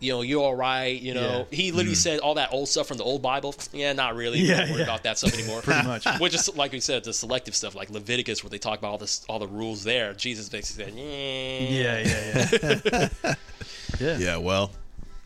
You 0.00 0.10
know, 0.10 0.22
you're 0.22 0.42
all 0.42 0.56
right. 0.56 1.00
You 1.00 1.14
know, 1.14 1.46
Yeah. 1.48 1.56
he 1.56 1.70
literally 1.70 1.94
mm. 1.94 1.96
said 1.96 2.18
all 2.18 2.34
that 2.34 2.52
old 2.52 2.68
stuff 2.68 2.88
from 2.88 2.96
the 2.96 3.04
old 3.04 3.22
Bible. 3.22 3.54
Yeah, 3.72 3.92
not 3.92 4.16
really. 4.16 4.40
We 4.42 4.48
Yeah, 4.48 4.62
don't 4.62 4.72
worry 4.72 4.82
about 4.82 5.04
that 5.04 5.16
stuff 5.16 5.32
anymore. 5.32 5.60
Pretty 5.62 5.86
much. 5.86 6.04
Which 6.18 6.34
is 6.34 6.52
like 6.56 6.72
we 6.72 6.80
said, 6.80 7.04
the 7.04 7.12
selective 7.12 7.54
stuff, 7.54 7.76
like 7.76 7.88
Leviticus, 7.88 8.42
where 8.42 8.50
they 8.50 8.58
talk 8.58 8.80
about 8.80 8.90
all 8.90 8.98
this, 8.98 9.24
all 9.28 9.38
the 9.38 9.46
rules 9.46 9.84
there. 9.84 10.12
Jesus 10.12 10.48
basically 10.48 10.86
said, 10.86 10.94
yeah, 10.96 11.98
yeah, 12.00 12.48
yeah, 12.90 13.08
yeah. 13.22 13.34
yeah. 14.00 14.18
Yeah. 14.18 14.36
Well, 14.38 14.72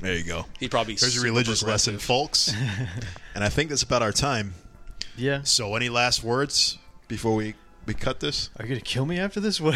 there 0.01 0.15
you 0.15 0.25
go. 0.25 0.47
He'd 0.61 0.71
probably 0.71 0.95
There's 0.95 1.15
a 1.15 1.19
super 1.19 1.25
religious 1.25 1.63
lesson, 1.63 1.99
folks. 1.99 2.55
And 3.35 3.45
I 3.45 3.51
think 3.51 3.69
that's 3.69 3.83
about 3.83 4.01
our 4.01 4.13
time. 4.13 4.55
Yeah. 5.15 5.43
so, 5.43 5.75
any 5.77 5.91
last 5.91 6.25
words 6.25 6.79
before 7.07 7.35
we 7.35 7.55
we 7.87 7.95
cut 7.95 8.19
this? 8.21 8.51
Are 8.59 8.65
you 8.65 8.71
gonna 8.71 8.81
kill 8.81 9.07
me 9.07 9.19
after 9.19 9.41
this? 9.41 9.61
What? 9.61 9.75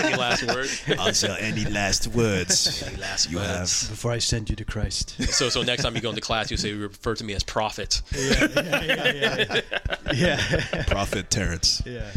Any 0.00 0.16
last 0.16 0.42
word? 0.54 0.68
Answer 0.98 1.36
any 1.38 1.64
last 1.64 2.08
words 2.08 2.82
Any 2.86 2.96
last 2.96 3.30
you 3.30 3.38
have. 3.38 3.60
words? 3.60 3.88
Before 3.88 4.10
I 4.12 4.18
send 4.18 4.50
you 4.50 4.56
to 4.56 4.64
Christ. 4.64 5.10
So, 5.32 5.48
so 5.48 5.62
next 5.62 5.82
time 5.82 5.94
you 5.94 6.00
go 6.00 6.08
into 6.08 6.20
class, 6.20 6.50
you 6.50 6.56
say 6.56 6.70
you 6.70 6.78
refer 6.78 7.14
to 7.14 7.24
me 7.24 7.34
as 7.34 7.44
prophet. 7.44 8.02
yeah, 8.12 8.48
yeah, 8.54 9.12
yeah, 9.12 9.60
yeah. 10.12 10.40
yeah. 10.72 10.84
Prophet 10.88 11.30
Terrence 11.30 11.82
yeah. 11.86 12.10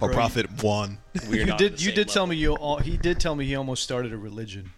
or 0.00 0.08
Bro, 0.08 0.14
Prophet 0.14 0.62
One. 0.62 0.98
You 1.28 1.46
did. 1.56 1.80
You 1.80 1.88
same 1.88 1.94
did 1.94 2.08
tell 2.08 2.26
me 2.26 2.36
you. 2.36 2.54
All, 2.54 2.78
he 2.78 2.96
did 2.96 3.18
tell 3.18 3.34
me 3.34 3.46
he 3.46 3.56
almost 3.56 3.82
started 3.82 4.12
a 4.12 4.18
religion. 4.18 4.70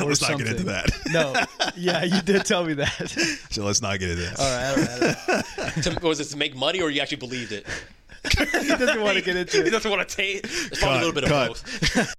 Or 0.00 0.06
Let's 0.08 0.20
not 0.22 0.38
get 0.38 0.46
into 0.48 0.64
something. 0.64 0.66
that. 0.66 0.90
No. 1.12 1.72
Yeah, 1.76 2.04
you 2.04 2.20
did 2.22 2.44
tell 2.44 2.64
me 2.64 2.74
that. 2.74 3.16
So 3.50 3.64
let's 3.64 3.80
not 3.80 3.98
get 4.00 4.10
into 4.10 4.22
that. 4.22 4.38
all 4.40 4.46
right. 4.46 4.78
All 4.78 5.36
right. 5.36 5.44
All 5.58 5.64
right. 5.64 6.00
To, 6.00 6.06
was 6.06 6.20
it 6.20 6.24
to 6.26 6.36
make 6.36 6.56
money, 6.56 6.80
or 6.80 6.90
you 6.90 7.00
actually 7.00 7.18
believed 7.18 7.52
it? 7.52 7.66
He 8.38 8.68
doesn't 8.68 9.00
want 9.02 9.16
to 9.18 9.22
get 9.22 9.36
into 9.36 9.60
it. 9.60 9.64
He 9.66 9.70
doesn't 9.70 9.90
want 9.90 10.06
to 10.08 10.16
take. 10.16 10.44
It's 10.44 10.80
probably 10.80 10.96
a 10.96 11.00
little 11.06 11.12
bit 11.12 11.24
of 11.24 11.30
both. 11.30 12.14